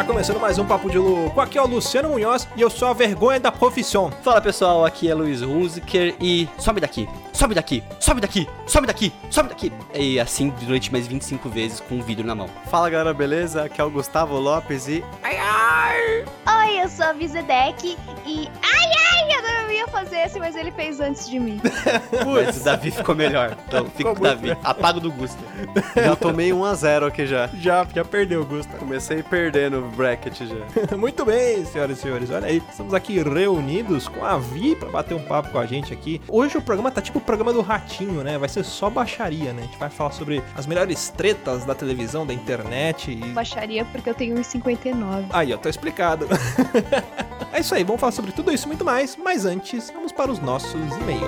Tá 0.00 0.04
começando 0.04 0.40
mais 0.40 0.58
um 0.58 0.64
Papo 0.64 0.88
de 0.88 0.96
Louco. 0.96 1.42
Aqui 1.42 1.58
é 1.58 1.62
o 1.62 1.66
Luciano 1.66 2.08
Munhoz 2.08 2.48
e 2.56 2.62
eu 2.62 2.70
sou 2.70 2.88
a 2.88 2.94
vergonha 2.94 3.38
da 3.38 3.52
profissão. 3.52 4.10
Fala 4.22 4.40
pessoal, 4.40 4.86
aqui 4.86 5.10
é 5.10 5.14
Luiz 5.14 5.42
Hunziker 5.42 6.14
e 6.18 6.48
sobe 6.56 6.80
daqui, 6.80 7.06
sobe 7.40 7.54
daqui, 7.54 7.82
sobe 7.98 8.20
daqui, 8.20 8.46
sobe 8.66 8.86
daqui, 8.86 9.12
sobe 9.30 9.48
daqui. 9.48 9.72
E 9.94 10.20
assim 10.20 10.50
durante 10.60 10.92
mais 10.92 11.06
25 11.06 11.48
vezes 11.48 11.80
com 11.80 11.94
um 11.94 12.02
vidro 12.02 12.26
na 12.26 12.34
mão. 12.34 12.50
Fala 12.70 12.90
galera, 12.90 13.14
beleza? 13.14 13.64
Aqui 13.64 13.80
é 13.80 13.84
o 13.84 13.90
Gustavo 13.90 14.38
Lopes 14.38 14.86
e. 14.88 15.02
Oi, 15.24 16.82
eu 16.82 16.88
sou 16.90 17.06
a 17.06 17.12
Vizedec 17.14 17.96
e. 18.26 18.46
Ai, 18.62 18.90
ai, 19.12 19.36
eu 19.36 19.42
não 19.42 19.70
ia 19.70 19.88
fazer 19.88 20.18
esse, 20.18 20.38
mas 20.38 20.54
ele 20.54 20.70
fez 20.70 21.00
antes 21.00 21.28
de 21.28 21.38
mim. 21.38 21.60
Mas 22.26 22.60
o 22.60 22.64
Davi 22.64 22.90
ficou 22.90 23.14
melhor. 23.14 23.56
Então 23.66 23.86
fica 23.86 24.14
com 24.14 24.20
o 24.20 24.22
Davi. 24.22 24.50
Apaga 24.62 24.98
o 24.98 25.00
do 25.00 25.10
Gusta. 25.10 25.38
Já 25.94 26.14
tomei 26.16 26.50
1x0 26.50 27.06
aqui 27.06 27.26
já. 27.26 27.48
Já, 27.54 27.86
já 27.94 28.04
perdeu, 28.04 28.44
Gusta. 28.44 28.76
Comecei 28.76 29.22
perdendo 29.22 29.78
o 29.78 29.88
bracket 29.90 30.42
já. 30.42 30.96
Muito 30.96 31.24
bem, 31.24 31.64
senhoras 31.64 31.98
e 31.98 32.02
senhores. 32.02 32.30
Olha 32.30 32.46
aí, 32.46 32.62
estamos 32.68 32.92
aqui 32.92 33.22
reunidos 33.22 34.08
com 34.08 34.24
a 34.24 34.36
Vi 34.36 34.76
pra 34.76 34.88
bater 34.88 35.14
um 35.14 35.22
papo 35.22 35.50
com 35.50 35.58
a 35.58 35.66
gente 35.66 35.92
aqui. 35.92 36.20
Hoje 36.28 36.56
o 36.56 36.62
programa 36.62 36.90
tá 36.90 37.00
tipo 37.00 37.18
o 37.18 37.22
programa 37.30 37.52
do 37.52 37.60
Ratinho, 37.60 38.24
né? 38.24 38.36
Vai 38.36 38.48
ser 38.48 38.64
só 38.64 38.90
baixaria, 38.90 39.52
né? 39.52 39.62
A 39.62 39.64
gente 39.66 39.78
vai 39.78 39.88
falar 39.88 40.10
sobre 40.10 40.42
as 40.56 40.66
melhores 40.66 41.10
tretas 41.10 41.64
da 41.64 41.76
televisão, 41.76 42.26
da 42.26 42.34
internet 42.34 43.12
e 43.12 43.24
Baixaria 43.26 43.84
porque 43.84 44.10
eu 44.10 44.14
tenho 44.14 44.34
1,59. 44.34 45.26
Aí, 45.30 45.54
ó, 45.54 45.56
tá 45.56 45.70
explicado. 45.70 46.26
é 47.54 47.60
isso 47.60 47.72
aí, 47.72 47.84
vamos 47.84 48.00
falar 48.00 48.10
sobre 48.10 48.32
tudo 48.32 48.50
isso 48.50 48.66
e 48.66 48.68
muito 48.68 48.84
mais, 48.84 49.16
mas 49.16 49.46
antes, 49.46 49.92
vamos 49.92 50.10
para 50.10 50.28
os 50.28 50.40
nossos 50.40 50.74
e-mails. 50.74 51.22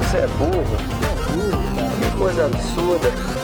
Você 0.00 0.16
é 0.16 0.26
burro. 0.28 0.94
Que 1.34 1.63
coisa 2.18 2.46
absurda. 2.46 3.43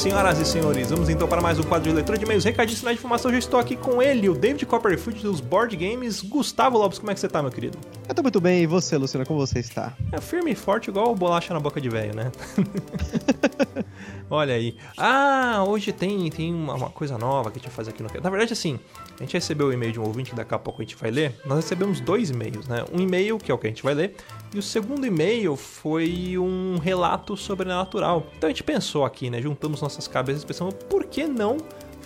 senhoras 0.00 0.38
e 0.38 0.46
senhores, 0.46 0.88
vamos 0.88 1.10
então 1.10 1.28
para 1.28 1.42
mais 1.42 1.58
um 1.58 1.62
quadro 1.62 1.90
de 1.90 1.94
leitura 1.94 2.16
de 2.16 2.24
e-mails 2.24 2.42
recadíssimo 2.42 2.88
de 2.88 2.94
informação. 2.94 3.30
Já 3.30 3.36
estou 3.36 3.60
aqui 3.60 3.76
com 3.76 4.00
ele, 4.00 4.30
o 4.30 4.34
David 4.34 4.64
Copperfield 4.64 5.20
dos 5.20 5.42
Board 5.42 5.76
Games. 5.76 6.22
Gustavo 6.22 6.78
Lopes, 6.78 6.98
como 6.98 7.10
é 7.10 7.14
que 7.14 7.20
você 7.20 7.28
tá, 7.28 7.42
meu 7.42 7.50
querido? 7.50 7.76
Eu 8.08 8.14
tô 8.14 8.22
muito 8.22 8.40
bem, 8.40 8.62
e 8.62 8.66
você, 8.66 8.96
Luciana, 8.96 9.26
como 9.26 9.38
você 9.38 9.58
está? 9.58 9.92
É 10.10 10.18
firme 10.18 10.52
e 10.52 10.54
forte, 10.54 10.88
igual 10.88 11.14
bolacha 11.14 11.52
na 11.52 11.60
boca 11.60 11.78
de 11.78 11.90
velho, 11.90 12.14
né? 12.14 12.32
Olha 14.30 14.54
aí. 14.54 14.74
Ah, 14.96 15.64
hoje 15.68 15.92
tem, 15.92 16.30
tem 16.30 16.54
uma, 16.54 16.74
uma 16.74 16.88
coisa 16.88 17.18
nova 17.18 17.50
que 17.50 17.58
a 17.58 17.60
gente 17.60 17.68
vai 17.68 17.76
fazer 17.76 17.90
aqui 17.90 18.02
no... 18.02 18.08
Na 18.22 18.30
verdade, 18.30 18.54
assim, 18.54 18.80
a 19.18 19.22
gente 19.22 19.34
recebeu 19.34 19.66
o 19.66 19.72
e-mail 19.72 19.92
de 19.92 20.00
um 20.00 20.04
ouvinte 20.04 20.30
que 20.30 20.36
daqui 20.36 20.54
a 20.54 20.58
pouco 20.58 20.80
a 20.80 20.84
gente 20.84 20.96
vai 20.96 21.10
ler. 21.10 21.38
Nós 21.44 21.56
recebemos 21.56 22.00
dois 22.00 22.30
e-mails, 22.30 22.66
né? 22.66 22.84
Um 22.90 23.00
e-mail, 23.00 23.36
que 23.36 23.52
é 23.52 23.54
o 23.54 23.58
que 23.58 23.66
a 23.66 23.70
gente 23.70 23.82
vai 23.82 23.92
ler, 23.92 24.16
e 24.54 24.58
o 24.58 24.62
segundo 24.62 25.06
e-mail 25.06 25.56
foi 25.56 26.38
um 26.38 26.78
relato 26.78 27.36
sobrenatural. 27.36 28.26
Então 28.38 28.48
a 28.48 28.50
gente 28.50 28.64
pensou 28.64 29.04
aqui, 29.04 29.28
né? 29.28 29.42
Juntamos 29.42 29.80
nossas 29.82 29.89
cabeças 30.08 30.42
e 30.42 30.46
pensamos, 30.46 30.74
por 30.88 31.04
que 31.04 31.26
não 31.26 31.56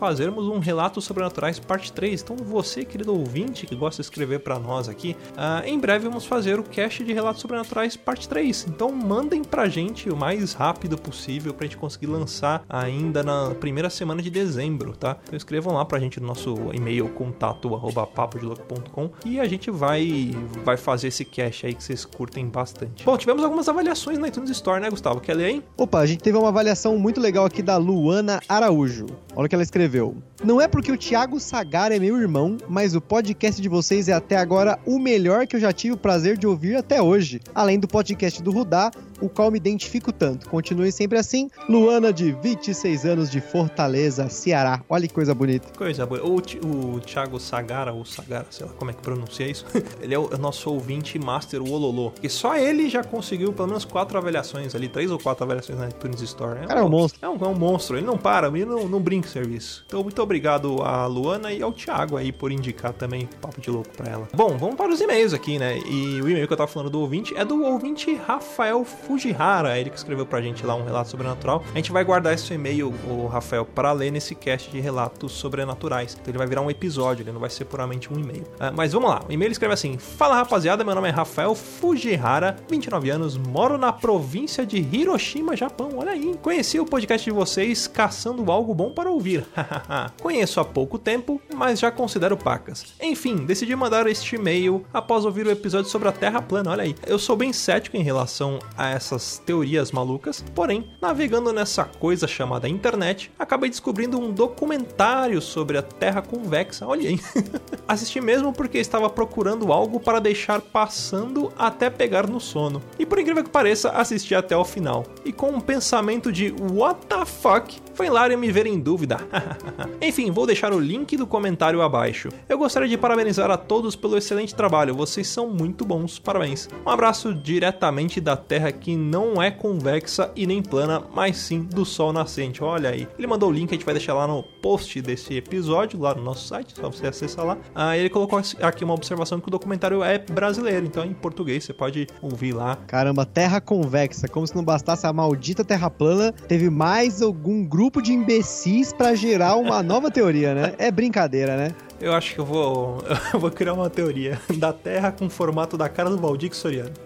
fazermos 0.04 0.46
um 0.48 0.58
relato 0.58 1.00
sobrenaturais 1.00 1.58
parte 1.58 1.90
3. 1.90 2.20
Então 2.20 2.36
você, 2.36 2.84
querido 2.84 3.18
ouvinte 3.18 3.66
que 3.66 3.74
gosta 3.74 4.02
de 4.02 4.06
escrever 4.06 4.40
para 4.40 4.58
nós 4.58 4.86
aqui, 4.86 5.16
ah, 5.34 5.62
em 5.64 5.78
breve 5.78 6.06
vamos 6.06 6.26
fazer 6.26 6.60
o 6.60 6.62
cast 6.62 7.02
de 7.02 7.10
relatos 7.10 7.40
sobrenaturais 7.40 7.96
parte 7.96 8.28
3. 8.28 8.66
Então 8.68 8.92
mandem 8.92 9.42
pra 9.42 9.66
gente 9.66 10.10
o 10.10 10.14
mais 10.14 10.52
rápido 10.52 10.98
possível 10.98 11.54
pra 11.54 11.66
gente 11.66 11.78
conseguir 11.78 12.04
lançar 12.04 12.62
ainda 12.68 13.22
na 13.22 13.54
primeira 13.54 13.88
semana 13.88 14.20
de 14.20 14.28
dezembro, 14.28 14.94
tá? 14.94 15.16
Então 15.22 15.38
escrevam 15.38 15.72
lá 15.72 15.86
pra 15.86 15.98
gente 15.98 16.20
no 16.20 16.26
nosso 16.26 16.54
e-mail 16.74 17.08
contato 17.08 17.74
arroba 17.74 18.06
papodelouco.com 18.06 19.10
e 19.24 19.40
a 19.40 19.48
gente 19.48 19.70
vai 19.70 20.32
vai 20.62 20.76
fazer 20.76 21.08
esse 21.08 21.24
cast 21.24 21.64
aí 21.64 21.72
que 21.72 21.82
vocês 21.82 22.04
curtem 22.04 22.46
bastante. 22.46 23.06
Bom, 23.06 23.16
tivemos 23.16 23.42
algumas 23.42 23.70
avaliações 23.70 24.18
na 24.18 24.28
iTunes 24.28 24.50
Store, 24.50 24.82
né, 24.82 24.90
Gustavo? 24.90 25.18
Quer 25.18 25.32
ler 25.32 25.44
aí? 25.46 25.62
Opa, 25.78 26.00
a 26.00 26.06
gente 26.06 26.22
teve 26.22 26.36
uma 26.36 26.48
avaliação 26.48 26.98
muito 26.98 27.22
legal 27.22 27.46
aqui 27.46 27.62
da 27.62 27.78
Luana 27.78 28.38
Araújo. 28.46 29.06
Olha 29.34 29.46
o 29.46 29.48
que 29.48 29.54
ela 29.54 29.64
escreveu. 29.64 29.93
Não 30.42 30.60
é 30.60 30.68
porque 30.68 30.92
o 30.92 30.98
Thiago 30.98 31.40
Sagara 31.40 31.96
é 31.96 31.98
meu 31.98 32.20
irmão, 32.20 32.58
mas 32.68 32.94
o 32.94 33.00
podcast 33.00 33.62
de 33.62 33.68
vocês 33.68 34.08
é 34.08 34.12
até 34.12 34.36
agora 34.36 34.78
o 34.84 34.98
melhor 34.98 35.46
que 35.46 35.56
eu 35.56 35.60
já 35.60 35.72
tive 35.72 35.94
o 35.94 35.96
prazer 35.96 36.36
de 36.36 36.46
ouvir 36.46 36.76
até 36.76 37.00
hoje. 37.00 37.40
Além 37.54 37.78
do 37.78 37.88
podcast 37.88 38.42
do 38.42 38.50
Rudá, 38.50 38.90
o 39.20 39.28
qual 39.28 39.50
me 39.50 39.56
identifico 39.56 40.12
tanto. 40.12 40.48
Continue 40.48 40.92
sempre 40.92 41.18
assim. 41.18 41.48
Luana, 41.68 42.12
de 42.12 42.32
26 42.32 43.06
anos, 43.06 43.30
de 43.30 43.40
Fortaleza, 43.40 44.28
Ceará. 44.28 44.82
Olha 44.88 45.08
que 45.08 45.14
coisa 45.14 45.34
bonita. 45.34 45.68
Coisa 45.76 46.04
boa. 46.04 46.22
O, 46.22 46.36
o 46.36 47.00
Thiago 47.00 47.40
Sagara, 47.40 47.92
ou 47.92 48.04
Sagara, 48.04 48.46
sei 48.50 48.66
lá 48.66 48.72
como 48.72 48.90
é 48.90 48.94
que 48.94 49.00
pronuncia 49.00 49.48
isso. 49.48 49.64
ele 50.00 50.14
é 50.14 50.18
o 50.18 50.36
nosso 50.36 50.70
ouvinte 50.70 51.18
master, 51.18 51.62
o 51.62 51.70
Ololô. 51.70 52.12
E 52.22 52.28
só 52.28 52.56
ele 52.56 52.90
já 52.90 53.02
conseguiu 53.02 53.52
pelo 53.52 53.68
menos 53.68 53.84
quatro 53.84 54.18
avaliações 54.18 54.74
ali, 54.74 54.88
três 54.88 55.10
ou 55.10 55.18
quatro 55.18 55.44
avaliações 55.44 55.78
na 55.78 55.88
iTunes 55.88 56.20
Store. 56.20 56.66
Cara, 56.66 56.80
é 56.80 56.82
um 56.82 56.88
monstro. 56.90 57.18
É 57.22 57.28
um, 57.28 57.36
é 57.36 57.48
um 57.48 57.54
monstro. 57.54 57.96
Ele 57.96 58.06
não 58.06 58.18
para, 58.18 58.48
ele 58.48 58.66
não, 58.66 58.88
não 58.88 59.00
brinca 59.00 59.26
em 59.26 59.30
serviço. 59.30 59.73
Então, 59.86 60.02
muito 60.02 60.20
obrigado 60.22 60.82
à 60.82 61.06
Luana 61.06 61.52
e 61.52 61.62
ao 61.62 61.72
Thiago 61.72 62.16
aí 62.16 62.32
por 62.32 62.52
indicar 62.52 62.92
também 62.92 63.28
Papo 63.40 63.60
de 63.60 63.70
Louco 63.70 63.90
pra 63.96 64.10
ela. 64.10 64.28
Bom, 64.34 64.56
vamos 64.58 64.76
para 64.76 64.92
os 64.92 65.00
e-mails 65.00 65.32
aqui, 65.32 65.58
né? 65.58 65.78
E 65.78 66.20
o 66.20 66.28
e-mail 66.28 66.46
que 66.46 66.52
eu 66.52 66.56
tava 66.56 66.70
falando 66.70 66.90
do 66.90 67.00
ouvinte 67.00 67.34
é 67.36 67.44
do 67.44 67.62
ouvinte 67.64 68.14
Rafael 68.14 68.84
Fujihara. 68.84 69.78
Ele 69.78 69.90
que 69.90 69.96
escreveu 69.96 70.26
pra 70.26 70.40
gente 70.40 70.64
lá 70.64 70.74
um 70.74 70.84
relato 70.84 71.10
sobrenatural. 71.10 71.64
A 71.72 71.76
gente 71.76 71.92
vai 71.92 72.04
guardar 72.04 72.34
esse 72.34 72.52
e-mail, 72.52 72.92
o 73.08 73.26
Rafael, 73.26 73.64
para 73.64 73.92
ler 73.92 74.10
nesse 74.10 74.34
cast 74.34 74.70
de 74.70 74.80
relatos 74.80 75.32
sobrenaturais. 75.32 76.14
Então 76.14 76.30
ele 76.30 76.38
vai 76.38 76.46
virar 76.46 76.60
um 76.60 76.70
episódio, 76.70 77.22
ele 77.22 77.32
não 77.32 77.40
vai 77.40 77.50
ser 77.50 77.64
puramente 77.64 78.12
um 78.12 78.18
e-mail. 78.18 78.44
Ah, 78.58 78.72
mas 78.72 78.92
vamos 78.92 79.10
lá, 79.10 79.22
o 79.28 79.32
e-mail 79.32 79.52
escreve 79.52 79.74
assim: 79.74 79.98
Fala 79.98 80.36
rapaziada, 80.36 80.84
meu 80.84 80.94
nome 80.94 81.08
é 81.08 81.10
Rafael 81.10 81.54
Fujihara, 81.54 82.56
29 82.68 83.10
anos, 83.10 83.36
moro 83.36 83.78
na 83.78 83.92
província 83.92 84.64
de 84.66 84.78
Hiroshima, 84.78 85.56
Japão. 85.56 85.90
Olha 85.96 86.12
aí, 86.12 86.34
conheci 86.42 86.78
o 86.78 86.86
podcast 86.86 87.24
de 87.24 87.34
vocês 87.34 87.86
caçando 87.86 88.50
algo 88.50 88.74
bom 88.74 88.90
para 88.92 89.10
ouvir. 89.10 89.44
Conheço 90.22 90.60
há 90.60 90.64
pouco 90.64 90.98
tempo, 90.98 91.40
mas 91.54 91.78
já 91.80 91.90
considero 91.90 92.36
pacas. 92.36 92.94
Enfim, 93.00 93.36
decidi 93.36 93.74
mandar 93.74 94.06
este 94.06 94.36
e-mail 94.36 94.84
após 94.92 95.24
ouvir 95.24 95.46
o 95.46 95.50
episódio 95.50 95.90
sobre 95.90 96.08
a 96.08 96.12
Terra 96.12 96.40
plana. 96.42 96.70
Olha 96.70 96.82
aí, 96.84 96.94
eu 97.06 97.18
sou 97.18 97.36
bem 97.36 97.52
cético 97.52 97.96
em 97.96 98.02
relação 98.02 98.58
a 98.76 98.90
essas 98.90 99.38
teorias 99.38 99.92
malucas, 99.92 100.44
porém, 100.54 100.90
navegando 101.00 101.52
nessa 101.52 101.84
coisa 101.84 102.26
chamada 102.26 102.68
internet, 102.68 103.30
acabei 103.38 103.70
descobrindo 103.70 104.18
um 104.18 104.32
documentário 104.32 105.40
sobre 105.40 105.78
a 105.78 105.82
Terra 105.82 106.22
convexa. 106.22 106.86
Olha 106.86 107.08
aí. 107.08 107.20
Assisti 107.86 108.20
mesmo 108.20 108.52
porque 108.52 108.78
estava 108.78 109.08
procurando 109.10 109.72
algo 109.72 110.00
para 110.00 110.18
deixar 110.18 110.60
passando 110.60 111.52
até 111.58 111.90
pegar 111.90 112.26
no 112.26 112.40
sono. 112.40 112.82
E 112.98 113.04
por 113.06 113.18
incrível 113.18 113.44
que 113.44 113.50
pareça, 113.50 113.90
assisti 113.90 114.34
até 114.34 114.56
o 114.56 114.64
final. 114.64 115.04
E 115.24 115.32
com 115.32 115.50
um 115.50 115.60
pensamento 115.60 116.32
de 116.32 116.54
what 116.72 117.06
the 117.06 117.24
fuck, 117.24 117.78
foi 117.94 118.08
lá 118.08 118.28
me 118.36 118.50
ver 118.50 118.66
em 118.66 118.78
dúvida. 118.80 119.18
Enfim, 120.00 120.30
vou 120.30 120.46
deixar 120.46 120.72
o 120.72 120.78
link 120.78 121.16
do 121.16 121.26
comentário 121.26 121.82
abaixo. 121.82 122.28
Eu 122.48 122.58
gostaria 122.58 122.88
de 122.88 122.96
parabenizar 122.96 123.50
a 123.50 123.56
todos 123.56 123.96
pelo 123.96 124.16
excelente 124.16 124.54
trabalho, 124.54 124.94
vocês 124.94 125.26
são 125.26 125.48
muito 125.48 125.84
bons, 125.84 126.18
parabéns. 126.18 126.68
Um 126.86 126.90
abraço 126.90 127.34
diretamente 127.34 128.20
da 128.20 128.36
Terra 128.36 128.72
que 128.72 128.96
não 128.96 129.42
é 129.42 129.50
convexa 129.50 130.30
e 130.34 130.46
nem 130.46 130.62
plana, 130.62 131.02
mas 131.14 131.36
sim 131.36 131.62
do 131.62 131.84
Sol 131.84 132.12
nascente. 132.12 132.62
Olha 132.62 132.90
aí. 132.90 133.08
Ele 133.18 133.26
mandou 133.26 133.50
o 133.50 133.52
link, 133.52 133.70
a 133.70 133.74
gente 133.74 133.84
vai 133.84 133.94
deixar 133.94 134.14
lá 134.14 134.26
no 134.26 134.42
post 134.42 135.00
desse 135.02 135.36
episódio, 135.36 136.00
lá 136.00 136.14
no 136.14 136.22
nosso 136.22 136.48
site, 136.48 136.74
só 136.74 136.90
você 136.90 137.06
acessar 137.06 137.44
lá. 137.44 137.58
Ah, 137.74 137.96
ele 137.96 138.08
colocou 138.08 138.40
aqui 138.60 138.84
uma 138.84 138.94
observação 138.94 139.40
que 139.40 139.48
o 139.48 139.50
documentário 139.50 140.02
é 140.02 140.18
brasileiro, 140.18 140.86
então 140.86 141.02
é 141.02 141.06
em 141.06 141.12
português, 141.12 141.64
você 141.64 141.72
pode 141.72 142.06
ouvir 142.22 142.52
lá. 142.52 142.76
Caramba, 142.86 143.26
Terra 143.26 143.60
convexa, 143.60 144.28
como 144.28 144.46
se 144.46 144.54
não 144.56 144.64
bastasse 144.64 145.06
a 145.06 145.12
maldita 145.12 145.64
Terra 145.64 145.90
plana, 145.90 146.32
teve 146.32 146.70
mais 146.70 147.20
algum 147.20 147.64
grupo 147.64 148.00
de 148.00 148.12
imbecis 148.12 148.92
para 148.92 149.14
gerar 149.14 149.43
uma 149.54 149.82
nova 149.82 150.10
teoria, 150.10 150.54
né? 150.54 150.74
É 150.78 150.90
brincadeira, 150.90 151.56
né? 151.56 151.74
Eu 152.00 152.12
acho 152.12 152.34
que 152.34 152.40
eu 152.40 152.44
vou, 152.44 153.02
eu 153.32 153.40
vou 153.40 153.50
criar 153.50 153.74
uma 153.74 153.90
teoria 153.90 154.40
da 154.56 154.72
Terra 154.72 155.12
com 155.12 155.26
o 155.26 155.30
formato 155.30 155.76
da 155.76 155.88
cara 155.88 156.10
do 156.10 156.18
Valdir 156.18 156.54
Soriano. 156.54 156.92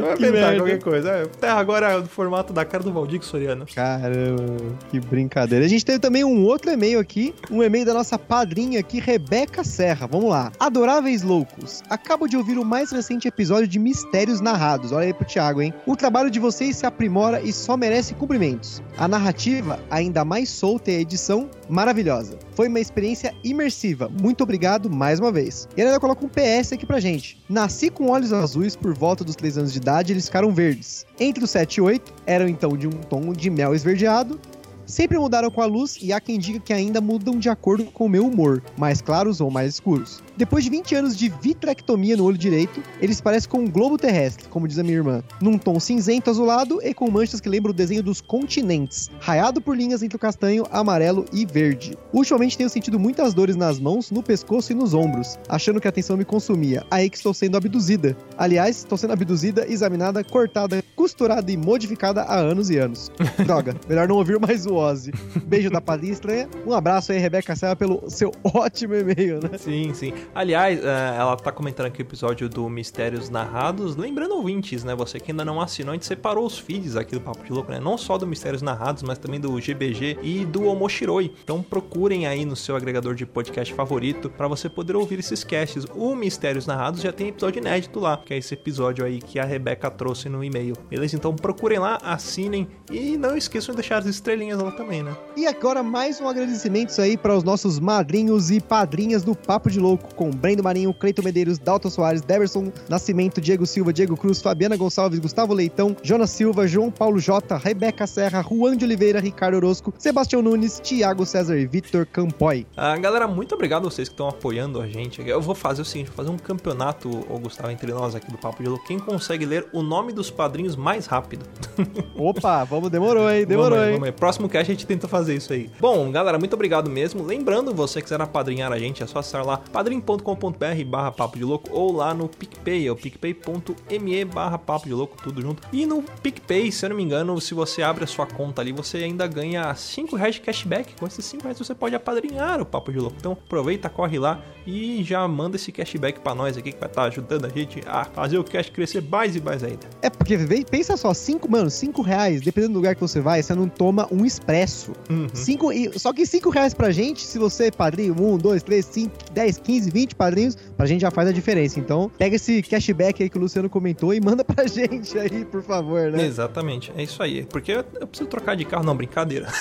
Vai 0.00 0.14
inventar 0.14 0.56
qualquer 0.56 0.82
coisa. 0.82 1.10
É, 1.10 1.26
Terra 1.26 1.58
agora 1.58 1.92
é 1.92 2.00
do 2.00 2.08
formato 2.08 2.52
da 2.52 2.64
cara 2.64 2.82
do 2.82 2.92
Valdir 2.92 3.22
Soriano. 3.22 3.66
Caramba, 3.74 4.44
que 4.90 5.00
brincadeira. 5.00 5.64
A 5.64 5.68
gente 5.68 5.84
teve 5.84 5.98
também 5.98 6.24
um 6.24 6.44
outro 6.44 6.70
e-mail 6.70 6.98
aqui, 6.98 7.34
um 7.50 7.62
e-mail 7.62 7.84
da 7.84 7.94
nossa 7.94 8.18
padrinha 8.18 8.80
aqui, 8.80 9.00
Rebeca 9.00 9.64
Serra. 9.64 10.06
Vamos 10.06 10.30
lá. 10.30 10.52
Adoráveis 10.58 11.22
loucos, 11.22 11.82
acabo 11.88 12.26
de 12.26 12.36
ouvir 12.36 12.58
o 12.58 12.64
mais 12.64 12.90
recente 12.90 13.28
episódio 13.28 13.68
de 13.68 13.78
Mistérios 13.78 14.40
Narrados. 14.40 14.92
Olha 14.92 15.06
aí 15.06 15.14
pro 15.14 15.26
Thiago, 15.26 15.62
hein? 15.62 15.72
O 15.86 15.96
trabalho 15.96 16.30
de 16.30 16.38
vocês 16.38 16.76
se 16.76 16.86
aprimora 16.86 17.40
e 17.40 17.52
só 17.52 17.76
merece 17.76 18.14
cumprimentos. 18.14 18.82
A 18.96 19.08
narrativa, 19.08 19.78
ainda 19.90 20.24
mais 20.24 20.48
solta 20.48 20.90
e 20.90 20.96
a 20.96 21.00
edição, 21.00 21.48
maravilhosa. 21.68 22.38
Foi 22.54 22.68
uma 22.68 22.80
experiência 22.80 23.34
imersiva. 23.44 24.10
Muito 24.20 24.42
obrigado 24.42 24.90
mais 24.90 25.20
uma 25.20 25.30
vez. 25.32 25.68
E 25.76 25.82
ainda 25.82 26.00
coloca 26.00 26.24
um 26.24 26.28
PS 26.28 26.72
aqui 26.72 26.86
pra 26.86 27.00
gente. 27.00 27.42
Nasci 27.48 27.90
com 27.90 28.10
olhos 28.10 28.32
azuis 28.32 28.74
por 28.74 28.94
volta 28.94 29.24
dos 29.24 29.36
3 29.36 29.58
anos 29.58 29.72
de 29.72 29.80
idade, 29.86 30.12
eles 30.12 30.26
ficaram 30.26 30.52
verdes. 30.52 31.06
Entre 31.20 31.44
os 31.44 31.50
7 31.50 31.76
e 31.76 31.80
8, 31.80 32.12
eram 32.26 32.48
então 32.48 32.76
de 32.76 32.88
um 32.88 32.90
tom 32.90 33.32
de 33.32 33.48
mel 33.48 33.72
esverdeado. 33.72 34.40
Sempre 34.86 35.18
mudaram 35.18 35.50
com 35.50 35.60
a 35.60 35.66
luz 35.66 35.98
e 36.00 36.12
há 36.12 36.20
quem 36.20 36.38
diga 36.38 36.60
que 36.60 36.72
ainda 36.72 37.00
mudam 37.00 37.40
de 37.40 37.48
acordo 37.48 37.86
com 37.86 38.06
o 38.06 38.08
meu 38.08 38.24
humor, 38.24 38.62
mais 38.78 39.02
claros 39.02 39.40
ou 39.40 39.50
mais 39.50 39.74
escuros. 39.74 40.22
Depois 40.36 40.62
de 40.62 40.70
20 40.70 40.94
anos 40.94 41.16
de 41.16 41.28
vitrectomia 41.28 42.16
no 42.16 42.22
olho 42.22 42.38
direito, 42.38 42.80
eles 43.00 43.20
parecem 43.20 43.50
com 43.50 43.58
um 43.58 43.68
globo 43.68 43.98
terrestre, 43.98 44.48
como 44.48 44.68
diz 44.68 44.78
a 44.78 44.84
minha 44.84 44.94
irmã, 44.94 45.24
num 45.40 45.58
tom 45.58 45.80
cinzento 45.80 46.30
azulado 46.30 46.78
e 46.84 46.94
com 46.94 47.10
manchas 47.10 47.40
que 47.40 47.48
lembram 47.48 47.72
o 47.72 47.76
desenho 47.76 48.02
dos 48.02 48.20
continentes, 48.20 49.10
raiado 49.18 49.60
por 49.60 49.76
linhas 49.76 50.04
entre 50.04 50.14
o 50.14 50.20
castanho, 50.20 50.64
amarelo 50.70 51.24
e 51.32 51.44
verde. 51.44 51.98
Ultimamente 52.12 52.56
tenho 52.56 52.70
sentido 52.70 52.98
muitas 52.98 53.34
dores 53.34 53.56
nas 53.56 53.80
mãos, 53.80 54.12
no 54.12 54.22
pescoço 54.22 54.70
e 54.70 54.74
nos 54.74 54.94
ombros, 54.94 55.36
achando 55.48 55.80
que 55.80 55.88
a 55.88 55.92
tensão 55.92 56.16
me 56.16 56.24
consumia. 56.24 56.86
Aí 56.92 57.10
que 57.10 57.16
estou 57.16 57.34
sendo 57.34 57.56
abduzida. 57.56 58.16
Aliás, 58.38 58.76
estou 58.78 58.96
sendo 58.96 59.14
abduzida, 59.14 59.66
examinada, 59.68 60.22
cortada, 60.22 60.80
costurada 60.94 61.50
e 61.50 61.56
modificada 61.56 62.22
há 62.22 62.36
anos 62.36 62.70
e 62.70 62.78
anos. 62.78 63.10
Droga, 63.44 63.74
melhor 63.88 64.06
não 64.06 64.16
ouvir 64.16 64.38
mais 64.38 64.64
o 64.64 64.75
Ozzy. 64.76 65.12
Beijo 65.44 65.70
da 65.70 65.80
Estranha. 66.02 66.48
Um 66.66 66.72
abraço 66.72 67.12
aí, 67.12 67.18
Rebeca 67.18 67.56
Serra, 67.56 67.74
pelo 67.76 68.08
seu 68.08 68.32
ótimo 68.44 68.94
e-mail, 68.94 69.40
né? 69.40 69.58
Sim, 69.58 69.92
sim. 69.94 70.12
Aliás, 70.34 70.78
eh, 70.82 71.16
ela 71.18 71.36
tá 71.36 71.50
comentando 71.50 71.86
aqui 71.86 72.00
o 72.00 72.02
episódio 72.02 72.48
do 72.48 72.68
Mistérios 72.68 73.30
Narrados. 73.30 73.96
Lembrando, 73.96 74.34
ouvintes, 74.34 74.84
né? 74.84 74.94
Você 74.94 75.18
que 75.18 75.30
ainda 75.30 75.44
não 75.44 75.60
assinou, 75.60 75.92
a 75.92 75.94
gente 75.94 76.06
separou 76.06 76.46
os 76.46 76.58
feeds 76.58 76.96
aqui 76.96 77.14
do 77.14 77.20
Papo 77.20 77.44
de 77.44 77.52
Louco, 77.52 77.70
né? 77.70 77.80
Não 77.80 77.96
só 77.96 78.18
do 78.18 78.26
Mistérios 78.26 78.62
Narrados, 78.62 79.02
mas 79.02 79.18
também 79.18 79.40
do 79.40 79.58
GBG 79.60 80.18
e 80.22 80.44
do 80.44 80.66
Omoshiroi. 80.66 81.32
Então 81.42 81.62
procurem 81.62 82.26
aí 82.26 82.44
no 82.44 82.56
seu 82.56 82.76
agregador 82.76 83.14
de 83.14 83.24
podcast 83.26 83.72
favorito 83.74 84.30
para 84.30 84.48
você 84.48 84.68
poder 84.68 84.96
ouvir 84.96 85.18
esses 85.18 85.42
casts. 85.42 85.84
O 85.94 86.14
Mistérios 86.14 86.66
Narrados 86.66 87.00
já 87.00 87.12
tem 87.12 87.28
episódio 87.28 87.60
inédito 87.60 87.98
lá, 88.00 88.16
que 88.16 88.34
é 88.34 88.38
esse 88.38 88.54
episódio 88.54 89.04
aí 89.04 89.18
que 89.20 89.38
a 89.38 89.44
Rebeca 89.44 89.90
trouxe 89.90 90.28
no 90.28 90.42
e-mail. 90.42 90.74
Beleza? 90.88 91.16
Então 91.16 91.34
procurem 91.34 91.78
lá, 91.78 91.98
assinem 92.02 92.68
e 92.90 93.16
não 93.16 93.36
esqueçam 93.36 93.74
de 93.74 93.80
deixar 93.80 93.98
as 93.98 94.06
estrelinhas 94.06 94.58
lá 94.60 94.65
também, 94.72 95.02
né? 95.02 95.14
E 95.36 95.46
agora 95.46 95.82
mais 95.82 96.20
um 96.20 96.28
agradecimento 96.28 97.00
aí 97.00 97.16
para 97.16 97.36
os 97.36 97.44
nossos 97.44 97.78
madrinhos 97.78 98.50
e 98.50 98.60
padrinhas 98.60 99.22
do 99.22 99.34
Papo 99.34 99.70
de 99.70 99.80
Louco, 99.80 100.14
com 100.14 100.30
Brendo 100.30 100.62
Marinho, 100.62 100.92
Cleiton 100.94 101.22
Medeiros, 101.22 101.58
Dalton 101.58 101.90
Soares, 101.90 102.22
Deverson 102.22 102.72
Nascimento, 102.88 103.40
Diego 103.40 103.66
Silva, 103.66 103.92
Diego 103.92 104.16
Cruz, 104.16 104.40
Fabiana 104.40 104.76
Gonçalves, 104.76 105.18
Gustavo 105.18 105.52
Leitão, 105.52 105.96
Jonas 106.02 106.30
Silva, 106.30 106.66
João 106.66 106.90
Paulo 106.90 107.18
Jota, 107.18 107.56
Rebeca 107.56 108.06
Serra, 108.06 108.42
Juan 108.42 108.76
de 108.76 108.84
Oliveira, 108.84 109.20
Ricardo 109.20 109.56
Orozco, 109.56 109.92
Sebastião 109.98 110.42
Nunes, 110.42 110.80
Thiago 110.80 111.26
César 111.26 111.56
e 111.58 111.66
Victor 111.66 112.06
Campoy. 112.06 112.66
Ah, 112.76 112.96
galera, 112.96 113.26
muito 113.26 113.54
obrigado 113.54 113.86
a 113.86 113.90
vocês 113.90 114.08
que 114.08 114.14
estão 114.14 114.28
apoiando 114.28 114.80
a 114.80 114.86
gente. 114.86 115.26
Eu 115.26 115.40
vou 115.40 115.54
fazer 115.54 115.82
o 115.82 115.84
seguinte, 115.84 116.08
vou 116.08 116.16
fazer 116.16 116.30
um 116.30 116.38
campeonato, 116.38 117.10
ô 117.28 117.38
Gustavo, 117.38 117.70
entre 117.70 117.92
nós 117.92 118.14
aqui 118.14 118.30
do 118.30 118.38
Papo 118.38 118.62
de 118.62 118.68
Louco. 118.68 118.86
Quem 118.86 118.98
consegue 118.98 119.44
ler 119.44 119.66
o 119.72 119.82
nome 119.82 120.12
dos 120.12 120.30
padrinhos 120.30 120.76
mais 120.76 121.06
rápido? 121.06 121.44
Opa, 122.16 122.64
vamos, 122.64 122.90
demorou, 122.90 123.30
hein? 123.30 123.44
Demorou, 123.44 123.70
vamos 123.70 123.82
aí, 123.82 123.88
hein? 123.88 123.94
Vamos 123.94 124.08
aí. 124.08 124.12
Próximo 124.12 124.48
cast 124.56 124.70
a 124.70 124.74
gente 124.74 124.86
tenta 124.86 125.06
fazer 125.06 125.34
isso 125.34 125.52
aí. 125.52 125.70
Bom, 125.78 126.10
galera, 126.10 126.38
muito 126.38 126.54
obrigado 126.54 126.88
mesmo. 126.88 127.22
Lembrando, 127.22 127.74
você 127.74 128.00
quiser 128.00 128.20
apadrinhar 128.20 128.72
a 128.72 128.78
gente, 128.78 129.02
é 129.02 129.06
só 129.06 129.18
acessar 129.18 129.44
lá 129.44 129.58
padrim.com.br 129.58 130.84
barra 130.86 131.12
papo 131.12 131.36
de 131.36 131.44
louco 131.44 131.68
ou 131.70 131.92
lá 131.92 132.14
no 132.14 132.28
PicPay, 132.28 132.86
é 132.86 132.90
o 132.90 132.96
picpay.me 132.96 134.24
barra 134.24 134.58
papo 134.58 134.86
de 134.86 134.94
louco, 134.94 135.16
tudo 135.22 135.42
junto. 135.42 135.62
E 135.72 135.84
no 135.84 136.02
PicPay, 136.02 136.72
se 136.72 136.84
eu 136.84 136.90
não 136.90 136.96
me 136.96 137.02
engano, 137.02 137.38
se 137.40 137.54
você 137.54 137.82
abre 137.82 138.04
a 138.04 138.06
sua 138.06 138.26
conta 138.26 138.62
ali, 138.62 138.72
você 138.72 138.98
ainda 138.98 139.26
ganha 139.26 139.74
5 139.74 140.16
reais 140.16 140.36
de 140.36 140.40
cashback. 140.40 140.94
Com 140.98 141.06
esses 141.06 141.24
5 141.24 141.42
reais 141.42 141.58
você 141.58 141.74
pode 141.74 141.94
apadrinhar 141.94 142.60
o 142.60 142.66
papo 142.66 142.90
de 142.90 142.98
louco. 142.98 143.16
Então 143.18 143.32
aproveita, 143.32 143.88
corre 143.90 144.18
lá 144.18 144.40
e 144.66 145.02
já 145.04 145.26
manda 145.28 145.56
esse 145.56 145.70
cashback 145.70 146.20
pra 146.20 146.34
nós 146.34 146.56
aqui 146.56 146.72
que 146.72 146.80
vai 146.80 146.88
estar 146.88 147.04
ajudando 147.04 147.44
a 147.44 147.48
gente 147.48 147.80
a 147.86 148.04
fazer 148.04 148.38
o 148.38 148.44
cash 148.44 148.70
crescer 148.70 149.02
mais 149.02 149.36
e 149.36 149.40
mais 149.40 149.62
ainda. 149.62 149.86
É 150.02 150.10
porque 150.10 150.36
pensa 150.70 150.96
só, 150.96 151.12
5, 151.14 151.50
mano, 151.50 151.70
5 151.70 152.02
reais, 152.02 152.40
dependendo 152.40 152.72
do 152.72 152.76
lugar 152.76 152.94
que 152.94 153.00
você 153.00 153.20
vai, 153.20 153.42
você 153.42 153.54
não 153.54 153.68
toma 153.68 154.08
um 154.10 154.24
expresso. 154.46 154.92
Uhum. 155.10 155.28
Cinco, 155.34 155.70
só 155.98 156.12
que 156.12 156.24
5 156.24 156.48
reais 156.50 156.72
pra 156.72 156.90
gente, 156.90 157.26
se 157.26 157.38
você 157.38 157.66
é 157.66 157.70
padrinho, 157.70 158.14
1, 158.18 158.38
2, 158.38 158.62
3, 158.62 158.84
5, 158.84 159.16
10, 159.32 159.58
15, 159.58 159.90
20 159.90 160.14
padrinhos, 160.14 160.56
pra 160.76 160.86
gente 160.86 161.00
já 161.00 161.10
faz 161.10 161.28
a 161.28 161.32
diferença. 161.32 161.80
Então, 161.80 162.10
pega 162.16 162.36
esse 162.36 162.62
cashback 162.62 163.22
aí 163.22 163.28
que 163.28 163.36
o 163.36 163.40
Luciano 163.40 163.68
comentou 163.68 164.14
e 164.14 164.20
manda 164.20 164.44
pra 164.44 164.66
gente 164.68 165.18
aí, 165.18 165.44
por 165.44 165.62
favor, 165.62 166.12
né? 166.12 166.24
Exatamente, 166.24 166.92
é 166.96 167.02
isso 167.02 167.22
aí. 167.22 167.44
Porque 167.44 167.72
eu, 167.72 167.84
eu 168.00 168.06
preciso 168.06 168.30
trocar 168.30 168.54
de 168.54 168.64
carro, 168.64 168.84
não, 168.84 168.96
brincadeira. 168.96 169.48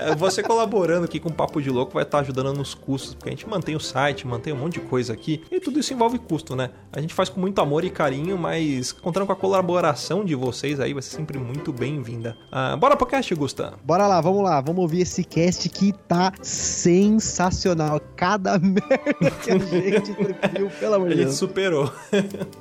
É, 0.00 0.14
Você 0.14 0.42
colaborando 0.42 1.04
aqui 1.04 1.20
com 1.20 1.28
o 1.28 1.32
Papo 1.32 1.60
de 1.60 1.70
Louco 1.70 1.92
vai 1.92 2.02
estar 2.02 2.20
ajudando 2.20 2.54
nos 2.54 2.74
custos, 2.74 3.14
porque 3.14 3.28
a 3.28 3.32
gente 3.32 3.46
mantém 3.46 3.76
o 3.76 3.80
site, 3.80 4.26
mantém 4.26 4.52
um 4.52 4.56
monte 4.56 4.74
de 4.74 4.80
coisa 4.80 5.12
aqui, 5.12 5.42
e 5.50 5.60
tudo 5.60 5.78
isso 5.78 5.92
envolve 5.92 6.18
custo, 6.18 6.56
né? 6.56 6.70
A 6.92 7.00
gente 7.00 7.12
faz 7.12 7.28
com 7.28 7.38
muito 7.38 7.60
amor 7.60 7.84
e 7.84 7.90
carinho, 7.90 8.38
mas 8.38 8.92
contando 8.92 9.26
com 9.26 9.32
a 9.32 9.36
colaboração 9.36 10.24
de 10.24 10.34
vocês 10.34 10.80
aí, 10.80 10.94
vai 10.94 11.02
ser 11.02 11.14
sempre 11.16 11.38
muito 11.38 11.72
bem-vinda. 11.72 12.36
Ah, 12.50 12.76
bora 12.76 12.96
pro 12.96 13.06
cast, 13.06 13.27
Gusta? 13.34 13.74
Bora 13.84 14.06
lá, 14.06 14.20
vamos 14.20 14.42
lá, 14.42 14.60
vamos 14.60 14.80
ouvir 14.82 15.00
esse 15.02 15.22
cast 15.24 15.68
que 15.68 15.92
tá 16.06 16.32
sensacional. 16.42 18.00
Cada 18.16 18.58
merda 18.58 19.30
que 19.42 19.50
a 19.50 19.58
gente 19.58 20.12
viu, 20.58 20.70
pelo 20.80 20.94
amor 20.94 21.06
A 21.06 21.10
de 21.10 21.16
gente 21.16 21.24
Deus. 21.26 21.36
superou. 21.36 21.92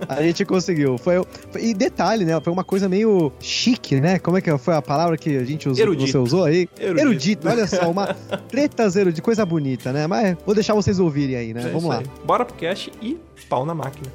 A 0.08 0.22
gente 0.22 0.46
conseguiu. 0.46 0.98
Foi, 0.98 1.16
foi- 1.52 1.64
e 1.64 1.74
detalhe, 1.74 2.26
né? 2.26 2.40
Foi 2.42 2.52
uma 2.54 2.64
coisa 2.64 2.88
meio 2.90 3.32
chique, 3.40 4.00
né? 4.00 4.20
Como 4.20 4.38
é 4.38 4.42
que 4.42 4.56
foi 4.58 4.76
a 4.76 4.82
palavra 4.82 5.18
que 5.18 5.36
a 5.38 5.44
gente 5.44 5.68
usou, 5.70 5.84
Erudito. 5.84 6.12
você 6.12 6.18
usou 6.18 6.44
aí? 6.44 6.68
Erudito. 6.80 7.00
Erudito, 7.08 7.48
olha 7.50 7.68
só, 7.68 7.90
uma 7.90 8.14
tretas 8.50 8.96
erudito, 8.96 9.24
coisa 9.24 9.46
bonita, 9.46 9.92
né? 9.92 10.08
Mas 10.08 10.38
vou 10.46 10.54
deixar 10.56 10.74
vocês 10.74 11.00
ouvirem 11.00 11.36
aí, 11.36 11.54
né? 11.54 11.62
É 11.64 11.70
Vamos 11.70 11.86
lá. 11.86 12.00
aí. 12.00 12.06
Bora 12.26 12.46
pro 12.46 12.56
cast 12.56 12.92
e 13.02 13.18
pau 13.50 13.66
na 13.66 13.74
máquina. 13.74 14.08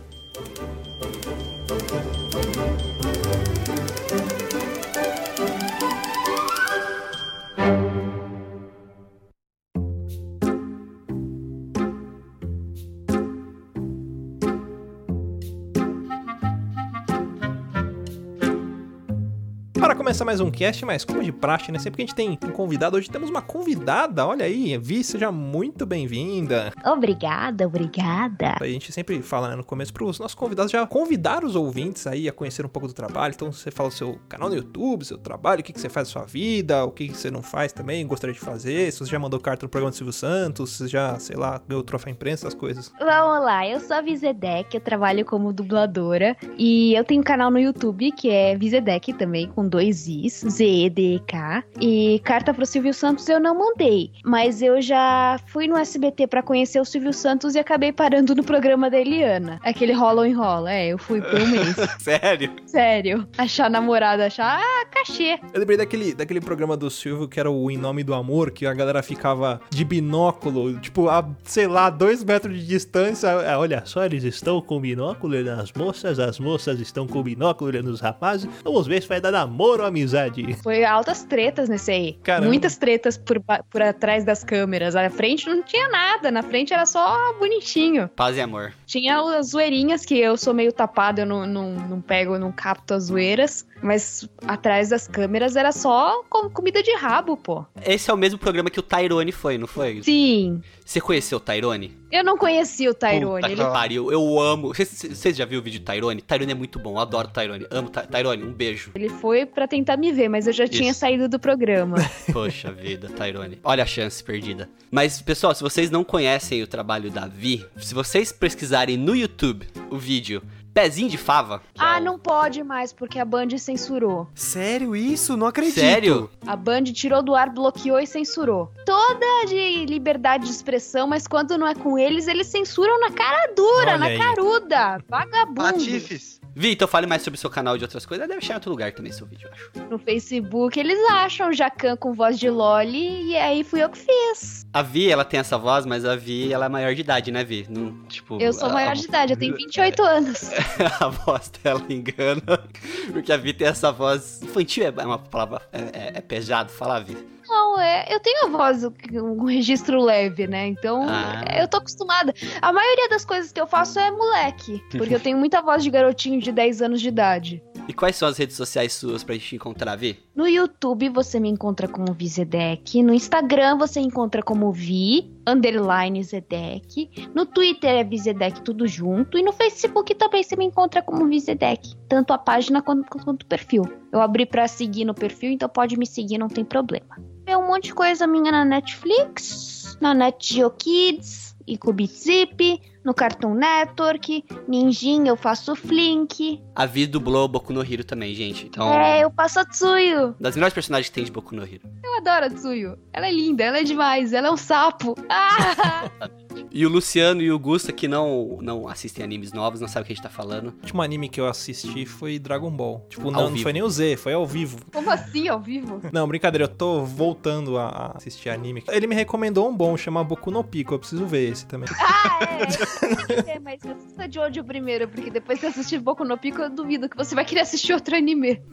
Começar 20.13 20.27
mais 20.27 20.41
um 20.41 20.51
cast, 20.51 20.85
mas 20.85 21.07
como 21.07 21.23
de 21.23 21.33
praxe, 21.33 21.73
né? 21.73 21.79
Sempre 21.79 21.97
que 21.97 22.03
a 22.03 22.07
gente 22.07 22.15
tem 22.15 22.29
um 22.29 22.53
convidado, 22.53 22.99
hoje 22.99 23.09
temos 23.09 23.31
uma 23.31 23.41
convidada, 23.41 24.27
olha 24.27 24.45
aí, 24.45 24.77
Vi, 24.77 25.03
seja 25.03 25.33
muito 25.33 25.87
bem-vinda. 25.87 26.71
Obrigada, 26.85 27.67
obrigada. 27.67 28.57
A 28.61 28.67
gente 28.67 28.93
sempre 28.93 29.23
fala 29.23 29.49
né, 29.49 29.57
no 29.57 29.65
começo 29.65 29.91
para 29.91 30.05
os 30.05 30.19
nossos 30.19 30.35
convidados 30.35 30.71
já 30.71 30.87
convidar 30.87 31.43
os 31.43 31.57
ouvintes 31.57 32.07
aí 32.07 32.29
a 32.29 32.33
conhecer 32.33 32.63
um 32.67 32.69
pouco 32.69 32.89
do 32.89 32.93
trabalho. 32.93 33.33
Então 33.35 33.51
você 33.51 33.71
fala 33.71 33.89
o 33.89 33.93
seu 33.93 34.19
canal 34.29 34.51
no 34.51 34.55
YouTube, 34.55 35.03
seu 35.03 35.17
trabalho, 35.17 35.63
o 35.63 35.65
que, 35.65 35.73
que 35.73 35.81
você 35.81 35.89
faz 35.89 36.09
na 36.09 36.13
sua 36.13 36.25
vida, 36.27 36.85
o 36.85 36.91
que, 36.91 37.09
que 37.09 37.17
você 37.17 37.31
não 37.31 37.43
faz 37.43 37.73
também, 37.73 38.07
gostaria 38.07 38.35
de 38.35 38.41
fazer, 38.41 38.93
se 38.93 38.99
você 38.99 39.11
já 39.11 39.19
mandou 39.19 39.41
carta 39.41 39.65
no 39.65 39.71
programa 39.71 39.93
do 39.93 39.97
Silvio 39.97 40.13
Santos, 40.13 40.73
se 40.73 40.77
você 40.77 40.89
já, 40.89 41.19
sei 41.19 41.37
lá, 41.37 41.59
ganhou 41.67 41.83
troféu 41.83 42.13
imprensa, 42.13 42.47
essas 42.49 42.55
coisas. 42.55 42.93
Vamos 42.99 43.47
lá, 43.47 43.67
eu 43.67 43.81
sou 43.81 43.97
a 43.97 44.03
Vizedec, 44.03 44.75
eu 44.75 44.81
trabalho 44.83 45.25
como 45.25 45.55
dubladora 45.55 46.37
e 46.59 46.95
eu 46.95 47.03
tenho 47.03 47.23
um 47.23 47.25
canal 47.25 47.51
no 47.51 47.59
YouTube 47.59 48.13
que 48.13 48.29
é 48.29 48.55
Vizedec 48.59 49.15
também, 49.15 49.49
com 49.49 49.67
dois 49.67 50.02
Is, 50.07 50.45
Z-E-D-E-K. 50.49 51.65
E 51.81 52.21
carta 52.25 52.53
pro 52.53 52.67
Silvio 52.67 52.95
Santos 52.95 53.29
eu 53.29 53.41
não 53.41 53.59
mandei, 53.59 54.11
mas 54.25 54.63
eu 54.63 54.81
já 54.81 55.39
fui 55.47 55.67
no 55.67 55.77
SBT 55.77 56.27
pra 56.27 56.43
conhecer 56.43 56.81
o 56.81 56.85
Silvio 56.85 57.13
Santos 57.13 57.55
e 57.55 57.59
acabei 57.59 57.93
parando 57.93 58.35
no 58.35 58.43
programa 58.43 58.91
da 58.91 58.99
Eliana. 58.99 59.59
Aquele 59.63 59.93
rola 59.93 60.23
ou 60.23 60.27
enrola, 60.27 60.73
é, 60.73 60.89
eu 60.89 60.99
fui 60.99 61.21
por 61.21 61.41
um 61.41 61.47
mês. 61.49 61.77
Sério? 61.99 62.53
Sério. 62.67 63.27
Achar 63.37 63.71
namorada, 63.71 64.27
achar, 64.27 64.61
ah, 64.61 64.87
cachê. 64.91 65.39
Eu 65.53 65.61
lembrei 65.61 65.77
daquele, 65.77 66.15
daquele 66.15 66.41
programa 66.41 66.77
do 66.77 66.91
Silvio 66.91 67.29
que 67.29 67.39
era 67.41 67.51
o 67.51 67.71
Em 67.71 67.77
Nome 67.77 68.03
do 68.03 68.15
Amor, 68.15 68.51
que 68.51 68.67
a 68.67 68.75
galera 68.75 69.03
ficava 69.03 69.61
de 69.71 69.85
binóculo, 69.85 70.79
tipo, 70.81 71.09
a, 71.09 71.29
sei 71.45 71.67
lá, 71.67 71.91
dois 71.91 72.23
metros 72.23 72.59
de 72.59 72.67
distância. 72.67 73.29
É, 73.29 73.57
olha 73.57 73.83
só, 73.85 74.05
eles 74.05 74.25
estão 74.25 74.61
com 74.61 74.81
binóculo 74.81 75.43
nas 75.43 75.73
moças, 75.73 76.19
as 76.19 76.39
moças 76.39 76.81
estão 76.81 77.07
com 77.07 77.23
binóculo 77.23 77.73
nos 77.83 78.01
rapazes. 78.01 78.49
Vamos 78.65 78.87
ver 78.87 79.03
se 79.03 79.09
vai 79.09 79.21
dar 79.21 79.31
namoro 79.31 79.85
amizade. 79.93 80.55
Foi 80.63 80.85
altas 80.85 81.23
tretas 81.25 81.69
nesse 81.69 81.91
aí. 81.91 82.19
Caramba. 82.23 82.49
Muitas 82.49 82.77
tretas 82.77 83.17
por, 83.17 83.41
por 83.71 83.83
atrás 83.83 84.25
das 84.25 84.43
câmeras. 84.43 84.95
Na 84.95 85.09
frente 85.11 85.49
não 85.49 85.63
tinha 85.63 85.89
nada, 85.89 86.31
na 86.31 86.43
frente 86.43 86.73
era 86.73 86.85
só 86.87 87.33
bonitinho. 87.39 88.09
Paz 88.17 88.37
e 88.37 88.41
amor. 88.41 88.73
Tinha 88.87 89.21
as 89.39 89.49
zoeirinhas 89.51 90.05
que 90.05 90.19
eu 90.19 90.37
sou 90.37 90.53
meio 90.53 90.73
tapada, 90.73 91.23
eu 91.23 91.27
não, 91.27 91.47
não, 91.47 91.71
não 91.73 92.01
pego, 92.01 92.39
não 92.39 92.51
capto 92.51 92.95
as 92.95 93.05
zoeiras. 93.05 93.67
Mas 93.83 94.29
atrás 94.47 94.91
das 94.91 95.09
câmeras 95.09 95.57
era 95.57 95.73
só 95.73 96.23
com- 96.29 96.49
comida 96.49 96.83
de 96.83 96.95
rabo, 96.95 97.37
pô. 97.37 97.65
Esse 97.85 98.11
é 98.11 98.15
o 98.15 98.17
mesmo 98.17 98.39
programa 98.39 98.71
que 98.71 98.79
o 98.79 98.83
Tyrone 98.83 99.33
foi, 99.33 99.59
não 99.59 99.67
foi? 99.67 100.01
Sim. 100.03 100.61
Você 100.85 101.01
conheceu 101.01 101.39
o 101.39 101.41
Tyrone? 101.41 101.97
Eu 102.13 102.23
não 102.23 102.37
conhecia 102.37 102.91
o 102.91 102.95
Tyrone. 102.95 103.41
Puta 103.43 103.53
Ele 103.53 103.65
que 103.65 103.71
pariu, 103.73 104.13
eu 104.13 104.39
amo. 104.39 104.69
Vocês- 104.75 105.35
já 105.37 105.47
viram 105.47 105.61
o 105.61 105.65
vídeo 105.65 105.81
do 105.81 105.85
Tyrone? 105.91 106.21
Tyrone 106.21 106.53
é 106.53 106.55
muito 106.55 106.79
bom, 106.79 106.93
eu 106.93 106.99
adoro 106.99 107.29
Tyrone. 107.29 107.67
Amo 107.71 107.89
Ty- 107.89 108.07
Tyrone, 108.07 108.45
um 108.45 108.53
beijo. 108.53 108.91
Ele 108.95 109.09
foi 109.09 109.47
pra 109.47 109.67
tentar 109.67 109.97
me 109.97 110.13
ver, 110.13 110.29
mas 110.29 110.47
eu 110.47 110.53
já 110.53 110.69
tinha 110.69 110.91
Isso. 110.91 111.01
saído 111.01 111.27
do 111.27 111.39
programa. 111.41 111.97
Poxa 112.31 112.71
vida, 112.71 113.09
Tyrone. 113.09 113.59
Olha 113.65 113.83
a 113.83 113.87
chance 113.87 114.23
perdida. 114.23 114.69
Mas, 114.91 115.23
pessoal, 115.23 115.55
se 115.55 115.63
vocês 115.63 115.91
não 115.91 116.05
conhecem 116.05 116.63
o 116.63 116.67
trabalho 116.67 117.11
da 117.11 117.27
Vi, 117.27 117.65
se 117.79 117.95
vocês 117.95 118.31
pesquisarem 118.31 118.99
no 118.99 119.17
YouTube 119.17 119.67
o 119.91 119.97
vídeo 119.97 120.43
Pezinho 120.75 121.09
de 121.09 121.19
Fava. 121.19 121.63
ah, 121.79 122.01
não 122.01 122.19
pode 122.19 122.63
mais, 122.63 122.93
porque 122.93 123.19
a 123.19 123.25
Band 123.25 123.49
censurou. 123.59 124.27
Sério 124.35 124.97
isso? 124.97 125.37
Não 125.37 125.47
acredito. 125.47 125.81
Sério? 125.81 126.31
A 126.47 126.57
Band 126.57 126.85
tirou 126.85 127.23
do 127.23 127.35
ar, 127.35 127.51
bloqueou 127.51 127.99
e 128.01 128.07
censurou. 128.07 128.71
Toda 128.87 129.45
de 129.47 129.85
liberdade 129.87 130.45
de 130.47 130.51
expressão, 130.51 131.07
mas 131.07 131.27
quando 131.27 131.57
não 131.59 131.67
é 131.67 131.75
com 131.75 131.99
eles, 131.99 132.27
eles 132.27 132.47
censuram 132.47 132.99
na 133.01 133.11
cara 133.11 133.53
dura, 133.55 133.91
Olha 133.93 133.99
na 133.99 134.07
aí. 134.07 134.19
caruda. 134.19 134.99
Vagabundo. 135.09 135.55
Patifes. 135.63 136.41
Vi, 136.55 136.73
então 136.73 136.87
fale 136.87 137.07
mais 137.07 137.23
sobre 137.23 137.37
o 137.39 137.41
seu 137.41 137.49
canal 137.51 137.75
e 137.77 137.79
de 137.79 137.85
outras 137.85 138.05
coisas. 138.05 138.27
Deve 138.29 138.39
achar 138.39 138.53
em 138.55 138.57
outro 138.57 138.71
lugar 138.71 138.93
também 138.93 139.11
seu 139.13 139.27
vídeo, 139.27 139.49
eu 139.49 139.53
acho. 139.53 139.89
No 139.91 139.99
Facebook, 139.99 140.79
eles 140.79 140.99
acham 141.11 141.53
Jacan 141.53 141.97
com 141.97 142.13
voz 142.13 142.39
de 142.39 142.51
Loli, 142.51 143.31
e 143.31 143.37
aí 143.37 143.65
fui 143.65 143.83
eu 143.83 143.89
que 143.89 143.99
fiz. 143.99 144.67
A 144.73 144.83
Vi, 144.83 145.11
ela 145.11 145.25
tem 145.25 145.41
essa 145.41 145.57
voz, 145.57 145.87
mas 145.87 146.05
a 146.05 146.15
Vi, 146.17 146.53
ela 146.53 146.67
é 146.67 146.69
maior 146.69 146.95
de 146.95 147.01
idade, 147.01 147.31
né, 147.31 147.43
Vi? 147.45 147.67
Não, 147.69 147.93
tipo, 148.05 148.39
Eu 148.41 148.53
sou 148.53 148.69
a- 148.69 148.73
maior 148.73 148.95
de 148.95 149.05
idade, 149.05 149.33
eu 149.33 149.39
tenho 149.39 149.55
28 149.57 150.03
anos. 150.03 150.51
a 151.01 151.09
voz 151.09 151.51
dela 151.63 151.83
engana. 151.89 152.43
Porque 153.13 153.33
a 153.33 153.37
Vi 153.37 153.53
tem 153.55 153.67
essa 153.69 153.91
voz 153.91 154.43
infantil, 154.43 154.85
é 154.85 154.91
uma 155.07 155.19
palavra. 155.19 155.63
É, 155.73 155.79
é- 155.81 156.13
é 156.17 156.21
pesado 156.21 156.71
falar, 156.71 157.01
Vi. 157.01 157.17
Não, 157.53 157.79
é, 157.79 158.07
eu 158.09 158.19
tenho 158.19 158.47
a 158.47 158.49
voz, 158.49 158.83
um 159.13 159.45
registro 159.45 160.01
leve, 160.03 160.47
né? 160.47 160.67
Então, 160.69 161.07
Ah. 161.07 161.45
eu 161.61 161.69
tô 161.69 161.77
acostumada. 161.77 162.33
A 162.63 162.73
maioria 162.73 163.11
das 163.11 163.27
coisas 163.27 163.53
que 163.53 163.61
eu 163.61 163.67
faço 163.67 163.99
é 163.99 164.11
moleque, 164.11 164.83
porque 164.97 165.15
eu 165.15 165.21
tenho 165.21 165.37
muita 165.37 165.61
voz 165.61 165.83
de 165.85 165.91
garotinho 165.91 166.41
de 166.41 166.51
10 166.51 166.81
anos 166.81 167.01
de 167.03 167.09
idade. 167.09 167.63
E 167.87 167.93
quais 167.93 168.17
são 168.17 168.27
as 168.29 168.39
redes 168.39 168.57
sociais 168.57 168.93
suas 168.95 169.23
pra 169.23 169.35
gente 169.35 169.55
encontrar, 169.57 169.97
Vi? 169.97 170.19
No 170.35 170.49
YouTube 170.49 171.11
você 171.11 171.39
me 171.39 171.51
encontra 171.51 171.87
como 171.87 172.15
Vizedec. 172.15 173.03
No 173.03 173.13
Instagram 173.13 173.77
você 173.77 174.01
encontra 174.01 174.43
como 174.43 174.73
Vi, 174.73 175.31
underline 175.47 176.23
Zedec. 176.25 177.29
No 177.35 177.45
Twitter 177.45 177.91
é 177.97 178.05
Vizedec 178.05 178.63
tudo 178.63 178.87
junto. 178.87 179.37
E 179.37 179.43
no 179.43 179.53
Facebook 179.53 180.15
também 180.15 180.43
você 180.43 180.57
me 180.57 180.65
encontra 180.65 181.03
como 181.03 181.27
Vizedec. 181.27 181.95
Tanto 182.09 182.33
a 182.33 182.39
página 182.39 182.81
quanto, 182.81 183.09
quanto 183.19 183.43
o 183.43 183.47
perfil. 183.47 183.83
Eu 184.11 184.23
abri 184.23 184.47
pra 184.47 184.67
seguir 184.67 185.05
no 185.05 185.13
perfil, 185.13 185.51
então 185.51 185.69
pode 185.69 185.99
me 185.99 186.07
seguir, 186.07 186.39
não 186.39 186.49
tem 186.49 186.65
problema. 186.65 187.19
Tem 187.45 187.55
um 187.55 187.67
monte 187.67 187.85
de 187.85 187.95
coisa 187.95 188.27
minha 188.27 188.51
na 188.51 188.65
Netflix, 188.65 189.99
na 190.01 190.15
NetGeo 190.15 190.71
Kids, 190.71 191.55
e 191.67 191.79
Zip, 192.07 192.81
no 193.05 193.13
Cartoon 193.15 193.55
Network, 193.55 194.45
Ninjin 194.69 195.27
eu 195.27 195.37
faço 195.37 195.75
Flink. 195.75 196.63
A 196.75 196.87
Vi 196.87 197.07
dublou 197.07 197.49
Boku 197.49 197.73
no 197.73 197.83
Hero 197.83 198.05
também, 198.05 198.35
gente. 198.35 198.67
Então, 198.67 198.93
É, 198.93 199.25
eu 199.25 199.31
passo 199.31 199.59
a 199.61 199.65
Tsuyu. 199.65 200.35
das 200.39 200.55
melhores 200.55 200.75
personagens 200.75 201.09
que 201.09 201.15
tem 201.15 201.25
de 201.25 201.33
Boku 201.33 201.55
no 201.55 201.63
Hero. 201.63 201.83
Eu 202.05 202.15
adoro 202.19 202.47
a 202.47 202.51
Tsuyu. 202.51 202.97
Ela 203.13 203.27
é 203.29 203.33
linda, 203.33 203.65
ela 203.65 203.79
é 203.79 203.83
demais, 203.83 204.33
ela 204.33 204.49
é 204.49 204.51
um 204.51 204.57
sapo. 204.57 205.15
Ah! 205.29 206.09
E 206.75 206.87
o 206.87 206.89
Luciano 206.89 207.43
e 207.43 207.53
o 207.53 207.59
Gusta, 207.59 207.93
que 207.93 208.09
não, 208.09 208.59
não 208.63 208.89
assistem 208.89 209.23
animes 209.23 209.53
novos, 209.53 209.81
não 209.81 209.89
sabem 209.89 210.03
o 210.03 210.07
que 210.07 210.13
a 210.13 210.17
gente 210.17 210.23
tá 210.23 210.31
falando. 210.31 210.69
O 210.69 210.75
último 210.83 211.03
anime 211.03 211.29
que 211.29 211.41
eu 211.41 211.47
assisti 211.47 212.07
foi 212.07 212.39
Dragon 212.39 212.71
Ball. 212.71 213.05
Tipo, 213.11 213.27
Ao 213.27 213.33
não, 213.33 213.51
não 213.51 213.59
foi 213.59 213.73
nem 213.73 213.83
o 213.83 213.91
Z, 213.91 214.17
foi 214.17 214.33
ao 214.33 214.47
vivo. 214.47 214.79
Como 214.93 215.11
assim, 215.11 215.49
ao 215.49 215.61
vivo? 215.61 216.01
Não, 216.13 216.27
brincadeira, 216.27 216.65
eu 216.65 216.69
tô 216.69 217.05
voltando 217.05 217.79
a 217.79 218.13
assistir 218.15 218.49
anime. 218.51 218.83
Ele 218.89 219.07
me 219.07 219.15
recomendou 219.15 219.69
um 219.69 219.77
bom, 219.77 219.97
chama 219.97 220.23
Boku 220.23 220.51
no 220.51 220.63
Pico, 220.63 220.95
eu 220.95 220.99
preciso 220.99 221.27
ver 221.27 221.51
esse 221.51 221.67
também. 221.67 221.89
Ah, 221.99 222.39
é. 222.43 222.67
Tem 222.67 223.17
que 223.17 223.43
ver, 223.43 223.61
mas 223.61 223.81
assista 223.85 224.29
de 224.29 224.35
Jojo 224.35 224.65
primeiro, 224.65 225.09
porque 225.09 225.31
depois 225.31 225.61
que 225.61 225.67
assistir 225.67 225.99
Boku 226.01 226.25
no 226.25 226.39
Pico, 226.39 226.61
eu 226.61 226.71
duvido 226.71 227.09
que 227.09 227.17
você 227.17 227.35
vai 227.35 227.45
querer 227.45 227.61
assistir 227.61 227.93
outro 227.93 228.17
anime. 228.17 228.63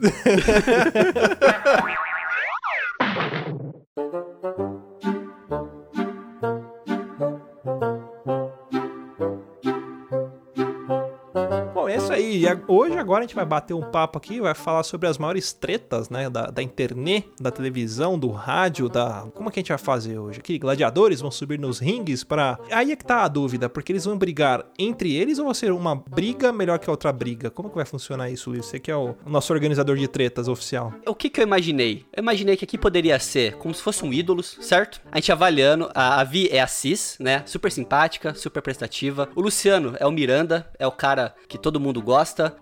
aí. 12.20 12.44
E 12.44 12.60
Hoje, 12.68 12.96
agora, 12.96 13.20
a 13.20 13.26
gente 13.26 13.34
vai 13.34 13.44
bater 13.44 13.74
um 13.74 13.82
papo 13.82 14.18
aqui, 14.18 14.40
vai 14.40 14.54
falar 14.54 14.82
sobre 14.82 15.08
as 15.08 15.18
maiores 15.18 15.52
tretas, 15.52 16.08
né? 16.08 16.28
Da, 16.30 16.46
da 16.46 16.62
internet, 16.62 17.28
da 17.40 17.50
televisão, 17.50 18.18
do 18.18 18.30
rádio, 18.30 18.88
da. 18.88 19.26
Como 19.34 19.48
é 19.48 19.52
que 19.52 19.58
a 19.58 19.62
gente 19.62 19.68
vai 19.70 19.78
fazer 19.78 20.18
hoje? 20.18 20.38
Aqui, 20.40 20.58
gladiadores 20.58 21.20
vão 21.20 21.30
subir 21.30 21.58
nos 21.58 21.78
ringues 21.78 22.22
pra. 22.24 22.58
Aí 22.70 22.92
é 22.92 22.96
que 22.96 23.04
tá 23.04 23.24
a 23.24 23.28
dúvida, 23.28 23.68
porque 23.68 23.92
eles 23.92 24.04
vão 24.04 24.16
brigar 24.16 24.64
entre 24.78 25.14
eles 25.14 25.38
ou 25.38 25.46
vai 25.46 25.54
ser 25.54 25.72
uma 25.72 25.94
briga 25.94 26.52
melhor 26.52 26.78
que 26.78 26.88
a 26.88 26.92
outra 26.92 27.12
briga? 27.12 27.50
Como 27.50 27.68
que 27.68 27.76
vai 27.76 27.84
funcionar 27.84 28.30
isso, 28.30 28.50
Luiz? 28.50 28.66
Você 28.66 28.78
que 28.78 28.90
é 28.90 28.96
o 28.96 29.14
nosso 29.26 29.52
organizador 29.52 29.96
de 29.96 30.08
tretas 30.08 30.48
oficial. 30.48 30.92
O 31.06 31.14
que 31.14 31.30
que 31.30 31.40
eu 31.40 31.44
imaginei? 31.44 32.04
Eu 32.12 32.22
imaginei 32.22 32.56
que 32.56 32.64
aqui 32.64 32.78
poderia 32.78 33.18
ser 33.18 33.56
como 33.56 33.74
se 33.74 33.82
fosse 33.82 34.04
um 34.04 34.12
ídolos, 34.12 34.58
certo? 34.60 35.00
A 35.10 35.18
gente 35.18 35.32
avaliando, 35.32 35.90
a, 35.94 36.20
a 36.20 36.24
Vi 36.24 36.48
é 36.50 36.60
a 36.60 36.66
Cis, 36.66 37.16
né? 37.20 37.42
Super 37.46 37.70
simpática, 37.70 38.34
super 38.34 38.62
prestativa. 38.62 39.28
O 39.34 39.40
Luciano 39.40 39.94
é 39.98 40.06
o 40.06 40.10
Miranda, 40.10 40.70
é 40.78 40.86
o 40.86 40.92
cara 40.92 41.34
que 41.48 41.58
todo 41.58 41.80
mundo 41.80 42.00
gosta. 42.00 42.09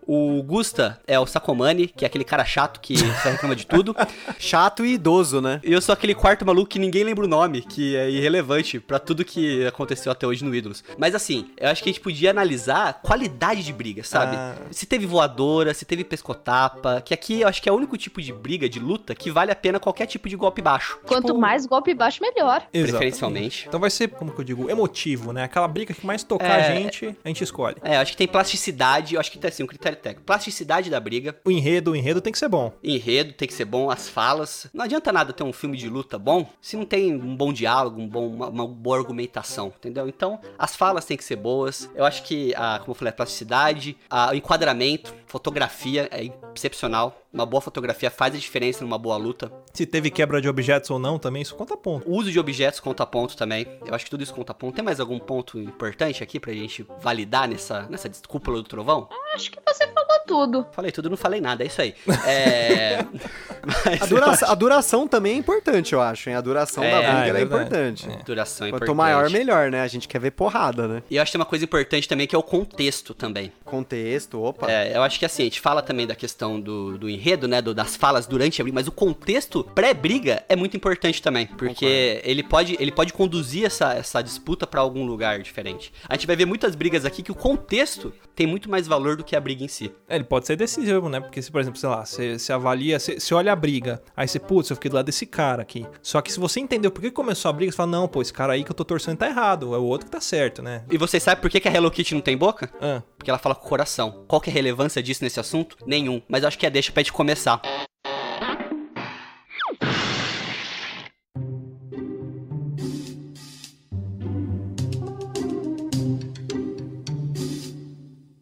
O 0.07 0.43
Gusta 0.43 1.00
é 1.07 1.19
o 1.19 1.26
Sacomani, 1.26 1.87
que 1.88 2.05
é 2.05 2.07
aquele 2.07 2.25
cara 2.25 2.45
chato 2.45 2.81
que 2.81 2.97
só 3.23 3.31
reclama 3.31 3.55
de 3.57 3.67
tudo. 3.67 3.95
Chato 4.38 4.85
e 4.85 4.95
idoso, 4.95 5.40
né? 5.40 5.61
E 5.64 5.73
eu 5.73 5.81
sou 5.81 5.93
aquele 5.93 6.14
quarto 6.14 6.45
maluco 6.47 6.69
que 6.69 6.78
ninguém 6.78 7.02
lembra 7.05 7.25
o 7.25 7.28
nome, 7.28 7.62
que 7.62 7.97
é 7.97 8.09
irrelevante 8.11 8.78
pra 8.81 8.99
tudo 8.99 9.25
que 9.25 9.67
aconteceu 9.67 10.11
até 10.12 10.26
hoje 10.26 10.45
no 10.45 10.55
Ídolos. 10.55 10.83
Mas 10.97 11.14
assim, 11.14 11.50
eu 11.59 11.69
acho 11.69 11.83
que 11.83 11.88
a 11.90 11.93
gente 11.93 12.00
podia 12.02 12.31
analisar 12.31 12.88
a 12.88 12.93
qualidade 12.93 13.62
de 13.64 13.73
briga, 13.73 14.02
sabe? 14.05 14.37
Ah. 14.37 14.55
Se 14.71 14.87
teve 14.87 15.07
voadora, 15.07 15.75
se 15.75 15.85
teve 15.85 16.05
pescotapa, 16.05 17.00
que 17.00 17.12
aqui 17.14 17.40
eu 17.40 17.49
acho 17.49 17.61
que 17.62 17.69
é 17.69 17.73
o 17.73 17.76
único 17.76 17.97
tipo 17.97 18.21
de 18.23 18.33
briga, 18.33 18.69
de 18.69 18.78
luta, 18.78 19.14
que 19.14 19.31
vale 19.31 19.50
a 19.50 19.57
pena 19.57 19.81
qualquer 19.81 20.07
tipo 20.07 20.28
de 20.28 20.37
golpe 20.37 20.62
baixo. 20.62 20.99
Quanto 21.07 21.26
Tipo- 21.26 21.38
mais 21.38 21.67
golpe 21.67 21.95
baixo, 21.95 22.21
melhor. 22.23 22.62
Exatamente. 22.73 22.90
Preferencialmente. 22.90 23.64
Então 23.69 23.81
vai 23.81 23.90
ser, 23.90 24.09
como 24.09 24.33
que 24.33 24.40
eu 24.40 24.45
digo, 24.45 24.71
emotivo, 24.71 25.33
né? 25.33 25.45
Aquela 25.45 25.69
briga 25.69 25.93
que 25.95 26.07
mais 26.07 26.23
tocar 26.23 26.61
É. 26.61 26.73
a 26.73 26.75
gente, 26.76 27.17
a 27.25 27.28
gente 27.28 27.43
escolhe. 27.45 27.76
É, 27.83 27.97
eu 27.97 28.00
acho 28.00 28.12
que 28.12 28.19
tem 28.19 28.26
plasticidade 28.28 28.49
plasticidade, 28.59 29.14
eu 29.14 29.21
acho 29.21 29.31
que 29.31 29.38
tá 29.38 29.49
assim, 29.49 29.62
um 29.62 29.66
critério 29.66 29.99
técnico. 29.99 30.26
Plasticidade 30.26 30.90
da 30.90 31.00
briga, 31.00 31.37
O 31.45 31.50
enredo, 31.50 31.92
o 31.92 31.97
enredo 31.97 32.21
tem 32.21 32.33
que 32.33 32.38
ser 32.38 32.49
bom. 32.49 32.73
enredo 32.83 33.33
tem 33.33 33.47
que 33.49 33.54
ser 33.54 33.64
bom, 33.64 33.90
as 33.90 34.09
falas. 34.09 34.66
Não 34.73 34.85
adianta 34.85 35.12
nada 35.12 35.33
ter 35.33 35.42
um 35.45 35.52
filme 35.52 35.76
de 35.76 35.88
luta 35.88 36.18
bom 36.18 36.49
se 36.61 36.76
não 36.76 36.85
tem 36.85 37.14
um 37.14 37.37
bom 37.37 37.52
diálogo, 37.52 38.00
um 38.00 38.09
bom, 38.09 38.26
uma, 38.28 38.49
uma 38.49 38.66
boa 38.66 38.99
argumentação, 38.99 39.68
entendeu? 39.76 40.09
Então, 40.09 40.40
as 40.59 40.75
falas 40.76 41.04
têm 41.04 41.16
que 41.16 41.25
ser 41.25 41.37
boas. 41.37 41.88
Eu 41.95 42.04
acho 42.04 42.23
que, 42.23 42.54
a, 42.57 42.78
como 42.80 42.90
eu 42.92 42.95
falei, 42.95 43.11
a 43.11 43.14
plasticidade, 43.16 43.97
a- 44.11 44.30
o 44.33 44.35
enquadramento, 44.35 45.14
fotografia 45.26 46.09
é 46.11 46.30
excepcional. 46.54 47.23
Uma 47.33 47.45
boa 47.45 47.61
fotografia 47.61 48.11
faz 48.11 48.35
a 48.35 48.38
diferença 48.38 48.83
numa 48.83 48.97
boa 48.99 49.16
luta. 49.16 49.52
Se 49.75 49.85
teve 49.85 50.11
quebra 50.11 50.40
de 50.40 50.49
objetos 50.49 50.90
ou 50.90 50.99
não, 50.99 51.18
também 51.18 51.42
isso 51.42 51.54
conta 51.54 51.76
ponto. 51.76 52.09
O 52.11 52.16
uso 52.16 52.33
de 52.33 52.38
objetos 52.40 52.80
conta 52.80 53.04
ponto 53.07 53.37
também. 53.37 53.66
Eu 53.87 53.95
acho 53.95 54.04
que 54.07 54.11
tudo 54.11 54.23
isso 54.23 54.33
conta 54.35 54.54
ponto. 54.54 54.75
Tem 54.75 54.85
mais 54.85 54.99
algum 54.99 55.18
ponto 55.18 55.59
importante 55.61 56.23
aqui 56.23 56.40
pra 56.40 56.52
gente 56.54 56.87
validar 57.00 57.47
nessa, 57.47 57.83
nessa 57.88 58.11
cúpula 58.26 58.57
do 58.57 58.64
trovão? 58.68 59.09
Acho 59.38 59.50
que 59.52 59.59
você 59.66 59.87
falou 59.87 60.18
tudo. 60.26 60.66
Falei 60.73 60.90
tudo, 60.90 61.09
não 61.09 61.16
falei 61.16 61.40
nada, 61.40 61.62
é 61.62 61.66
isso 61.68 61.80
aí. 61.80 61.95
É. 62.26 63.04
A, 64.00 64.07
dura- 64.07 64.26
acho- 64.30 64.45
a 64.47 64.54
duração 64.54 65.07
também 65.07 65.35
é 65.35 65.37
importante, 65.37 65.92
eu 65.92 66.00
acho, 66.00 66.30
hein? 66.30 66.37
A 66.37 66.40
duração 66.40 66.83
É, 66.83 66.90
da 66.90 66.99
briga 67.21 67.38
é 67.38 67.40
é 67.40 67.45
importante. 67.45 68.09
É. 68.09 68.23
Duração 68.23 68.66
é 68.66 68.71
Quanto 68.71 68.85
importante. 68.85 68.97
maior, 68.97 69.30
melhor, 69.30 69.71
né? 69.71 69.83
A 69.83 69.87
gente 69.87 70.09
quer 70.09 70.18
ver 70.18 70.30
porrada, 70.30 70.88
né? 70.88 71.02
E 71.11 71.16
eu 71.16 71.23
acho 71.23 71.30
que 71.30 71.33
tem 71.37 71.40
uma 71.40 71.45
coisa 71.47 71.64
importante 71.64 72.09
também 72.09 72.26
que 72.26 72.35
é 72.35 72.38
o 72.38 72.42
contexto 72.42 73.12
também. 73.12 73.52
Contexto, 73.64 74.42
opa. 74.42 74.71
É, 74.71 74.97
eu 74.97 75.02
acho 75.02 75.18
que 75.18 75.25
assim, 75.26 75.42
a 75.42 75.45
gente 75.47 75.61
fala 75.61 75.83
também 75.83 76.07
da 76.07 76.14
questão 76.14 76.59
do, 76.59 76.97
do 76.97 77.11
enredo, 77.11 77.47
né? 77.47 77.61
do- 77.61 77.75
das 77.75 77.95
falas 77.95 78.26
durante 78.26 78.61
a 78.61 78.64
briga, 78.64 78.75
mas 78.75 78.88
o 78.88 78.92
contexto 78.92 79.62
pré-briga 79.75 80.42
é 80.49 80.57
muito 80.57 80.75
importante 80.76 81.21
também. 81.21 81.47
Porque 81.47 82.21
ele 82.25 82.42
pode, 82.42 82.76
ele 82.80 82.90
pode 82.92 83.12
conduzir 83.12 83.66
essa, 83.66 83.92
essa 83.92 84.23
disputa 84.23 84.66
pra 84.66 84.80
algum 84.80 85.04
lugar 85.04 85.40
diferente. 85.40 85.92
A 86.09 86.14
gente 86.14 86.26
vai 86.26 86.37
ver 86.37 86.47
muitas 86.47 86.75
brigas 86.75 87.04
aqui 87.04 87.23
que 87.23 87.33
o 87.33 87.35
contexto 87.35 88.12
tem 88.35 88.47
muito 88.47 88.71
mais 88.71 88.87
valor 88.87 89.16
do 89.16 89.25
que 89.25 89.27
a 89.37 89.40
briga 89.40 89.64
em 89.64 89.68
si. 89.68 89.92
É, 90.08 90.14
ele 90.14 90.25
pode 90.25 90.47
ser 90.47 90.56
decisivo, 90.56 91.08
né? 91.08 91.20
Porque 91.20 91.40
se, 91.42 91.50
por 91.50 91.61
exemplo, 91.61 91.78
sei 91.78 91.88
lá, 91.88 92.04
você, 92.04 92.38
você 92.38 92.52
avalia, 92.52 92.99
você, 92.99 93.18
você 93.18 93.35
olha 93.35 93.52
a 93.52 93.56
briga, 93.56 94.02
aí 94.16 94.26
você, 94.28 94.38
putz, 94.38 94.70
eu 94.70 94.76
fiquei 94.76 94.90
do 94.90 94.94
lado 94.94 95.06
desse 95.06 95.26
cara 95.26 95.62
aqui. 95.62 95.87
Só 96.02 96.20
que 96.20 96.32
se 96.32 96.40
você 96.40 96.61
entendeu 96.61 96.90
por 96.90 97.00
que 97.00 97.11
começou 97.11 97.49
a 97.49 97.52
briga, 97.52 97.73
você 97.73 97.76
fala, 97.76 97.90
não, 97.90 98.08
pô, 98.08 98.23
esse 98.23 98.32
cara 98.32 98.52
aí 98.52 98.64
que 98.64 98.70
eu 98.70 98.75
tô 98.75 98.85
torcendo 98.85 99.18
tá 99.18 99.26
errado, 99.28 99.75
é 99.75 99.78
o 99.78 99.85
outro 99.85 100.06
que 100.06 100.12
tá 100.12 100.20
certo, 100.20 100.62
né? 100.62 100.85
E 100.90 100.97
vocês 100.99 101.23
sabem 101.23 101.40
por 101.40 101.50
que, 101.50 101.61
que 101.61 101.68
a 101.68 101.73
Hello 101.73 101.90
Kitty 101.90 102.14
não 102.14 102.20
tem 102.20 102.37
boca? 102.37 102.70
Ah, 102.80 103.02
Porque 103.16 103.30
ela 103.30 103.38
fala 103.38 103.54
com 103.54 103.66
o 103.66 103.68
coração. 103.68 104.25
Qual 104.26 104.40
que 104.40 104.50
é 104.50 104.52
a 104.52 104.54
relevância 104.54 105.02
disso 105.02 105.25
nesse 105.25 105.40
assunto? 105.40 105.76
Nenhum. 105.87 106.23
Mas 106.28 106.44
acho 106.44 106.58
que 106.58 106.66
é 106.66 106.70
deixa 106.70 106.92
pra 106.92 107.02
gente 107.02 107.12
começar. 107.12 107.61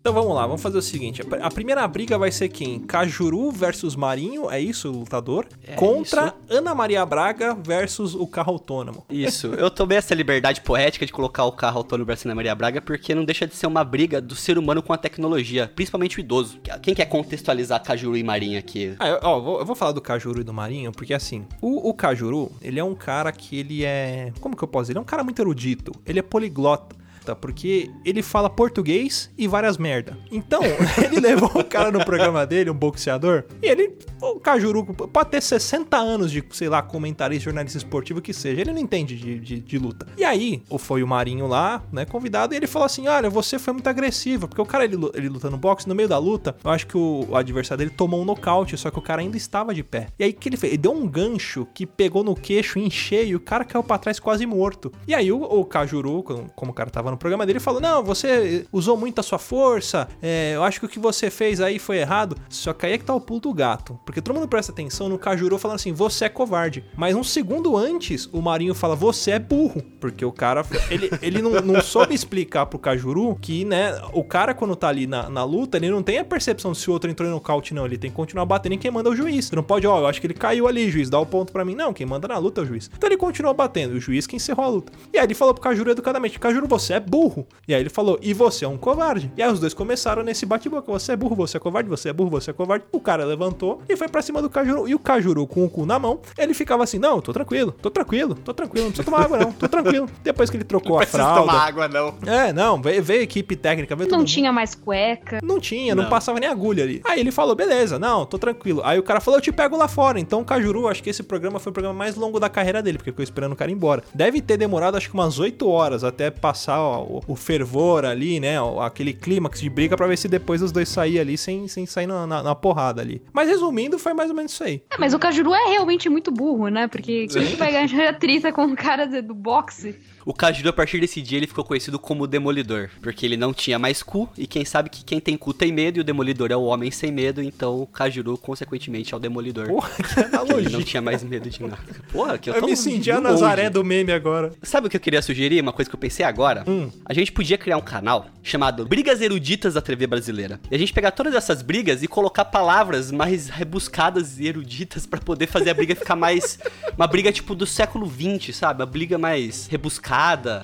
Então 0.06 0.14
vamos 0.14 0.36
lá, 0.36 0.46
vamos 0.46 0.62
fazer 0.62 0.78
o 0.78 0.82
seguinte: 0.82 1.22
a 1.22 1.24
pr- 1.24 1.42
a 1.42 1.50
primeira 1.50 1.86
briga 1.88 2.16
vai 2.16 2.30
ser 2.30 2.48
quem? 2.48 2.78
Cajuru 2.78 3.50
versus 3.50 3.96
Marinho, 3.96 4.48
é 4.48 4.60
isso, 4.60 4.88
lutador? 4.90 5.46
É 5.66 5.74
contra 5.74 6.26
isso. 6.48 6.58
Ana 6.58 6.74
Maria 6.76 7.04
Braga 7.04 7.54
versus 7.54 8.14
o 8.14 8.24
carro 8.26 8.52
autônomo. 8.52 9.04
Isso, 9.10 9.48
eu 9.48 9.68
tomei 9.68 9.98
essa 9.98 10.14
liberdade 10.14 10.60
poética 10.60 11.04
de 11.04 11.12
colocar 11.12 11.44
o 11.44 11.50
carro 11.50 11.78
autônomo 11.78 12.06
Brasília 12.06 12.34
Maria 12.36 12.54
Braga 12.54 12.80
porque 12.80 13.14
não 13.16 13.24
deixa 13.24 13.48
de 13.48 13.56
ser 13.56 13.66
uma 13.66 13.82
briga 13.82 14.20
do 14.20 14.36
ser 14.36 14.58
humano 14.58 14.80
com 14.80 14.92
a 14.92 14.96
tecnologia, 14.96 15.70
principalmente 15.74 16.18
o 16.18 16.20
idoso. 16.20 16.60
Quem 16.82 16.94
quer 16.94 17.06
contextualizar 17.06 17.82
Cajuru 17.82 18.16
e 18.16 18.22
Marinha 18.22 18.60
aqui? 18.60 18.94
Ah, 19.00 19.08
eu, 19.08 19.18
ó, 19.22 19.40
vou- 19.40 19.58
eu 19.58 19.66
vou 19.66 19.74
falar 19.74 19.90
do 19.92 20.00
Cajuru 20.00 20.40
e 20.40 20.44
do 20.44 20.54
Marinho, 20.54 20.92
porque 20.92 21.12
assim, 21.14 21.44
o, 21.60 21.88
o 21.88 21.92
Cajuru, 21.92 22.52
ele 22.62 22.78
é 22.78 22.84
um 22.84 22.94
cara 22.94 23.32
que 23.32 23.58
ele 23.58 23.84
é. 23.84 24.32
Como 24.40 24.56
que 24.56 24.62
eu 24.62 24.68
posso 24.68 24.84
dizer? 24.84 24.92
Ele 24.92 24.98
é 24.98 25.02
um 25.02 25.04
cara 25.04 25.24
muito 25.24 25.40
erudito, 25.42 25.90
ele 26.06 26.20
é 26.20 26.22
poliglota. 26.22 26.94
Porque 27.34 27.90
ele 28.04 28.22
fala 28.22 28.48
português 28.48 29.30
e 29.36 29.46
várias 29.48 29.76
merda. 29.76 30.16
Então, 30.30 30.60
ele 31.02 31.20
levou 31.20 31.50
o 31.54 31.64
cara 31.64 31.90
no 31.90 32.04
programa 32.04 32.46
dele, 32.46 32.70
um 32.70 32.74
boxeador, 32.74 33.44
e 33.62 33.66
ele, 33.66 33.96
o 34.20 34.38
Cajuru, 34.40 34.84
pode 34.84 35.30
ter 35.30 35.42
60 35.42 35.96
anos 35.96 36.30
de, 36.30 36.44
sei 36.50 36.68
lá, 36.68 36.82
comentarista, 36.82 37.44
jornalista 37.44 37.78
esportivo 37.78 38.20
que 38.20 38.32
seja, 38.32 38.60
ele 38.60 38.72
não 38.72 38.80
entende 38.80 39.16
de, 39.16 39.38
de, 39.38 39.60
de 39.60 39.78
luta. 39.78 40.06
E 40.16 40.24
aí, 40.24 40.62
foi 40.78 41.02
o 41.02 41.06
Marinho 41.06 41.46
lá, 41.46 41.82
né, 41.92 42.04
convidado, 42.04 42.54
e 42.54 42.56
ele 42.56 42.66
falou 42.66 42.86
assim: 42.86 43.08
Olha, 43.08 43.28
você 43.28 43.58
foi 43.58 43.72
muito 43.72 43.88
agressivo, 43.88 44.46
porque 44.46 44.60
o 44.60 44.66
cara 44.66 44.84
ele, 44.84 44.96
ele 45.14 45.28
luta 45.28 45.50
no 45.50 45.56
boxe, 45.56 45.88
no 45.88 45.94
meio 45.94 46.08
da 46.08 46.18
luta, 46.18 46.56
eu 46.62 46.70
acho 46.70 46.86
que 46.86 46.96
o, 46.96 47.26
o 47.28 47.36
adversário 47.36 47.78
dele 47.78 47.96
tomou 47.96 48.20
um 48.20 48.24
nocaute, 48.24 48.76
só 48.76 48.90
que 48.90 48.98
o 48.98 49.02
cara 49.02 49.20
ainda 49.20 49.36
estava 49.36 49.74
de 49.74 49.82
pé. 49.82 50.08
E 50.18 50.24
aí, 50.24 50.30
o 50.30 50.34
que 50.34 50.48
ele 50.48 50.56
fez? 50.56 50.72
Ele 50.72 50.82
deu 50.82 50.92
um 50.92 51.06
gancho 51.06 51.66
que 51.74 51.86
pegou 51.86 52.22
no 52.22 52.34
queixo 52.34 52.78
em 52.78 52.90
cheio, 52.90 53.28
e 53.28 53.36
o 53.36 53.40
cara 53.40 53.64
caiu 53.64 53.82
pra 53.82 53.98
trás 53.98 54.20
quase 54.20 54.46
morto. 54.46 54.92
E 55.06 55.14
aí, 55.14 55.32
o, 55.32 55.42
o 55.42 55.64
Cajuru, 55.64 56.22
como 56.54 56.70
o 56.70 56.74
cara 56.74 56.90
tava 56.90 57.10
no 57.10 57.15
programa 57.16 57.46
dele, 57.46 57.60
falou: 57.60 57.80
Não, 57.80 58.02
você 58.02 58.66
usou 58.72 58.96
muito 58.96 59.18
a 59.18 59.22
sua 59.22 59.38
força, 59.38 60.08
é, 60.22 60.52
eu 60.54 60.62
acho 60.62 60.80
que 60.80 60.86
o 60.86 60.88
que 60.88 60.98
você 60.98 61.30
fez 61.30 61.60
aí 61.60 61.78
foi 61.78 61.98
errado. 61.98 62.36
Só 62.48 62.72
que 62.72 62.86
aí 62.86 62.92
é 62.92 62.98
que 62.98 63.04
tá 63.04 63.14
o 63.14 63.20
pulo 63.20 63.40
do 63.40 63.54
gato. 63.54 63.98
Porque 64.04 64.20
todo 64.20 64.34
mundo 64.34 64.48
presta 64.48 64.72
atenção 64.72 65.08
no 65.08 65.18
Cajuru 65.18 65.58
falando 65.58 65.76
assim: 65.76 65.92
Você 65.92 66.26
é 66.26 66.28
covarde. 66.28 66.84
Mas 66.96 67.14
um 67.14 67.24
segundo 67.24 67.76
antes, 67.76 68.28
o 68.32 68.40
Marinho 68.40 68.74
fala: 68.74 68.94
Você 68.94 69.32
é 69.32 69.38
burro. 69.38 69.82
Porque 70.00 70.24
o 70.24 70.32
cara, 70.32 70.64
ele, 70.90 71.10
ele 71.22 71.42
não, 71.42 71.52
não 71.62 71.80
soube 71.80 72.14
explicar 72.14 72.66
pro 72.66 72.78
Cajuru 72.78 73.36
que, 73.40 73.64
né, 73.64 74.00
o 74.12 74.22
cara 74.22 74.54
quando 74.54 74.76
tá 74.76 74.88
ali 74.88 75.06
na, 75.06 75.28
na 75.30 75.44
luta, 75.44 75.76
ele 75.76 75.90
não 75.90 76.02
tem 76.02 76.18
a 76.18 76.24
percepção 76.24 76.74
se 76.74 76.88
o 76.88 76.92
outro 76.92 77.10
entrou 77.10 77.28
em 77.28 77.32
nocaute, 77.32 77.74
não. 77.74 77.86
Ele 77.86 77.98
tem 77.98 78.10
que 78.10 78.16
continuar 78.16 78.44
batendo 78.44 78.72
em 78.72 78.78
quem 78.78 78.90
manda 78.90 79.08
é 79.08 79.12
o 79.12 79.16
juiz. 79.16 79.46
Você 79.46 79.56
não 79.56 79.62
pode, 79.62 79.86
ó, 79.86 80.00
eu 80.00 80.06
acho 80.06 80.20
que 80.20 80.26
ele 80.26 80.34
caiu 80.34 80.66
ali, 80.66 80.90
juiz, 80.90 81.08
dá 81.08 81.18
o 81.18 81.26
ponto 81.26 81.52
pra 81.52 81.64
mim. 81.64 81.74
Não, 81.74 81.92
quem 81.92 82.06
manda 82.06 82.28
na 82.28 82.38
luta 82.38 82.60
é 82.60 82.64
o 82.64 82.66
juiz. 82.66 82.90
Então 82.94 83.08
ele 83.08 83.16
continuou 83.16 83.54
batendo, 83.54 83.94
o 83.94 84.00
juiz 84.00 84.26
que 84.26 84.36
encerrou 84.36 84.64
a 84.64 84.68
luta. 84.68 84.92
E 85.12 85.18
aí 85.18 85.24
ele 85.24 85.34
falou 85.34 85.54
pro 85.54 85.62
Cajuru 85.62 85.90
educadamente: 85.90 86.38
Cajuru, 86.38 86.66
você 86.66 86.94
é 86.94 87.00
burro. 87.06 87.46
E 87.66 87.74
aí 87.74 87.80
ele 87.80 87.90
falou: 87.90 88.18
E 88.22 88.32
você 88.32 88.64
é 88.64 88.68
um 88.68 88.76
covarde. 88.76 89.30
E 89.36 89.42
aí 89.42 89.50
os 89.50 89.60
dois 89.60 89.74
começaram 89.74 90.22
nesse 90.22 90.44
bate-boca: 90.46 90.90
Você 90.92 91.12
é 91.12 91.16
burro, 91.16 91.34
você 91.36 91.56
é 91.56 91.60
covarde, 91.60 91.88
você 91.88 92.08
é 92.08 92.12
burro, 92.12 92.30
você 92.30 92.50
é 92.50 92.52
covarde. 92.52 92.84
O 92.92 93.00
cara 93.00 93.24
levantou 93.24 93.82
e 93.88 93.96
foi 93.96 94.08
pra 94.08 94.22
cima 94.22 94.40
do 94.42 94.50
Cajuru. 94.50 94.88
E 94.88 94.94
o 94.94 94.98
Cajuru, 94.98 95.46
com 95.46 95.64
o 95.64 95.70
cu 95.70 95.86
na 95.86 95.98
mão, 95.98 96.20
ele 96.38 96.54
ficava 96.54 96.84
assim: 96.84 96.98
Não, 96.98 97.20
tô 97.20 97.32
tranquilo, 97.32 97.72
tô 97.72 97.90
tranquilo, 97.90 98.34
tô 98.34 98.52
tranquilo, 98.54 98.86
não 98.86 98.92
precisa 98.92 99.04
tomar 99.10 99.24
água, 99.24 99.38
não, 99.38 99.52
tô 99.52 99.68
tranquilo. 99.68 100.08
Depois 100.22 100.50
que 100.50 100.56
ele 100.56 100.64
trocou 100.64 100.96
a 100.96 101.00
Precisa 101.00 101.22
fralda. 101.22 101.40
tomar 101.40 101.66
água, 101.66 101.88
não. 101.88 102.14
É, 102.26 102.52
não, 102.52 102.80
veio, 102.80 103.02
veio 103.02 103.20
a 103.20 103.24
equipe 103.24 103.56
técnica, 103.56 103.94
veio 103.96 104.10
Não 104.10 104.18
mundo. 104.18 104.28
tinha 104.28 104.52
mais 104.52 104.74
cueca. 104.74 105.38
Não 105.42 105.60
tinha, 105.60 105.94
não. 105.94 106.04
Não. 106.04 106.10
passava 106.10 106.38
nem 106.40 106.48
agulha 106.48 106.84
ali. 106.84 107.00
Aí 107.04 107.20
ele 107.20 107.30
falou, 107.30 107.54
beleza, 107.54 107.98
não, 107.98 108.24
tô 108.26 108.38
tranquilo. 108.38 108.80
Aí 108.84 108.98
o 108.98 109.02
cara 109.02 109.20
falou, 109.20 109.38
eu 109.38 109.42
te 109.42 109.52
pego 109.52 109.76
lá 109.76 109.88
fora. 109.88 110.18
Então 110.20 110.40
o 110.40 110.44
Cajuru, 110.44 110.88
acho 110.88 111.02
que 111.02 111.10
esse 111.10 111.22
programa 111.22 111.58
foi 111.58 111.70
o 111.70 111.72
programa 111.72 111.96
mais 111.96 112.14
longo 112.16 112.38
da 112.40 112.48
carreira 112.48 112.82
dele, 112.82 112.98
porque 112.98 113.10
ficou 113.10 113.22
esperando 113.22 113.52
o 113.52 113.56
cara 113.56 113.70
ir 113.70 113.74
embora. 113.74 114.02
Deve 114.14 114.40
ter 114.40 114.56
demorado, 114.56 114.96
acho 114.96 115.08
que 115.08 115.14
umas 115.14 115.38
8 115.38 115.68
horas 115.68 116.04
até 116.04 116.30
passar 116.30 116.80
ó, 116.80 116.95
o, 116.98 117.22
o 117.26 117.36
fervor 117.36 118.04
ali, 118.04 118.40
né? 118.40 118.56
Aquele 118.80 119.12
clímax 119.12 119.60
de 119.60 119.68
briga 119.70 119.96
pra 119.96 120.06
ver 120.06 120.16
se 120.16 120.28
depois 120.28 120.62
os 120.62 120.72
dois 120.72 120.88
saíam 120.88 121.20
ali 121.20 121.36
sem, 121.38 121.66
sem 121.68 121.86
sair 121.86 122.06
na, 122.06 122.26
na- 122.26 122.42
na 122.42 122.54
porrada 122.54 123.00
ali. 123.02 123.22
Mas 123.32 123.48
resumindo, 123.48 123.98
foi 123.98 124.12
mais 124.14 124.30
ou 124.30 124.36
menos 124.36 124.52
isso 124.52 124.64
aí. 124.64 124.82
É, 124.90 124.96
mas 124.98 125.14
o 125.14 125.18
Cajuru 125.18 125.54
é 125.54 125.70
realmente 125.70 126.08
muito 126.08 126.30
burro, 126.30 126.68
né? 126.68 126.86
Porque 126.88 127.26
quem 127.28 127.46
que 127.46 127.56
vai 127.56 127.72
ganhar 127.72 128.18
treta 128.18 128.52
com 128.52 128.64
o 128.66 128.76
cara 128.76 129.06
do 129.22 129.34
boxe? 129.34 129.96
O 130.26 130.34
Cajuru, 130.34 130.70
a 130.70 130.72
partir 130.72 130.98
desse 130.98 131.22
dia, 131.22 131.38
ele 131.38 131.46
ficou 131.46 131.62
conhecido 131.62 132.00
como 132.00 132.26
Demolidor. 132.26 132.90
Porque 133.00 133.24
ele 133.24 133.36
não 133.36 133.54
tinha 133.54 133.78
mais 133.78 134.02
cu, 134.02 134.28
e 134.36 134.44
quem 134.44 134.64
sabe 134.64 134.90
que 134.90 135.04
quem 135.04 135.20
tem 135.20 135.36
cu 135.36 135.54
tem 135.54 135.70
medo, 135.70 135.98
e 135.98 136.00
o 136.00 136.04
Demolidor 136.04 136.50
é 136.50 136.56
o 136.56 136.64
homem 136.64 136.90
sem 136.90 137.12
medo, 137.12 137.40
então 137.40 137.82
o 137.82 137.86
Cajuru, 137.86 138.36
consequentemente, 138.36 139.14
é 139.14 139.16
o 139.16 139.20
Demolidor. 139.20 139.68
Porra, 139.68 139.88
que 139.88 140.02
Porque 140.02 140.20
ele 140.20 140.30
não 140.32 140.40
analogia. 140.42 140.82
tinha 140.84 141.00
mais 141.00 141.22
medo 141.22 141.48
de 141.48 141.62
nada. 141.62 141.78
Porra, 142.10 142.38
que 142.38 142.50
eu 142.50 142.54
Eu 142.54 142.60
tô 142.60 142.66
me 142.66 142.76
senti 142.76 143.08
a 143.08 143.20
longe. 143.20 143.34
Nazaré 143.34 143.70
do 143.70 143.84
meme 143.84 144.10
agora. 144.10 144.52
Sabe 144.64 144.88
o 144.88 144.90
que 144.90 144.96
eu 144.96 145.00
queria 145.00 145.22
sugerir? 145.22 145.60
Uma 145.62 145.72
coisa 145.72 145.88
que 145.88 145.94
eu 145.94 146.00
pensei 146.00 146.26
agora? 146.26 146.64
Hum. 146.66 146.90
A 147.04 147.14
gente 147.14 147.30
podia 147.30 147.56
criar 147.56 147.76
um 147.76 147.80
canal 147.82 148.26
chamado 148.42 148.84
Brigas 148.84 149.20
Eruditas 149.20 149.74
da 149.74 149.80
TV 149.80 150.08
Brasileira. 150.08 150.58
E 150.68 150.74
a 150.74 150.78
gente 150.78 150.92
pegar 150.92 151.12
todas 151.12 151.36
essas 151.36 151.62
brigas 151.62 152.02
e 152.02 152.08
colocar 152.08 152.46
palavras 152.46 153.12
mais 153.12 153.48
rebuscadas 153.48 154.40
e 154.40 154.48
eruditas 154.48 155.06
pra 155.06 155.20
poder 155.20 155.46
fazer 155.46 155.70
a 155.70 155.74
briga 155.74 155.94
ficar 155.94 156.16
mais. 156.16 156.58
Uma 156.98 157.06
briga 157.06 157.30
tipo 157.30 157.54
do 157.54 157.64
século 157.66 158.10
XX, 158.10 158.56
sabe? 158.56 158.80
Uma 158.82 158.86
briga 158.86 159.16
mais 159.16 159.68
rebuscada. 159.68 160.15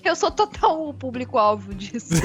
Eu 0.03 0.17
sou 0.17 0.31
total 0.31 0.89
o 0.89 0.95
público-alvo 0.95 1.75
disso. 1.75 2.15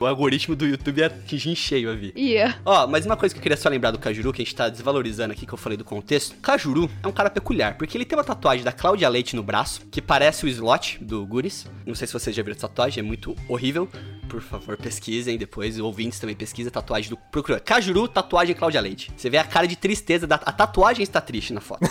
O 0.00 0.06
algoritmo 0.06 0.56
do 0.56 0.66
YouTube 0.66 0.98
ia 0.98 1.06
atingir 1.06 1.50
em 1.50 1.54
cheio 1.54 1.88
a 1.88 1.94
vi. 1.94 2.12
Ia. 2.16 2.58
Ó, 2.64 2.88
mas 2.88 3.06
uma 3.06 3.16
coisa 3.16 3.32
que 3.32 3.38
eu 3.38 3.42
queria 3.42 3.56
só 3.56 3.68
lembrar 3.68 3.92
do 3.92 4.00
Cajuru, 4.00 4.32
que 4.32 4.42
a 4.42 4.44
gente 4.44 4.56
tá 4.56 4.68
desvalorizando 4.68 5.32
aqui, 5.32 5.46
que 5.46 5.52
eu 5.52 5.58
falei 5.58 5.78
do 5.78 5.84
contexto. 5.84 6.34
Cajuru 6.42 6.90
é 7.02 7.06
um 7.06 7.12
cara 7.12 7.30
peculiar, 7.30 7.76
porque 7.76 7.96
ele 7.96 8.04
tem 8.04 8.18
uma 8.18 8.24
tatuagem 8.24 8.64
da 8.64 8.72
Cláudia 8.72 9.08
Leite 9.08 9.36
no 9.36 9.44
braço, 9.44 9.82
que 9.92 10.02
parece 10.02 10.44
o 10.44 10.48
slot 10.48 10.98
do 11.04 11.24
Guris. 11.24 11.66
Não 11.86 11.94
sei 11.94 12.08
se 12.08 12.12
vocês 12.12 12.34
já 12.34 12.42
viram 12.42 12.56
essa 12.56 12.68
tatuagem, 12.68 13.00
é 13.00 13.02
muito 13.06 13.36
horrível. 13.46 13.88
Por 14.28 14.40
favor, 14.40 14.76
pesquisem 14.76 15.38
depois, 15.38 15.78
ouvintes 15.78 16.18
também 16.18 16.34
pesquisem 16.34 16.68
a 16.68 16.72
tatuagem 16.72 17.10
do 17.10 17.16
procura. 17.16 17.60
Cajuru, 17.60 18.08
tatuagem 18.08 18.56
Cláudia 18.56 18.80
Leite. 18.80 19.12
Você 19.16 19.30
vê 19.30 19.38
a 19.38 19.44
cara 19.44 19.68
de 19.68 19.76
tristeza, 19.76 20.26
da... 20.26 20.36
a 20.36 20.52
tatuagem 20.52 21.02
está 21.04 21.20
triste 21.20 21.52
na 21.52 21.60
foto. 21.60 21.88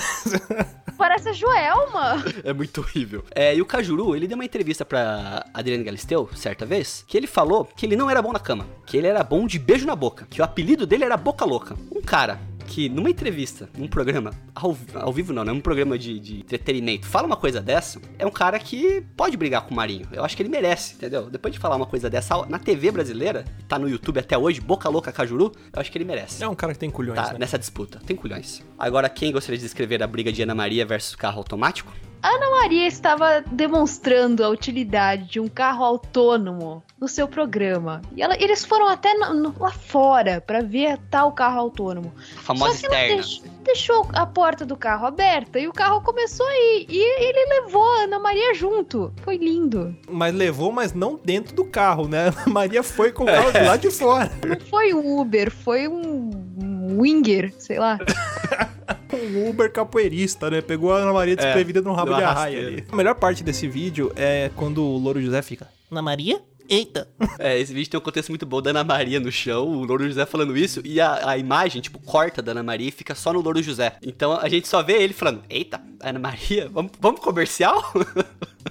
Parece 0.97 1.29
a 1.29 1.33
Joelma. 1.33 2.23
É 2.43 2.53
muito 2.53 2.81
horrível. 2.81 3.23
É, 3.35 3.55
e 3.55 3.61
o 3.61 3.65
Cajuru, 3.65 4.15
ele 4.15 4.27
deu 4.31 4.37
uma 4.37 4.45
entrevista 4.45 4.85
pra 4.85 5.45
Adriane 5.53 5.83
Galisteu, 5.83 6.29
certa 6.33 6.65
vez, 6.65 7.03
que 7.05 7.17
ele 7.17 7.27
falou 7.27 7.65
que 7.65 7.85
ele 7.85 7.97
não 7.97 8.09
era 8.09 8.21
bom 8.21 8.31
na 8.31 8.39
cama, 8.39 8.65
que 8.85 8.95
ele 8.95 9.07
era 9.07 9.21
bom 9.25 9.45
de 9.45 9.59
beijo 9.59 9.85
na 9.85 9.93
boca, 9.93 10.25
que 10.29 10.39
o 10.39 10.43
apelido 10.43 10.87
dele 10.87 11.03
era 11.03 11.17
Boca 11.17 11.43
Louca. 11.43 11.75
Um 11.93 12.01
cara 12.01 12.39
que 12.71 12.87
numa 12.87 13.09
entrevista, 13.09 13.69
num 13.77 13.85
programa, 13.87 14.31
ao, 14.55 14.77
ao 14.95 15.11
vivo 15.11 15.33
não, 15.33 15.43
né? 15.43 15.51
Um 15.51 15.59
programa 15.59 15.97
de, 15.99 16.17
de 16.21 16.37
entretenimento, 16.39 17.05
fala 17.05 17.27
uma 17.27 17.35
coisa 17.35 17.59
dessa, 17.59 17.99
é 18.17 18.25
um 18.25 18.31
cara 18.31 18.57
que 18.57 19.03
pode 19.17 19.35
brigar 19.35 19.63
com 19.63 19.73
o 19.73 19.75
Marinho. 19.75 20.07
Eu 20.13 20.23
acho 20.23 20.37
que 20.37 20.41
ele 20.41 20.47
merece, 20.47 20.95
entendeu? 20.95 21.29
Depois 21.29 21.53
de 21.53 21.59
falar 21.59 21.75
uma 21.75 21.85
coisa 21.85 22.09
dessa 22.09 22.45
na 22.45 22.57
TV 22.57 22.89
brasileira, 22.89 23.43
e 23.59 23.63
tá 23.63 23.77
no 23.77 23.89
YouTube 23.89 24.19
até 24.19 24.37
hoje, 24.37 24.61
Boca 24.61 24.87
Louca 24.87 25.11
Cajuru, 25.11 25.51
eu 25.73 25.81
acho 25.81 25.91
que 25.91 25.97
ele 25.97 26.05
merece. 26.05 26.41
É 26.41 26.47
um 26.47 26.55
cara 26.55 26.71
que 26.71 26.79
tem 26.79 26.89
culhões, 26.89 27.19
Tá, 27.19 27.33
né? 27.33 27.39
nessa 27.39 27.59
disputa. 27.59 27.99
Tem 28.05 28.15
culhões. 28.15 28.63
Agora, 28.79 29.09
quem 29.09 29.33
gostaria 29.33 29.57
de 29.57 29.65
descrever 29.65 30.01
a 30.01 30.07
briga 30.07 30.31
de 30.31 30.41
Ana 30.41 30.55
Maria 30.55 30.85
versus 30.85 31.13
carro 31.13 31.39
automático? 31.39 31.91
Ana 32.23 32.51
Maria 32.51 32.87
estava 32.87 33.43
demonstrando 33.51 34.45
a 34.45 34.49
utilidade 34.49 35.27
de 35.29 35.39
um 35.41 35.47
carro 35.49 35.83
autônomo 35.83 36.83
no 37.01 37.07
seu 37.07 37.27
programa. 37.27 37.99
E 38.15 38.21
ela- 38.21 38.37
eles 38.39 38.63
foram 38.63 38.87
até 38.87 39.15
no- 39.15 39.33
no- 39.33 39.55
lá 39.59 39.71
fora 39.71 40.39
para 40.39 40.61
ver 40.61 40.99
tal 41.09 41.31
carro 41.31 41.59
autônomo. 41.59 42.13
A 42.37 42.41
famosa 42.41 42.75
Só 42.75 42.79
que 42.81 42.85
ela 42.85 42.95
externa. 42.95 43.15
deixou, 43.23 43.51
deixou 43.63 44.07
a 44.13 44.25
porta 44.27 44.63
do 44.63 44.77
carro 44.77 45.07
aberta 45.07 45.57
e 45.59 45.67
o 45.67 45.73
carro 45.73 45.99
começou 46.01 46.45
a 46.45 46.53
ir. 46.55 46.85
E 46.87 47.23
ele 47.23 47.61
levou 47.61 47.81
a 47.83 48.03
Ana 48.03 48.19
Maria 48.19 48.53
junto. 48.53 49.11
Foi 49.23 49.35
lindo. 49.35 49.95
Mas 50.07 50.31
levou, 50.35 50.71
mas 50.71 50.93
não 50.93 51.19
dentro 51.25 51.55
do 51.55 51.65
carro, 51.65 52.07
né? 52.07 52.31
A 52.45 52.47
Maria 52.49 52.83
foi 52.83 53.11
com 53.11 53.23
o 53.23 53.25
carro 53.25 53.49
É. 53.51 53.63
lado 53.63 53.81
de 53.81 53.89
fora. 53.89 54.31
Não 54.47 54.59
foi 54.67 54.93
um 54.93 55.19
Uber, 55.19 55.49
foi 55.51 55.87
um 55.87 56.29
um 56.61 57.01
Winger, 57.01 57.51
sei 57.57 57.79
lá. 57.79 57.97
Um 59.13 59.49
Uber 59.49 59.69
capoeirista, 59.71 60.49
né? 60.49 60.61
Pegou 60.61 60.93
a 60.93 60.97
Ana 60.99 61.11
Maria 61.11 61.35
desprevida 61.35 61.81
no 61.81 61.91
rabo 61.93 62.13
de 62.15 62.23
arraia 62.23 62.59
ali. 62.59 62.85
A 62.89 62.95
melhor 62.95 63.13
parte 63.15 63.43
desse 63.43 63.67
vídeo 63.67 64.11
é 64.15 64.49
quando 64.55 64.81
o 64.83 64.97
Louro 64.97 65.21
José 65.21 65.41
fica. 65.41 65.67
Ana 65.91 66.01
Maria? 66.01 66.41
Eita. 66.69 67.07
É, 67.37 67.59
esse 67.59 67.73
vídeo 67.73 67.89
tem 67.89 67.99
um 67.99 68.03
contexto 68.03 68.29
muito 68.29 68.45
bom 68.45 68.61
da 68.61 68.69
Ana 68.69 68.83
Maria 68.83 69.19
no 69.19 69.31
chão, 69.31 69.67
o 69.67 69.83
Louro 69.83 70.07
José 70.07 70.25
falando 70.25 70.57
isso, 70.57 70.81
e 70.85 70.99
a, 70.99 71.29
a 71.29 71.37
imagem, 71.37 71.81
tipo, 71.81 71.99
corta 71.99 72.41
da 72.41 72.51
Ana 72.51 72.63
Maria 72.63 72.87
e 72.87 72.91
fica 72.91 73.13
só 73.15 73.33
no 73.33 73.41
Louro 73.41 73.61
José. 73.61 73.97
Então 74.01 74.33
a 74.33 74.47
gente 74.47 74.67
só 74.67 74.81
vê 74.81 75.01
ele 75.01 75.13
falando, 75.13 75.43
eita, 75.49 75.81
Ana 75.99 76.19
Maria, 76.19 76.69
vamos, 76.69 76.91
vamos 76.99 77.19
comercial? 77.19 77.83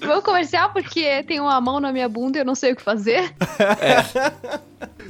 Vamos 0.00 0.24
comercial 0.24 0.70
porque 0.72 1.22
tem 1.24 1.40
uma 1.40 1.60
mão 1.60 1.80
na 1.80 1.92
minha 1.92 2.08
bunda 2.08 2.38
e 2.38 2.40
eu 2.40 2.44
não 2.44 2.54
sei 2.54 2.72
o 2.72 2.76
que 2.76 2.82
fazer. 2.82 3.32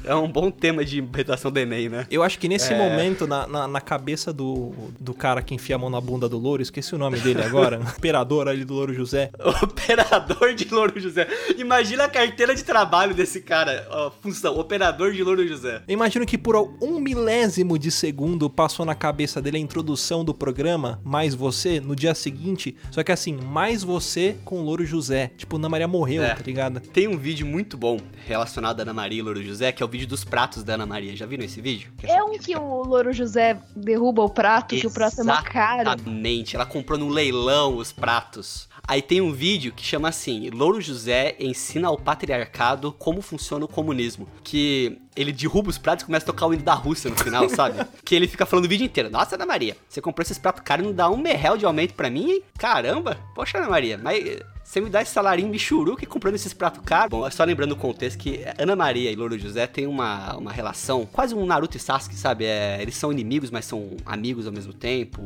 É 0.04 0.14
um 0.14 0.30
bom 0.30 0.50
tema 0.50 0.82
de 0.84 1.00
redação 1.14 1.50
do 1.50 1.58
Enem, 1.58 1.88
né? 1.90 2.06
Eu 2.10 2.22
acho 2.22 2.38
que 2.38 2.48
nesse 2.48 2.72
É. 2.72 2.78
momento, 2.78 3.26
na, 3.26 3.46
na, 3.46 3.68
na 3.68 3.80
cabeça 3.80 4.32
do, 4.32 4.72
do 4.98 5.12
cara 5.12 5.42
que 5.42 5.54
enfia 5.54 5.76
a 5.76 5.78
mão 5.78 5.90
na 5.90 6.00
bunda 6.00 6.26
do 6.28 6.38
Louro, 6.38 6.62
esqueci 6.62 6.94
o 6.94 6.98
nome 6.98 7.18
dele 7.20 7.42
agora, 7.42 7.78
operador 7.98 8.48
ali 8.48 8.64
do 8.64 8.72
Louro 8.72 8.94
José. 8.94 9.30
Operador 9.62 10.54
de 10.54 10.66
Louro 10.72 10.98
José. 10.98 11.28
Imagina 11.58 12.04
a 12.04 12.08
carteira 12.08 12.54
de 12.54 12.64
trabalho 12.64 13.14
desse 13.14 13.42
cara. 13.42 13.86
Ó, 13.90 14.10
função, 14.22 14.58
operador 14.58 15.12
de 15.12 15.22
Louro 15.22 15.46
José. 15.46 15.82
Eu 15.86 15.92
imagino 15.92 16.24
que 16.24 16.38
por 16.38 16.56
um 16.80 16.98
milésimo 16.98 17.78
de 17.78 17.90
segundo 17.90 18.48
passou 18.48 18.86
na 18.86 18.94
cabeça 18.94 19.42
dele 19.42 19.58
a 19.58 19.60
introdução 19.60 20.24
do 20.24 20.32
programa, 20.32 21.00
mais 21.04 21.34
você, 21.34 21.80
no 21.80 21.94
dia 21.94 22.14
seguinte. 22.14 22.74
Só 22.90 23.02
que 23.02 23.12
assim, 23.12 23.34
mais 23.36 23.82
você 23.82 24.36
com 24.44 24.60
o 24.60 24.64
Louro 24.68 24.85
José. 24.85 25.31
Tipo, 25.37 25.57
Ana 25.57 25.68
Maria 25.68 25.88
morreu, 25.88 26.22
É. 26.22 26.35
tá 26.35 26.42
ligado? 26.44 26.78
Tem 26.81 27.09
um 27.09 27.16
vídeo 27.16 27.46
muito 27.46 27.76
bom 27.76 27.98
relacionado 28.26 28.81
a 28.81 28.83
Ana 28.83 28.92
Maria 28.92 29.18
e 29.18 29.22
Louro 29.22 29.42
José, 29.42 29.72
que 29.72 29.83
é 29.83 29.87
o 29.87 29.88
vídeo 29.88 30.07
dos 30.07 30.24
pratos 30.24 30.62
da 30.62 30.74
Ana 30.74 30.85
Maria. 30.87 31.16
Já 31.16 31.24
viram 31.26 31.44
esse 31.44 31.61
vídeo? 31.61 31.90
Que 31.98 32.07
É 32.07 32.22
um 32.22 32.38
que 32.38 32.54
o 32.57 32.83
Louro 32.85 33.12
José 33.12 33.59
derruba 33.74 34.22
o 34.22 34.28
prato, 34.28 34.74
que 34.76 34.87
o 34.87 34.90
prato 34.90 35.20
é 35.20 35.22
uma 35.24 35.42
cara. 35.42 35.83
Exatamente. 35.94 36.54
Ela 36.54 36.66
comprou 36.66 36.98
no 36.98 37.09
leilão 37.09 37.76
os 37.76 37.92
pratos. 37.92 38.68
Aí 38.87 39.02
tem 39.02 39.20
um 39.20 39.33
vídeo 39.33 39.72
que 39.72 39.83
chama 39.85 40.09
assim: 40.09 40.48
Louro 40.50 40.81
José 40.81 41.35
ensina 41.40 41.88
ao 41.88 41.96
patriarcado 41.98 42.92
como 42.92 43.20
funciona 43.22 43.64
o 43.64 43.68
comunismo. 43.68 44.28
Que 44.42 44.98
ele 45.16 45.33
derruba 45.33 45.68
os 45.68 45.78
pratos 45.78 46.02
e 46.04 46.07
começa 46.07 46.24
a 46.24 46.26
tocar 46.26 46.46
o 46.46 46.54
hino 46.54 46.62
da 46.62 46.74
Rússia 46.74 47.11
no 47.11 47.16
final, 47.16 47.48
sabe? 47.50 47.85
que 48.04 48.14
ele 48.14 48.28
fica 48.28 48.46
falando 48.46 48.66
o 48.66 48.68
vídeo 48.68 48.85
inteiro. 48.85 49.11
Nossa, 49.11 49.35
Ana 49.35 49.44
Maria, 49.46 49.76
você 49.88 50.00
comprou 50.00 50.22
esses 50.22 50.38
pratos 50.38 50.62
caros 50.64 50.85
e 50.85 50.88
não 50.88 50.94
dá 50.94 51.11
um 51.11 51.16
merrel 51.16 51.57
de 51.57 51.64
aumento 51.66 51.94
pra 51.94 52.09
mim, 52.09 52.31
hein? 52.31 52.42
Caramba! 52.59 53.18
Poxa, 53.35 53.59
Ana 53.59 53.68
Maria, 53.68 53.98
mas 53.98 54.24
você 54.68 54.83
me 54.83 54.90
dá 54.90 55.00
esse 55.00 55.12
salarinho 55.12 55.48
michuruca 55.48 56.04
comprando 56.04 56.35
esses 56.35 56.52
pratos 56.52 56.83
caros. 56.85 57.09
Bom, 57.11 57.26
é 57.26 57.31
só 57.31 57.42
lembrando 57.42 57.72
o 57.72 57.76
contexto 57.76 58.18
que 58.18 58.44
Ana 58.59 58.76
Maria 58.76 59.11
e 59.11 59.16
Louro 59.16 59.38
José 59.38 59.66
têm 59.66 59.87
uma, 59.87 60.37
uma 60.37 60.52
relação 60.52 61.07
quase 61.07 61.35
um 61.35 61.46
Naruto 61.46 61.78
e 61.78 61.81
Sasuke, 61.81 62.14
sabe? 62.14 62.44
É, 62.44 62.76
eles 62.83 62.94
são 62.94 63.11
inimigos, 63.11 63.50
mas 63.50 63.64
são 63.64 63.96
amigos 64.04 64.46
ao 64.46 64.52
mesmo 64.52 64.74
tempo. 64.74 65.22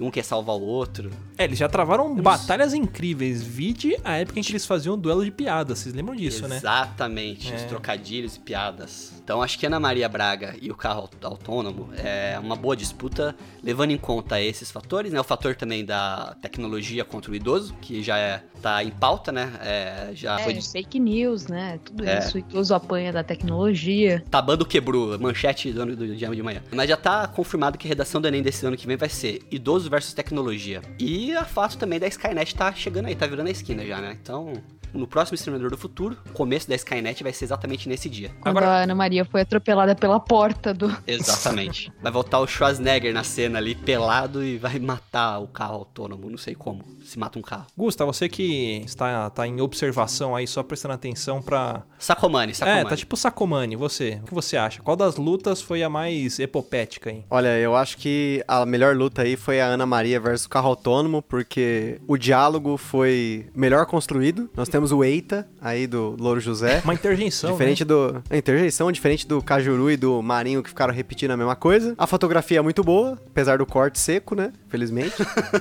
Um 0.00 0.10
quer 0.10 0.24
salvar 0.24 0.56
o 0.56 0.62
outro. 0.62 1.10
É, 1.36 1.44
eles 1.44 1.58
já 1.58 1.68
travaram 1.68 2.14
batalhas 2.14 2.72
incríveis. 2.72 3.42
Vide 3.42 3.98
a 4.02 4.16
época 4.16 4.40
em 4.40 4.42
que 4.42 4.50
eles 4.52 4.64
faziam 4.64 4.94
um 4.94 4.98
duelo 4.98 5.22
de 5.22 5.30
piadas. 5.30 5.80
Vocês 5.80 5.94
lembram 5.94 6.16
disso, 6.16 6.48
né? 6.48 6.56
Exatamente, 6.56 7.52
os 7.52 7.62
É. 7.62 7.66
trocadilhos 7.66 8.36
e 8.36 8.40
piadas. 8.40 9.12
Então 9.22 9.42
acho 9.42 9.58
que 9.58 9.66
Ana 9.66 9.78
Maria 9.78 10.08
Braga 10.08 10.56
e 10.62 10.70
o 10.70 10.74
carro 10.74 11.00
aut- 11.02 11.22
autônomo 11.22 11.90
é 11.98 12.38
uma 12.38 12.56
boa 12.56 12.74
disputa, 12.74 13.36
levando 13.62 13.90
em 13.90 13.98
conta 13.98 14.40
esses 14.40 14.70
fatores, 14.70 15.12
né? 15.12 15.20
O 15.20 15.24
fator 15.24 15.54
também 15.54 15.84
da 15.84 16.34
tecnologia 16.40 17.04
contra 17.04 17.30
o 17.30 17.34
idoso, 17.34 17.74
que 17.82 18.02
já 18.02 18.16
é, 18.16 18.42
tá 18.62 18.85
em 18.86 18.90
pauta, 18.90 19.30
né? 19.32 19.52
É, 19.62 20.10
já 20.14 20.38
foi 20.38 20.54
É, 20.54 20.60
fake 20.62 20.98
news, 20.98 21.46
né? 21.46 21.78
Tudo 21.84 22.04
É. 22.06 22.18
isso. 22.18 22.36
O 22.36 22.40
idoso 22.40 22.74
apanha 22.74 23.12
da 23.12 23.22
tecnologia. 23.22 24.22
Tabando 24.30 24.64
quebrou, 24.64 25.18
manchete 25.18 25.72
do 25.72 25.82
ano 25.82 25.96
do 25.96 26.14
dia 26.16 26.28
de 26.28 26.42
manhã. 26.42 26.62
Mas 26.72 26.88
já 26.88 26.96
tá 26.96 27.26
confirmado 27.26 27.78
que 27.78 27.86
a 27.86 27.88
redação 27.88 28.20
do 28.20 28.28
Enem 28.28 28.42
desse 28.42 28.64
ano 28.66 28.76
que 28.76 28.86
vem 28.86 28.96
vai 28.96 29.08
ser 29.08 29.42
idoso 29.50 29.88
versus 29.90 30.14
tecnologia. 30.14 30.82
E 30.98 31.34
a 31.36 31.44
fato 31.44 31.76
também 31.78 31.98
da 31.98 32.06
Skynet 32.06 32.54
tá 32.54 32.72
chegando 32.72 33.06
aí, 33.06 33.14
tá 33.14 33.26
virando 33.26 33.48
a 33.48 33.50
esquina 33.50 33.84
já, 33.84 34.00
né? 34.00 34.16
Então, 34.20 34.52
no 34.96 35.06
próximo 35.06 35.34
Exterminador 35.34 35.70
do 35.70 35.78
Futuro, 35.78 36.16
o 36.28 36.32
começo 36.32 36.68
da 36.68 36.74
Skynet 36.74 37.22
vai 37.22 37.32
ser 37.32 37.44
exatamente 37.44 37.88
nesse 37.88 38.08
dia. 38.08 38.30
Quando 38.40 38.58
Agora- 38.58 38.72
a 38.72 38.82
Ana 38.82 38.94
Maria 38.94 39.24
foi 39.24 39.42
atropelada 39.42 39.94
pela 39.94 40.18
porta 40.20 40.72
do. 40.72 40.94
Exatamente. 41.06 41.92
vai 42.02 42.12
voltar 42.12 42.40
o 42.40 42.46
Schwarzenegger 42.46 43.12
na 43.12 43.24
cena 43.24 43.58
ali, 43.58 43.74
pelado, 43.74 44.42
e 44.44 44.58
vai 44.58 44.78
matar 44.78 45.38
o 45.38 45.46
carro 45.46 45.74
autônomo. 45.76 46.30
Não 46.30 46.38
sei 46.38 46.54
como. 46.54 46.84
Se 47.04 47.18
mata 47.18 47.38
um 47.38 47.42
carro. 47.42 47.66
Gusta, 47.76 48.04
você 48.04 48.28
que 48.28 48.82
está 48.84 49.30
tá 49.30 49.46
em 49.46 49.60
observação 49.60 50.34
aí, 50.34 50.46
só 50.46 50.62
prestando 50.62 50.94
atenção 50.94 51.42
pra. 51.42 51.82
Sacomani, 51.98 52.54
Sacomani. 52.54 52.86
É, 52.86 52.88
tá 52.88 52.96
tipo 52.96 53.16
Sacomani, 53.16 53.76
você. 53.76 54.20
O 54.22 54.26
que 54.26 54.34
você 54.34 54.56
acha? 54.56 54.82
Qual 54.82 54.96
das 54.96 55.16
lutas 55.16 55.60
foi 55.62 55.82
a 55.82 55.88
mais 55.88 56.38
epopética 56.38 57.10
aí? 57.10 57.24
Olha, 57.30 57.58
eu 57.58 57.74
acho 57.76 57.96
que 57.98 58.42
a 58.46 58.64
melhor 58.66 58.96
luta 58.96 59.22
aí 59.22 59.36
foi 59.36 59.60
a 59.60 59.66
Ana 59.66 59.86
Maria 59.86 60.20
versus 60.20 60.46
o 60.46 60.48
carro 60.48 60.68
autônomo, 60.68 61.22
porque 61.22 62.00
o 62.06 62.16
diálogo 62.16 62.76
foi 62.76 63.48
melhor 63.54 63.86
construído. 63.86 64.50
Nós 64.56 64.68
temos 64.68 64.85
o 64.92 65.02
Eita 65.04 65.46
aí 65.60 65.86
do 65.86 66.16
Louro 66.18 66.40
José. 66.40 66.80
Uma 66.84 66.94
interjeição. 66.94 67.52
Diferente 67.52 67.84
do. 67.84 68.22
A 68.30 68.36
interjeição, 68.36 68.90
diferente 68.92 69.26
do 69.26 69.42
Cajuru 69.42 69.90
e 69.90 69.96
do 69.96 70.22
Marinho 70.22 70.62
que 70.62 70.68
ficaram 70.68 70.92
repetindo 70.94 71.30
a 71.32 71.36
mesma 71.36 71.56
coisa. 71.56 71.94
A 71.98 72.06
fotografia 72.06 72.58
é 72.58 72.62
muito 72.62 72.82
boa, 72.84 73.18
apesar 73.26 73.58
do 73.58 73.66
corte 73.66 73.98
seco, 73.98 74.34
né? 74.34 74.52
Felizmente. 74.68 75.14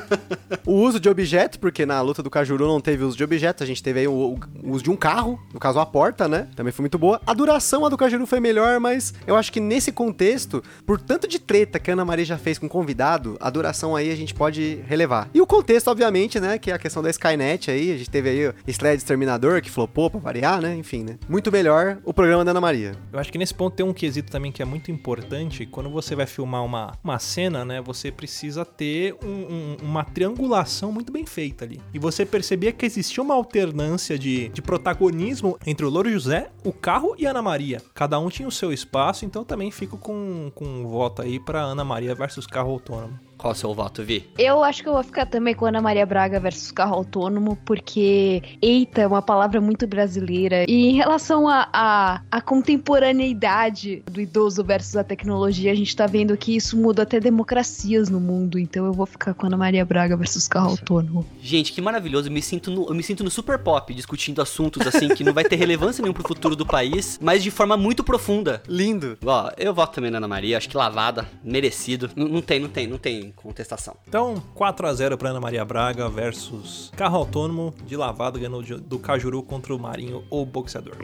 o 0.65 0.73
uso 0.73 0.99
de 0.99 1.09
objeto, 1.09 1.59
porque 1.59 1.85
na 1.85 2.01
luta 2.01 2.21
do 2.23 2.29
Cajuru 2.29 2.67
não 2.67 2.79
teve 2.81 3.03
uso 3.03 3.17
de 3.17 3.23
objeto, 3.23 3.63
a 3.63 3.67
gente 3.67 3.81
teve 3.81 4.01
aí 4.01 4.07
o, 4.07 4.11
o- 4.13 4.39
o 4.63 4.71
uso 4.71 4.83
de 4.83 4.89
um 4.89 4.95
carro, 4.95 5.39
no 5.53 5.59
caso 5.59 5.79
a 5.79 5.85
porta, 5.85 6.27
né? 6.27 6.47
Também 6.55 6.71
foi 6.73 6.83
muito 6.83 6.97
boa. 6.97 7.21
A 7.25 7.33
duração 7.33 7.85
a 7.85 7.89
do 7.89 7.97
Cajuru 7.97 8.25
foi 8.25 8.39
melhor, 8.39 8.79
mas 8.79 9.13
eu 9.27 9.35
acho 9.35 9.51
que 9.51 9.59
nesse 9.59 9.91
contexto, 9.91 10.63
por 10.85 10.99
tanto 10.99 11.27
de 11.27 11.39
treta 11.39 11.79
que 11.79 11.89
a 11.89 11.93
Ana 11.93 12.05
Maria 12.05 12.25
já 12.25 12.37
fez 12.37 12.57
com 12.57 12.65
o 12.65 12.69
convidado, 12.69 13.37
a 13.39 13.49
duração 13.49 13.95
aí 13.95 14.11
a 14.11 14.15
gente 14.15 14.33
pode 14.33 14.79
relevar. 14.87 15.29
E 15.33 15.41
o 15.41 15.47
contexto, 15.47 15.87
obviamente, 15.89 16.39
né? 16.39 16.57
Que 16.57 16.71
é 16.71 16.73
a 16.73 16.79
questão 16.79 17.01
da 17.03 17.09
Skynet 17.09 17.69
aí, 17.71 17.91
a 17.93 17.97
gente 17.97 18.09
teve 18.09 18.29
aí 18.29 18.47
o 18.47 18.53
Sled 18.67 19.01
Exterminador, 19.05 19.61
que 19.61 19.69
flopou 19.69 20.09
pra 20.09 20.19
variar, 20.19 20.59
né? 20.59 20.75
Enfim, 20.75 21.03
né? 21.03 21.17
Muito 21.29 21.51
melhor 21.51 21.99
o 22.03 22.11
programa 22.13 22.43
da 22.43 22.51
Ana 22.51 22.59
Maria. 22.61 22.93
Eu 23.13 23.19
acho 23.19 23.31
que 23.31 23.37
nesse 23.37 23.53
ponto 23.53 23.75
tem 23.75 23.85
um 23.85 23.93
quesito 23.93 24.31
também 24.31 24.51
que 24.51 24.61
é 24.61 24.65
muito 24.65 24.89
importante. 24.91 25.65
Quando 25.67 25.89
você 25.91 26.15
vai 26.15 26.25
filmar 26.25 26.65
uma, 26.65 26.93
uma 27.03 27.19
cena, 27.19 27.63
né? 27.63 27.81
Você 27.81 28.11
precisa 28.11 28.65
ter 28.65 29.15
um- 29.23 29.27
um- 29.27 29.77
uma 29.83 30.03
triangulação 30.03 30.91
muito 30.91 31.11
bem 31.11 31.25
feita 31.25 31.63
ali. 31.65 31.79
E 31.93 31.99
você 31.99 32.25
percebia 32.25 32.71
que 32.71 32.85
existia 32.85 33.21
uma 33.23 33.35
alternância 33.35 34.17
de, 34.17 34.49
de 34.49 34.61
protagonismo 34.61 35.57
entre 35.65 35.85
o 35.85 35.89
Louro 35.89 36.09
José, 36.11 36.49
o 36.63 36.73
carro 36.73 37.15
e 37.17 37.27
a 37.27 37.29
Ana 37.29 37.41
Maria. 37.43 37.81
Cada 37.93 38.17
um 38.19 38.27
tinha 38.29 38.47
o 38.47 38.51
seu 38.51 38.73
espaço, 38.73 39.23
então 39.23 39.43
também 39.43 39.69
fico 39.69 39.97
com, 39.97 40.51
com 40.55 40.65
um 40.65 40.87
voto 40.87 41.21
aí 41.21 41.39
pra 41.39 41.61
Ana 41.61 41.83
Maria 41.83 42.15
versus 42.15 42.47
carro 42.47 42.71
autônomo. 42.71 43.19
Qual 43.37 43.53
o 43.53 43.55
seu 43.55 43.73
voto, 43.73 44.03
Vi? 44.03 44.27
Eu 44.37 44.63
acho 44.63 44.81
que 44.81 44.89
eu 44.89 44.93
vou 44.93 45.03
ficar 45.03 45.25
também 45.25 45.53
com 45.53 45.65
Ana 45.65 45.81
Maria 45.81 46.05
Braga 46.05 46.39
versus 46.39 46.71
carro 46.71 46.95
autônomo, 46.95 47.57
porque 47.65 48.41
eita 48.61 49.01
é 49.01 49.07
uma 49.07 49.21
palavra 49.21 49.59
muito 49.61 49.85
brasileira. 49.85 50.65
E 50.67 50.87
em 50.87 50.95
relação 50.95 51.47
à 51.47 51.67
a, 51.71 52.21
a, 52.31 52.41
contemporaneidade 52.41 54.03
do 54.09 54.21
idoso 54.21 54.63
versus 54.63 54.95
a 54.95 55.03
tecnologia, 55.03 55.71
a 55.71 55.75
gente 55.75 55.95
tá 55.95 56.07
vendo 56.07 56.35
que 56.37 56.55
isso 56.55 56.77
muda 56.77 57.03
até 57.03 57.19
democracias 57.19 58.09
no 58.09 58.19
mundo. 58.19 58.57
Então 58.57 58.85
eu 58.85 58.93
vou 58.93 59.05
ficar 59.05 59.33
com 59.33 59.47
Ana 59.47 59.57
Maria 59.57 59.85
Braga 59.85 60.15
versus 60.15 60.47
carro 60.47 60.71
autônomo. 60.71 61.25
Gente, 61.41 61.71
que 61.71 61.81
maravilhoso. 61.81 62.29
Eu 62.29 62.33
me 62.33 62.41
sinto 62.41 62.71
no, 62.71 62.87
eu 62.87 62.95
me 62.95 63.03
sinto 63.03 63.23
no 63.23 63.29
super 63.29 63.59
pop, 63.59 63.93
discutindo 63.93 64.41
assuntos 64.41 64.85
assim 64.87 65.09
que 65.09 65.23
não 65.23 65.33
vai 65.33 65.43
ter 65.43 65.55
relevância 65.55 66.01
nenhuma 66.01 66.15
pro 66.19 66.27
futuro 66.27 66.55
do 66.55 66.65
país, 66.65 67.19
mas 67.21 67.43
de 67.43 67.51
forma 67.51 67.77
muito 67.77 68.03
profunda. 68.03 68.61
Lindo. 68.67 69.17
Ó, 69.25 69.51
eu 69.57 69.73
voto 69.73 69.95
também 69.95 70.11
na 70.11 70.17
Ana 70.17 70.27
Maria, 70.27 70.57
acho 70.57 70.69
que 70.69 70.77
lavada, 70.77 71.27
merecido. 71.43 72.09
N- 72.15 72.29
não 72.29 72.41
tem, 72.41 72.59
não 72.59 72.69
tem, 72.69 72.87
não 72.87 72.97
tem 72.97 73.24
contestação. 73.31 73.95
Então, 74.07 74.41
4 74.53 74.87
a 74.87 74.93
0 74.93 75.17
para 75.17 75.29
Ana 75.29 75.39
Maria 75.39 75.65
Braga 75.65 76.09
versus 76.09 76.91
carro 76.95 77.17
autônomo 77.17 77.73
de 77.85 77.95
lavado 77.95 78.39
ganhou 78.39 78.61
do 78.61 78.99
Cajuru 78.99 79.43
contra 79.43 79.75
o 79.75 79.79
Marinho 79.79 80.23
ou 80.29 80.45
boxeador. 80.45 80.95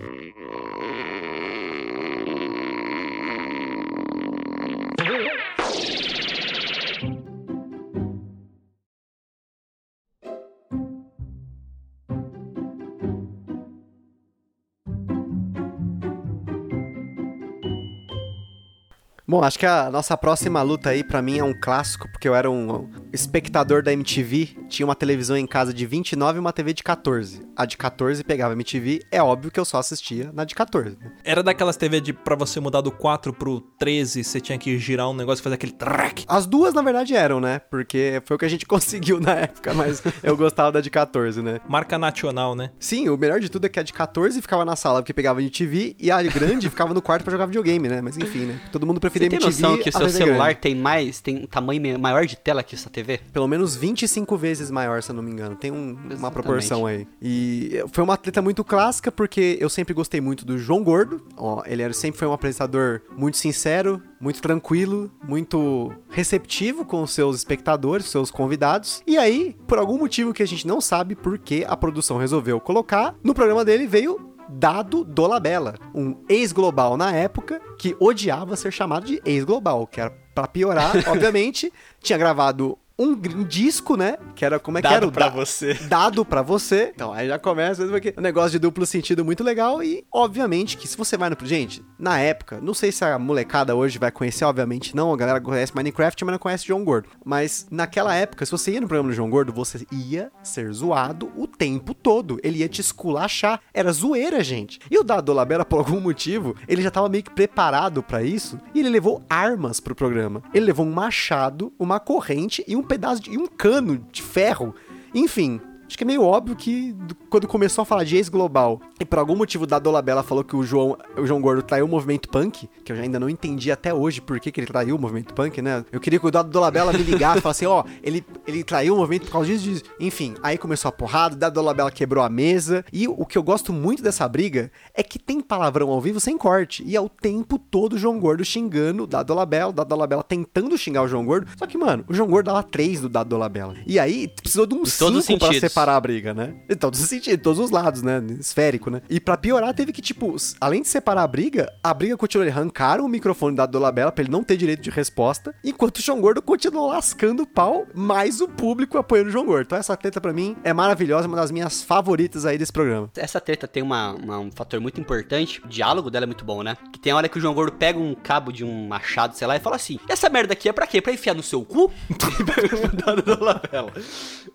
Bom, 19.31 19.41
acho 19.45 19.57
que 19.57 19.65
a 19.65 19.89
nossa 19.89 20.17
próxima 20.17 20.61
luta 20.61 20.89
aí 20.89 21.05
pra 21.05 21.21
mim 21.21 21.37
é 21.37 21.43
um 21.43 21.53
clássico, 21.53 22.05
porque 22.11 22.27
eu 22.27 22.35
era 22.35 22.51
um 22.51 22.89
espectador 23.13 23.83
da 23.83 23.91
MTV, 23.93 24.49
tinha 24.69 24.85
uma 24.85 24.95
televisão 24.95 25.35
em 25.37 25.45
casa 25.47 25.73
de 25.73 25.85
29 25.85 26.37
e 26.37 26.39
uma 26.39 26.53
TV 26.53 26.73
de 26.73 26.83
14. 26.83 27.41
A 27.55 27.65
de 27.65 27.77
14 27.77 28.23
pegava 28.23 28.53
MTV, 28.53 29.01
é 29.11 29.21
óbvio 29.21 29.51
que 29.51 29.59
eu 29.59 29.65
só 29.65 29.77
assistia 29.77 30.31
na 30.33 30.43
de 30.43 30.55
14. 30.55 30.97
né? 30.99 31.11
Era 31.23 31.43
daquelas 31.43 31.77
TV 31.77 31.99
de 32.01 32.13
pra 32.13 32.35
você 32.35 32.59
mudar 32.59 32.81
do 32.81 32.91
4 32.91 33.33
pro 33.33 33.61
13, 33.79 34.23
você 34.23 34.39
tinha 34.39 34.57
que 34.57 34.77
girar 34.77 35.09
um 35.09 35.13
negócio 35.13 35.41
e 35.41 35.43
fazer 35.43 35.55
aquele 35.55 35.71
track. 35.73 36.25
As 36.27 36.45
duas, 36.45 36.73
na 36.73 36.81
verdade, 36.81 37.15
eram, 37.15 37.39
né? 37.39 37.59
Porque 37.59 38.21
foi 38.25 38.35
o 38.35 38.39
que 38.39 38.45
a 38.45 38.49
gente 38.49 38.65
conseguiu 38.65 39.19
na 39.19 39.33
época, 39.33 39.73
mas 39.73 40.01
eu 40.23 40.35
gostava 40.37 40.71
da 40.71 40.81
de 40.81 40.89
14, 40.89 41.41
né? 41.41 41.59
Marca 41.67 41.97
nacional, 41.97 42.55
né? 42.55 42.71
Sim, 42.79 43.09
o 43.09 43.17
melhor 43.17 43.39
de 43.39 43.49
tudo 43.49 43.65
é 43.65 43.69
que 43.69 43.79
a 43.79 43.83
de 43.83 43.93
14 43.93 44.41
ficava 44.41 44.63
na 44.65 44.75
sala 44.75 45.01
porque 45.01 45.13
pegava 45.13 45.41
MTV 45.41 45.95
e 45.99 46.09
a 46.11 46.21
grande 46.23 46.69
ficava 46.69 46.93
no 46.93 47.01
quarto 47.01 47.23
pra 47.23 47.31
jogar 47.31 47.45
videogame, 47.45 47.87
né? 47.89 48.01
Mas 48.01 48.17
enfim, 48.17 48.45
né? 48.45 48.59
Todo 48.71 48.85
mundo 48.85 48.95
Você 48.97 49.01
preferia 49.01 49.29
tem 49.29 49.37
MTV. 49.39 49.61
noção 49.61 49.77
que 49.77 49.89
a 49.89 49.91
seu 49.91 50.09
celular 50.09 50.45
grande. 50.45 50.59
tem 50.61 50.75
mais, 50.75 51.19
tem 51.19 51.37
um 51.37 51.47
tamanho 51.47 51.99
maior 51.99 52.25
de 52.25 52.35
tela 52.37 52.63
que 52.63 52.75
essa 52.75 52.89
TV? 52.89 53.00
Pelo 53.33 53.47
menos 53.47 53.75
25 53.75 54.37
vezes 54.37 54.69
maior, 54.71 55.01
se 55.03 55.11
eu 55.11 55.15
não 55.15 55.23
me 55.23 55.31
engano. 55.31 55.55
Tem 55.55 55.71
um- 55.71 55.97
uma 56.17 56.31
proporção 56.31 56.85
aí. 56.85 57.07
E 57.21 57.83
foi 57.91 58.03
uma 58.03 58.13
atleta 58.13 58.41
muito 58.41 58.63
clássica, 58.63 59.11
porque 59.11 59.57
eu 59.59 59.69
sempre 59.69 59.93
gostei 59.93 60.19
muito 60.21 60.45
do 60.45 60.57
João 60.57 60.83
Gordo. 60.83 61.21
Ó, 61.37 61.61
ele 61.65 61.81
era, 61.81 61.93
sempre 61.93 62.19
foi 62.19 62.27
um 62.27 62.33
apresentador 62.33 63.01
muito 63.17 63.37
sincero, 63.37 64.01
muito 64.19 64.41
tranquilo, 64.41 65.11
muito 65.27 65.91
receptivo 66.09 66.85
com 66.85 67.01
os 67.03 67.11
seus 67.11 67.35
espectadores, 67.37 68.05
seus 68.05 68.29
convidados. 68.31 69.01
E 69.07 69.17
aí, 69.17 69.55
por 69.67 69.77
algum 69.77 69.97
motivo 69.97 70.33
que 70.33 70.43
a 70.43 70.47
gente 70.47 70.67
não 70.67 70.79
sabe 70.79 71.15
por 71.15 71.37
que 71.37 71.65
a 71.67 71.75
produção 71.75 72.17
resolveu 72.17 72.59
colocar, 72.59 73.15
no 73.23 73.33
programa 73.33 73.65
dele 73.65 73.87
veio 73.87 74.29
Dado 74.53 75.05
Dolabella, 75.05 75.75
um 75.95 76.17
ex-global 76.27 76.97
na 76.97 77.13
época 77.13 77.61
que 77.77 77.95
odiava 77.99 78.55
ser 78.57 78.71
chamado 78.73 79.05
de 79.05 79.21
ex-global, 79.23 79.87
que 79.87 80.01
era 80.01 80.11
pra 80.35 80.45
piorar, 80.47 80.91
obviamente, 81.07 81.71
tinha 82.01 82.17
gravado 82.17 82.77
um, 83.03 83.39
um 83.39 83.43
disco, 83.43 83.95
né? 83.95 84.17
Que 84.35 84.45
era 84.45 84.59
como 84.59 84.77
é 84.77 84.81
que 84.81 84.87
era 84.87 85.07
o 85.07 85.11
da- 85.11 85.29
você. 85.29 85.73
dado 85.89 86.23
pra 86.25 86.41
você. 86.41 86.91
Então, 86.93 87.11
aí 87.13 87.27
já 87.27 87.39
começa 87.39 87.85
porque 87.87 88.13
um 88.17 88.21
negócio 88.21 88.51
de 88.51 88.59
duplo 88.59 88.85
sentido 88.85 89.23
muito 89.25 89.43
legal 89.43 89.81
e, 89.83 90.03
obviamente, 90.11 90.77
que 90.77 90.87
se 90.87 90.97
você 90.97 91.17
vai 91.17 91.29
no... 91.29 91.37
Gente, 91.43 91.83
na 91.97 92.19
época, 92.19 92.59
não 92.61 92.73
sei 92.73 92.91
se 92.91 93.03
a 93.03 93.17
molecada 93.17 93.75
hoje 93.75 93.97
vai 93.97 94.11
conhecer, 94.11 94.45
obviamente 94.45 94.95
não, 94.95 95.13
a 95.13 95.17
galera 95.17 95.41
conhece 95.41 95.75
Minecraft, 95.75 96.25
mas 96.25 96.31
não 96.33 96.39
conhece 96.39 96.67
João 96.67 96.83
Gordo. 96.83 97.09
Mas 97.25 97.67
naquela 97.71 98.13
época, 98.15 98.45
se 98.45 98.51
você 98.51 98.71
ia 98.71 98.81
no 98.81 98.87
programa 98.87 99.09
do 99.09 99.15
João 99.15 99.29
Gordo, 99.29 99.51
você 99.53 99.85
ia 99.91 100.31
ser 100.43 100.71
zoado 100.71 101.31
o 101.35 101.47
tempo 101.47 101.93
todo. 101.93 102.39
Ele 102.43 102.59
ia 102.59 102.69
te 102.69 102.81
esculachar. 102.81 103.59
Era 103.73 103.91
zoeira, 103.91 104.43
gente. 104.43 104.79
E 104.89 104.97
o 104.97 105.03
Dado 105.03 105.25
Dolabella, 105.25 105.65
por 105.65 105.79
algum 105.79 105.99
motivo, 105.99 106.55
ele 106.67 106.81
já 106.81 106.91
tava 106.91 107.09
meio 107.09 107.23
que 107.23 107.31
preparado 107.31 108.03
pra 108.03 108.21
isso 108.23 108.59
e 108.73 108.79
ele 108.79 108.89
levou 108.89 109.23
armas 109.29 109.79
pro 109.79 109.95
programa. 109.95 110.41
Ele 110.53 110.65
levou 110.65 110.85
um 110.85 110.91
machado, 110.91 111.73
uma 111.79 111.99
corrente 111.99 112.63
e 112.67 112.75
um 112.75 112.83
pedaço 112.91 113.21
de 113.21 113.37
um 113.37 113.47
cano 113.47 114.05
de 114.11 114.21
ferro. 114.21 114.75
Enfim, 115.15 115.61
acho 115.91 115.97
que 115.97 116.03
é 116.03 116.07
meio 116.07 116.23
óbvio 116.23 116.55
que 116.55 116.93
do- 116.93 117.13
quando 117.29 117.47
começou 117.47 117.81
a 117.81 117.85
falar 117.85 118.03
de 118.05 118.15
ex-global 118.15 118.79
e 118.99 119.03
por 119.05 119.19
algum 119.19 119.35
motivo 119.35 119.67
da 119.67 119.77
Dolabella 119.77 120.23
falou 120.23 120.43
que 120.43 120.55
o 120.55 120.63
João, 120.63 120.97
o 121.17 121.25
João 121.27 121.41
Gordo 121.41 121.61
traiu 121.61 121.85
o 121.85 121.87
movimento 121.87 122.29
punk, 122.29 122.69
que 122.83 122.91
eu 122.91 122.95
já 122.95 123.03
ainda 123.03 123.19
não 123.19 123.29
entendi 123.29 123.71
até 123.71 123.93
hoje 123.93 124.21
por 124.21 124.39
que, 124.39 124.51
que 124.51 124.59
ele 124.61 124.67
traiu 124.67 124.95
o 124.95 124.99
movimento 124.99 125.33
punk, 125.33 125.61
né? 125.61 125.83
Eu 125.91 125.99
queria 125.99 126.17
que 126.19 126.25
o 126.25 126.31
Dado 126.31 126.49
Dolabella 126.49 126.93
me 126.93 127.03
ligasse 127.03 127.39
e 127.39 127.41
falasse 127.43 127.65
assim, 127.65 127.71
ó, 127.71 127.83
ele, 128.01 128.25
ele 128.47 128.63
traiu 128.63 128.95
o 128.95 128.97
movimento 128.97 129.25
por 129.25 129.31
causa 129.33 129.47
disso, 129.47 129.63
disso. 129.65 129.83
Enfim, 129.99 130.33
aí 130.41 130.57
começou 130.57 130.87
a 130.89 130.91
porrada, 130.91 131.35
o 131.35 131.37
Dado 131.37 131.53
Dolabella 131.55 131.91
quebrou 131.91 132.23
a 132.23 132.29
mesa 132.29 132.85
e 132.93 133.07
o 133.07 133.25
que 133.25 133.37
eu 133.37 133.43
gosto 133.43 133.73
muito 133.73 134.01
dessa 134.01 134.27
briga 134.29 134.71
é 134.93 135.03
que 135.03 135.19
tem 135.19 135.41
palavrão 135.41 135.89
ao 135.89 135.99
vivo 135.99 136.19
sem 136.21 136.37
corte 136.37 136.83
e 136.85 136.95
é 136.95 137.01
o 137.01 137.09
tempo 137.09 137.59
todo 137.59 137.93
o 137.93 137.97
João 137.97 138.17
Gordo 138.19 138.45
xingando 138.45 139.03
o 139.03 139.07
Dado 139.07 139.27
Dolabella, 139.27 139.69
o 139.69 139.73
Dado 139.73 139.87
Dolabella 139.89 140.23
tentando 140.23 140.77
xingar 140.77 141.03
o 141.03 141.07
João 141.07 141.25
Gordo, 141.25 141.47
só 141.57 141.65
que, 141.67 141.77
mano, 141.77 142.05
o 142.07 142.13
João 142.13 142.29
Gordo 142.29 142.45
dava 142.47 142.63
três 142.63 143.01
do 143.01 143.09
Dado 143.09 143.29
Dolabella. 143.29 143.75
E 143.85 143.99
aí 143.99 144.27
precisou 144.27 144.65
de 144.65 144.73
um 144.73 144.79
Em 144.81 144.97
todos 144.97 145.19
os 145.19 145.25
cinco 145.25 145.39
pra 145.39 145.47
sentidos. 145.49 145.73
Separar 145.81 145.95
a 145.97 146.01
briga, 146.01 146.33
né? 146.33 146.53
Em 146.69 146.75
todos 146.75 146.99
os 147.01 147.07
sentidos, 147.09 147.41
todos 147.43 147.59
os 147.59 147.71
lados, 147.71 148.01
né? 148.01 148.21
Esférico, 148.39 148.89
né? 148.89 149.01
E 149.09 149.19
pra 149.19 149.35
piorar, 149.37 149.73
teve 149.73 149.91
que, 149.91 150.01
tipo, 150.01 150.35
além 150.59 150.81
de 150.81 150.87
separar 150.87 151.23
a 151.23 151.27
briga, 151.27 151.71
a 151.83 151.93
briga 151.93 152.15
continuou. 152.17 152.45
Eles 152.45 152.55
arrancaram 152.57 153.05
o 153.05 153.09
microfone 153.09 153.55
da 153.55 153.65
Dolabella 153.65 154.11
pra 154.11 154.23
ele 154.23 154.31
não 154.31 154.43
ter 154.43 154.57
direito 154.57 154.81
de 154.81 154.89
resposta, 154.89 155.53
enquanto 155.63 155.97
o 155.97 156.01
João 156.01 156.21
Gordo 156.21 156.41
continuou 156.41 156.87
lascando 156.87 157.43
o 157.43 157.47
pau, 157.47 157.85
mais 157.93 158.41
o 158.41 158.47
público 158.47 158.97
apoiando 158.97 159.29
o 159.29 159.31
João 159.31 159.45
Gordo. 159.45 159.65
Então 159.65 159.77
essa 159.77 159.95
treta 159.97 160.19
pra 160.21 160.33
mim 160.33 160.55
é 160.63 160.73
maravilhosa, 160.73 161.27
uma 161.27 161.37
das 161.37 161.51
minhas 161.51 161.81
favoritas 161.83 162.45
aí 162.45 162.57
desse 162.57 162.71
programa. 162.71 163.09
Essa 163.17 163.39
treta 163.41 163.67
tem 163.67 163.81
uma, 163.83 164.13
uma- 164.13 164.39
um 164.39 164.51
fator 164.51 164.79
muito 164.79 164.99
importante. 164.99 165.61
O 165.63 165.67
diálogo 165.67 166.09
dela 166.09 166.25
é 166.25 166.27
muito 166.27 166.45
bom, 166.45 166.63
né? 166.63 166.77
Que 166.93 166.99
tem 166.99 167.11
a 167.11 167.15
hora 167.15 167.27
que 167.29 167.37
o 167.37 167.41
João 167.41 167.53
Gordo 167.53 167.73
pega 167.77 167.99
um 167.99 168.13
cabo 168.15 168.51
de 168.51 168.63
um 168.63 168.87
machado, 168.87 169.35
sei 169.35 169.47
lá, 169.47 169.55
e 169.55 169.59
fala 169.59 169.75
assim: 169.75 169.99
Essa 170.09 170.29
merda 170.29 170.53
aqui 170.53 170.69
é 170.69 170.73
pra 170.73 170.87
quê? 170.87 171.01
Pra 171.01 171.13
enfiar 171.13 171.33
no 171.35 171.43
seu 171.43 171.63
cu? 171.63 171.91
Dado 173.05 173.21
do 173.21 173.43
Labela. 173.43 173.91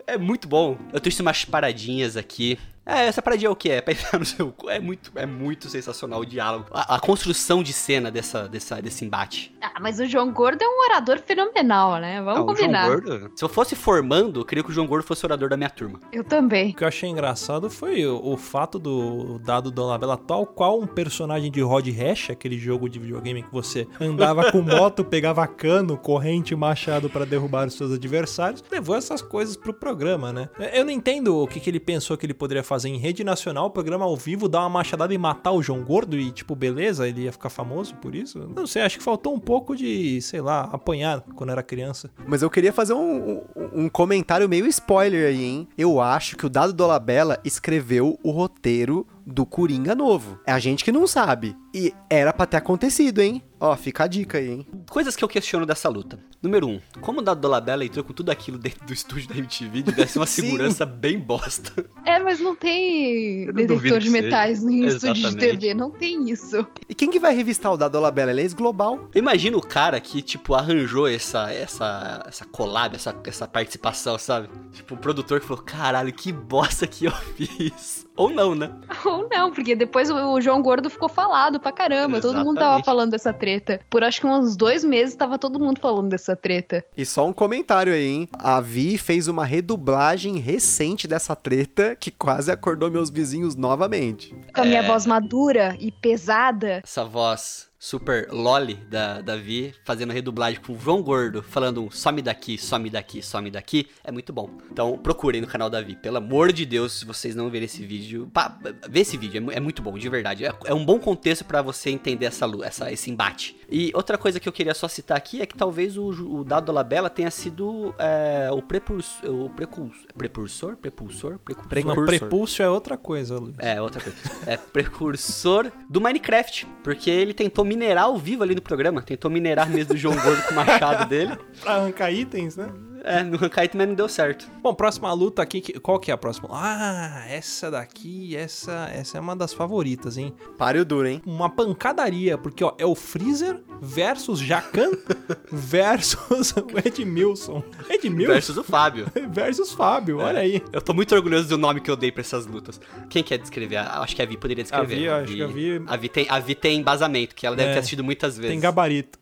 É 0.05 0.17
muito 0.17 0.47
bom. 0.47 0.77
Eu 0.93 0.99
trouxe 0.99 1.16
umas 1.19 1.45
paradinhas 1.45 2.17
aqui. 2.17 2.57
É, 2.87 3.05
essa 3.07 3.21
paradinha 3.21 3.49
é 3.49 3.51
o 3.51 3.55
que? 3.55 3.69
É 3.69 3.81
pra 3.81 3.93
enfiar 3.93 4.17
no 4.19 4.25
seu 4.25 4.51
cu. 4.51 4.69
É 4.69 4.79
muito, 4.79 5.11
é 5.15 5.25
muito 5.25 5.69
sensacional 5.69 6.21
o 6.21 6.25
diálogo. 6.25 6.65
A, 6.71 6.95
a 6.95 6.99
construção 6.99 7.61
de 7.61 7.73
cena 7.73 8.09
dessa, 8.09 8.47
dessa, 8.47 8.81
desse 8.81 9.03
embate. 9.03 9.53
Ah, 9.61 9.79
mas 9.81 9.99
o 9.99 10.05
João 10.05 10.31
Gordo 10.31 10.61
é 10.61 10.67
um 10.67 10.85
orador 10.89 11.19
fenomenal, 11.19 11.99
né? 11.99 12.21
Vamos 12.21 12.29
Ah, 12.29 12.31
o 12.31 12.35
João 12.45 12.55
combinar. 12.55 12.87
Gordo. 12.87 13.31
Se 13.35 13.43
eu 13.43 13.49
fosse 13.49 13.75
formando, 13.75 14.39
eu 14.39 14.45
queria 14.45 14.63
que 14.63 14.69
o 14.69 14.73
João 14.73 14.87
Gordo 14.87 15.05
fosse 15.05 15.25
orador 15.25 15.49
da 15.49 15.57
minha 15.57 15.69
turma. 15.69 15.99
Eu 16.13 16.23
também. 16.23 16.71
O 16.71 16.75
que 16.75 16.83
eu 16.83 16.87
achei 16.87 17.09
engraçado 17.09 17.69
foi 17.69 18.05
o, 18.05 18.21
o 18.23 18.37
fato 18.37 18.79
do 18.79 19.37
dado 19.39 19.69
Dolabella, 19.69 20.15
tal 20.17 20.45
qual 20.45 20.79
um 20.79 20.87
personagem 20.87 21.51
de 21.51 21.61
Rod 21.61 21.87
Hash, 21.89 22.29
aquele 22.29 22.57
jogo 22.57 22.87
de 22.87 22.99
videogame 22.99 23.43
que 23.43 23.51
você 23.51 23.85
andava 23.99 24.49
com 24.51 24.61
moto, 24.63 25.03
pegava 25.03 25.45
cano, 25.45 25.97
corrente 25.97 26.53
e 26.53 26.57
machado 26.57 27.09
pra 27.09 27.25
derrubar 27.25 27.67
os 27.67 27.73
seus 27.73 27.91
adversários, 27.91 28.63
levou 28.71 28.95
essas 28.95 29.21
coisas 29.21 29.57
pro 29.57 29.73
programa, 29.73 30.31
né? 30.31 30.49
Eu 30.73 30.85
não 30.85 30.91
entendo 30.91 31.37
o 31.37 31.47
que, 31.47 31.59
que 31.59 31.69
ele 31.69 31.79
pensou 31.79 32.15
que 32.17 32.25
ele 32.25 32.33
poderia 32.33 32.63
fazer 32.63 32.76
em 32.85 32.97
rede 32.97 33.23
nacional, 33.23 33.69
programa 33.69 34.05
ao 34.05 34.15
vivo, 34.15 34.47
dar 34.49 34.59
uma 34.61 34.69
machadada 34.69 35.13
e 35.13 35.17
matar 35.17 35.51
o 35.51 35.61
João 35.61 35.83
Gordo 35.83 36.17
e, 36.17 36.31
tipo, 36.31 36.55
beleza, 36.55 37.07
ele 37.07 37.21
ia 37.23 37.31
ficar 37.31 37.49
famoso 37.49 37.95
por 37.95 38.13
isso? 38.15 38.39
Não 38.55 38.65
sei, 38.67 38.81
acho 38.81 38.97
que 38.97 39.03
faltou 39.03 39.33
um 39.33 39.39
pouco 39.39 39.75
de, 39.75 40.21
sei 40.21 40.41
lá, 40.41 40.69
apanhar 40.71 41.21
quando 41.35 41.51
era 41.51 41.63
criança. 41.63 42.09
Mas 42.27 42.41
eu 42.41 42.49
queria 42.49 42.73
fazer 42.73 42.93
um, 42.93 43.37
um- 43.55 43.83
um 43.85 43.89
comentário 43.89 44.47
meio 44.49 44.65
spoiler 44.67 45.27
aí, 45.27 45.43
hein? 45.43 45.67
Eu 45.77 45.99
acho 46.01 46.35
que 46.35 46.45
o 46.45 46.49
Dado 46.49 46.73
Dolabella 46.73 47.39
escreveu 47.43 48.19
o 48.23 48.31
roteiro 48.31 49.05
do 49.25 49.45
Coringa 49.45 49.93
novo. 49.93 50.39
É 50.45 50.51
a 50.53 50.59
gente 50.59 50.83
que 50.85 50.91
não 50.91 51.05
sabe. 51.05 51.55
E 51.73 51.93
era 52.09 52.31
pra 52.31 52.45
ter 52.45 52.57
acontecido, 52.57 53.19
hein? 53.21 53.41
Ó, 53.59 53.75
fica 53.75 54.05
a 54.05 54.07
dica 54.07 54.37
aí, 54.37 54.49
hein? 54.51 54.67
Coisas 54.89 55.15
que 55.15 55.23
eu 55.23 55.27
questiono 55.27 55.65
dessa 55.65 55.89
luta. 55.89 56.17
Número 56.47 56.67
1. 56.67 56.71
Um, 56.71 56.79
como 57.01 57.19
o 57.19 57.21
Dado 57.21 57.41
Dolabella 57.41 57.83
entrou 57.83 58.03
com 58.05 58.13
tudo 58.13 58.29
aquilo 58.29 58.57
dentro 58.57 58.85
do 58.85 58.93
estúdio 58.93 59.27
da 59.27 59.35
MTV, 59.35 60.07
ser 60.07 60.17
uma 60.17 60.25
segurança 60.25 60.85
bem 60.85 61.19
bosta. 61.19 61.85
É, 62.05 62.19
mas 62.19 62.39
não 62.39 62.55
tem 62.55 63.51
detector 63.51 63.99
de 63.99 64.09
metais 64.09 64.59
seja. 64.59 64.71
em 64.71 64.85
estúdio 64.85 65.13
de 65.13 65.19
Exatamente. 65.19 65.57
TV. 65.59 65.73
Não 65.73 65.91
tem 65.91 66.29
isso. 66.29 66.65
E 66.87 66.95
quem 66.95 67.09
que 67.09 67.19
vai 67.19 67.35
revistar 67.35 67.73
o 67.73 67.77
Dado 67.77 67.91
Dolabella? 67.91 68.31
Ele 68.31 68.41
é 68.41 68.43
ex-global. 68.43 69.09
Imagina 69.13 69.57
o 69.57 69.61
cara 69.61 69.99
que, 69.99 70.21
tipo, 70.21 70.55
arranjou 70.55 71.07
essa, 71.07 71.51
essa, 71.51 72.23
essa 72.25 72.45
collab, 72.45 72.95
essa, 72.95 73.15
essa 73.25 73.47
participação, 73.47 74.17
sabe? 74.17 74.49
Tipo, 74.71 74.95
o 74.95 74.97
produtor 74.97 75.41
que 75.41 75.45
falou, 75.45 75.63
caralho, 75.63 76.13
que 76.13 76.31
bosta 76.31 76.87
que 76.87 77.05
eu 77.05 77.11
fiz. 77.35 78.07
Ou 78.17 78.31
não, 78.31 78.55
né? 78.55 78.71
Ou 79.05 79.27
não, 79.29 79.51
porque 79.51 79.75
depois 79.75 80.09
o 80.09 80.41
João 80.41 80.61
Gordo 80.61 80.89
ficou 80.89 81.07
falado 81.07 81.59
pra 81.59 81.71
caramba. 81.71 82.19
Todo 82.19 82.39
mundo 82.39 82.55
tava 82.55 82.77
Exatamente. 82.77 82.85
falando 82.85 83.11
dessa 83.11 83.31
treta. 83.31 83.79
Por 83.89 84.03
acho 84.03 84.21
que 84.21 84.27
uns 84.27 84.55
dois 84.55 84.83
meses 84.83 85.15
tava 85.15 85.37
todo 85.37 85.59
mundo 85.59 85.79
falando 85.79 86.09
dessa 86.09 86.35
treta. 86.37 86.85
E 86.95 87.05
só 87.05 87.27
um 87.27 87.33
comentário 87.33 87.91
aí, 87.91 88.07
hein? 88.07 88.29
A 88.33 88.61
Vi 88.61 88.97
fez 88.97 89.27
uma 89.27 89.43
redublagem 89.43 90.37
recente 90.37 91.07
dessa 91.07 91.35
treta 91.35 91.95
que 91.99 92.11
quase 92.11 92.51
acordou 92.51 92.89
meus 92.89 93.09
vizinhos 93.09 93.55
novamente. 93.55 94.33
Com 94.53 94.61
a 94.61 94.65
minha 94.65 94.83
voz 94.83 95.05
madura 95.05 95.75
e 95.79 95.91
pesada. 95.91 96.81
Essa 96.83 97.03
voz 97.03 97.66
super 97.79 98.27
loli 98.31 98.75
da, 98.89 99.21
da 99.21 99.35
Vi, 99.35 99.73
fazendo 99.83 100.11
a 100.11 100.13
redublagem 100.13 100.59
com 100.59 100.73
o 100.73 100.79
João 100.79 101.01
Gordo, 101.01 101.41
falando 101.41 101.83
um 101.83 101.91
some 101.91 102.21
daqui, 102.21 102.57
some 102.57 102.89
daqui, 102.89 103.21
some 103.21 103.51
daqui, 103.51 103.87
é 104.03 104.11
muito 104.11 104.33
bom. 104.33 104.49
Então 104.71 104.97
procurem 104.97 105.41
no 105.41 105.47
canal 105.47 105.69
da 105.69 105.81
Vi, 105.81 105.95
pelo 105.95 106.17
amor 106.17 106.51
de 106.51 106.65
Deus, 106.65 106.99
se 106.99 107.05
vocês 107.05 107.35
não 107.35 107.49
verem 107.49 107.65
esse 107.65 107.85
vídeo, 107.85 108.29
pá, 108.33 108.57
vê 108.89 109.01
esse 109.01 109.17
vídeo, 109.17 109.51
é, 109.51 109.57
é 109.57 109.59
muito 109.59 109.81
bom, 109.81 109.97
de 109.97 110.09
verdade. 110.09 110.45
É, 110.45 110.53
é 110.65 110.73
um 110.73 110.85
bom 110.85 110.99
contexto 110.99 111.45
pra 111.45 111.61
você 111.61 111.89
entender 111.89 112.25
essa, 112.25 112.45
essa, 112.63 112.91
esse 112.91 113.11
embate. 113.11 113.57
E 113.69 113.91
outra 113.93 114.17
coisa 114.17 114.39
que 114.39 114.47
eu 114.47 114.53
queria 114.53 114.73
só 114.73 114.87
citar 114.87 115.17
aqui 115.17 115.41
é 115.41 115.45
que 115.45 115.55
talvez 115.55 115.97
o, 115.97 116.07
o 116.07 116.43
Dado 116.43 116.71
Labella 116.71 117.09
tenha 117.09 117.29
sido 117.29 117.93
é, 117.99 118.49
o, 118.51 118.61
precursor, 118.61 119.29
o 119.29 119.49
precursor, 119.49 120.07
precursor, 120.17 120.75
prepulsor, 120.77 121.39
precursor. 121.39 121.69
Pre- 121.69 121.83
não, 121.83 122.05
prepúcio 122.05 122.63
é 122.63 122.69
outra 122.69 122.97
coisa, 122.97 123.37
Luiz. 123.37 123.55
É, 123.59 123.81
outra 123.81 124.01
coisa. 124.01 124.17
É 124.45 124.57
precursor 124.57 125.71
do 125.89 125.99
Minecraft. 126.01 126.65
Porque 126.83 127.09
ele 127.09 127.33
tentou 127.33 127.66
minerar 127.67 128.05
ao 128.05 128.17
vivo 128.17 128.43
ali 128.43 128.55
no 128.55 128.61
programa. 128.61 129.01
Tentou 129.01 129.29
minerar 129.29 129.69
mesmo 129.69 129.93
do 129.93 129.97
João 129.97 130.15
Gordo 130.15 130.41
com 130.43 130.51
o 130.53 130.55
machado 130.55 131.07
dele. 131.07 131.37
Pra 131.61 131.75
arrancar 131.75 132.11
itens, 132.11 132.55
né? 132.57 132.67
É, 133.07 133.23
no 133.23 133.37
também 133.49 133.87
não 133.87 133.95
deu 133.95 134.09
certo. 134.09 134.49
Bom, 134.61 134.73
próxima 134.73 135.11
luta 135.13 135.41
aqui, 135.41 135.61
qual 135.79 135.99
que 135.99 136.11
é 136.11 136.13
a 136.13 136.17
próxima? 136.17 136.49
Ah, 136.51 137.23
essa 137.29 137.71
daqui, 137.71 138.35
essa, 138.35 138.89
essa 138.93 139.17
é 139.17 139.21
uma 139.21 139.35
das 139.35 139.53
favoritas, 139.53 140.17
hein? 140.17 140.33
Páreo 140.57 140.83
duro, 140.83 141.07
hein? 141.07 141.21
Uma 141.25 141.49
pancadaria, 141.49 142.37
porque 142.37 142.63
ó, 142.63 142.73
é 142.77 142.85
o 142.85 142.93
Freezer 142.95 143.61
versus 143.81 144.39
Jacan 144.39 144.91
versus 145.51 146.51
o 146.51 146.67
Edmilson. 146.85 147.63
Edmilson 147.89 148.33
Versus 148.33 148.57
o 148.57 148.63
Fábio. 148.63 149.07
versus 149.29 149.71
Fábio, 149.71 150.19
olha 150.19 150.39
aí. 150.39 150.61
Eu 150.71 150.81
tô 150.81 150.93
muito 150.93 151.13
orgulhoso 151.15 151.47
do 151.47 151.57
nome 151.57 151.81
que 151.81 151.89
eu 151.89 151.95
dei 151.95 152.11
pra 152.11 152.21
essas 152.21 152.45
lutas. 152.45 152.79
Quem 153.09 153.23
quer 153.23 153.37
descrever? 153.37 153.77
Ah, 153.77 154.01
Acho 154.01 154.15
que 154.15 154.21
a 154.21 154.25
Vi 154.25 154.37
poderia 154.37 154.63
descrever. 154.63 154.95
Vi, 154.95 155.09
acho 155.09 155.33
que 155.33 155.41
a 155.43 155.47
Vi- 155.47 155.83
A 155.87 155.95
Vi 155.95 156.09
tem, 156.09 156.25
a 156.29 156.39
Vi 156.39 156.55
tem 156.55 156.79
embasamento, 156.79 157.35
que 157.35 157.45
ela 157.45 157.55
deve 157.55 157.69
É. 157.69 157.73
ter 157.73 157.79
assistido 157.79 158.03
muitas 158.03 158.37
vezes. 158.37 158.51
Tem 158.51 158.59
gabarito. 158.59 159.17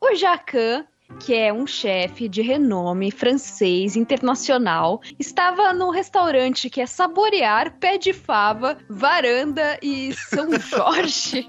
O 0.00 0.14
Jacan, 0.14 0.84
que 1.18 1.34
é 1.34 1.52
um 1.52 1.66
chefe 1.66 2.28
de 2.28 2.42
renome 2.42 3.10
francês 3.10 3.96
internacional, 3.96 5.00
estava 5.18 5.72
no 5.72 5.90
restaurante 5.90 6.70
que 6.70 6.80
é 6.80 6.86
Saborear, 6.86 7.76
Pé 7.78 7.98
de 7.98 8.12
Fava, 8.12 8.78
Varanda 8.88 9.78
e 9.82 10.12
São 10.14 10.48
Jorge. 10.58 11.48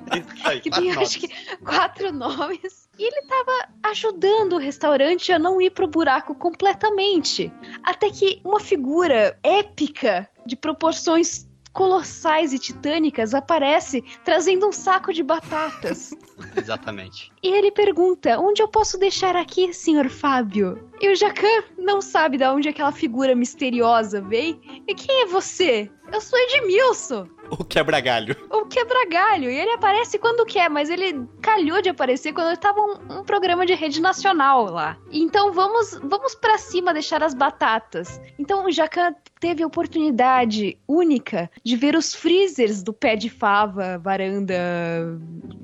que 0.62 0.70
tem 0.70 0.92
acho 0.92 1.20
que 1.20 1.30
quatro 1.64 2.12
nomes. 2.12 2.90
E 3.00 3.04
ele 3.04 3.22
tava 3.24 3.70
ajudando 3.84 4.54
o 4.54 4.60
restaurante 4.60 5.32
a 5.32 5.40
não 5.40 5.62
ir 5.62 5.72
pro 5.72 5.88
buraco 5.88 6.36
completamente. 6.36 7.52
Até 7.84 8.10
que 8.10 8.42
uma 8.44 8.60
figura 8.60 9.38
épica 9.42 10.30
de 10.46 10.56
proporções 10.56 11.48
colossais 11.74 12.54
e 12.54 12.60
titânicas 12.60 13.34
aparece 13.34 14.04
trazendo 14.24 14.68
um 14.68 14.72
saco 14.72 15.14
de 15.14 15.24
batatas. 15.24 16.12
Exatamente. 16.56 17.32
E 17.42 17.48
ele 17.48 17.72
pergunta: 17.72 18.40
onde 18.40 18.62
eu 18.62 18.68
posso 18.68 18.98
deixar 18.98 19.36
aqui, 19.36 19.74
senhor 19.74 20.10
Fábio? 20.10 20.90
E 21.00 21.10
o 21.10 21.16
Jacan 21.16 21.64
não 21.78 22.02
sabe 22.02 22.38
de 22.38 22.46
onde 22.46 22.70
aquela 22.70 22.92
figura 22.92 23.36
misteriosa 23.36 24.22
veio. 24.22 24.60
E 24.88 24.94
quem 24.94 25.24
é 25.24 25.26
você? 25.26 25.90
Eu 26.12 26.20
sou 26.20 26.38
Edmilson, 26.38 27.28
O 27.50 27.64
quebra-galho. 27.64 28.36
o 28.50 28.66
quebra-galho. 28.66 29.50
E 29.50 29.58
ele 29.58 29.72
aparece 29.72 30.20
quando 30.20 30.46
quer, 30.46 30.70
mas 30.70 30.90
ele 30.90 31.26
calhou 31.42 31.82
de 31.82 31.90
aparecer 31.90 32.34
quando 32.34 32.54
estava 32.54 32.80
um, 32.82 33.20
um 33.20 33.24
programa 33.24 33.66
de 33.66 33.74
rede 33.74 34.02
nacional 34.02 34.66
lá. 34.66 34.98
Então 35.12 35.54
vamos, 35.54 35.98
vamos 36.04 36.36
para 36.36 36.58
cima 36.58 36.94
deixar 36.94 37.24
as 37.24 37.34
batatas. 37.34 38.20
Então 38.38 38.66
o 38.66 38.72
Jacan 38.72 39.16
teve 39.40 39.64
a 39.64 39.68
oportunidade 39.68 40.78
única 40.88 41.50
de 41.64 41.76
ver 41.76 41.96
os 41.96 42.14
freezers 42.14 42.84
do 42.84 42.94
pé 42.94 43.16
de 43.16 43.30
fava, 43.30 43.98
varanda, 43.98 44.54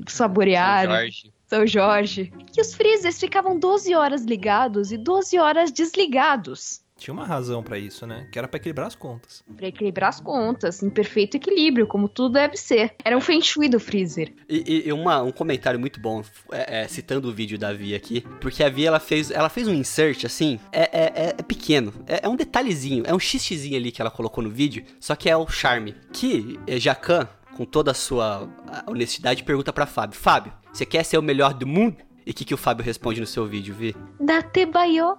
saborear. 0.08 0.84
São 0.86 0.92
Jorge. 0.96 1.34
São 1.48 1.66
Jorge, 1.66 2.34
que 2.52 2.60
os 2.60 2.74
freezers 2.74 3.18
ficavam 3.18 3.58
12 3.58 3.96
horas 3.96 4.26
ligados 4.26 4.92
e 4.92 4.98
12 4.98 5.40
horas 5.40 5.72
desligados. 5.72 6.82
Tinha 6.98 7.14
uma 7.14 7.26
razão 7.26 7.62
pra 7.64 7.78
isso, 7.78 8.06
né? 8.08 8.28
Que 8.32 8.40
era 8.40 8.48
pra 8.48 8.58
equilibrar 8.58 8.88
as 8.88 8.96
contas. 8.96 9.44
Pra 9.56 9.68
equilibrar 9.68 10.10
as 10.10 10.20
contas, 10.20 10.82
em 10.82 10.90
perfeito 10.90 11.38
equilíbrio, 11.38 11.86
como 11.88 12.10
tudo 12.10 12.34
deve 12.34 12.58
ser. 12.58 12.96
Era 13.06 13.16
um 13.16 13.22
feng 13.22 13.42
shui 13.42 13.70
do 13.70 13.80
freezer. 13.80 14.34
E, 14.50 14.84
e 14.88 14.92
uma- 14.92 15.22
um 15.22 15.32
comentário 15.32 15.80
muito 15.80 16.00
bom, 16.00 16.24
é, 16.52 16.82
é, 16.82 16.88
citando 16.88 17.30
o 17.30 17.32
vídeo 17.34 17.58
da 17.58 17.72
Vi 17.72 17.94
aqui, 17.94 18.22
porque 18.42 18.64
a 18.64 18.70
Vi 18.70 18.86
ela 18.86 19.00
fez, 19.00 19.30
ela 19.32 19.50
fez 19.50 19.68
um 19.68 19.74
insert 19.74 20.26
assim, 20.26 20.60
é, 20.72 20.82
é- 20.82 21.14
é- 21.28 21.36
é 21.38 21.44
pequeno, 21.44 21.94
é, 22.08 22.22
é 22.24 22.30
um 22.30 22.36
detalhezinho, 22.36 23.04
é 23.06 23.14
um 23.14 23.20
xixzinho 23.20 23.78
ali 23.78 23.92
que 23.92 24.02
ela 24.02 24.12
colocou 24.12 24.44
no 24.44 24.50
vídeo, 24.50 24.84
só 25.00 25.16
que 25.16 25.30
é 25.30 25.38
o 25.38 25.48
charme. 25.48 25.96
Que 26.12 26.60
eh, 26.66 26.80
Jacan, 26.80 27.28
com 27.56 27.66
toda 27.66 27.92
a 27.92 27.94
sua 27.94 28.48
honestidade, 28.88 29.44
pergunta 29.44 29.72
pra 29.74 29.86
Fábio: 29.86 30.18
Fábio, 30.20 30.54
você 30.72 30.86
quer 30.86 31.04
ser 31.04 31.18
o 31.18 31.22
melhor 31.24 31.54
do 31.54 31.66
mundo? 31.68 31.98
E 32.28 32.32
o 32.32 32.34
que, 32.34 32.44
que 32.44 32.54
o 32.54 32.58
Fábio 32.58 32.84
responde 32.84 33.22
no 33.22 33.26
seu 33.26 33.46
vídeo, 33.46 33.74
Vi? 33.74 33.96
Da 34.20 34.42
Tebayo. 34.42 35.18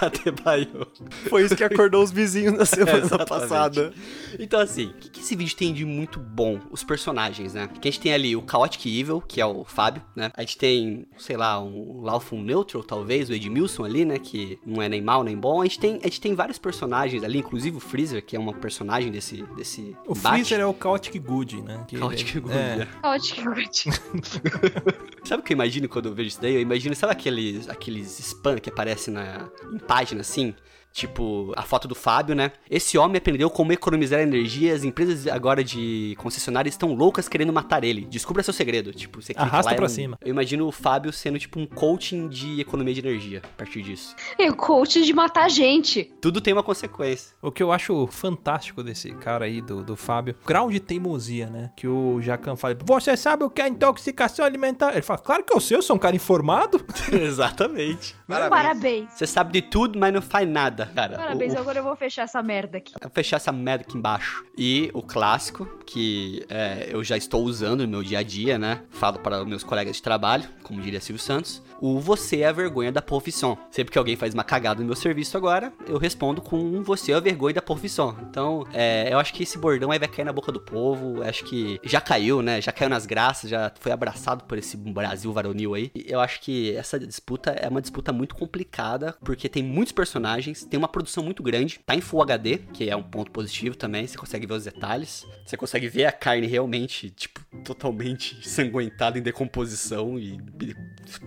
da 0.00 0.08
Tebaio. 0.08 0.86
Foi 1.28 1.44
isso 1.44 1.54
que 1.54 1.62
acordou 1.62 2.02
os 2.02 2.10
vizinhos 2.10 2.54
na 2.56 2.64
semana 2.66 2.96
Exatamente. 2.96 3.28
passada. 3.28 3.92
Então, 4.38 4.58
assim, 4.60 4.86
o 4.86 4.94
que, 4.94 5.10
que 5.10 5.20
esse 5.20 5.36
vídeo 5.36 5.54
tem 5.54 5.74
de 5.74 5.84
muito 5.84 6.18
bom? 6.18 6.58
Os 6.70 6.82
personagens, 6.82 7.52
né? 7.52 7.68
Que 7.80 7.86
a 7.88 7.90
gente 7.92 8.00
tem 8.00 8.14
ali 8.14 8.34
o 8.34 8.42
Chaotic 8.50 8.86
Evil, 8.86 9.20
que 9.20 9.38
é 9.38 9.44
o 9.44 9.64
Fábio, 9.64 10.02
né? 10.16 10.30
A 10.34 10.40
gente 10.40 10.56
tem, 10.56 11.06
sei 11.18 11.36
lá, 11.36 11.62
um 11.62 12.00
Lawful 12.00 12.40
Neutral, 12.42 12.82
talvez, 12.82 13.28
o 13.28 13.34
Edmilson 13.34 13.84
ali, 13.84 14.06
né? 14.06 14.18
Que 14.18 14.58
não 14.64 14.80
é 14.80 14.88
nem 14.88 15.02
mal 15.02 15.22
nem 15.22 15.36
bom. 15.36 15.60
A 15.60 15.64
gente 15.66 15.78
tem, 15.78 15.96
a 16.02 16.04
gente 16.04 16.22
tem 16.22 16.34
vários 16.34 16.56
personagens 16.58 17.22
ali, 17.22 17.40
inclusive 17.40 17.76
o 17.76 17.80
Freezer, 17.80 18.24
que 18.24 18.34
é 18.34 18.38
uma 18.40 18.54
personagem 18.54 19.12
desse, 19.12 19.42
desse 19.56 19.94
O 20.06 20.12
embate. 20.12 20.36
Freezer 20.36 20.60
é 20.60 20.66
o 20.66 20.74
Chaotic 20.74 21.18
Good, 21.22 21.60
né? 21.60 21.84
Que 21.86 21.98
Chaotic 21.98 22.30
ele- 22.30 22.40
Good, 22.40 22.54
é. 22.56 22.76
né? 22.76 22.88
Ótimo. 23.02 23.54
Sabe 25.24 25.42
o 25.42 25.44
que 25.44 25.52
eu 25.52 25.56
imagino 25.56 25.86
quando 25.88 26.06
eu 26.08 26.14
vejo 26.14 26.28
isso 26.28 26.40
daí? 26.46 26.54
Eu 26.54 26.60
imagino, 26.60 26.94
sabe 26.94 27.12
aqueles, 27.12 27.68
aqueles 27.68 28.18
spam 28.20 28.58
que 28.58 28.70
aparecem 28.70 29.12
na, 29.12 29.48
em 29.72 29.78
página 29.78 30.20
assim? 30.20 30.54
Tipo, 30.96 31.52
a 31.54 31.60
foto 31.60 31.86
do 31.86 31.94
Fábio, 31.94 32.34
né? 32.34 32.52
Esse 32.70 32.96
homem 32.96 33.18
aprendeu 33.18 33.50
como 33.50 33.70
economizar 33.70 34.18
energia. 34.18 34.72
As 34.74 34.82
empresas 34.82 35.26
agora 35.26 35.62
de 35.62 36.14
concessionárias 36.18 36.72
estão 36.72 36.94
loucas 36.94 37.28
querendo 37.28 37.52
matar 37.52 37.84
ele. 37.84 38.06
Descubra 38.06 38.42
seu 38.42 38.54
segredo. 38.54 38.94
Tipo, 38.94 39.20
você 39.20 39.34
Arrasta 39.36 39.72
lá, 39.72 39.74
é 39.74 39.76
pra 39.76 39.84
um- 39.84 39.88
cima. 39.90 40.18
Eu 40.22 40.30
imagino 40.30 40.66
o 40.66 40.72
Fábio 40.72 41.12
sendo 41.12 41.38
tipo 41.38 41.60
um 41.60 41.66
coaching 41.66 42.28
de 42.28 42.62
economia 42.62 42.94
de 42.94 43.00
energia 43.00 43.42
a 43.44 43.58
partir 43.58 43.82
disso. 43.82 44.16
É 44.38 44.50
o 44.50 44.56
coach 44.56 45.02
de 45.04 45.12
matar 45.12 45.50
gente. 45.50 46.10
Tudo 46.18 46.40
tem 46.40 46.54
uma 46.54 46.62
consequência. 46.62 47.36
O 47.42 47.52
que 47.52 47.62
eu 47.62 47.70
acho 47.72 48.06
fantástico 48.06 48.82
desse 48.82 49.10
cara 49.16 49.44
aí, 49.44 49.60
do, 49.60 49.84
do 49.84 49.96
Fábio, 49.96 50.34
grau 50.46 50.70
de 50.70 50.80
teimosia, 50.80 51.50
né? 51.50 51.72
Que 51.76 51.86
o 51.86 52.22
Jacan 52.22 52.56
fala, 52.56 52.74
você 52.86 53.14
sabe 53.18 53.44
o 53.44 53.50
que 53.50 53.60
é 53.60 53.68
intoxicação 53.68 54.46
alimentar? 54.46 54.92
Ele 54.94 55.02
fala, 55.02 55.18
claro 55.18 55.44
que 55.44 55.54
eu 55.54 55.60
sei, 55.60 55.76
eu 55.76 55.82
sou 55.82 55.94
um 55.96 55.98
cara 55.98 56.16
informado. 56.16 56.82
Exatamente. 57.12 58.16
Parabéns. 58.26 59.10
Você 59.12 59.26
sabe 59.26 59.52
de 59.52 59.60
tudo, 59.62 59.98
mas 59.98 60.12
não 60.12 60.22
faz 60.22 60.48
nada, 60.48 60.85
cara. 60.86 61.16
Parabéns, 61.16 61.54
O- 61.54 61.58
agora 61.58 61.78
eu 61.78 61.84
vou 61.84 61.96
fechar 61.96 62.22
essa 62.22 62.42
merda 62.42 62.78
aqui. 62.78 62.92
Vou 63.00 63.10
fechar 63.10 63.36
essa 63.36 63.52
merda 63.52 63.84
aqui 63.86 63.96
embaixo. 63.96 64.44
E 64.56 64.90
o 64.94 65.02
clássico, 65.02 65.66
que 65.86 66.44
é, 66.48 66.88
eu 66.90 67.02
já 67.04 67.16
estou 67.16 67.42
usando 67.44 67.80
no 67.82 67.88
meu 67.88 68.02
dia 68.02 68.18
a 68.20 68.22
dia, 68.22 68.58
né? 68.58 68.82
Falo 68.90 69.18
para 69.18 69.40
os 69.42 69.46
meus 69.48 69.62
colegas 69.64 69.96
de 69.96 70.02
trabalho, 70.02 70.44
como 70.62 70.80
diria 70.80 71.00
Silvio 71.00 71.22
Santos. 71.22 71.62
O 71.80 72.00
você 72.00 72.40
é 72.40 72.46
a 72.46 72.52
vergonha 72.52 72.90
da 72.90 73.02
profissão. 73.02 73.58
Sempre 73.70 73.92
que 73.92 73.98
alguém 73.98 74.16
faz 74.16 74.34
uma 74.34 74.44
cagada 74.44 74.80
no 74.80 74.86
meu 74.86 74.96
serviço 74.96 75.36
agora, 75.36 75.72
eu 75.86 75.98
respondo 75.98 76.40
com 76.40 76.58
um 76.58 76.82
você 76.82 77.12
é 77.12 77.14
a 77.14 77.20
vergonha 77.20 77.54
da 77.54 77.62
profissão. 77.62 78.16
Então, 78.28 78.66
é, 78.72 79.12
eu 79.12 79.18
acho 79.18 79.32
que 79.32 79.42
esse 79.42 79.58
bordão 79.58 79.90
aí 79.90 79.98
vai 79.98 80.08
cair 80.08 80.24
na 80.24 80.32
boca 80.32 80.52
do 80.52 80.60
povo. 80.60 81.22
Acho 81.22 81.44
que 81.44 81.80
já 81.82 82.00
caiu, 82.00 82.42
né? 82.42 82.60
Já 82.60 82.72
caiu 82.72 82.88
nas 82.88 83.06
graças, 83.06 83.50
já 83.50 83.72
foi 83.80 83.92
abraçado 83.92 84.44
por 84.44 84.58
esse 84.58 84.76
Brasil 84.76 85.32
varonil 85.32 85.74
aí. 85.74 85.90
Eu 85.94 86.20
acho 86.20 86.40
que 86.40 86.74
essa 86.76 86.98
disputa 86.98 87.50
é 87.50 87.68
uma 87.68 87.80
disputa 87.80 88.12
muito 88.12 88.34
complicada, 88.34 89.16
porque 89.24 89.48
tem 89.48 89.62
muitos 89.62 89.92
personagens, 89.92 90.64
tem 90.64 90.78
uma 90.78 90.88
produção 90.88 91.22
muito 91.24 91.42
grande, 91.42 91.80
tá 91.84 91.94
em 91.94 92.00
Full 92.00 92.22
HD, 92.22 92.58
que 92.72 92.88
é 92.88 92.96
um 92.96 93.02
ponto 93.02 93.30
positivo 93.30 93.76
também, 93.76 94.06
você 94.06 94.16
consegue 94.16 94.46
ver 94.46 94.54
os 94.54 94.64
detalhes, 94.64 95.26
você 95.44 95.56
consegue 95.56 95.88
ver 95.88 96.06
a 96.06 96.12
carne 96.12 96.46
realmente, 96.46 97.10
tipo, 97.10 97.40
totalmente 97.64 98.36
ensanguentada 98.44 99.18
em 99.18 99.22
decomposição 99.22 100.18
e 100.18 100.26
e 100.26 100.74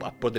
apodrecendo. 0.02 0.39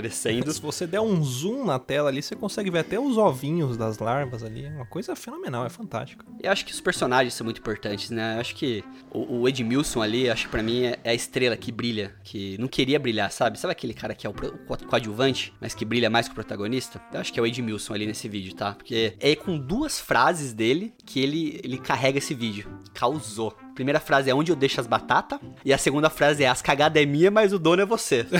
Se 0.53 0.61
você 0.61 0.87
der 0.87 1.01
um 1.01 1.23
zoom 1.23 1.65
na 1.65 1.79
tela 1.79 2.09
ali, 2.09 2.21
você 2.21 2.35
consegue 2.35 2.69
ver 2.69 2.79
até 2.79 2.99
os 2.99 3.17
ovinhos 3.17 3.77
das 3.77 3.99
larvas 3.99 4.43
ali. 4.43 4.65
É 4.65 4.69
uma 4.69 4.85
coisa 4.85 5.15
fenomenal, 5.15 5.65
é 5.65 5.69
fantástico. 5.69 6.25
Eu 6.41 6.51
acho 6.51 6.65
que 6.65 6.71
os 6.71 6.81
personagens 6.81 7.33
são 7.33 7.45
muito 7.45 7.59
importantes, 7.59 8.09
né? 8.09 8.35
Eu 8.35 8.41
acho 8.41 8.55
que 8.55 8.83
o, 9.11 9.41
o 9.41 9.49
Edmilson 9.49 10.01
ali, 10.01 10.29
acho 10.29 10.45
que 10.45 10.51
pra 10.51 10.63
mim 10.63 10.83
é, 10.83 10.99
é 11.03 11.11
a 11.11 11.13
estrela 11.13 11.55
que 11.55 11.71
brilha, 11.71 12.15
que 12.23 12.57
não 12.57 12.67
queria 12.67 12.99
brilhar, 12.99 13.31
sabe? 13.31 13.59
Sabe 13.59 13.71
aquele 13.71 13.93
cara 13.93 14.13
que 14.13 14.25
é 14.25 14.29
o, 14.29 14.33
o 14.33 14.87
coadjuvante, 14.87 15.53
mas 15.59 15.73
que 15.73 15.85
brilha 15.85 16.09
mais 16.09 16.27
que 16.27 16.31
o 16.31 16.35
protagonista? 16.35 17.01
Eu 17.13 17.19
acho 17.19 17.31
que 17.31 17.39
é 17.39 17.43
o 17.43 17.45
Edmilson 17.45 17.93
ali 17.93 18.05
nesse 18.05 18.27
vídeo, 18.27 18.55
tá? 18.55 18.73
Porque 18.73 19.15
é 19.19 19.35
com 19.35 19.57
duas 19.57 19.99
frases 19.99 20.53
dele 20.53 20.93
que 21.05 21.19
ele, 21.19 21.59
ele 21.63 21.77
carrega 21.77 22.17
esse 22.17 22.33
vídeo. 22.33 22.69
Causou. 22.93 23.55
A 23.81 23.83
primeira 23.83 23.99
frase 23.99 24.29
é 24.29 24.35
onde 24.35 24.51
eu 24.51 24.55
deixo 24.55 24.79
as 24.79 24.85
batatas, 24.85 25.39
e 25.65 25.73
a 25.73 25.77
segunda 25.77 26.07
frase 26.07 26.43
é 26.43 26.47
as 26.47 26.61
cagadas 26.61 27.01
é 27.01 27.05
minha, 27.05 27.31
mas 27.31 27.51
o 27.51 27.57
dono 27.57 27.81
é 27.81 27.85
você. 27.85 28.27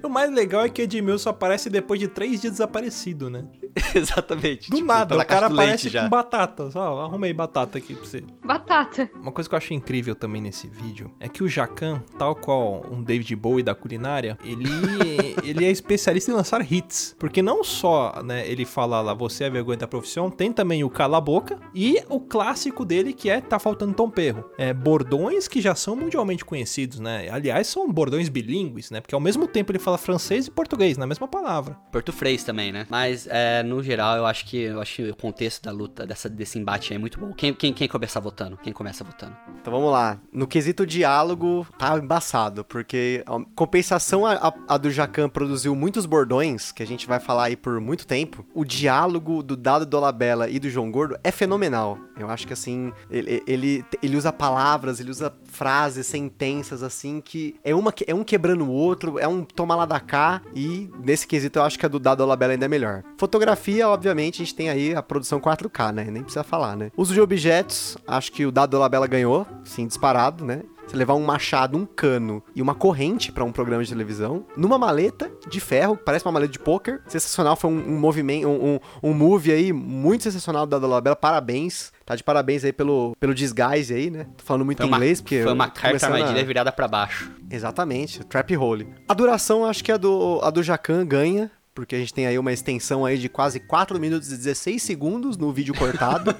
O 0.00 0.08
mais 0.08 0.32
legal 0.32 0.62
é 0.62 0.68
que 0.68 0.82
Edmilson 0.82 1.30
aparece 1.30 1.68
depois 1.68 1.98
de 2.00 2.08
três 2.08 2.40
dias 2.40 2.52
desaparecido, 2.52 3.28
né? 3.28 3.44
Exatamente. 3.94 4.70
Do 4.70 4.76
tipo, 4.76 4.86
nada, 4.86 5.08
pela 5.08 5.22
o 5.22 5.26
cara 5.26 5.46
aparece 5.46 5.90
com 5.90 6.08
batatas. 6.08 6.76
Ó, 6.76 7.00
arrumei 7.00 7.32
batata 7.32 7.78
aqui 7.78 7.94
pra 7.94 8.04
você. 8.04 8.22
Batata. 8.44 9.10
Uma 9.14 9.32
coisa 9.32 9.48
que 9.48 9.54
eu 9.54 9.56
acho 9.56 9.74
incrível 9.74 10.14
também 10.14 10.40
nesse 10.40 10.66
vídeo 10.66 11.12
é 11.20 11.28
que 11.28 11.42
o 11.42 11.48
Jacan, 11.48 12.02
tal 12.18 12.34
qual 12.34 12.86
um 12.90 13.02
David 13.02 13.34
Bowie 13.36 13.62
da 13.62 13.74
culinária, 13.74 14.38
ele, 14.44 14.68
ele 15.42 15.64
é 15.64 15.70
especialista 15.70 16.30
em 16.30 16.34
lançar 16.34 16.60
hits. 16.70 17.14
Porque 17.18 17.42
não 17.42 17.62
só, 17.62 18.22
né, 18.22 18.48
ele 18.48 18.64
fala 18.64 19.00
lá, 19.00 19.14
você 19.14 19.44
é 19.44 19.46
a 19.48 19.50
vergonha 19.50 19.78
da 19.78 19.88
profissão, 19.88 20.30
tem 20.30 20.52
também 20.52 20.84
o 20.84 20.90
Cala 20.90 21.18
a 21.18 21.20
Boca 21.20 21.58
e 21.74 22.02
o 22.08 22.20
clássico 22.20 22.84
dele 22.84 23.12
que 23.12 23.28
é 23.28 23.40
Tá 23.40 23.58
Faltando 23.58 23.94
Tom 23.94 24.10
Perro. 24.32 24.50
É, 24.58 24.72
bordões 24.74 25.48
que 25.48 25.60
já 25.60 25.74
são 25.74 25.96
mundialmente 25.96 26.44
conhecidos, 26.44 26.98
né? 27.00 27.28
Aliás, 27.30 27.66
são 27.66 27.90
bordões 27.90 28.28
bilíngues, 28.28 28.90
né? 28.90 29.00
Porque 29.00 29.14
ao 29.14 29.20
mesmo 29.20 29.46
tempo 29.46 29.70
ele 29.72 29.78
fala 29.78 29.96
francês 29.98 30.46
e 30.46 30.50
português 30.50 30.96
na 30.98 31.06
mesma 31.06 31.26
palavra. 31.28 31.74
Porto 31.92 32.12
Freis 32.12 32.44
também, 32.44 32.72
né? 32.72 32.86
Mas 32.90 33.26
é, 33.30 33.62
no 33.62 33.82
geral, 33.82 34.16
eu 34.16 34.26
acho 34.26 34.44
que 34.46 34.58
eu 34.62 34.80
acho 34.80 34.96
que 34.96 35.10
o 35.10 35.16
contexto 35.16 35.62
da 35.64 35.70
luta, 35.72 36.06
dessa, 36.06 36.28
desse 36.28 36.58
embate 36.58 36.92
aí 36.92 36.96
é 36.96 36.98
muito 36.98 37.18
bom. 37.18 37.32
Quem, 37.32 37.54
quem, 37.54 37.72
quem 37.72 37.88
começa 37.88 38.20
votando? 38.20 38.56
Quem 38.58 38.72
começa 38.72 39.02
votando? 39.04 39.36
Então 39.60 39.72
vamos 39.72 39.90
lá. 39.90 40.18
No 40.32 40.46
quesito 40.46 40.86
diálogo, 40.86 41.66
tá 41.78 41.96
embaçado, 41.98 42.64
porque 42.64 43.22
a 43.26 43.38
compensação 43.54 44.26
a, 44.26 44.32
a- 44.34 44.54
a 44.68 44.76
do 44.78 44.90
Jacan 44.90 45.28
produziu 45.28 45.74
muitos 45.74 46.06
bordões, 46.06 46.72
que 46.72 46.82
a 46.82 46.86
gente 46.86 47.06
vai 47.06 47.20
falar 47.20 47.44
aí 47.44 47.56
por 47.56 47.80
muito 47.80 48.06
tempo. 48.06 48.44
O 48.54 48.64
diálogo 48.64 49.42
do 49.42 49.56
Dado 49.56 49.86
Dolabella 49.86 50.48
e 50.48 50.58
do 50.58 50.68
João 50.68 50.90
Gordo 50.90 51.18
é 51.22 51.30
fenomenal. 51.30 51.98
Eu 52.18 52.28
acho 52.30 52.46
que 52.46 52.52
assim, 52.52 52.92
ele, 53.10 53.42
ele, 53.46 53.84
ele 54.02 54.07
usa 54.16 54.32
palavras, 54.32 55.00
ele 55.00 55.10
usa 55.10 55.32
frases, 55.44 56.06
sentenças 56.06 56.82
assim, 56.82 57.20
que 57.20 57.56
é, 57.64 57.74
uma, 57.74 57.92
é 58.06 58.14
um 58.14 58.24
quebrando 58.24 58.64
o 58.64 58.70
outro, 58.70 59.18
é 59.18 59.26
um 59.26 59.44
toma 59.44 59.74
lá 59.74 59.86
da 59.86 60.00
cá, 60.00 60.42
e 60.54 60.90
nesse 61.02 61.26
quesito 61.26 61.58
eu 61.58 61.62
acho 61.62 61.78
que 61.78 61.86
a 61.86 61.88
do 61.88 61.98
Dado 61.98 62.18
Dolabella 62.18 62.52
ainda 62.52 62.64
é 62.64 62.68
melhor. 62.68 63.02
Fotografia, 63.16 63.88
obviamente, 63.88 64.42
a 64.42 64.44
gente 64.44 64.54
tem 64.54 64.70
aí 64.70 64.94
a 64.94 65.02
produção 65.02 65.40
4K, 65.40 65.92
né? 65.92 66.04
Nem 66.04 66.22
precisa 66.22 66.44
falar, 66.44 66.76
né? 66.76 66.90
Uso 66.96 67.14
de 67.14 67.20
objetos, 67.20 67.96
acho 68.06 68.32
que 68.32 68.46
o 68.46 68.52
Dado 68.52 68.70
Dolabella 68.70 69.06
ganhou, 69.06 69.46
sim, 69.64 69.86
disparado, 69.86 70.44
né? 70.44 70.62
Você 70.88 70.96
levar 70.96 71.14
um 71.14 71.24
machado, 71.24 71.76
um 71.76 71.84
cano 71.84 72.42
e 72.54 72.62
uma 72.62 72.74
corrente 72.74 73.30
pra 73.30 73.44
um 73.44 73.52
programa 73.52 73.84
de 73.84 73.90
televisão, 73.90 74.46
numa 74.56 74.78
maleta 74.78 75.30
de 75.46 75.60
ferro, 75.60 75.98
parece 75.98 76.24
uma 76.24 76.32
maleta 76.32 76.52
de 76.52 76.58
poker. 76.58 77.02
Sensacional, 77.06 77.56
foi 77.56 77.70
um, 77.70 77.76
um 77.76 77.98
movimento, 77.98 78.48
um, 78.48 78.74
um, 78.74 79.10
um 79.10 79.12
move 79.12 79.52
aí 79.52 79.70
muito 79.70 80.24
sensacional 80.24 80.66
Dado 80.66 80.80
Dolabella. 80.80 81.14
Parabéns, 81.14 81.92
tá 82.08 82.16
de 82.16 82.24
parabéns 82.24 82.64
aí 82.64 82.72
pelo, 82.72 83.14
pelo 83.20 83.34
disguise 83.34 83.92
aí, 83.92 84.08
né? 84.08 84.26
Tô 84.34 84.42
falando 84.42 84.64
muito 84.64 84.78
Foi 84.78 84.86
uma, 84.86 84.96
inglês, 84.96 85.20
porque... 85.20 85.42
foi 85.42 85.52
uma 85.52 85.68
carta 85.68 85.88
começando 85.88 86.12
a- 86.12 86.16
armadilha 86.16 86.42
virada 86.46 86.72
pra 86.72 86.88
baixo. 86.88 87.30
Exatamente, 87.50 88.24
Trap 88.24 88.56
Hole. 88.56 88.88
A 89.06 89.12
duração 89.12 89.66
acho 89.66 89.84
que 89.84 89.92
a 89.92 89.98
do, 89.98 90.40
a 90.42 90.48
do 90.48 90.62
Jacan 90.62 91.04
ganha, 91.06 91.50
porque 91.78 91.94
a 91.94 91.98
gente 92.00 92.12
tem 92.12 92.26
aí 92.26 92.36
uma 92.36 92.52
extensão 92.52 93.06
aí 93.06 93.16
de 93.16 93.28
quase 93.28 93.60
4 93.60 94.00
minutos 94.00 94.32
e 94.32 94.36
16 94.36 94.82
segundos 94.82 95.36
no 95.36 95.52
vídeo 95.52 95.72
cortado, 95.72 96.34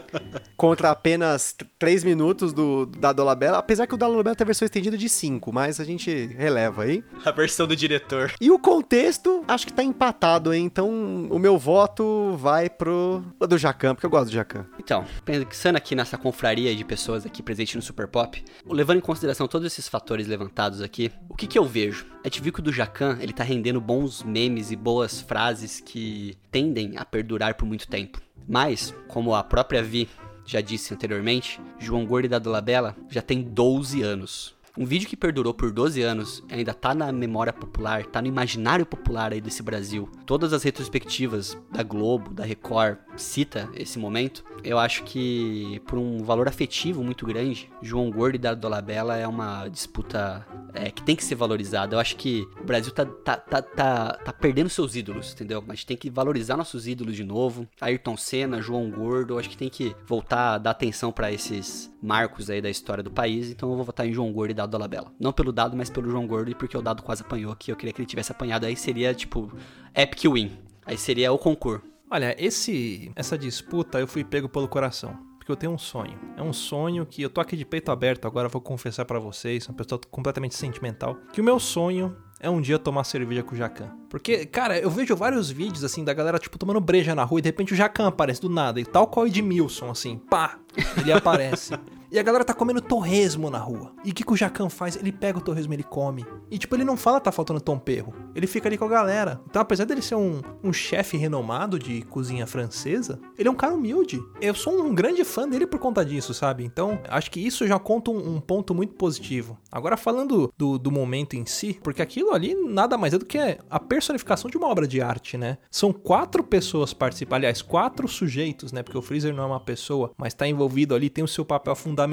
contra 0.58 0.90
apenas 0.90 1.56
3 1.78 2.04
minutos 2.04 2.52
do 2.52 2.84
da 2.84 3.10
Dolabella, 3.10 3.56
apesar 3.56 3.86
que 3.86 3.94
o 3.94 3.96
da 3.96 4.06
Dolabella 4.06 4.36
tem 4.36 4.44
a 4.44 4.46
versão 4.46 4.66
estendida 4.66 4.98
de 4.98 5.08
5, 5.08 5.50
mas 5.50 5.80
a 5.80 5.84
gente 5.84 6.26
releva 6.36 6.82
aí. 6.82 7.02
A 7.24 7.30
versão 7.30 7.66
do 7.66 7.74
diretor. 7.74 8.34
E 8.38 8.50
o 8.50 8.58
contexto, 8.58 9.42
acho 9.48 9.66
que 9.66 9.72
tá 9.72 9.82
empatado, 9.82 10.52
hein? 10.52 10.66
Então 10.66 10.90
o 11.30 11.38
meu 11.38 11.56
voto 11.56 12.36
vai 12.36 12.68
pro 12.68 13.24
do 13.40 13.56
Jacan, 13.56 13.94
porque 13.94 14.04
eu 14.04 14.10
gosto 14.10 14.26
do 14.26 14.34
Jacan. 14.34 14.66
Então, 14.78 15.06
pensando 15.24 15.76
aqui 15.76 15.94
nessa 15.94 16.18
confraria 16.18 16.76
de 16.76 16.84
pessoas 16.84 17.24
aqui 17.24 17.42
presente 17.42 17.74
no 17.74 17.80
Super 17.80 18.06
Pop, 18.06 18.44
levando 18.66 18.98
em 18.98 19.00
consideração 19.00 19.48
todos 19.48 19.66
esses 19.66 19.88
fatores 19.88 20.26
levantados 20.26 20.82
aqui, 20.82 21.10
o 21.30 21.34
que 21.34 21.46
que 21.46 21.58
eu 21.58 21.64
vejo? 21.64 22.04
A 22.22 22.28
gente 22.28 22.42
viu 22.42 22.52
que 22.52 22.60
o 22.60 22.62
do 22.62 22.72
Jacan, 22.72 23.18
ele 23.20 23.32
tá 23.32 23.44
rendendo 23.44 23.80
bons 23.80 24.22
memes 24.22 24.73
e 24.74 24.76
boas 24.76 25.20
frases 25.20 25.80
que 25.80 26.36
tendem 26.50 26.98
a 26.98 27.04
perdurar 27.04 27.54
por 27.54 27.64
muito 27.64 27.88
tempo. 27.88 28.20
Mas, 28.46 28.94
como 29.08 29.34
a 29.34 29.42
própria 29.42 29.82
Vi 29.82 30.08
já 30.44 30.60
disse 30.60 30.92
anteriormente, 30.92 31.60
João 31.78 32.04
Gordo 32.04 32.28
da 32.28 32.38
Dolabella 32.38 32.94
já 33.08 33.22
tem 33.22 33.42
12 33.42 34.02
anos. 34.02 34.54
Um 34.76 34.84
vídeo 34.84 35.08
que 35.08 35.16
perdurou 35.16 35.54
por 35.54 35.70
12 35.70 36.02
anos 36.02 36.42
ainda 36.50 36.74
tá 36.74 36.92
na 36.94 37.12
memória 37.12 37.52
popular, 37.52 38.04
tá 38.06 38.20
no 38.20 38.26
imaginário 38.26 38.84
popular 38.84 39.32
aí 39.32 39.40
desse 39.40 39.62
Brasil. 39.62 40.10
Todas 40.26 40.52
as 40.52 40.64
retrospectivas 40.64 41.56
da 41.70 41.84
Globo, 41.84 42.34
da 42.34 42.44
Record, 42.44 42.98
cita 43.16 43.68
esse 43.74 43.98
momento. 43.98 44.44
Eu 44.62 44.78
acho 44.78 45.04
que 45.04 45.80
por 45.86 45.98
um 45.98 46.22
valor 46.24 46.48
afetivo 46.48 47.02
muito 47.02 47.26
grande, 47.26 47.70
João 47.82 48.10
Gordo 48.10 48.36
e 48.36 48.38
Dado 48.38 48.60
Dolabella 48.60 49.16
é 49.16 49.26
uma 49.26 49.68
disputa 49.68 50.46
é, 50.72 50.90
que 50.90 51.02
tem 51.02 51.14
que 51.14 51.24
ser 51.24 51.34
valorizada. 51.34 51.94
Eu 51.94 52.00
acho 52.00 52.16
que 52.16 52.48
o 52.60 52.64
Brasil 52.64 52.92
tá, 52.92 53.04
tá, 53.04 53.36
tá, 53.36 53.62
tá, 53.62 54.12
tá 54.24 54.32
perdendo 54.32 54.68
seus 54.68 54.96
ídolos, 54.96 55.32
entendeu? 55.32 55.62
A 55.68 55.74
gente 55.74 55.86
tem 55.86 55.96
que 55.96 56.10
valorizar 56.10 56.56
nossos 56.56 56.86
ídolos 56.86 57.14
de 57.14 57.24
novo. 57.24 57.68
Ayrton 57.80 58.16
Senna, 58.16 58.60
João 58.60 58.90
Gordo, 58.90 59.34
eu 59.34 59.38
acho 59.38 59.50
que 59.50 59.56
tem 59.56 59.68
que 59.68 59.94
voltar 60.06 60.54
a 60.54 60.58
dar 60.58 60.70
atenção 60.70 61.12
pra 61.12 61.30
esses 61.30 61.92
marcos 62.02 62.50
aí 62.50 62.60
da 62.60 62.70
história 62.70 63.02
do 63.02 63.10
país. 63.10 63.50
Então 63.50 63.70
eu 63.70 63.76
vou 63.76 63.84
votar 63.84 64.06
em 64.06 64.12
João 64.12 64.32
Gordo 64.32 64.50
e 64.50 64.54
Dado 64.54 64.70
Dolabella. 64.70 65.12
Não 65.18 65.32
pelo 65.32 65.52
Dado, 65.52 65.76
mas 65.76 65.90
pelo 65.90 66.10
João 66.10 66.26
Gordo 66.26 66.50
e 66.50 66.54
porque 66.54 66.76
o 66.76 66.82
Dado 66.82 67.02
quase 67.02 67.22
apanhou, 67.22 67.54
que 67.54 67.70
eu 67.70 67.76
queria 67.76 67.92
que 67.92 68.00
ele 68.00 68.06
tivesse 68.06 68.32
apanhado. 68.32 68.66
Aí 68.66 68.76
seria, 68.76 69.14
tipo, 69.14 69.52
epic 69.94 70.24
win. 70.24 70.52
Aí 70.86 70.98
seria 70.98 71.32
o 71.32 71.38
concurso. 71.38 71.93
Olha, 72.10 72.34
esse 72.38 73.10
essa 73.16 73.36
disputa 73.36 73.98
eu 73.98 74.06
fui 74.06 74.24
pego 74.24 74.48
pelo 74.48 74.68
coração. 74.68 75.18
Porque 75.44 75.52
eu 75.52 75.56
tenho 75.56 75.72
um 75.72 75.78
sonho. 75.78 76.18
É 76.38 76.42
um 76.42 76.54
sonho 76.54 77.04
que 77.04 77.20
eu 77.20 77.28
tô 77.28 77.38
aqui 77.38 77.54
de 77.54 77.66
peito 77.66 77.92
aberto 77.92 78.26
agora, 78.26 78.48
vou 78.48 78.62
confessar 78.62 79.04
pra 79.04 79.18
vocês, 79.18 79.68
uma 79.68 79.74
pessoa 79.76 80.00
completamente 80.10 80.54
sentimental, 80.54 81.18
que 81.34 81.40
o 81.42 81.44
meu 81.44 81.60
sonho 81.60 82.16
é 82.40 82.48
um 82.48 82.62
dia 82.62 82.78
tomar 82.78 83.04
cerveja 83.04 83.42
com 83.42 83.54
o 83.54 83.58
Jacan. 83.58 83.90
Porque, 84.08 84.46
cara, 84.46 84.78
eu 84.78 84.88
vejo 84.88 85.14
vários 85.14 85.50
vídeos 85.50 85.84
assim 85.84 86.02
da 86.02 86.14
galera 86.14 86.38
tipo 86.38 86.58
tomando 86.58 86.80
breja 86.80 87.14
na 87.14 87.24
rua 87.24 87.40
e 87.40 87.42
de 87.42 87.48
repente 87.48 87.74
o 87.74 87.76
Jacan 87.76 88.06
aparece 88.08 88.40
do 88.40 88.48
nada, 88.48 88.80
e 88.80 88.86
tal 88.86 89.06
qual 89.06 89.24
o 89.24 89.28
Edmilson 89.28 89.90
assim, 89.90 90.16
pá, 90.16 90.58
ele 90.98 91.12
aparece. 91.12 91.74
E 92.14 92.18
a 92.20 92.22
galera 92.22 92.44
tá 92.44 92.54
comendo 92.54 92.80
torresmo 92.80 93.50
na 93.50 93.58
rua. 93.58 93.90
E 94.04 94.12
o 94.12 94.14
que, 94.14 94.22
que 94.22 94.32
o 94.32 94.36
Jacan 94.36 94.68
faz? 94.68 94.94
Ele 94.94 95.10
pega 95.10 95.36
o 95.36 95.40
torresmo 95.40 95.74
ele 95.74 95.82
come. 95.82 96.24
E 96.48 96.56
tipo, 96.56 96.76
ele 96.76 96.84
não 96.84 96.96
fala 96.96 97.18
tá 97.18 97.32
faltando 97.32 97.60
tom 97.60 97.76
perro. 97.76 98.14
Ele 98.36 98.46
fica 98.46 98.68
ali 98.68 98.78
com 98.78 98.84
a 98.84 98.88
galera. 98.88 99.40
Então, 99.50 99.60
apesar 99.60 99.84
dele 99.84 100.00
ser 100.00 100.14
um, 100.14 100.40
um 100.62 100.72
chefe 100.72 101.16
renomado 101.16 101.76
de 101.76 102.02
cozinha 102.02 102.46
francesa, 102.46 103.18
ele 103.36 103.48
é 103.48 103.50
um 103.50 103.56
cara 103.56 103.74
humilde. 103.74 104.22
Eu 104.40 104.54
sou 104.54 104.80
um 104.80 104.94
grande 104.94 105.24
fã 105.24 105.48
dele 105.48 105.66
por 105.66 105.80
conta 105.80 106.04
disso, 106.04 106.32
sabe? 106.32 106.64
Então, 106.64 107.00
acho 107.08 107.32
que 107.32 107.44
isso 107.44 107.66
já 107.66 107.80
conta 107.80 108.12
um, 108.12 108.36
um 108.36 108.40
ponto 108.40 108.72
muito 108.72 108.94
positivo. 108.94 109.58
Agora, 109.68 109.96
falando 109.96 110.52
do, 110.56 110.78
do 110.78 110.92
momento 110.92 111.34
em 111.34 111.44
si, 111.44 111.80
porque 111.82 112.00
aquilo 112.00 112.32
ali 112.32 112.54
nada 112.54 112.96
mais 112.96 113.12
é 113.12 113.18
do 113.18 113.26
que 113.26 113.58
a 113.68 113.80
personificação 113.80 114.48
de 114.48 114.56
uma 114.56 114.68
obra 114.68 114.86
de 114.86 115.00
arte, 115.00 115.36
né? 115.36 115.58
São 115.68 115.92
quatro 115.92 116.44
pessoas 116.44 116.94
participando, 116.94 117.38
aliás, 117.38 117.60
quatro 117.60 118.06
sujeitos, 118.06 118.70
né? 118.70 118.84
Porque 118.84 118.98
o 118.98 119.02
Freezer 119.02 119.34
não 119.34 119.42
é 119.42 119.46
uma 119.46 119.58
pessoa, 119.58 120.12
mas 120.16 120.32
tá 120.32 120.46
envolvido 120.46 120.94
ali, 120.94 121.10
tem 121.10 121.24
o 121.24 121.26
seu 121.26 121.44
papel 121.44 121.74
fundamental, 121.74 122.03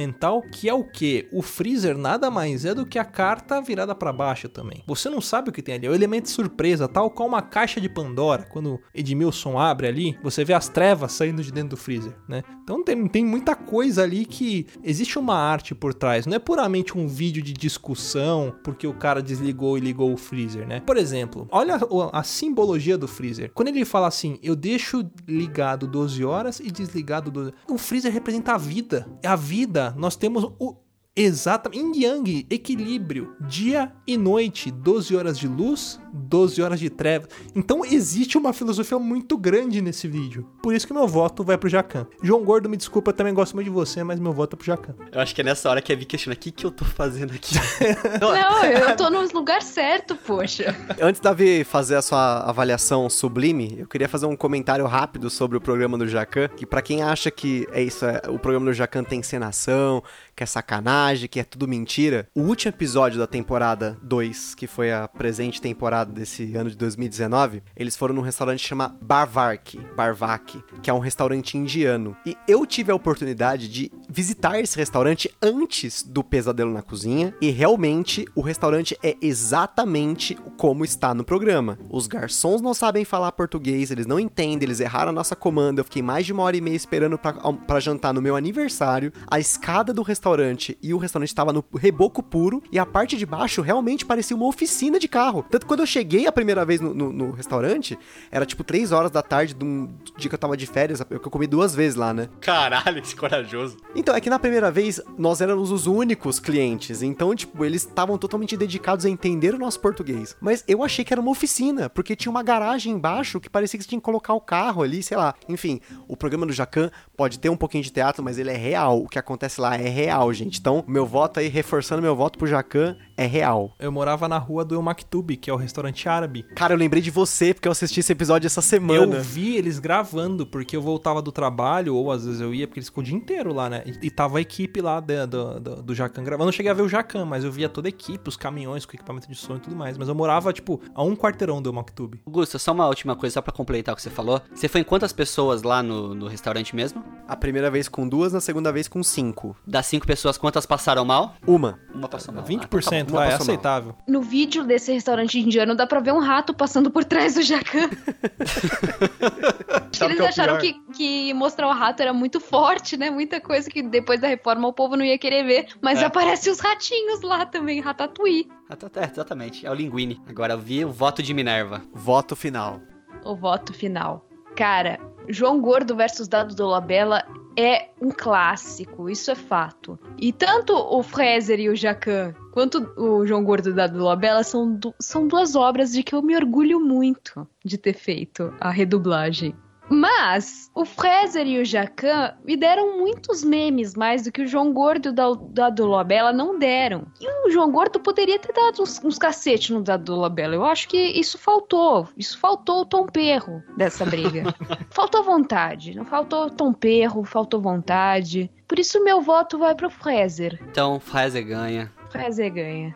que 0.41 0.69
é 0.69 0.73
o 0.73 0.83
que? 0.83 1.27
O 1.31 1.41
Freezer 1.41 1.97
nada 1.97 2.29
mais 2.29 2.65
é 2.65 2.73
do 2.73 2.85
que 2.85 2.99
a 2.99 3.05
carta 3.05 3.61
virada 3.61 3.95
para 3.95 4.13
baixo 4.13 4.49
também. 4.49 4.83
Você 4.87 5.09
não 5.09 5.21
sabe 5.21 5.49
o 5.49 5.53
que 5.53 5.61
tem 5.61 5.75
ali, 5.75 5.87
é 5.87 5.89
o 5.89 5.95
elemento 5.95 6.25
de 6.25 6.31
surpresa, 6.31 6.87
tal 6.87 7.09
qual 7.09 7.27
uma 7.27 7.41
caixa 7.41 7.79
de 7.79 7.89
Pandora. 7.89 8.45
Quando 8.49 8.79
Edmilson 8.93 9.57
abre 9.57 9.87
ali, 9.87 10.17
você 10.23 10.43
vê 10.43 10.53
as 10.53 10.67
trevas 10.67 11.11
saindo 11.11 11.43
de 11.43 11.51
dentro 11.51 11.71
do 11.71 11.77
Freezer, 11.77 12.13
né? 12.27 12.43
Então 12.63 12.83
tem, 12.83 13.07
tem 13.07 13.25
muita 13.25 13.55
coisa 13.55 14.03
ali 14.03 14.25
que 14.25 14.65
existe 14.83 15.17
uma 15.19 15.35
arte 15.35 15.75
por 15.75 15.93
trás, 15.93 16.25
não 16.25 16.35
é 16.35 16.39
puramente 16.39 16.97
um 16.97 17.07
vídeo 17.07 17.41
de 17.41 17.53
discussão 17.53 18.53
porque 18.63 18.87
o 18.87 18.93
cara 18.93 19.21
desligou 19.21 19.77
e 19.77 19.81
ligou 19.81 20.13
o 20.13 20.17
Freezer, 20.17 20.67
né? 20.67 20.81
Por 20.81 20.97
exemplo, 20.97 21.47
olha 21.51 21.75
a, 21.75 22.19
a 22.19 22.23
simbologia 22.23 22.97
do 22.97 23.07
Freezer. 23.07 23.51
Quando 23.53 23.69
ele 23.69 23.85
fala 23.85 24.07
assim, 24.07 24.39
eu 24.41 24.55
deixo 24.55 25.05
ligado 25.27 25.87
12 25.87 26.23
horas 26.23 26.59
e 26.59 26.71
desligado 26.71 27.31
12 27.31 27.53
O 27.69 27.77
Freezer 27.77 28.11
representa 28.11 28.53
a 28.53 28.57
vida. 28.57 29.07
É 29.21 29.27
a 29.27 29.35
vida. 29.35 29.80
Nós 29.97 30.15
temos 30.15 30.43
o. 30.59 30.75
Exatamente. 31.15 31.81
Yin 31.81 32.03
Yang, 32.03 32.47
equilíbrio. 32.49 33.35
Dia 33.41 33.91
e 34.07 34.15
noite. 34.15 34.71
12 34.71 35.15
horas 35.15 35.37
de 35.37 35.47
luz, 35.47 35.99
12 36.13 36.61
horas 36.61 36.79
de 36.79 36.89
trevas. 36.89 37.29
Então 37.55 37.85
existe 37.85 38.37
uma 38.37 38.53
filosofia 38.53 38.99
muito 38.99 39.37
grande 39.37 39.81
nesse 39.81 40.07
vídeo. 40.07 40.47
Por 40.61 40.73
isso 40.73 40.87
que 40.87 40.93
meu 40.93 41.07
voto 41.07 41.43
vai 41.43 41.57
pro 41.57 41.69
Jacan. 41.69 42.07
João 42.21 42.43
Gordo, 42.43 42.69
me 42.69 42.77
desculpa, 42.77 43.11
eu 43.11 43.15
também 43.15 43.33
gosto 43.33 43.53
muito 43.53 43.65
de 43.65 43.71
você, 43.71 44.03
mas 44.03 44.19
meu 44.19 44.33
voto 44.33 44.55
é 44.55 44.57
pro 44.57 44.65
Jacan. 44.65 44.95
Eu 45.11 45.19
acho 45.19 45.33
que 45.33 45.41
é 45.41 45.43
nessa 45.43 45.69
hora 45.69 45.81
que 45.81 45.91
a 45.91 45.95
Vi 45.95 46.05
questiona, 46.05 46.35
o 46.35 46.37
que, 46.37 46.51
que 46.51 46.65
eu 46.65 46.71
tô 46.71 46.85
fazendo 46.85 47.33
aqui? 47.33 47.55
Não, 48.19 48.63
eu 48.65 48.95
tô 48.95 49.09
no 49.09 49.21
lugar 49.33 49.61
certo, 49.61 50.15
poxa. 50.15 50.75
Antes 50.99 51.21
da 51.21 51.33
Vi 51.33 51.63
fazer 51.63 51.95
a 51.95 52.01
sua 52.01 52.39
avaliação 52.41 53.09
sublime, 53.09 53.75
eu 53.79 53.87
queria 53.87 54.09
fazer 54.09 54.25
um 54.25 54.35
comentário 54.35 54.85
rápido 54.85 55.29
sobre 55.29 55.57
o 55.57 55.61
programa 55.61 55.97
do 55.97 56.07
Jacan, 56.07 56.47
que 56.49 56.65
pra 56.65 56.81
quem 56.81 57.01
acha 57.01 57.29
que 57.29 57.67
é 57.71 57.81
isso, 57.81 58.05
é, 58.05 58.21
o 58.27 58.39
programa 58.39 58.65
do 58.65 58.73
Jacan 58.73 59.03
tem 59.03 59.19
encenação, 59.19 60.03
que 60.35 60.43
é 60.43 60.45
sacanagem, 60.45 61.27
que 61.27 61.39
é 61.39 61.43
tudo 61.43 61.67
mentira, 61.67 62.27
o 62.35 62.41
último 62.41 62.69
episódio 62.69 63.19
da 63.19 63.27
temporada 63.27 63.97
2, 64.01 64.55
que 64.55 64.67
foi 64.67 64.91
a 64.91 65.07
presente 65.07 65.61
temporada 65.61 66.00
desse 66.03 66.55
ano 66.55 66.69
de 66.69 66.77
2019, 66.77 67.61
eles 67.75 67.95
foram 67.95 68.15
num 68.15 68.21
restaurante 68.21 68.61
que 68.61 68.67
chama 68.67 68.95
Barvark, 69.01 69.79
Barvak, 69.95 70.63
que 70.81 70.89
é 70.89 70.93
um 70.93 70.99
restaurante 70.99 71.57
indiano. 71.57 72.15
E 72.25 72.35
eu 72.47 72.65
tive 72.65 72.91
a 72.91 72.95
oportunidade 72.95 73.67
de 73.67 73.91
visitar 74.09 74.59
esse 74.59 74.77
restaurante 74.77 75.29
antes 75.41 76.03
do 76.03 76.23
Pesadelo 76.23 76.71
na 76.71 76.81
Cozinha, 76.81 77.33
e 77.41 77.49
realmente 77.49 78.25
o 78.35 78.41
restaurante 78.41 78.97
é 79.03 79.15
exatamente 79.21 80.35
como 80.57 80.85
está 80.85 81.13
no 81.13 81.23
programa. 81.23 81.77
Os 81.89 82.07
garçons 82.07 82.61
não 82.61 82.73
sabem 82.73 83.05
falar 83.05 83.31
português, 83.31 83.91
eles 83.91 84.05
não 84.05 84.19
entendem, 84.19 84.67
eles 84.67 84.79
erraram 84.79 85.09
a 85.09 85.13
nossa 85.13 85.35
comanda. 85.35 85.81
Eu 85.81 85.85
fiquei 85.85 86.01
mais 86.01 86.25
de 86.25 86.33
uma 86.33 86.43
hora 86.43 86.57
e 86.57 86.61
meia 86.61 86.75
esperando 86.75 87.17
pra 87.17 87.79
jantar 87.79 88.13
no 88.13 88.21
meu 88.21 88.35
aniversário. 88.35 89.11
A 89.27 89.39
escada 89.39 89.93
do 89.93 90.01
restaurante 90.01 90.77
e 90.81 90.93
o 90.93 90.97
restaurante 90.97 91.29
estava 91.29 91.53
no 91.53 91.63
reboco 91.77 92.21
puro, 92.21 92.61
e 92.71 92.79
a 92.79 92.85
parte 92.85 93.17
de 93.17 93.25
baixo 93.25 93.61
realmente 93.61 94.05
parecia 94.05 94.35
uma 94.35 94.47
oficina 94.47 94.99
de 94.99 95.07
carro. 95.07 95.45
Tanto 95.49 95.63
que 95.63 95.67
quando 95.67 95.81
eu 95.81 95.87
cheguei 95.91 96.25
a 96.27 96.31
primeira 96.31 96.63
vez 96.65 96.79
no, 96.79 96.93
no- 96.93 97.11
no 97.11 97.31
restaurante, 97.31 97.97
era 98.31 98.45
tipo 98.45 98.63
3 98.63 98.91
horas 98.91 99.11
da 99.11 99.21
tarde 99.21 99.53
de 99.53 99.63
um 99.65 99.89
dia 100.17 100.29
que 100.29 100.35
eu 100.35 100.39
tava 100.39 100.55
de 100.55 100.65
férias, 100.65 101.01
que 101.03 101.13
eu 101.13 101.19
comi 101.31 101.47
duas 101.47 101.75
vezes 101.75 101.95
lá, 101.95 102.13
né? 102.13 102.29
Caralho, 102.39 103.01
que 103.01 103.15
corajoso. 103.15 103.77
Então, 103.95 104.15
é 104.15 104.21
que 104.21 104.29
na 104.29 104.39
primeira 104.39 104.71
vez 104.71 105.01
nós 105.17 105.41
éramos 105.41 105.71
os 105.71 105.87
únicos 105.87 106.39
clientes. 106.39 107.01
Então, 107.01 107.35
tipo, 107.35 107.63
eles 107.65 107.83
estavam 107.85 108.17
totalmente 108.17 108.55
dedicados 108.55 109.05
a 109.05 109.09
entender 109.09 109.53
o 109.53 109.57
nosso 109.59 109.79
português. 109.79 110.35
Mas 110.39 110.63
eu 110.67 110.83
achei 110.83 111.03
que 111.03 111.13
era 111.13 111.21
uma 111.21 111.31
oficina, 111.31 111.89
porque 111.89 112.15
tinha 112.15 112.31
uma 112.31 112.43
garagem 112.43 112.93
embaixo 112.93 113.39
que 113.39 113.49
parecia 113.49 113.77
que 113.77 113.83
você 113.83 113.89
tinha 113.89 113.99
que 113.99 114.05
colocar 114.05 114.33
o 114.33 114.41
carro 114.41 114.81
ali, 114.83 115.03
sei 115.03 115.17
lá. 115.17 115.33
Enfim, 115.49 115.79
o 116.07 116.15
programa 116.15 116.45
do 116.45 116.53
Jacan 116.53 116.89
pode 117.17 117.39
ter 117.39 117.49
um 117.49 117.57
pouquinho 117.57 117.83
de 117.83 117.91
teatro, 117.91 118.23
mas 118.23 118.37
ele 118.37 118.49
é 118.51 118.57
real. 118.57 119.01
O 119.03 119.07
que 119.07 119.19
acontece 119.19 119.59
lá 119.59 119.75
é 119.75 119.89
real, 119.89 120.31
gente. 120.33 120.59
Então, 120.59 120.83
meu 120.87 121.05
voto 121.05 121.39
aí, 121.39 121.47
reforçando 121.47 122.01
meu 122.01 122.15
voto 122.15 122.37
pro 122.37 122.47
Jacan, 122.47 122.95
é 123.17 123.25
real. 123.25 123.75
Eu 123.79 123.91
morava 123.91 124.27
na 124.27 124.37
rua 124.37 124.63
do 124.63 124.81
Maktub, 124.81 125.35
que 125.37 125.49
é 125.49 125.53
o 125.53 125.57
restaurante 125.57 125.80
árabe. 126.07 126.43
Cara, 126.55 126.73
eu 126.73 126.77
lembrei 126.77 127.01
de 127.01 127.11
você 127.11 127.53
porque 127.53 127.67
eu 127.67 127.71
assisti 127.71 127.99
esse 127.99 128.11
episódio 128.11 128.47
essa 128.47 128.61
semana. 128.61 129.15
Eu 129.17 129.21
vi 129.21 129.55
eles 129.57 129.79
gravando, 129.79 130.45
porque 130.45 130.75
eu 130.75 130.81
voltava 130.81 131.21
do 131.21 131.31
trabalho, 131.31 131.95
ou 131.95 132.11
às 132.11 132.25
vezes 132.25 132.41
eu 132.41 132.53
ia, 132.53 132.67
porque 132.67 132.79
eles 132.79 132.89
ficam 132.89 133.01
o 133.01 133.05
dia 133.05 133.15
inteiro 133.15 133.53
lá, 133.53 133.69
né? 133.69 133.83
E, 133.85 134.07
e 134.07 134.11
tava 134.11 134.37
a 134.37 134.41
equipe 134.41 134.81
lá 134.81 134.99
do, 134.99 135.27
do, 135.27 135.59
do, 135.59 135.83
do 135.83 135.95
Jacan 135.95 136.23
gravando. 136.23 136.43
Eu 136.43 136.45
não 136.47 136.51
cheguei 136.51 136.71
a 136.71 136.75
ver 136.75 136.81
o 136.83 136.89
Jacan, 136.89 137.25
mas 137.25 137.43
eu 137.43 137.51
via 137.51 137.69
toda 137.69 137.87
a 137.87 137.89
equipe, 137.89 138.27
os 138.29 138.37
caminhões 138.37 138.85
com 138.85 138.95
equipamento 138.95 139.27
de 139.27 139.35
som 139.35 139.55
e 139.55 139.59
tudo 139.59 139.75
mais. 139.75 139.97
Mas 139.97 140.07
eu 140.07 140.15
morava, 140.15 140.51
tipo, 140.53 140.81
a 140.93 141.03
um 141.03 141.15
quarteirão 141.15 141.61
do 141.61 141.69
El 141.69 141.73
Maktub. 141.73 142.19
Augusto, 142.25 142.57
só 142.59 142.71
uma 142.71 142.87
última 142.87 143.15
coisa, 143.15 143.35
só 143.35 143.41
pra 143.41 143.51
completar 143.53 143.93
o 143.93 143.95
que 143.95 144.01
você 144.01 144.09
falou. 144.09 144.41
Você 144.53 144.67
foi 144.67 144.81
em 144.81 144.83
quantas 144.83 145.11
pessoas 145.13 145.63
lá 145.63 145.81
no, 145.83 146.13
no 146.13 146.27
restaurante 146.27 146.75
mesmo? 146.75 147.03
A 147.27 147.35
primeira 147.35 147.69
vez 147.71 147.87
com 147.87 148.07
duas, 148.07 148.33
na 148.33 148.41
segunda 148.41 148.71
vez 148.71 148.87
com 148.87 149.01
cinco. 149.03 149.55
Das 149.65 149.85
cinco 149.85 150.05
pessoas, 150.05 150.37
quantas 150.37 150.65
passaram 150.65 151.05
mal? 151.05 151.35
Uma. 151.45 151.79
Uma 151.93 152.07
passou 152.07 152.33
mal. 152.33 152.43
20% 152.43 152.61
Ah, 152.61 152.67
tá 152.67 153.03
bom. 153.05 153.11
vai, 153.17 153.27
é 153.27 153.31
passou 153.31 153.45
mal. 153.47 153.53
aceitável. 153.55 153.95
No 154.07 154.21
vídeo 154.21 154.63
desse 154.65 154.91
restaurante 154.91 155.39
indiano 155.39 155.70
dá 155.75 155.85
pra 155.87 155.99
ver 155.99 156.13
um 156.13 156.19
rato 156.19 156.53
passando 156.53 156.89
por 156.91 157.03
trás 157.03 157.35
do 157.35 157.41
Jacan. 157.41 157.89
Acho 158.41 159.89
que 159.91 159.97
Sabe 159.97 160.13
eles 160.13 160.17
que 160.17 160.21
é 160.21 160.25
o 160.25 160.27
acharam 160.29 160.57
que, 160.57 160.73
que 160.93 161.33
mostrar 161.33 161.67
o 161.67 161.71
rato 161.73 162.01
era 162.01 162.13
muito 162.13 162.39
forte, 162.39 162.97
né? 162.97 163.09
Muita 163.09 163.39
coisa 163.41 163.69
que 163.69 163.81
depois 163.81 164.19
da 164.19 164.27
reforma 164.27 164.67
o 164.67 164.73
povo 164.73 164.95
não 164.95 165.05
ia 165.05 165.17
querer 165.17 165.43
ver. 165.43 165.67
Mas 165.81 166.01
É. 166.01 166.05
aparecem 166.05 166.51
os 166.51 166.59
ratinhos 166.59 167.21
lá 167.21 167.45
também, 167.45 167.79
ratatouille. 167.81 168.47
Tá, 168.91 169.03
exatamente, 169.03 169.65
é 169.65 169.71
o 169.71 169.73
Linguini. 169.73 170.21
Agora 170.27 170.53
eu 170.53 170.59
vi 170.59 170.85
o 170.85 170.91
voto 170.91 171.21
de 171.21 171.33
Minerva. 171.33 171.81
Voto 171.93 172.35
final. 172.35 172.79
O 173.23 173.35
voto 173.35 173.73
final. 173.73 174.25
Cara, 174.55 174.99
João 175.29 175.59
Gordo 175.61 175.95
versus 175.95 176.27
Dado 176.27 176.55
Dolabella 176.55 177.23
é 177.57 177.89
um 178.01 178.09
clássico, 178.11 179.09
isso 179.09 179.31
é 179.31 179.35
fato. 179.35 179.99
E 180.17 180.31
tanto 180.31 180.73
o 180.73 181.03
Fraser 181.03 181.59
e 181.59 181.69
o 181.69 181.75
Jacan, 181.75 182.33
quanto 182.51 182.91
o 182.97 183.25
João 183.25 183.43
Gordo 183.43 183.73
Dado 183.73 183.97
Dolabella 183.97 184.43
são, 184.43 184.79
são 184.99 185.27
duas 185.27 185.55
obras 185.55 185.91
de 185.91 186.03
que 186.03 186.15
eu 186.15 186.21
me 186.21 186.35
orgulho 186.35 186.79
muito 186.79 187.47
de 187.63 187.77
ter 187.77 187.93
feito 187.93 188.53
a 188.59 188.69
redublagem. 188.69 189.55
Mas 189.91 190.71
o 190.73 190.85
Fraser 190.85 191.45
e 191.45 191.59
o 191.59 191.65
Jacan 191.65 192.33
me 192.45 192.55
deram 192.55 192.97
muitos 192.97 193.43
memes 193.43 193.93
mais 193.93 194.23
do 194.23 194.31
que 194.31 194.41
o 194.41 194.47
João 194.47 194.71
Gordo 194.71 195.07
e 195.07 195.09
o 195.09 195.13
da- 195.13 195.33
Dado 195.49 195.75
Dolabella 195.75 196.31
não 196.31 196.57
deram. 196.57 197.03
E 197.19 197.27
o 197.47 197.51
João 197.51 197.69
Gordo 197.71 197.99
poderia 197.99 198.39
ter 198.39 198.53
dado 198.53 198.81
uns, 198.81 199.03
uns 199.03 199.17
cacete 199.17 199.73
no 199.73 199.81
Dado 199.83 200.05
Dolabella. 200.05 200.55
Eu 200.55 200.65
acho 200.65 200.87
que 200.87 200.97
isso 200.97 201.37
faltou. 201.37 202.07
Isso 202.17 202.39
faltou 202.39 202.81
o 202.81 202.85
tom 202.85 203.05
perro 203.05 203.61
dessa 203.75 204.05
briga. 204.05 204.43
faltou 204.89 205.23
vontade. 205.23 205.93
Não 205.93 206.05
faltou 206.05 206.49
tom 206.49 206.71
perro, 206.71 207.25
faltou 207.25 207.59
vontade. 207.59 208.49
Por 208.67 208.79
isso 208.79 209.03
meu 209.03 209.21
voto 209.21 209.57
vai 209.57 209.75
pro 209.75 209.89
Fraser. 209.89 210.57
Então, 210.71 210.99
Fraser 211.01 211.45
ganha. 211.45 211.91
Fraser 212.09 212.51
ganha. 212.53 212.95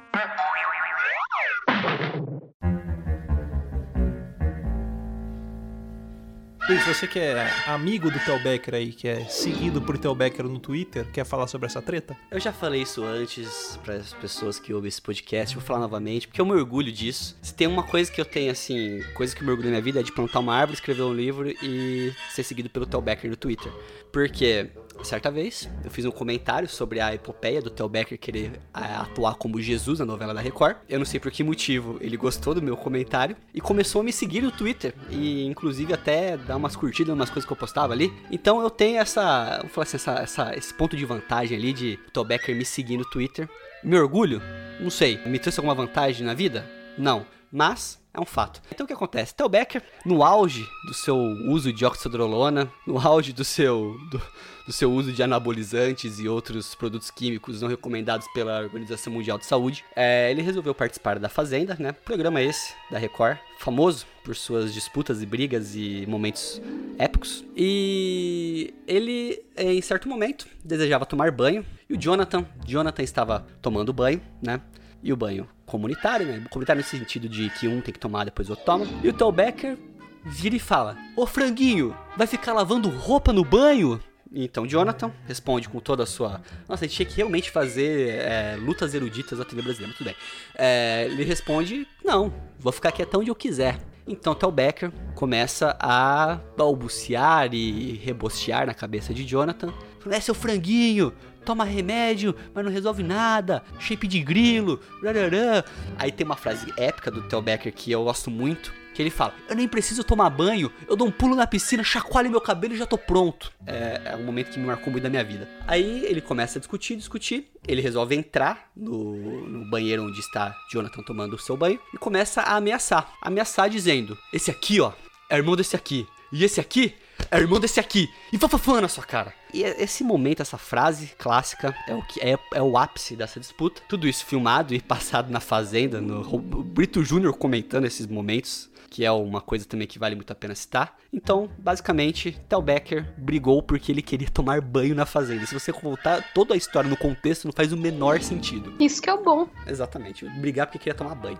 Luiz, 6.68 6.84
você 6.84 7.06
que 7.06 7.20
é 7.20 7.48
amigo 7.68 8.10
do 8.10 8.20
Theo 8.20 8.40
Becker 8.40 8.74
aí, 8.74 8.92
que 8.92 9.08
é 9.08 9.24
seguido 9.26 9.80
por 9.80 10.00
Theo 10.00 10.16
Becker 10.16 10.46
no 10.46 10.58
Twitter, 10.58 11.06
quer 11.12 11.24
falar 11.24 11.46
sobre 11.46 11.68
essa 11.68 11.80
treta? 11.80 12.18
Eu 12.32 12.40
já 12.40 12.52
falei 12.52 12.82
isso 12.82 13.04
antes 13.04 13.80
para 13.84 13.94
as 13.98 14.14
pessoas 14.14 14.58
que 14.58 14.74
ouvem 14.74 14.90
esse 14.90 15.00
podcast, 15.00 15.56
vou 15.56 15.64
falar 15.64 15.80
novamente, 15.82 16.28
porque 16.28 16.42
eu 16.42 16.46
me 16.46 16.54
orgulho 16.54 16.92
disso. 16.92 17.38
Se 17.40 17.54
tem 17.54 17.68
uma 17.68 17.84
coisa 17.84 18.12
que 18.12 18.20
eu 18.20 18.26
tenho, 18.26 18.52
assim, 18.52 19.00
coisa 19.14 19.36
que 19.36 19.44
eu 19.44 19.46
me 19.46 19.52
orgulho 19.52 19.68
na 19.68 19.74
minha 19.74 19.82
vida 19.84 20.00
é 20.00 20.04
de 20.04 20.12
plantar 20.12 20.40
uma 20.40 20.56
árvore, 20.56 20.74
escrever 20.74 21.04
um 21.04 21.14
livro 21.14 21.48
e 21.48 22.12
ser 22.32 22.42
seguido 22.42 22.68
pelo 22.68 22.88
Theo 22.88 23.00
Becker 23.00 23.30
no 23.30 23.38
Twitter. 23.38 23.72
Porque, 24.12 24.72
certa 25.04 25.30
vez, 25.32 25.68
eu 25.84 25.92
fiz 25.92 26.06
um 26.06 26.12
comentário 26.12 26.68
sobre 26.70 27.00
a 27.00 27.14
epopeia 27.14 27.62
do 27.62 27.70
Theo 27.70 27.90
Becker 27.90 28.18
querer 28.18 28.60
ah, 28.74 29.02
atuar 29.02 29.36
como 29.36 29.60
Jesus 29.62 30.00
na 30.00 30.06
novela 30.06 30.34
da 30.34 30.40
Record. 30.42 30.78
Eu 30.88 31.00
não 31.00 31.06
sei 31.06 31.20
por 31.20 31.32
que 31.32 31.44
motivo 31.44 31.98
ele 32.00 32.16
gostou 32.16 32.54
do 32.54 32.62
meu 32.62 32.78
comentário 32.78 33.36
e 33.54 33.60
começou 33.60 34.02
a 34.02 34.04
me 34.04 34.14
seguir 34.14 34.42
no 34.42 34.52
Twitter 34.52 34.94
e, 35.10 35.44
inclusive, 35.46 35.94
até 35.94 36.38
dar 36.38 36.56
umas 36.56 36.76
curtidas 36.76 37.14
umas 37.14 37.30
coisas 37.30 37.46
que 37.46 37.52
eu 37.52 37.58
postava 37.58 37.94
ali. 37.94 38.14
Então 38.32 38.62
eu 38.62 38.70
tenho 38.70 38.98
essa, 39.00 39.60
vou 39.62 39.70
falar 39.70 39.84
assim, 39.84 39.98
essa, 39.98 40.12
essa- 40.20 40.56
esse 40.56 40.74
ponto 40.74 40.96
de 40.96 41.06
vantagem 41.06 41.58
ali 41.58 41.74
de 41.74 42.00
Theo 42.14 42.24
Becker 42.24 42.56
me 42.56 42.64
seguir 42.66 42.98
no 42.98 43.06
Twitter. 43.10 43.50
Me 43.84 43.98
orgulho? 44.00 44.42
Não 44.80 44.90
sei. 44.90 45.20
Me 45.26 45.40
trouxe 45.40 45.60
alguma 45.60 45.76
vantagem 45.76 46.26
na 46.26 46.34
vida? 46.34 46.66
Não. 46.98 47.26
Mas 47.52 48.00
é 48.16 48.20
um 48.22 48.26
fato. 48.26 48.62
Então 48.72 48.86
o 48.86 48.88
que 48.88 48.94
acontece? 48.94 49.36
Theo 49.36 49.50
Becker, 49.50 49.84
no 50.06 50.24
auge 50.24 50.66
do 50.88 50.94
seu 50.94 51.18
uso 51.18 51.72
de 51.74 51.86
oxidrolona, 51.86 52.72
no 52.88 52.98
auge 52.98 53.34
do 53.34 53.44
seu, 53.44 53.98
do, 54.10 54.22
do 54.66 54.72
seu 54.72 54.92
uso 54.92 55.12
de 55.12 55.22
anabolizantes 55.22 56.18
e 56.20 56.28
outros 56.28 56.74
produtos 56.74 57.12
químicos 57.12 57.62
não 57.62 57.68
recomendados 57.68 58.26
pela 58.34 58.62
Organização 58.62 59.12
Mundial 59.12 59.38
de 59.38 59.46
Saúde, 59.46 59.84
é, 59.96 60.32
ele 60.32 60.42
resolveu 60.42 60.74
participar 60.74 61.20
da 61.20 61.28
Fazenda, 61.28 61.76
né? 61.78 61.92
Programa 61.92 62.42
esse 62.42 62.74
da 62.90 62.98
Record, 62.98 63.38
famoso 63.60 64.06
por 64.24 64.36
suas 64.36 64.74
disputas 64.74 65.22
e 65.22 65.26
brigas 65.26 65.76
e 65.76 66.06
momentos 66.08 66.62
épicos. 66.98 67.44
E 67.56 68.74
ele, 68.88 69.44
em 69.58 69.82
certo 69.82 70.08
momento, 70.08 70.48
desejava 70.64 71.06
tomar 71.06 71.32
banho. 71.32 71.66
E 71.90 71.94
o 71.94 71.98
Jonathan, 71.98 72.46
Jonathan 72.66 73.04
estava 73.04 73.46
tomando 73.62 73.92
banho, 73.92 74.22
né? 74.42 74.62
E 75.04 75.14
o 75.14 75.18
banho 75.18 75.48
comunitário, 75.66 76.26
né? 76.26 76.44
Comunitário 76.50 76.82
no 76.82 76.88
sentido 76.88 77.28
de 77.28 77.50
que 77.50 77.68
um 77.68 77.82
tem 77.82 77.94
que 77.94 78.00
tomar, 78.00 78.26
depois 78.26 78.48
o 78.50 78.52
outro 78.52 78.66
toma. 78.66 78.86
E 79.04 79.10
o 79.10 79.14
Theo 79.14 79.32
Becker 79.32 79.78
vira 80.24 80.56
e 80.56 80.60
fala: 80.60 80.98
Ô 81.16 81.26
franguinho, 81.26 81.96
vai 82.18 82.28
ficar 82.28 82.54
lavando 82.54 82.90
roupa 82.90 83.32
no 83.32 83.44
banho? 83.44 84.00
Então 84.34 84.66
Jonathan 84.66 85.12
responde 85.26 85.70
com 85.70 85.80
toda 85.80 86.04
a 86.04 86.06
sua. 86.06 86.42
Nossa, 86.68 86.84
a 86.84 86.88
gente 86.88 86.98
tinha 86.98 87.06
que 87.06 87.16
realmente 87.16 87.50
fazer 87.50 88.16
é, 88.20 88.58
lutas 88.60 88.94
eruditas 88.94 89.40
da 89.40 89.46
TV 89.46 89.62
brasileira, 89.62 89.96
tudo 89.98 90.08
bem. 90.08 90.16
É, 90.56 91.08
ele 91.10 91.24
responde: 91.24 91.88
Não, 92.04 92.34
vou 92.60 92.74
ficar 92.74 92.90
aqui 92.90 93.02
até 93.02 93.18
onde 93.18 93.30
eu 93.30 93.36
quiser. 93.36 93.80
Então 94.08 94.36
Tel 94.36 94.52
Becker 94.52 94.92
começa 95.16 95.76
a 95.80 96.40
balbuciar 96.56 97.54
e 97.54 97.94
rebostear 98.04 98.68
na 98.68 98.74
cabeça 98.74 99.14
de 99.14 99.24
Jonathan. 99.24 99.74
É 100.08 100.20
seu 100.20 100.36
franguinho, 100.36 101.12
toma 101.46 101.64
remédio, 101.64 102.36
mas 102.54 102.66
não 102.66 102.72
resolve 102.72 103.04
nada, 103.04 103.64
shape 103.80 104.08
de 104.08 104.20
grilo, 104.20 104.82
rararã. 105.02 105.64
Aí 105.98 106.12
tem 106.12 106.26
uma 106.26 106.36
frase 106.36 106.74
épica 106.76 107.12
do 107.12 107.22
Tel 107.22 107.42
Becker 107.42 107.72
que 107.72 107.92
eu 107.92 108.04
gosto 108.04 108.32
muito, 108.32 108.74
que 108.94 109.02
ele 109.02 109.10
fala: 109.10 109.34
Eu 109.48 109.56
nem 109.56 109.68
preciso 109.68 110.04
tomar 110.04 110.30
banho, 110.30 110.72
eu 110.88 110.96
dou 110.96 111.08
um 111.08 111.12
pulo 111.12 111.36
na 111.36 111.46
piscina, 111.46 111.84
chacoalho 111.84 112.32
meu 112.32 112.42
cabelo 112.42 112.74
e 112.74 112.78
já 112.78 112.86
tô 112.86 112.98
pronto. 112.98 113.54
É, 113.68 114.02
é 114.06 114.16
um 114.16 114.24
momento 114.24 114.52
que 114.52 114.60
me 114.60 114.66
marcou 114.66 114.92
muito 114.92 115.04
da 115.04 115.10
minha 115.10 115.24
vida. 115.24 115.48
Aí 115.68 116.04
ele 116.06 116.22
começa 116.22 116.58
a 116.58 116.60
discutir, 116.60 116.96
discutir. 116.96 117.52
Ele 117.68 117.82
resolve 117.82 118.16
entrar 118.16 118.70
no, 118.76 119.48
no 119.48 119.70
banheiro 119.70 120.04
onde 120.04 120.20
está 120.20 120.56
Jonathan 120.72 121.04
tomando 121.04 121.34
o 121.34 121.40
seu 121.40 121.56
banho 121.56 121.80
e 121.94 121.98
começa 121.98 122.42
a 122.42 122.56
ameaçar. 122.56 123.12
Ameaçar 123.22 123.70
dizendo: 123.70 124.18
Esse 124.34 124.50
aqui, 124.50 124.82
ó, 124.82 124.94
é 125.30 125.38
irmão 125.38 125.56
desse 125.56 125.76
aqui. 125.76 126.08
E 126.32 126.44
esse 126.44 126.60
aqui 126.60 126.96
é 127.32 127.38
irmão 127.38 127.60
desse 127.60 127.80
aqui. 127.80 128.10
E 128.32 128.38
fafafã 128.38 128.82
na 128.82 128.88
sua 128.88 129.04
cara. 129.04 129.34
E 129.54 129.64
é- 129.64 129.82
esse 129.84 130.04
momento, 130.04 130.42
essa 130.42 130.58
frase 130.58 131.12
clássica, 131.18 131.76
é 131.88 131.94
o 131.96 132.02
que 132.02 132.20
é, 132.22 132.38
é 132.54 132.62
o 132.62 132.78
ápice 132.78 133.16
dessa 133.16 133.40
disputa. 133.40 133.82
Tudo 133.88 134.08
isso 134.08 134.26
filmado 134.26 134.74
e 134.74 134.82
passado 134.82 135.32
na 135.32 135.40
fazenda, 135.40 136.02
no 136.02 136.22
o 136.36 136.40
Brito 136.40 137.04
Júnior 137.04 137.38
comentando 137.38 137.86
esses 137.86 138.08
momentos, 138.08 138.70
que 138.90 139.04
é 139.04 139.12
uma 139.12 139.42
coisa 139.42 139.66
também 139.66 139.88
que 139.88 140.00
vale 140.00 140.16
muito 140.16 140.32
a 140.32 140.36
pena 140.36 140.56
citar. 140.56 140.98
Então, 141.12 141.50
basicamente, 141.58 142.40
Tel 142.48 142.62
Becker 142.62 143.14
brigou 143.18 143.62
porque 143.62 143.92
ele 143.92 144.02
queria 144.02 144.30
tomar 144.30 144.62
banho 144.62 144.96
na 144.96 145.06
fazenda. 145.06 145.46
Se 145.46 145.54
você 145.54 145.72
voltar 145.72 146.32
toda 146.34 146.54
a 146.54 146.58
história 146.58 146.90
no 146.90 146.98
contexto, 146.98 147.46
não 147.46 147.52
faz 147.52 147.74
o 147.74 147.78
menor 147.78 148.22
sentido. 148.22 148.74
Isso 148.80 149.02
que 149.02 149.10
é 149.10 149.14
o 149.14 149.24
bom. 149.24 149.48
Exatamente, 149.68 150.26
brigar 150.40 150.68
porque 150.68 150.80
queria 150.80 150.94
tomar 150.94 151.16
banho. 151.16 151.40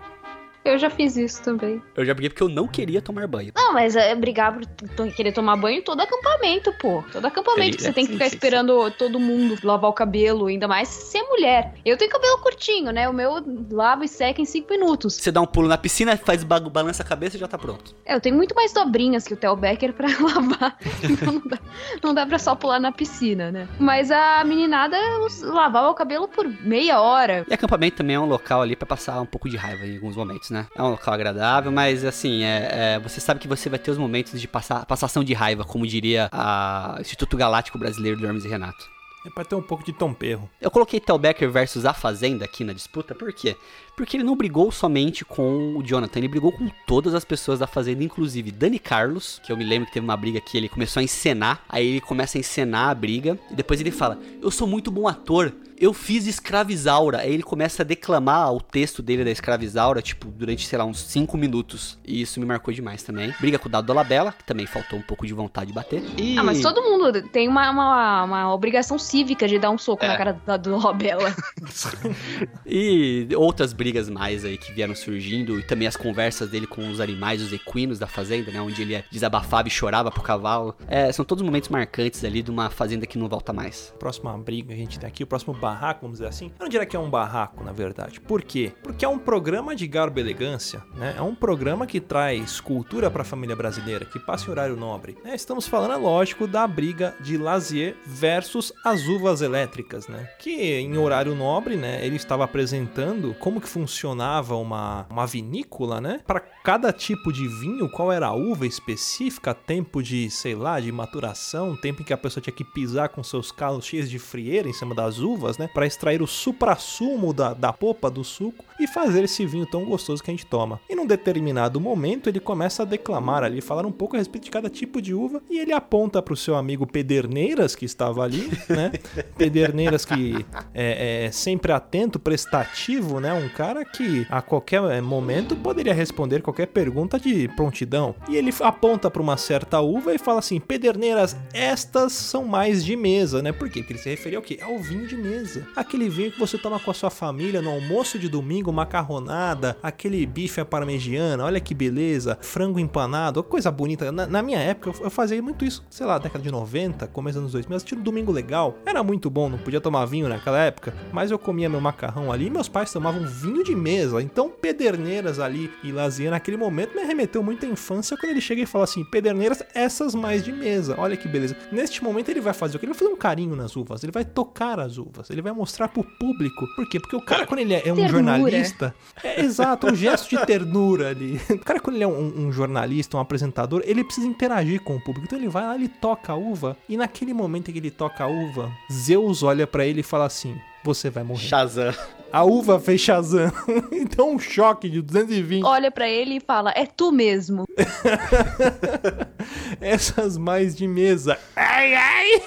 Eu 0.66 0.78
já 0.78 0.90
fiz 0.90 1.16
isso 1.16 1.42
também. 1.42 1.80
Eu 1.96 2.04
já 2.04 2.12
briguei 2.12 2.30
porque 2.30 2.42
eu 2.42 2.48
não 2.48 2.66
queria 2.66 3.00
tomar 3.00 3.26
banho. 3.26 3.52
Não, 3.56 3.72
mas 3.72 3.94
é 3.96 4.14
brigar 4.14 4.58
por 4.96 5.12
querer 5.12 5.32
tomar 5.32 5.56
banho 5.56 5.78
em 5.78 5.82
todo 5.82 6.00
acampamento, 6.00 6.72
pô. 6.80 7.04
Todo 7.12 7.24
acampamento 7.24 7.76
que 7.76 7.82
você 7.82 7.92
tem 7.92 8.04
que 8.04 8.12
Sim, 8.12 8.18
ficar 8.18 8.28
sim, 8.30 8.36
esperando 8.36 8.90
todo 8.92 9.18
mundo 9.20 9.56
lavar 9.62 9.90
o 9.90 9.92
cabelo, 9.92 10.46
ainda 10.46 10.66
mais 10.68 10.88
se 10.88 11.18
é 11.18 11.22
mulher. 11.22 11.74
Eu 11.84 11.96
tenho 11.96 12.10
cabelo 12.10 12.38
curtinho, 12.38 12.90
né? 12.92 13.08
O 13.08 13.12
meu 13.12 13.32
lava 13.70 14.04
e 14.04 14.08
seca 14.08 14.40
em 14.40 14.44
5 14.44 14.68
minutos. 14.70 15.14
Você 15.14 15.30
dá 15.30 15.40
um 15.40 15.46
pulo 15.46 15.68
na 15.68 15.78
piscina, 15.78 16.16
faz 16.16 16.42
ba- 16.44 16.60
balança 16.60 17.02
a 17.02 17.06
cabeça 17.06 17.36
e 17.36 17.40
já 17.40 17.46
tá 17.48 17.56
pronto. 17.58 17.94
É, 18.04 18.14
eu 18.14 18.20
tenho 18.20 18.34
muito 18.36 18.54
mais 18.54 18.72
dobrinhas 18.72 19.24
que 19.26 19.34
o 19.34 19.36
Theo 19.36 19.56
Becker 19.56 19.92
pra 19.92 20.08
lavar. 20.20 20.76
Então 21.02 21.32
não 21.34 21.42
dá, 21.46 21.58
não 22.02 22.14
dá 22.14 22.26
pra 22.26 22.38
só 22.38 22.54
pular 22.54 22.80
na 22.80 22.90
piscina, 22.92 23.50
né? 23.50 23.68
Mas 23.78 24.10
a 24.10 24.42
meninada 24.44 24.96
lavava 25.42 25.90
o 25.90 25.94
cabelo 25.94 26.28
por 26.28 26.46
meia 26.62 27.00
hora. 27.00 27.44
E 27.48 27.54
acampamento 27.54 27.96
também 27.98 28.16
é 28.16 28.20
um 28.20 28.26
local 28.26 28.62
ali 28.62 28.74
pra 28.76 28.86
passar 28.86 29.20
um 29.20 29.26
pouco 29.26 29.48
de 29.48 29.56
raiva 29.56 29.86
em 29.86 29.94
alguns 29.96 30.16
momentos, 30.16 30.50
né? 30.50 30.55
É 30.74 30.82
um 30.82 30.90
local 30.90 31.14
agradável, 31.14 31.72
mas 31.72 32.04
assim, 32.04 32.42
é, 32.42 32.68
é, 32.70 32.98
você 33.00 33.20
sabe 33.20 33.40
que 33.40 33.48
você 33.48 33.68
vai 33.68 33.78
ter 33.78 33.90
os 33.90 33.98
momentos 33.98 34.40
de 34.40 34.48
passar, 34.48 34.86
passação 34.86 35.24
de 35.24 35.34
raiva, 35.34 35.64
como 35.64 35.86
diria 35.86 36.28
a 36.32 36.96
Instituto 37.00 37.36
Galáctico 37.36 37.78
Brasileiro 37.78 38.18
do 38.18 38.26
Hermes 38.26 38.44
e 38.44 38.48
Renato. 38.48 38.96
É 39.26 39.30
pra 39.30 39.44
ter 39.44 39.56
um 39.56 39.62
pouco 39.62 39.84
de 39.84 39.92
tom 39.92 40.14
perro. 40.14 40.48
Eu 40.60 40.70
coloquei 40.70 41.00
Tel 41.00 41.18
Becker 41.18 41.50
versus 41.50 41.84
A 41.84 41.92
Fazenda 41.92 42.44
aqui 42.44 42.62
na 42.62 42.72
disputa, 42.72 43.12
por 43.12 43.32
quê? 43.32 43.56
Porque 43.96 44.16
ele 44.16 44.22
não 44.22 44.36
brigou 44.36 44.70
somente 44.70 45.24
com 45.24 45.76
o 45.76 45.82
Jonathan, 45.82 46.20
ele 46.20 46.28
brigou 46.28 46.52
com 46.52 46.70
todas 46.86 47.12
as 47.12 47.24
pessoas 47.24 47.58
da 47.58 47.66
Fazenda, 47.66 48.04
inclusive 48.04 48.52
Dani 48.52 48.78
Carlos, 48.78 49.40
que 49.44 49.50
eu 49.50 49.56
me 49.56 49.64
lembro 49.64 49.88
que 49.88 49.94
teve 49.94 50.04
uma 50.04 50.16
briga 50.16 50.40
que 50.40 50.56
ele 50.56 50.68
começou 50.68 51.00
a 51.00 51.04
encenar, 51.04 51.64
aí 51.68 51.88
ele 51.88 52.00
começa 52.00 52.38
a 52.38 52.40
encenar 52.40 52.90
a 52.90 52.94
briga, 52.94 53.36
e 53.50 53.54
depois 53.56 53.80
ele 53.80 53.90
fala: 53.90 54.16
Eu 54.40 54.50
sou 54.50 54.68
muito 54.68 54.92
bom 54.92 55.08
ator, 55.08 55.52
eu 55.78 55.92
fiz 55.92 56.26
Escravizaura. 56.26 57.18
Aí 57.18 57.32
ele 57.32 57.42
começa 57.42 57.82
a 57.82 57.84
declamar 57.84 58.52
o 58.52 58.60
texto 58.60 59.02
dele 59.02 59.24
da 59.24 59.30
Escravizaura, 59.30 60.00
tipo, 60.02 60.28
durante, 60.28 60.66
sei 60.66 60.78
lá, 60.78 60.84
uns 60.84 61.00
5 61.00 61.36
minutos. 61.36 61.98
E 62.06 62.20
isso 62.20 62.38
me 62.40 62.46
marcou 62.46 62.72
demais 62.72 63.02
também. 63.02 63.34
Briga 63.40 63.58
com 63.58 63.68
o 63.68 63.70
Dado 63.72 63.86
Dolabella, 63.86 64.32
que 64.32 64.44
também 64.44 64.66
faltou 64.66 64.98
um 64.98 65.02
pouco 65.02 65.26
de 65.26 65.32
vontade 65.32 65.68
de 65.68 65.72
bater. 65.72 66.02
E... 66.16 66.38
Ah, 66.38 66.42
mas 66.42 66.60
todo 66.60 66.82
mundo 66.82 67.22
tem 67.30 67.48
uma, 67.48 67.70
uma, 67.70 68.24
uma 68.24 68.54
obrigação 68.54 68.98
cívica 68.98 69.46
de 69.48 69.58
dar 69.58 69.70
um 69.70 69.78
soco 69.78 70.04
É. 70.04 70.08
na 70.08 70.16
cara 70.16 70.40
da- 70.46 70.56
do 70.56 70.76
Robela. 70.78 71.34
E 72.64 73.28
outras 73.36 73.72
brigas 73.72 74.08
mais 74.08 74.44
aí 74.44 74.56
que 74.58 74.72
vieram 74.72 74.94
surgindo. 74.94 75.58
E 75.58 75.62
também 75.62 75.86
as 75.86 75.96
conversas 75.96 76.48
dele 76.50 76.66
com 76.66 76.88
os 76.90 77.00
animais, 77.00 77.42
os 77.42 77.52
equinos 77.52 77.98
da 77.98 78.06
fazenda, 78.06 78.50
né? 78.50 78.60
Onde 78.60 78.82
ele 78.82 79.04
desabafava 79.10 79.68
e 79.68 79.70
chorava 79.70 80.10
pro 80.10 80.22
cavalo. 80.22 80.74
É, 80.88 81.10
são 81.12 81.24
todos 81.24 81.42
momentos 81.44 81.68
marcantes 81.68 82.24
ali 82.24 82.42
de 82.42 82.50
uma 82.50 82.70
fazenda 82.70 83.06
que 83.06 83.18
não 83.18 83.28
volta 83.28 83.52
mais. 83.52 83.92
Próxima 83.98 84.36
briga 84.38 84.68
que 84.68 84.74
a 84.74 84.76
gente 84.76 84.98
tem 84.98 85.08
aqui, 85.08 85.22
o 85.22 85.26
próximo 85.26 85.54
barraco, 85.66 86.02
vamos 86.02 86.18
dizer 86.18 86.28
assim. 86.28 86.46
Eu 86.58 86.64
não 86.64 86.68
diria 86.68 86.86
que 86.86 86.94
é 86.96 86.98
um 86.98 87.10
barraco, 87.10 87.64
na 87.64 87.72
verdade. 87.72 88.20
Por 88.20 88.42
quê? 88.42 88.72
Porque 88.82 89.04
é 89.04 89.08
um 89.08 89.18
programa 89.18 89.74
de 89.74 89.86
garbo 89.88 90.18
e 90.20 90.22
elegância, 90.22 90.80
né? 90.94 91.14
É 91.18 91.22
um 91.22 91.34
programa 91.34 91.86
que 91.86 92.00
traz 92.00 92.60
cultura 92.60 93.10
pra 93.10 93.24
família 93.24 93.56
brasileira, 93.56 94.04
que 94.04 94.20
passa 94.20 94.46
em 94.46 94.50
horário 94.50 94.76
nobre. 94.76 95.18
né? 95.24 95.34
Estamos 95.34 95.66
falando, 95.66 95.94
é 95.94 95.96
lógico, 95.96 96.46
da 96.46 96.66
briga 96.68 97.14
de 97.20 97.36
Lazier 97.36 97.96
versus 98.06 98.72
as 98.84 99.06
uvas 99.08 99.42
elétricas, 99.42 100.06
né? 100.06 100.28
Que 100.38 100.74
em 100.74 100.96
horário 100.96 101.34
nobre, 101.34 101.76
né? 101.76 102.04
Ele 102.06 102.16
estava 102.16 102.44
apresentando 102.44 103.34
como 103.40 103.60
que 103.60 103.68
funcionava 103.68 104.54
uma, 104.56 105.06
uma 105.10 105.26
vinícola, 105.26 106.00
né? 106.00 106.20
Para 106.26 106.40
cada 106.40 106.92
tipo 106.92 107.32
de 107.32 107.48
vinho, 107.48 107.90
qual 107.90 108.12
era 108.12 108.28
a 108.28 108.34
uva 108.34 108.66
específica, 108.66 109.52
tempo 109.52 110.02
de, 110.02 110.30
sei 110.30 110.54
lá, 110.54 110.78
de 110.78 110.92
maturação, 110.92 111.76
tempo 111.76 112.02
em 112.02 112.04
que 112.04 112.12
a 112.12 112.16
pessoa 112.18 112.42
tinha 112.42 112.54
que 112.54 112.64
pisar 112.64 113.08
com 113.08 113.22
seus 113.22 113.50
calos 113.50 113.84
cheios 113.84 114.08
de 114.08 114.18
frieira 114.18 114.68
em 114.68 114.72
cima 114.72 114.94
das 114.94 115.18
uvas, 115.18 115.55
né? 115.58 115.68
Para 115.72 115.86
extrair 115.86 116.22
o 116.22 116.26
supra-sumo 116.26 117.32
da, 117.32 117.54
da 117.54 117.72
polpa 117.72 118.10
do 118.10 118.24
suco 118.24 118.64
e 118.78 118.86
fazer 118.86 119.24
esse 119.24 119.44
vinho 119.46 119.66
tão 119.66 119.84
gostoso 119.84 120.22
que 120.22 120.30
a 120.30 120.34
gente 120.34 120.46
toma. 120.46 120.80
E 120.88 120.94
num 120.94 121.06
determinado 121.06 121.80
momento 121.80 122.28
ele 122.28 122.40
começa 122.40 122.82
a 122.82 122.86
declamar 122.86 123.42
ali, 123.42 123.60
falar 123.60 123.86
um 123.86 123.92
pouco 123.92 124.16
a 124.16 124.18
respeito 124.18 124.44
de 124.44 124.50
cada 124.50 124.68
tipo 124.68 125.00
de 125.00 125.14
uva 125.14 125.42
e 125.48 125.58
ele 125.58 125.72
aponta 125.72 126.20
para 126.22 126.34
o 126.34 126.36
seu 126.36 126.56
amigo 126.56 126.86
Pederneiras 126.86 127.74
que 127.74 127.84
estava 127.84 128.22
ali, 128.22 128.50
né? 128.68 128.92
Pederneiras 129.36 130.04
que 130.04 130.44
é, 130.74 131.26
é 131.26 131.30
sempre 131.32 131.72
atento, 131.72 132.18
prestativo, 132.18 133.20
né? 133.20 133.32
Um 133.32 133.48
cara 133.48 133.84
que 133.84 134.26
a 134.30 134.42
qualquer 134.42 134.82
é, 134.84 135.00
momento 135.00 135.56
poderia 135.56 135.94
responder 135.94 136.42
qualquer 136.42 136.66
pergunta 136.66 137.18
de 137.18 137.48
prontidão. 137.48 138.14
E 138.28 138.36
ele 138.36 138.52
aponta 138.60 139.10
para 139.10 139.22
uma 139.22 139.36
certa 139.36 139.80
uva 139.80 140.14
e 140.14 140.18
fala 140.18 140.38
assim: 140.38 140.60
Pederneiras, 140.60 141.36
estas 141.52 142.12
são 142.12 142.44
mais 142.44 142.84
de 142.84 142.96
mesa, 142.96 143.42
né? 143.42 143.52
Por 143.52 143.68
quê? 143.68 143.80
Porque 143.80 143.94
ele 143.94 144.00
se 144.00 144.10
referia 144.10 144.38
ao 144.38 144.42
quê? 144.42 144.58
Ao 144.62 144.78
vinho 144.78 145.06
de 145.06 145.16
mesa. 145.16 145.45
Aquele 145.74 146.08
vinho 146.08 146.32
que 146.32 146.38
você 146.38 146.58
toma 146.58 146.78
com 146.78 146.90
a 146.90 146.94
sua 146.94 147.10
família 147.10 147.62
no 147.62 147.70
almoço 147.70 148.18
de 148.18 148.28
domingo, 148.28 148.72
macarronada, 148.72 149.76
aquele 149.82 150.24
bife 150.26 150.60
à 150.60 150.64
parmegiana, 150.64 151.44
olha 151.44 151.60
que 151.60 151.74
beleza, 151.74 152.38
frango 152.40 152.78
empanado, 152.78 153.42
coisa 153.42 153.70
bonita. 153.70 154.10
Na, 154.10 154.26
na 154.26 154.42
minha 154.42 154.58
época, 154.58 154.90
eu, 154.90 155.04
eu 155.04 155.10
fazia 155.10 155.40
muito 155.42 155.64
isso, 155.64 155.84
sei 155.90 156.06
lá, 156.06 156.18
década 156.18 156.42
de 156.42 156.50
90, 156.50 157.06
começo 157.08 157.34
dos 157.34 157.42
anos 157.44 157.52
2000, 157.52 157.76
assistindo 157.76 158.02
Domingo 158.02 158.32
Legal. 158.32 158.76
Era 158.84 159.02
muito 159.02 159.30
bom, 159.30 159.48
não 159.48 159.58
podia 159.58 159.80
tomar 159.80 160.04
vinho 160.06 160.28
naquela 160.28 160.58
época, 160.58 160.94
mas 161.12 161.30
eu 161.30 161.38
comia 161.38 161.68
meu 161.68 161.80
macarrão 161.80 162.32
ali 162.32 162.46
e 162.46 162.50
meus 162.50 162.68
pais 162.68 162.92
tomavam 162.92 163.26
vinho 163.26 163.62
de 163.62 163.74
mesa. 163.74 164.22
Então, 164.22 164.50
Pederneiras 164.50 165.38
ali 165.38 165.70
e 165.82 165.92
Lazier 165.92 166.30
naquele 166.30 166.56
momento 166.56 166.94
me 166.94 167.02
remeteu 167.02 167.42
muito 167.42 167.64
à 167.64 167.68
infância 167.68 168.16
quando 168.16 168.30
ele 168.30 168.40
chega 168.40 168.62
e 168.62 168.66
fala 168.66 168.84
assim: 168.84 169.04
Pederneiras, 169.04 169.62
essas 169.74 170.14
mais 170.14 170.44
de 170.44 170.52
mesa. 170.52 170.94
Olha 170.98 171.16
que 171.16 171.28
beleza. 171.28 171.56
Neste 171.70 172.02
momento 172.02 172.28
ele 172.28 172.40
vai 172.40 172.54
fazer 172.54 172.76
o 172.76 172.80
quê? 172.80 172.86
Ele 172.86 172.92
vai 172.92 172.98
fazer 172.98 173.12
um 173.12 173.16
carinho 173.16 173.56
nas 173.56 173.76
uvas, 173.76 174.02
ele 174.02 174.12
vai 174.12 174.24
tocar 174.24 174.80
as 174.80 174.98
uvas, 174.98 175.30
ele 175.36 175.42
vai 175.42 175.52
mostrar 175.52 175.88
pro 175.88 176.02
público. 176.02 176.66
Por 176.74 176.88
quê? 176.88 176.98
Porque 176.98 177.16
o 177.16 177.20
cara, 177.20 177.46
quando 177.46 177.60
ele 177.60 177.74
é, 177.74 177.86
é 177.86 177.92
um 177.92 177.96
Ternura. 177.96 178.08
jornalista, 178.08 178.94
é 179.22 179.40
exato, 179.42 179.86
um 179.86 179.94
gesto 179.94 180.28
de 180.28 180.46
ternura 180.46 181.10
ali. 181.10 181.40
O 181.50 181.58
cara, 181.58 181.80
quando 181.80 181.96
ele 181.96 182.04
é 182.04 182.08
um, 182.08 182.46
um 182.46 182.52
jornalista, 182.52 183.16
um 183.16 183.20
apresentador, 183.20 183.82
ele 183.84 184.02
precisa 184.02 184.26
interagir 184.26 184.82
com 184.82 184.96
o 184.96 185.00
público. 185.00 185.26
Então 185.26 185.38
ele 185.38 185.48
vai 185.48 185.64
lá, 185.64 185.74
ele 185.74 185.88
toca 185.88 186.32
a 186.32 186.36
uva, 186.36 186.76
e 186.88 186.96
naquele 186.96 187.32
momento 187.32 187.70
em 187.70 187.72
que 187.72 187.78
ele 187.78 187.90
toca 187.90 188.24
a 188.24 188.26
uva, 188.26 188.70
Zeus 188.92 189.42
olha 189.42 189.66
pra 189.66 189.86
ele 189.86 190.00
e 190.00 190.02
fala 190.02 190.26
assim: 190.26 190.56
Você 190.84 191.10
vai 191.10 191.22
morrer. 191.22 191.46
Shazam. 191.46 191.94
A 192.32 192.44
uva 192.44 192.80
fez 192.80 193.00
Shazam. 193.00 193.52
então 193.92 194.32
um 194.32 194.38
choque 194.38 194.88
de 194.88 195.00
220. 195.00 195.64
Olha 195.64 195.90
pra 195.90 196.08
ele 196.08 196.36
e 196.36 196.40
fala: 196.40 196.72
É 196.74 196.86
tu 196.86 197.12
mesmo. 197.12 197.64
Essas 199.80 200.36
mais 200.36 200.76
de 200.76 200.88
mesa. 200.88 201.38
Ai, 201.54 201.94
ai! 201.94 202.42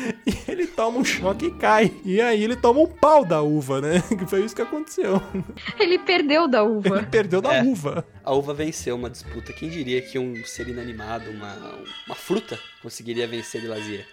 E 0.26 0.34
ele 0.50 0.66
toma 0.66 0.98
um 0.98 1.04
choque 1.04 1.46
e 1.46 1.50
cai. 1.52 1.92
E 2.04 2.20
aí 2.20 2.42
ele 2.42 2.56
toma 2.56 2.80
um 2.80 2.86
pau 2.86 3.24
da 3.24 3.42
uva, 3.42 3.80
né? 3.80 4.02
Que 4.18 4.26
foi 4.26 4.44
isso 4.44 4.54
que 4.54 4.62
aconteceu. 4.62 5.20
Ele 5.78 5.98
perdeu 5.98 6.46
da 6.48 6.60
Ele 6.62 6.68
uva. 6.70 7.02
perdeu 7.10 7.40
da 7.40 7.54
É. 7.56 7.62
uva. 7.62 8.06
A 8.24 8.32
uva 8.32 8.52
venceu 8.54 8.94
uma 8.96 9.08
disputa. 9.10 9.52
Quem 9.52 9.68
diria 9.70 10.00
que 10.02 10.18
um 10.18 10.44
ser 10.44 10.68
inanimado, 10.68 11.30
uma, 11.30 11.54
uma 12.06 12.14
fruta, 12.14 12.58
conseguiria 12.82 13.26
vencer 13.26 13.60
de 13.60 13.66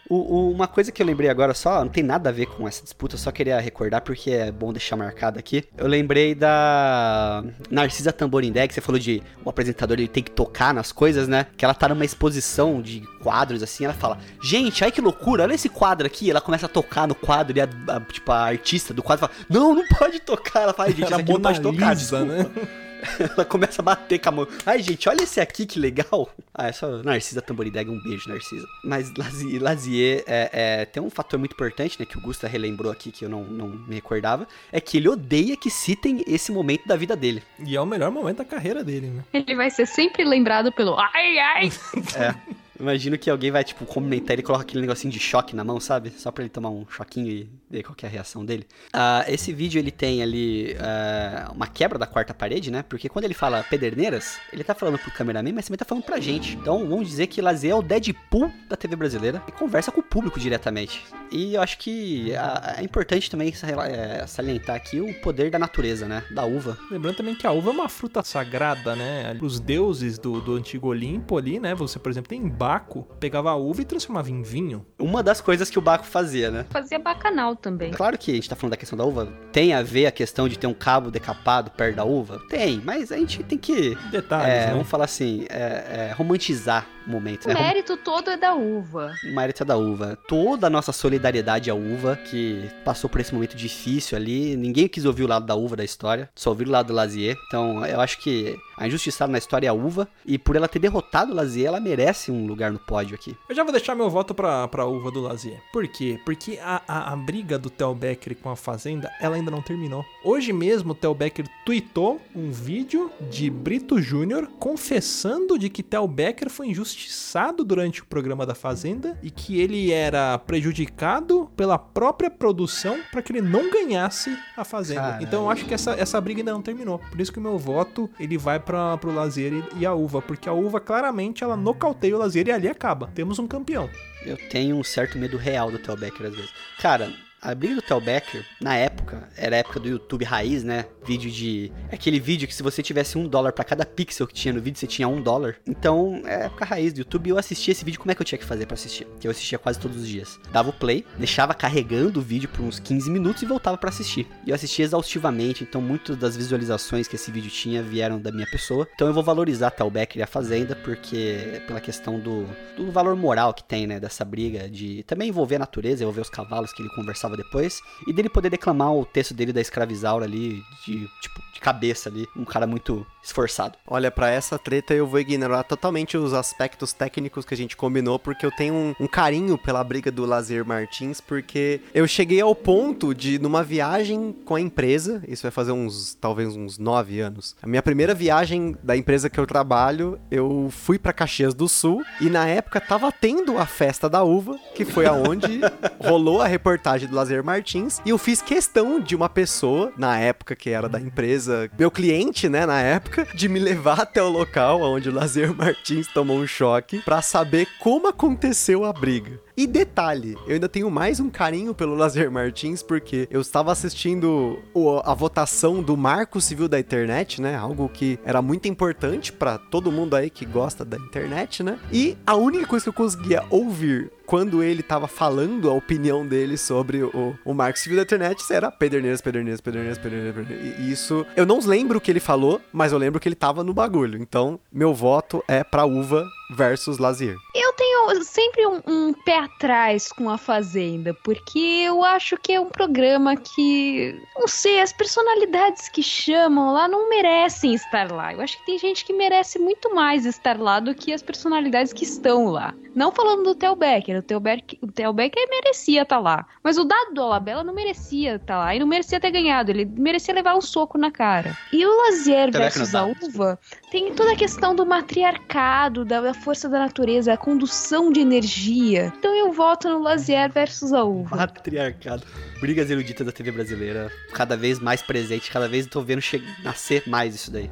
o- 0.10 0.52
uma 0.52 0.68
coisa 0.68 0.92
que 0.92 1.02
eu 1.02 1.06
lembrei 1.06 1.30
agora 1.30 1.54
só, 1.54 1.82
não 1.84 1.90
tem 1.92 2.04
nada 2.04 2.30
a 2.30 2.32
ver 2.32 2.46
com 2.48 2.68
essa 2.68 2.84
disputa, 2.84 3.16
eu 3.16 3.20
só 3.20 3.32
queria 3.32 3.60
recordar 3.60 4.02
porque 4.02 4.32
é 4.32 4.52
bom 4.52 4.72
deixar 4.72 4.96
marcado 4.96 5.38
aqui. 5.40 5.66
Eu 5.78 5.88
lembrei 5.88 6.34
da 6.34 7.44
Narcisa 7.70 8.12
Tamborindé, 8.14 8.68
que 8.68 8.74
você 8.74 8.82
falou 8.82 9.00
de 9.00 9.22
o 9.44 9.50
apresentador 9.50 9.98
ele 9.98 10.08
tem 10.08 10.24
que 10.24 10.32
tocar 10.32 10.74
nas 10.74 10.92
coisas, 10.92 11.28
né? 11.28 11.48
Que 11.58 11.66
ela 11.66 11.74
tá 11.74 11.90
numa 11.90 12.06
exposição 12.06 12.82
de 12.82 13.02
quadros 13.22 13.62
assim, 13.64 13.86
ela 13.86 13.94
fala: 13.94 14.18
"Gente, 14.42 14.84
ai 14.84 14.92
que 14.92 15.02
loucura, 15.02 15.44
olha 15.44 15.54
esse 15.54 15.70
quadro 15.70 16.08
aqui". 16.08 16.30
Ela 16.30 16.42
começa 16.42 16.66
a 16.66 16.70
tocar 16.70 17.08
no 17.08 17.16
quadro 17.16 17.58
e 17.58 17.62
a, 17.62 17.66
a- 17.88 18.00
tipo 18.02 18.32
a 18.32 18.40
artista 18.46 18.94
do 18.94 19.04
quadro 19.04 19.28
fala: 19.28 19.40
"Não, 19.50 19.74
não 19.76 19.86
pode 19.88 20.20
tocar". 20.20 20.62
Ela 20.64 20.74
fala: 20.74 20.90
"Ai, 20.90 20.96
gente, 20.96 21.14
aqui 21.14 21.32
não 21.34 21.42
pode 21.42 21.62
tocar, 21.62 21.94
Lisa, 21.94 22.26
desculpa". 22.26 22.26
né? 22.62 22.87
Ela 23.20 23.46
começa 23.46 23.82
a 23.82 23.86
bater 23.86 24.20
com 24.20 24.30
a 24.30 24.32
mão. 24.32 24.48
Ai, 24.66 24.82
gente, 24.82 25.08
olha 25.08 25.24
esse 25.24 25.40
aqui 25.40 25.66
que 25.66 25.80
legal. 25.80 26.30
Ah, 26.54 26.68
é 26.68 26.72
só 26.72 27.04
Narcisa 27.04 27.42
Tamborideg, 27.42 27.90
um 27.90 28.02
beijo, 28.02 28.30
Narcisa. 28.30 28.68
Mas 28.84 29.14
Lazier, 29.16 29.62
Lazier 29.62 30.24
é, 30.28 30.50
é, 30.52 30.86
tem 30.86 31.02
um 31.02 31.10
fator 31.10 31.40
muito 31.40 31.54
importante, 31.54 32.00
né, 32.00 32.06
que 32.06 32.18
o 32.18 32.22
Gusta 32.22 32.48
relembrou 32.48 32.92
aqui, 32.92 33.12
que 33.12 33.26
eu 33.26 33.30
não, 33.30 33.44
não 33.44 33.68
me 33.68 33.96
recordava, 33.96 34.48
é 34.72 34.80
que 34.80 34.98
ele 34.98 35.10
odeia 35.10 35.56
que 35.56 35.70
citem 35.70 36.24
esse 36.28 36.52
momento 36.52 36.88
da 36.88 36.96
vida 36.96 37.16
dele. 37.16 37.44
E 37.60 37.76
é 37.76 37.82
o 37.82 37.86
melhor 37.86 38.12
momento 38.12 38.38
da 38.38 38.46
carreira 38.46 38.84
dele, 38.84 39.08
né? 39.08 39.24
Ele 39.34 39.56
vai 39.56 39.70
ser 39.70 39.86
sempre 39.86 40.24
lembrado 40.24 40.72
pelo 40.72 40.98
ai, 40.98 41.38
ai. 41.40 41.72
É. 42.16 42.58
Imagino 42.80 43.18
que 43.18 43.30
alguém 43.30 43.52
vai, 43.52 43.64
tipo, 43.64 43.86
comentar 43.86 44.34
ele 44.34 44.44
coloca 44.44 44.64
aquele 44.64 44.82
negocinho 44.82 45.12
de 45.12 45.20
choque 45.20 45.56
na 45.56 45.64
mão, 45.64 45.80
sabe? 45.80 46.12
Só 46.12 46.32
pra 46.32 46.44
ele 46.44 46.50
tomar 46.50 46.70
um 46.70 46.86
choquinho 46.90 47.30
e 47.30 47.50
ver 47.70 47.84
qual 47.84 47.96
é 48.02 48.06
a 48.06 48.10
reação 48.10 48.46
dele. 48.46 48.66
Ah, 48.94 49.26
esse 49.28 49.52
vídeo, 49.52 49.80
ele 49.80 49.92
tem 49.92 50.22
ali 50.22 50.76
ah, 50.80 51.52
uma 51.54 51.68
quebra 51.68 51.98
da 51.98 52.06
quarta 52.06 52.34
parede, 52.34 52.72
né? 52.72 52.84
Porque 52.88 53.10
quando 53.10 53.26
ele 53.26 53.34
fala 53.34 53.64
pederneiras, 53.64 54.40
ele 54.54 54.64
tá 54.64 54.74
falando 54.74 55.00
pro 55.00 55.12
cameraman, 55.12 55.54
mas 55.54 55.66
também 55.66 55.78
tá 55.78 55.86
falando 55.86 56.04
pra 56.04 56.20
gente. 56.20 56.56
Então, 56.56 56.88
vamos 56.88 57.08
dizer 57.08 57.28
que 57.28 57.42
Lazier 57.42 57.74
é 57.74 57.76
o 57.76 57.82
Deadpool 57.82 58.52
da 58.70 58.76
TV 58.76 58.96
brasileira 58.96 59.42
e 59.48 59.52
conversa 59.52 59.92
com 59.92 60.00
o 60.00 60.04
público 60.04 60.40
diretamente. 60.40 61.04
E 61.32 61.56
eu 61.56 61.62
acho 61.62 61.78
que 61.78 62.32
é 62.78 62.84
importante 62.84 63.30
também 63.30 63.54
é, 63.84 64.26
salientar 64.28 64.76
aqui 64.76 65.00
o 65.00 65.14
poder 65.22 65.50
da 65.50 65.60
natureza, 65.60 66.08
né? 66.08 66.24
Da 66.32 66.46
uva. 66.46 66.78
Lembrando 66.90 67.18
também 67.18 67.36
que 67.36 67.46
a 67.46 67.52
uva 67.52 67.70
é 67.70 67.74
uma 67.74 67.90
fruta 67.90 68.24
sagrada, 68.24 68.96
né? 68.96 69.38
Os 69.42 69.60
deuses 69.60 70.18
do, 70.18 70.40
do 70.40 70.56
antigo 70.56 70.88
Olimpo 70.88 71.38
ali, 71.38 71.60
né? 71.60 71.76
Você, 71.76 72.00
por 72.00 72.10
exemplo, 72.10 72.30
tem 72.30 72.48
Baco, 72.68 73.08
pegava 73.18 73.50
a 73.50 73.56
uva 73.56 73.82
e 73.82 73.86
transformava 73.86 74.30
em 74.30 74.42
vinho. 74.42 74.86
Uma 75.00 75.24
das 75.24 75.40
coisas 75.40 75.70
que 75.70 75.80
o 75.80 75.82
Baco 75.82 76.06
fazia, 76.06 76.52
né? 76.52 76.66
Fazia 76.70 77.00
bacanal 77.00 77.56
também. 77.56 77.92
Claro 77.92 78.18
que 78.18 78.32
a 78.32 78.36
gente 78.36 78.50
tá 78.50 78.58
falando 78.58 78.72
da 78.72 78.78
questão 78.78 78.98
da 78.98 79.06
uva. 79.06 79.32
Tem 79.54 79.74
a 79.74 79.82
ver 79.82 80.06
a 80.06 80.12
questão 80.12 80.50
de 80.50 80.60
ter 80.60 80.68
um 80.68 80.74
cabo 80.74 81.10
decapado 81.10 81.72
perto 81.72 81.96
da 81.96 82.04
uva? 82.04 82.42
Tem, 82.50 82.82
mas 82.84 83.10
a 83.10 83.16
gente 83.16 83.42
tem 83.42 83.58
que. 83.58 83.96
Detalhes, 84.12 84.54
é, 84.54 84.66
né? 84.66 84.72
Vamos 84.74 84.90
falar 84.90 85.06
assim, 85.06 85.46
é, 85.50 86.10
é, 86.10 86.14
romantizar 86.18 86.86
o 87.08 87.10
momento. 87.10 87.46
O 87.46 87.54
né? 87.54 87.54
mérito 87.54 87.96
todo 87.96 88.30
é 88.30 88.36
da 88.36 88.54
uva. 88.54 89.14
O 89.32 89.34
mérito 89.34 89.64
é 89.64 89.66
da 89.66 89.78
uva. 89.78 90.20
Toda 90.28 90.68
a 90.68 90.70
nossa 90.70 90.92
solidariedade 90.92 91.72
à 91.72 91.74
uva, 91.74 92.18
que 92.18 92.70
passou 92.84 93.10
por 93.10 93.22
esse 93.22 93.34
momento 93.34 93.56
difícil 93.56 94.18
ali. 94.18 94.58
Ninguém 94.58 94.90
quis 94.90 95.06
ouvir 95.06 95.24
o 95.24 95.28
lado 95.28 95.46
da 95.46 95.56
uva 95.56 95.78
da 95.78 95.86
história, 95.86 96.30
só 96.36 96.50
ouviram 96.50 96.70
o 96.70 96.74
lado 96.74 96.88
do 96.88 96.94
Lazier. 96.94 97.38
Então, 97.48 97.86
eu 97.86 98.02
acho 98.02 98.20
que 98.20 98.60
a 98.76 98.86
injustiçada 98.86 99.32
na 99.32 99.38
história 99.38 99.68
é 99.68 99.70
a 99.70 99.74
uva. 99.74 100.06
E 100.26 100.38
por 100.38 100.58
ela 100.58 100.68
ter 100.68 100.80
derrotado 100.80 101.32
o 101.32 101.36
Lazier, 101.36 101.68
ela 101.68 101.80
merece 101.80 102.30
um, 102.30 102.46
lugar 102.57 102.57
no 102.72 102.80
pódio 102.80 103.16
aqui. 103.16 103.36
Eu 103.48 103.56
já 103.56 103.64
vou 103.64 103.72
deixar 103.72 103.96
meu 103.96 104.10
voto 104.10 104.34
pra, 104.34 104.68
pra 104.68 104.86
uva 104.86 105.12
do 105.12 105.22
Lazier. 105.22 105.62
Por 105.72 105.88
quê? 105.88 106.20
Porque 106.26 106.60
a, 106.62 106.82
a, 106.88 107.14
a 107.14 107.16
briga 107.16 107.58
do 107.58 107.70
Theo 107.70 107.94
Becker 107.94 108.36
com 108.36 108.50
a 108.50 108.56
Fazenda, 108.56 109.12
ela 109.20 109.36
ainda 109.36 109.52
não 109.52 109.62
terminou. 109.62 110.06
Hoje 110.24 110.52
mesmo 110.52 110.92
o 110.92 110.96
Theo 110.96 111.14
Becker 111.14 111.46
tweetou 111.66 112.22
um 112.36 112.52
vídeo 112.52 113.12
de 113.30 113.50
Brito 113.50 114.02
Júnior 114.02 114.48
confessando 114.60 115.58
de 115.58 115.70
que 115.70 115.84
Theo 115.84 116.08
Becker 116.08 116.50
foi 116.50 116.68
injustiçado 116.68 117.64
durante 117.64 118.02
o 118.02 118.06
programa 118.06 118.46
da 118.46 118.56
Fazenda 118.56 119.18
e 119.22 119.30
que 119.30 119.60
ele 119.60 119.92
era 119.92 120.38
prejudicado 120.40 121.50
pela 121.56 121.78
própria 121.78 122.30
produção 122.30 123.00
para 123.12 123.22
que 123.22 123.32
ele 123.32 123.42
não 123.42 123.70
ganhasse 123.70 124.38
a 124.56 124.64
Fazenda. 124.64 125.02
Caralho. 125.02 125.24
Então 125.24 125.44
eu 125.44 125.50
acho 125.50 125.66
que 125.66 125.74
essa, 125.74 125.92
essa 125.92 126.20
briga 126.20 126.42
ainda 126.42 126.54
não 126.54 126.62
terminou. 126.62 127.00
Por 127.00 127.20
isso 127.20 127.32
que 127.32 127.40
o 127.40 127.42
meu 127.42 127.58
voto 127.58 128.10
ele 128.20 128.38
vai 128.38 128.60
para 128.60 128.98
pro 128.98 129.14
Lazier 129.14 129.54
e, 129.54 129.82
e 129.82 129.86
a 129.86 129.94
uva, 129.94 130.22
porque 130.22 130.50
a 130.50 130.54
uva 130.54 130.80
claramente 130.80 131.44
ela 131.44 131.56
nocauteia 131.56 132.16
o 132.16 132.20
Lazier 132.20 132.47
e 132.48 132.52
ali 132.52 132.68
acaba. 132.68 133.12
Temos 133.14 133.40
um 133.40 133.48
campeão. 133.48 133.90
Eu 134.26 134.38
tenho 134.50 134.76
um 134.78 134.84
certo 134.84 135.18
medo 135.18 135.38
real 135.38 135.70
do 135.70 135.80
Theo 135.80 135.98
Becker 135.98 136.28
às 136.28 136.36
vezes. 136.36 136.52
Cara, 136.80 137.12
a 137.42 137.54
briga 137.54 137.76
do 137.76 137.82
Theo 137.82 138.02
Becker, 138.02 138.46
na 138.60 138.76
época, 138.76 139.30
era 139.38 139.56
a 139.56 139.60
época 139.60 139.80
do 139.80 139.88
YouTube 139.88 140.26
raiz, 140.26 140.64
né? 140.64 140.86
Vídeo 141.06 141.30
de. 141.30 141.72
é 141.90 141.96
Aquele 141.96 142.20
vídeo 142.20 142.48
que 142.48 142.54
se 142.54 142.64
você 142.64 142.82
tivesse 142.82 143.18
um 143.18 143.28
dólar 143.28 143.54
pra 143.54 143.64
cada 143.64 143.86
pixel 143.86 144.28
que 144.28 144.34
tinha 144.34 144.54
no 144.54 144.62
vídeo, 144.62 144.80
você 144.80 144.88
tinha 144.88 145.08
um 145.08 145.22
dólar. 145.22 145.56
Então, 145.66 146.22
é 146.26 146.36
a 146.36 146.40
época 146.46 146.66
raiz 146.66 146.94
do 146.94 147.00
YouTube. 147.00 147.30
Eu 147.30 147.38
assistia 147.38 147.72
esse 147.72 147.86
vídeo, 147.86 148.00
como 148.00 148.12
é 148.12 148.16
que 148.16 148.22
eu 148.22 148.26
tinha 148.26 148.40
que 148.40 148.46
fazer 148.46 148.66
pra 148.66 148.74
assistir? 148.74 149.08
Que 149.20 149.28
eu 149.28 149.32
assistia 149.32 149.60
quase 149.60 149.80
todos 149.80 149.98
os 149.98 150.08
dias. 150.08 150.40
Dava 150.52 150.70
o 150.70 150.74
play, 150.74 151.06
deixava 151.18 151.54
carregando 151.54 152.20
o 152.20 152.24
vídeo 152.24 152.50
por 152.50 152.62
uns 152.62 152.80
15 152.80 153.10
minutos 153.10 153.44
e 153.44 153.46
voltava 153.46 153.78
pra 153.78 153.90
assistir. 153.90 154.28
E 154.46 154.50
eu 154.50 154.56
assistia 154.56 154.84
exaustivamente, 154.84 155.64
então 155.64 155.82
muitas 155.82 156.18
das 156.18 156.36
visualizações 156.36 157.08
que 157.08 157.16
esse 157.16 157.32
vídeo 157.32 157.52
tinha 157.52 157.84
vieram 157.84 158.20
da 158.20 158.32
minha 158.32 158.48
pessoa. 158.48 158.88
Então 158.96 159.08
eu 159.08 159.14
vou 159.14 159.24
valorizar 159.24 159.72
Theo 159.72 159.90
Becker 159.90 160.20
e 160.20 160.24
a 160.24 160.28
Fazenda, 160.28 160.76
porque 160.76 161.62
pela 161.68 161.80
questão 161.80 162.20
do, 162.20 162.46
do 162.76 162.92
valor 162.92 163.16
moral 163.16 163.54
que 163.54 163.64
tem, 163.64 163.86
né? 163.86 164.00
Dessa 164.00 164.26
briga 164.26 164.70
de 164.70 165.04
também 165.04 165.30
envolver 165.30 165.56
a 165.56 165.60
natureza, 165.60 166.04
envolver 166.04 166.22
os 166.22 166.30
cavalos 166.30 166.74
que 166.74 166.82
ele 166.82 166.90
conversava 166.96 167.27
depois. 167.36 167.82
E 168.06 168.14
dele 168.14 168.30
poder 168.30 168.50
declamar 168.50 168.94
o 168.94 169.06
texto 169.06 169.34
dele 169.34 169.52
da 169.52 169.62
escravizaura 169.62 170.26
ali, 170.26 170.64
de 170.86 171.10
tipo, 171.20 171.42
de 171.58 171.62
cabeça 171.62 172.10
ali. 172.10 172.28
Um 172.36 172.46
cara 172.46 172.68
muito 172.68 173.06
esforçado. 173.24 173.78
Olha, 173.86 174.10
pra 174.10 174.30
essa 174.30 174.58
treta 174.58 174.94
eu 174.94 175.06
vou 175.06 175.20
ignorar 175.20 175.64
totalmente 175.64 176.16
os 176.16 176.34
aspectos 176.34 176.94
técnicos 176.94 177.44
que 177.44 177.54
a 177.54 177.58
gente 177.58 177.76
combinou, 177.76 178.18
porque 178.18 178.46
eu 178.46 178.52
tenho 178.52 178.74
um, 178.74 178.96
um 179.00 179.08
carinho 179.08 179.58
pela 179.58 179.84
briga 179.84 180.12
do 180.12 180.26
Lazer 180.26 180.66
Martins, 180.66 181.20
porque 181.20 181.82
eu 181.94 182.08
cheguei 182.08 182.40
ao 182.40 182.56
ponto 182.56 183.14
de, 183.14 183.40
numa 183.40 183.64
viagem 183.64 184.34
com 184.46 184.56
a 184.56 184.62
empresa, 184.62 185.22
isso 185.28 185.44
vai 185.44 185.52
fazer 185.52 185.72
uns, 185.72 186.16
talvez 186.16 186.56
uns 186.56 186.78
nove 186.78 187.20
anos, 187.20 187.56
a 187.62 187.68
minha 187.68 187.82
primeira 187.82 188.14
viagem 188.14 188.76
da 188.82 188.96
empresa 188.96 189.30
que 189.30 189.40
eu 189.40 189.46
trabalho, 189.46 190.20
eu 190.32 190.70
fui 190.72 190.98
pra 190.98 191.12
Caxias 191.12 191.54
do 191.54 191.68
Sul, 191.68 192.04
e 192.22 192.30
na 192.30 192.48
época 192.48 192.80
tava 192.80 193.12
tendo 193.12 193.58
a 193.58 193.66
festa 193.66 194.10
da 194.10 194.24
uva, 194.24 194.58
que 194.76 194.86
foi 194.86 195.06
aonde 195.06 195.60
rolou 196.00 196.42
a 196.42 196.48
reportagem 196.48 197.10
do 197.10 197.16
Lazer 197.16 197.44
Martins, 197.44 198.00
e 198.06 198.10
eu 198.10 198.18
fiz 198.18 198.42
questão 198.42 199.00
de 199.00 199.16
uma 199.16 199.28
pessoa, 199.28 199.92
na 199.98 200.18
época 200.18 200.56
que 200.56 200.70
era 200.70 200.88
da 200.88 201.00
empresa, 201.00 201.47
meu 201.78 201.92
cliente, 201.92 202.50
né, 202.50 202.66
na 202.66 202.82
época, 202.82 203.28
de 203.34 203.48
me 203.48 203.60
levar 203.60 204.02
até 204.02 204.22
o 204.22 204.30
local 204.30 204.82
onde 204.82 205.10
o 205.10 205.14
Lazer 205.14 205.54
Martins 205.54 206.08
tomou 206.08 206.40
um 206.40 206.48
choque 206.48 207.00
pra 207.00 207.22
saber 207.22 207.68
como 207.80 208.08
aconteceu 208.08 208.86
a 208.86 208.94
briga. 208.94 209.47
E 209.58 209.66
detalhe, 209.66 210.38
eu 210.46 210.54
ainda 210.54 210.70
tenho 210.70 210.92
mais 210.92 211.20
um 211.20 211.32
carinho 211.32 211.74
pelo 211.74 211.96
Lazer 211.96 212.30
Martins, 212.30 212.84
porque 212.84 213.28
eu 213.32 213.42
estava 213.42 213.72
assistindo 213.72 214.60
a 215.04 215.16
votação 215.16 215.82
do 215.82 215.98
Marco 215.98 216.40
Civil 216.40 216.68
da 216.68 216.80
Internet, 216.80 217.42
né? 217.42 217.56
Algo 217.56 217.90
que 217.90 218.20
era 218.24 218.40
muito 218.40 218.68
importante 218.68 219.34
pra 219.34 219.58
todo 219.58 219.92
mundo 219.92 220.16
aí 220.16 220.30
que 220.30 220.46
gosta 220.46 220.86
da 220.86 220.98
internet, 220.98 221.64
né? 221.64 221.80
E 221.92 222.16
a 222.24 222.36
única 222.36 222.68
coisa 222.68 222.84
que 222.84 222.90
eu 222.90 222.94
conseguia 222.94 223.44
ouvir 223.50 224.12
quando 224.28 224.62
ele 224.62 224.84
tava 224.84 225.08
falando 225.08 225.72
a 225.72 225.74
opinião 225.74 226.28
dele 226.28 226.56
sobre 226.56 227.02
o, 227.02 227.36
o 227.44 227.54
Marco 227.54 227.80
Civil 227.80 227.98
da 227.98 228.04
Internet 228.04 228.44
era 228.52 228.70
Pederneiras, 228.70 229.22
Pederneiras, 229.22 229.62
Pederneiras, 229.62 229.98
Pederneiras, 229.98 230.36
Pederneiras. 230.36 230.80
E 230.80 230.92
isso, 230.92 231.26
eu 231.36 231.48
não 231.48 231.60
lembro 231.62 231.98
o 231.98 232.02
que 232.02 232.12
ele 232.12 232.20
falou, 232.20 232.62
mas 232.72 232.92
eu 232.92 233.00
lembro 233.00 233.20
que 233.20 233.28
ele 233.28 233.36
tava 233.36 233.64
no 233.64 233.74
bagulho. 233.74 234.22
Então, 234.22 234.60
meu 234.72 234.94
voto 234.94 235.44
é 235.48 235.64
pra 235.64 235.86
Uva 235.86 236.28
versus 236.50 236.98
Lazier. 236.98 237.38
Eu 237.54 237.74
tenho 237.74 238.24
sempre 238.24 238.66
um, 238.66 238.82
um 238.88 239.14
pé 239.14 239.40
atrás 239.40 240.12
com 240.12 240.30
a 240.30 240.38
Fazenda, 240.38 241.14
porque 241.14 241.60
eu 241.60 242.04
acho 242.04 242.38
que 242.38 242.54
é 242.54 242.60
um 242.60 242.70
programa 242.70 243.36
que, 243.36 244.20
não 244.36 244.48
sei, 244.48 244.80
as 244.80 244.94
personalidades 244.94 245.90
que 245.90 246.02
chamam 246.02 246.74
lá 246.74 246.88
não 246.88 247.10
merecem 247.10 247.74
estar 247.74 248.12
lá. 248.12 248.34
Eu 248.34 248.42
acho 248.42 248.58
que 248.60 248.66
tem 248.66 248.80
gente 248.80 249.04
que 249.06 249.14
merece 249.14 249.60
muito 249.60 249.94
mais 249.94 250.26
estar 250.26 250.60
lá 250.60 250.80
do 250.80 250.96
que 250.96 251.14
as 251.14 251.22
personalidades 251.22 251.92
que 251.94 252.04
estão 252.04 252.46
lá. 252.46 252.74
Não 252.96 253.12
falando 253.12 253.44
do 253.44 253.56
Theo 253.56 253.76
Becker, 253.76 254.18
o 254.18 254.24
Theo 254.24 254.40
Becker, 254.40 254.80
o 254.82 254.92
Theo 254.92 255.14
Becker 255.14 255.48
merecia 255.50 256.02
estar 256.02 256.20
lá, 256.20 256.46
mas 256.64 256.78
o 256.78 256.84
Dado 256.84 257.14
do 257.14 257.22
Alabella 257.22 257.64
não 257.64 257.74
merecia 257.74 258.36
estar 258.36 258.58
lá 258.58 258.76
e 258.76 258.80
não 258.80 258.88
merecia 258.88 259.20
ter 259.20 259.30
ganhado, 259.30 259.70
ele 259.70 259.86
merecia 259.86 260.34
levar 260.34 260.56
um 260.56 260.62
soco 260.62 260.98
na 260.98 261.12
cara. 261.12 261.56
E 261.72 261.86
o 261.86 261.98
Lazier 262.04 262.52
versus 262.52 262.96
a. 262.96 263.06
Uva 263.06 263.60
tem 263.90 264.14
toda 264.14 264.34
a 264.34 264.36
questão 264.36 264.76
do 264.76 264.86
matriarcado, 264.86 266.04
da, 266.04 266.34
força 266.34 266.68
da 266.68 266.80
natureza, 266.80 267.34
a 267.34 267.38
condução 267.38 268.12
de 268.12 268.20
energia. 268.20 269.14
Então 269.18 269.34
eu 269.34 269.52
voto 269.52 269.90
no 269.90 270.00
Lazier 270.00 270.52
versus 270.52 270.92
a 270.92 271.04
uva. 271.04 271.38
Patriarcado. 271.38 272.26
Brigas 272.60 272.90
eruditas 272.90 273.26
da 273.26 273.32
TV 273.32 273.52
brasileira. 273.52 274.12
Cada 274.34 274.58
vez 274.58 274.80
mais 274.80 275.02
presente, 275.02 275.50
cada 275.50 275.70
vez 275.70 275.86
eu 275.86 275.92
tô 275.92 276.02
vendo 276.02 276.22
nascer 276.64 277.04
mais 277.08 277.34
isso 277.34 277.50
daí. 277.50 277.70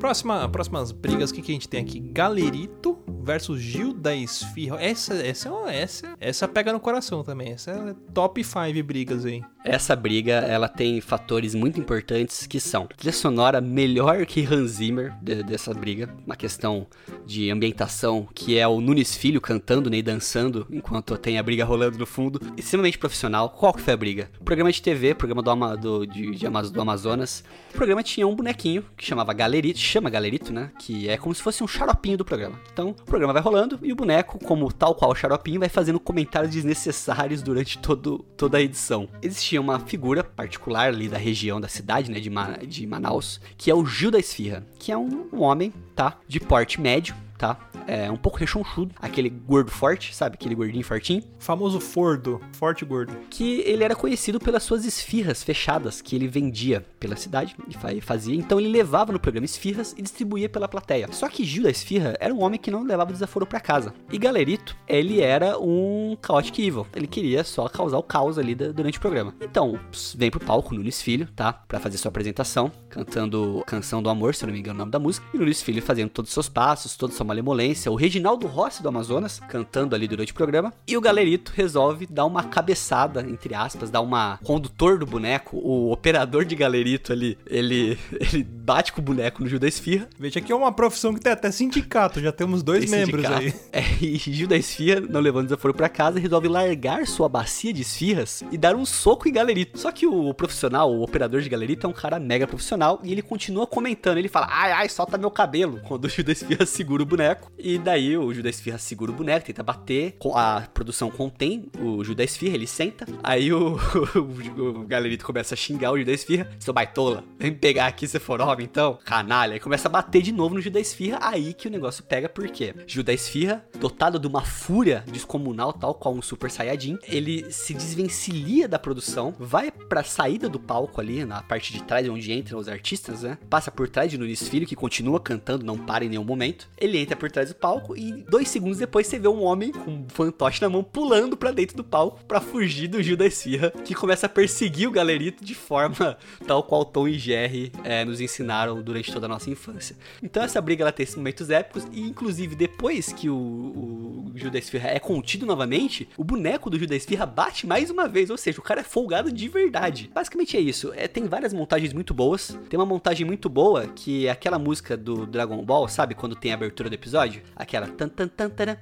Próxima, 0.00 0.48
próximas 0.48 0.90
brigas, 0.90 1.30
o 1.30 1.34
que, 1.34 1.42
que 1.42 1.52
a 1.52 1.54
gente 1.54 1.68
tem 1.68 1.80
aqui? 1.80 2.00
Galerito 2.00 2.98
versus 3.22 3.60
Gil 3.60 3.92
da 3.94 4.14
Esfirra. 4.14 4.82
Essa, 4.82 5.14
essa, 5.14 5.48
é 5.48 5.52
uma, 5.52 5.72
essa, 5.72 6.16
essa 6.18 6.48
pega 6.48 6.72
no 6.72 6.80
coração 6.80 7.22
também. 7.22 7.52
Essa 7.52 7.70
é 7.70 7.94
top 8.12 8.42
5 8.42 8.82
brigas 8.82 9.24
aí. 9.24 9.42
Essa 9.64 9.94
briga, 9.94 10.32
ela 10.32 10.68
tem 10.68 11.00
fatores 11.00 11.54
muito 11.54 11.78
importantes 11.78 12.48
que 12.48 12.58
são 12.58 12.86
trilha 12.86 13.12
sonora 13.12 13.60
melhor 13.60 14.26
que 14.26 14.44
Hans 14.44 14.72
Zimmer 14.72 15.12
de- 15.22 15.42
dessa 15.44 15.72
briga, 15.72 16.08
uma 16.26 16.34
questão 16.34 16.86
de 17.24 17.48
ambientação 17.48 18.26
que 18.34 18.58
é 18.58 18.66
o 18.66 18.80
Nunes 18.80 19.14
Filho 19.14 19.40
cantando 19.40 19.88
né, 19.88 19.98
e 19.98 20.02
dançando 20.02 20.66
enquanto 20.68 21.16
tem 21.16 21.38
a 21.38 21.42
briga 21.44 21.64
rolando 21.64 21.96
no 21.96 22.06
fundo, 22.06 22.40
extremamente 22.56 22.98
profissional. 22.98 23.50
Qual 23.50 23.72
que 23.72 23.80
foi 23.80 23.94
a 23.94 23.96
briga? 23.96 24.28
Programa 24.44 24.72
de 24.72 24.82
TV, 24.82 25.14
programa 25.14 25.42
do, 25.42 25.50
Ama- 25.50 25.76
do, 25.76 26.04
de, 26.06 26.32
de 26.32 26.48
do 26.72 26.80
Amazonas. 26.80 27.44
O 27.70 27.74
programa 27.74 28.02
tinha 28.02 28.26
um 28.26 28.34
bonequinho 28.34 28.84
que 28.96 29.04
chamava 29.06 29.32
Galerito, 29.32 29.78
chama 29.78 30.10
Galerito, 30.10 30.52
né? 30.52 30.70
Que 30.80 31.08
é 31.08 31.16
como 31.16 31.32
se 31.34 31.40
fosse 31.42 31.62
um 31.62 31.68
xaropinho 31.68 32.18
do 32.18 32.24
programa. 32.24 32.58
Então, 32.72 32.90
o 32.90 33.04
programa 33.04 33.32
vai 33.32 33.40
rolando 33.42 33.78
e 33.82 33.92
o 33.92 33.96
boneco, 33.96 34.38
como 34.44 34.72
tal 34.72 34.94
qual 34.94 35.12
o 35.12 35.14
xaropinho, 35.14 35.60
vai 35.60 35.68
fazendo 35.68 36.00
comentários 36.00 36.50
desnecessários 36.52 37.42
durante 37.42 37.78
todo, 37.78 38.24
toda 38.36 38.58
a 38.58 38.60
edição. 38.60 39.08
Existia 39.22 39.51
uma 39.60 39.78
figura 39.80 40.22
particular 40.24 40.88
ali 40.88 41.08
da 41.08 41.18
região 41.18 41.60
da 41.60 41.68
cidade, 41.68 42.10
né, 42.10 42.20
de, 42.20 42.30
Ma- 42.30 42.58
de 42.66 42.86
Manaus, 42.86 43.40
que 43.56 43.70
é 43.70 43.74
o 43.74 43.84
Gil 43.84 44.10
da 44.10 44.18
Esfirra, 44.18 44.64
que 44.78 44.90
é 44.92 44.96
um, 44.96 45.28
um 45.32 45.40
homem, 45.42 45.72
tá, 45.94 46.18
de 46.26 46.40
porte 46.40 46.80
médio, 46.80 47.14
tá, 47.38 47.56
é 47.86 48.10
um 48.10 48.16
pouco 48.16 48.38
rechonchudo, 48.38 48.94
aquele 49.00 49.28
gordo 49.28 49.70
forte, 49.70 50.14
sabe, 50.14 50.34
aquele 50.34 50.54
gordinho 50.54 50.84
fortinho, 50.84 51.22
Famoso 51.38 51.80
Fordo, 51.80 52.40
forte 52.52 52.84
gordo. 52.84 53.16
que 53.30 53.60
ele 53.60 53.82
era 53.84 53.94
conhecido 53.94 54.38
pelas 54.38 54.62
suas 54.62 54.84
esfirras 54.84 55.42
fechadas 55.42 56.00
que 56.00 56.14
ele 56.16 56.28
vendia 56.28 56.84
pela 57.00 57.16
cidade 57.16 57.56
e 57.68 57.74
fa- 57.74 57.88
fazia. 58.00 58.34
Então 58.36 58.58
ele 58.60 58.68
levava 58.68 59.12
no 59.12 59.18
programa 59.20 59.44
esfirras 59.44 59.94
e 59.96 60.02
distribuía 60.02 60.48
pela 60.48 60.68
plateia. 60.68 61.08
Só 61.12 61.28
que 61.28 61.44
Gil 61.44 61.64
da 61.64 61.70
Esfirra 61.70 62.14
era 62.20 62.32
um 62.32 62.42
homem 62.42 62.58
que 62.58 62.70
não 62.70 62.82
levava 62.84 63.12
desaforo 63.12 63.46
pra 63.46 63.60
casa. 63.60 63.92
E 64.12 64.18
Galerito, 64.18 64.76
ele 64.86 65.20
era 65.20 65.58
um 65.58 66.16
chaotic 66.24 66.58
evil. 66.60 66.86
Ele 66.94 67.06
queria 67.06 67.42
só 67.44 67.68
causar 67.68 67.98
o 67.98 68.02
caos 68.02 68.38
ali 68.38 68.54
da- 68.54 68.70
durante 68.72 68.98
o 68.98 69.00
programa. 69.00 69.34
Então, 69.40 69.78
vem 70.16 70.30
pro 70.30 70.40
palco 70.40 70.74
Nunes 70.74 71.02
Filho, 71.02 71.28
tá? 71.34 71.52
Pra 71.52 71.80
fazer 71.80 71.98
sua 71.98 72.08
apresentação, 72.10 72.70
cantando 72.88 73.62
Canção 73.66 74.02
do 74.02 74.08
Amor, 74.08 74.34
se 74.34 74.44
eu 74.44 74.46
não 74.46 74.54
me 74.54 74.60
engano 74.60 74.76
o 74.76 74.78
nome 74.78 74.92
da 74.92 74.98
música. 74.98 75.26
E 75.34 75.38
Nunes 75.38 75.60
Filho 75.62 75.82
fazendo 75.82 76.10
todos 76.10 76.30
os 76.30 76.34
seus 76.34 76.48
passos, 76.48 76.96
toda 76.96 77.12
sua 77.12 77.26
malemolência. 77.26 77.71
O 77.90 77.94
Reginaldo 77.94 78.46
Rossi 78.46 78.82
do 78.82 78.88
Amazonas, 78.88 79.40
cantando 79.48 79.94
ali 79.94 80.06
durante 80.08 80.32
o 80.32 80.34
programa. 80.34 80.72
E 80.86 80.96
o 80.96 81.00
Galerito 81.00 81.52
resolve 81.54 82.06
dar 82.06 82.24
uma 82.24 82.44
cabeçada, 82.44 83.20
entre 83.22 83.54
aspas, 83.54 83.90
dar 83.90 84.00
uma 84.00 84.38
condutor 84.44 84.98
do 84.98 85.06
boneco, 85.06 85.56
o 85.56 85.90
operador 85.92 86.44
de 86.44 86.54
Galerito 86.54 87.12
ali, 87.12 87.38
ele, 87.46 87.98
ele 88.20 88.42
bate 88.42 88.92
com 88.92 89.00
o 89.00 89.04
boneco 89.04 89.42
no 89.42 89.48
Gil 89.48 89.58
da 89.58 89.68
Esfirra. 89.68 90.08
Veja 90.18 90.40
que 90.40 90.52
é 90.52 90.54
uma 90.54 90.72
profissão 90.72 91.14
que 91.14 91.20
tem 91.20 91.32
até 91.32 91.50
sindicato, 91.50 92.20
já 92.20 92.32
temos 92.32 92.62
dois 92.62 92.90
Tem 92.90 93.00
membros 93.00 93.26
sindicato. 93.26 93.46
aí. 93.46 93.52
É, 93.72 93.82
e 94.04 94.18
Gil 94.18 94.46
da 94.46 94.56
Esfirra, 94.56 95.00
não 95.00 95.20
levando 95.20 95.44
desaforo 95.44 95.72
pra 95.72 95.88
casa, 95.88 96.18
resolve 96.18 96.46
largar 96.48 97.06
sua 97.06 97.28
bacia 97.28 97.72
de 97.72 97.82
esfirras 97.82 98.44
e 98.50 98.58
dar 98.58 98.76
um 98.76 98.84
soco 98.84 99.28
em 99.28 99.32
Galerito. 99.32 99.78
Só 99.78 99.90
que 99.90 100.06
o 100.06 100.32
profissional, 100.34 100.92
o 100.92 101.02
operador 101.02 101.40
de 101.40 101.48
Galerito, 101.48 101.86
é 101.86 101.90
um 101.90 101.92
cara 101.92 102.18
mega 102.20 102.46
profissional 102.46 103.00
e 103.02 103.12
ele 103.12 103.22
continua 103.22 103.66
comentando. 103.66 104.18
Ele 104.18 104.28
fala, 104.28 104.46
ai, 104.50 104.72
ai, 104.72 104.88
solta 104.88 105.16
meu 105.16 105.30
cabelo, 105.30 105.80
quando 105.88 106.04
o 106.04 106.08
Gil 106.08 106.24
da 106.24 106.32
Esfirra 106.32 106.66
segura 106.66 107.02
o 107.02 107.06
boneco. 107.06 107.50
E 107.64 107.78
daí 107.78 108.16
o 108.16 108.34
Judas 108.34 108.56
Esfirra 108.56 108.76
segura 108.76 109.12
o 109.12 109.14
boneco, 109.14 109.46
tenta 109.46 109.62
bater. 109.62 110.16
A 110.34 110.62
produção 110.74 111.10
contém 111.12 111.70
o 111.80 112.02
Judas 112.02 112.32
Esfirra, 112.32 112.56
ele 112.56 112.66
senta. 112.66 113.06
Aí 113.22 113.52
o, 113.52 113.76
o, 114.58 114.80
o 114.80 114.84
galerito 114.84 115.24
começa 115.24 115.54
a 115.54 115.56
xingar 115.56 115.92
o 115.92 115.98
Judas 115.98 116.14
Esfirra. 116.16 116.50
Seu 116.58 116.74
baitola, 116.74 117.22
vem 117.38 117.54
pegar 117.54 117.86
aqui 117.86 118.08
se 118.08 118.18
for 118.18 118.40
homem, 118.40 118.66
então. 118.66 118.98
Canalha. 119.04 119.54
Aí 119.54 119.60
começa 119.60 119.86
a 119.86 119.90
bater 119.90 120.22
de 120.22 120.32
novo 120.32 120.56
no 120.56 120.60
Judas 120.60 120.88
Esfirra. 120.88 121.20
Aí 121.22 121.54
que 121.54 121.68
o 121.68 121.70
negócio 121.70 122.02
pega, 122.02 122.28
por 122.28 122.48
quê? 122.48 122.74
Judas 122.84 123.14
Esfirra, 123.14 123.64
dotado 123.78 124.18
de 124.18 124.26
uma 124.26 124.42
fúria 124.42 125.04
descomunal, 125.06 125.72
tal 125.72 125.94
qual 125.94 126.14
um 126.14 126.22
Super 126.22 126.50
Saiyajin, 126.50 126.98
ele 127.04 127.52
se 127.52 127.74
desvencilha 127.74 128.66
da 128.66 128.78
produção, 128.78 129.32
vai 129.38 129.70
pra 129.70 130.02
saída 130.02 130.48
do 130.48 130.58
palco 130.58 131.00
ali, 131.00 131.24
na 131.24 131.42
parte 131.42 131.72
de 131.72 131.84
trás, 131.84 132.08
onde 132.08 132.32
entram 132.32 132.58
os 132.58 132.68
artistas, 132.68 133.22
né? 133.22 133.38
Passa 133.48 133.70
por 133.70 133.88
trás 133.88 134.10
de 134.10 134.18
Nunes 134.18 134.48
Filho, 134.48 134.66
que 134.66 134.74
continua 134.74 135.20
cantando, 135.20 135.64
não 135.64 135.78
para 135.78 136.04
em 136.04 136.08
nenhum 136.08 136.24
momento. 136.24 136.68
Ele 136.76 136.98
entra 136.98 137.14
por 137.14 137.30
trás 137.30 137.51
do 137.52 137.54
palco 137.54 137.96
e 137.96 138.12
dois 138.28 138.48
segundos 138.48 138.78
depois 138.78 139.06
você 139.06 139.18
vê 139.18 139.28
um 139.28 139.42
homem 139.42 139.72
com 139.72 139.90
um 139.90 140.06
fantoche 140.08 140.60
na 140.60 140.68
mão 140.68 140.82
pulando 140.82 141.36
pra 141.36 141.52
dentro 141.52 141.76
do 141.76 141.84
palco 141.84 142.24
pra 142.26 142.40
fugir 142.40 142.88
do 142.88 143.02
Gil 143.02 143.16
da 143.16 143.26
Esfirra, 143.26 143.70
que 143.70 143.94
começa 143.94 144.26
a 144.26 144.28
perseguir 144.28 144.88
o 144.88 144.92
galerito 144.92 145.44
de 145.44 145.54
forma 145.54 146.16
tal 146.46 146.62
qual 146.62 146.84
Tom 146.84 147.06
e 147.06 147.18
Jerry 147.18 147.72
eh, 147.84 148.04
nos 148.04 148.20
ensinaram 148.20 148.82
durante 148.82 149.12
toda 149.12 149.26
a 149.26 149.28
nossa 149.28 149.50
infância. 149.50 149.96
Então 150.22 150.42
essa 150.42 150.60
briga 150.60 150.82
ela 150.82 150.92
tem 150.92 151.04
esses 151.04 151.16
momentos 151.16 151.50
épicos 151.50 151.86
e 151.92 152.00
inclusive 152.02 152.54
depois 152.54 153.12
que 153.12 153.28
o, 153.28 153.36
o 153.36 154.32
Gil 154.34 154.50
da 154.50 154.58
Esfirra 154.58 154.88
é 154.88 154.98
contido 154.98 155.44
novamente, 155.46 156.08
o 156.16 156.24
boneco 156.24 156.70
do 156.70 156.78
Gil 156.78 156.88
da 156.88 156.96
Esfirra 156.96 157.26
bate 157.26 157.66
mais 157.66 157.90
uma 157.90 158.08
vez, 158.08 158.30
ou 158.30 158.36
seja, 158.36 158.58
o 158.58 158.62
cara 158.62 158.80
é 158.80 158.84
folgado 158.84 159.30
de 159.30 159.48
verdade. 159.48 160.10
Basicamente 160.12 160.56
é 160.56 160.60
isso. 160.60 160.92
É, 160.94 161.06
tem 161.06 161.26
várias 161.26 161.52
montagens 161.52 161.92
muito 161.92 162.14
boas. 162.14 162.58
Tem 162.68 162.78
uma 162.78 162.86
montagem 162.86 163.26
muito 163.26 163.48
boa 163.48 163.86
que 163.88 164.26
é 164.26 164.30
aquela 164.30 164.58
música 164.58 164.96
do 164.96 165.26
Dragon 165.26 165.62
Ball, 165.64 165.88
sabe? 165.88 166.14
Quando 166.14 166.34
tem 166.34 166.52
a 166.52 166.54
abertura 166.54 166.88
do 166.88 166.94
episódio? 166.94 167.41
Aquela 167.56 167.86
tan 167.96 168.10
tan 168.10 168.30
tan 168.30 168.50
tan 168.50 168.78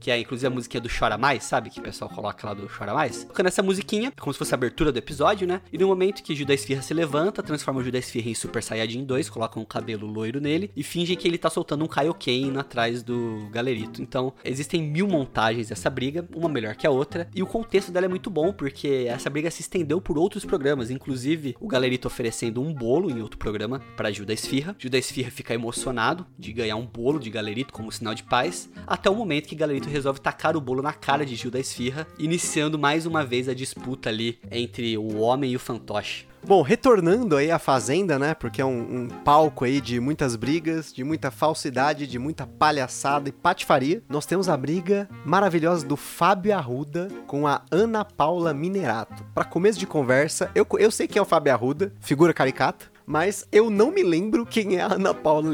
que 0.00 0.10
é 0.10 0.18
inclusive 0.18 0.46
a 0.46 0.50
musiquinha 0.50 0.80
do 0.80 0.88
Chora 0.88 1.16
Mais, 1.16 1.44
sabe? 1.44 1.70
Que 1.70 1.80
o 1.80 1.82
pessoal 1.82 2.10
coloca 2.10 2.46
lá 2.46 2.54
do 2.54 2.68
Chora 2.68 2.94
Mais. 2.94 3.24
Tocando 3.24 3.46
essa 3.46 3.62
musiquinha, 3.62 4.12
como 4.18 4.32
se 4.32 4.38
fosse 4.38 4.54
a 4.54 4.56
abertura 4.56 4.90
do 4.90 4.98
episódio, 4.98 5.46
né? 5.46 5.60
E 5.72 5.78
no 5.78 5.86
momento 5.86 6.22
que 6.22 6.34
Judas 6.34 6.60
Esfirra 6.60 6.82
se 6.82 6.92
levanta, 6.92 7.42
transforma 7.42 7.80
o 7.80 7.84
Judas 7.84 8.04
Esfirra 8.04 8.30
em 8.30 8.34
Super 8.34 8.62
Saiyajin 8.62 9.04
2, 9.04 9.30
coloca 9.30 9.60
um 9.60 9.64
cabelo 9.64 10.06
loiro 10.06 10.40
nele 10.40 10.70
e 10.76 10.82
finge 10.82 11.16
que 11.16 11.26
ele 11.26 11.38
tá 11.38 11.48
soltando 11.48 11.84
um 11.84 11.88
Kaioken 11.88 12.56
atrás 12.58 13.02
do 13.02 13.48
galerito. 13.50 14.02
Então, 14.02 14.32
existem 14.44 14.82
mil 14.82 15.06
montagens 15.06 15.68
dessa 15.68 15.88
briga, 15.88 16.26
uma 16.34 16.48
melhor 16.48 16.74
que 16.74 16.86
a 16.86 16.90
outra, 16.90 17.28
e 17.34 17.42
o 17.42 17.46
contexto 17.46 17.92
dela 17.92 18.06
é 18.06 18.08
muito 18.08 18.30
bom, 18.30 18.52
porque 18.52 19.06
essa 19.08 19.30
briga 19.30 19.50
se 19.50 19.60
estendeu 19.60 20.00
por 20.00 20.18
outros 20.18 20.44
programas, 20.44 20.90
inclusive 20.90 21.56
o 21.60 21.68
galerito 21.68 22.08
oferecendo 22.08 22.60
um 22.60 22.72
bolo 22.72 23.10
em 23.10 23.20
outro 23.20 23.38
programa 23.38 23.80
para 23.96 24.10
Judas 24.10 24.42
Esfirra. 24.42 24.74
Judas 24.78 25.04
Esfirra 25.04 25.30
fica 25.30 25.54
emocionado 25.54 26.26
de 26.38 26.52
ganhar 26.52 26.76
um 26.76 26.86
bolo 26.86 27.18
de 27.18 27.30
galerito 27.30 27.72
como 27.72 27.92
sinal 27.92 28.14
de 28.14 28.24
paz, 28.24 28.68
até 28.96 29.10
o 29.10 29.14
momento 29.14 29.46
que 29.46 29.54
Galerito 29.54 29.90
resolve 29.90 30.20
tacar 30.20 30.56
o 30.56 30.60
bolo 30.60 30.82
na 30.82 30.92
cara 30.92 31.24
de 31.24 31.36
Gil 31.36 31.50
da 31.50 31.60
Esfirra, 31.60 32.06
iniciando 32.18 32.78
mais 32.78 33.04
uma 33.04 33.24
vez 33.24 33.46
a 33.46 33.54
disputa 33.54 34.08
ali 34.08 34.38
entre 34.50 34.96
o 34.96 35.18
homem 35.18 35.52
e 35.52 35.56
o 35.56 35.60
fantoche. 35.60 36.26
Bom, 36.42 36.62
retornando 36.62 37.36
aí 37.36 37.50
à 37.50 37.58
Fazenda, 37.58 38.18
né? 38.18 38.32
Porque 38.32 38.62
é 38.62 38.64
um, 38.64 39.02
um 39.02 39.08
palco 39.08 39.64
aí 39.64 39.80
de 39.80 40.00
muitas 40.00 40.34
brigas, 40.34 40.92
de 40.92 41.04
muita 41.04 41.30
falsidade, 41.30 42.06
de 42.06 42.18
muita 42.18 42.46
palhaçada 42.46 43.28
e 43.28 43.32
patifaria. 43.32 44.02
Nós 44.08 44.24
temos 44.24 44.48
a 44.48 44.56
briga 44.56 45.08
maravilhosa 45.24 45.84
do 45.84 45.96
Fábio 45.96 46.54
Arruda 46.54 47.08
com 47.26 47.46
a 47.46 47.62
Ana 47.70 48.04
Paula 48.04 48.54
Minerato. 48.54 49.24
Pra 49.34 49.44
começo 49.44 49.78
de 49.78 49.86
conversa, 49.86 50.50
eu, 50.54 50.66
eu 50.78 50.90
sei 50.90 51.06
quem 51.06 51.18
é 51.18 51.22
o 51.22 51.26
Fábio 51.26 51.52
Arruda, 51.52 51.92
figura 52.00 52.32
caricata. 52.32 52.96
Mas 53.06 53.46
eu 53.52 53.70
não 53.70 53.92
me 53.92 54.02
lembro 54.02 54.44
quem 54.44 54.76
é 54.76 54.82
a 54.82 54.94
Ana 54.94 55.14
Paula, 55.14 55.48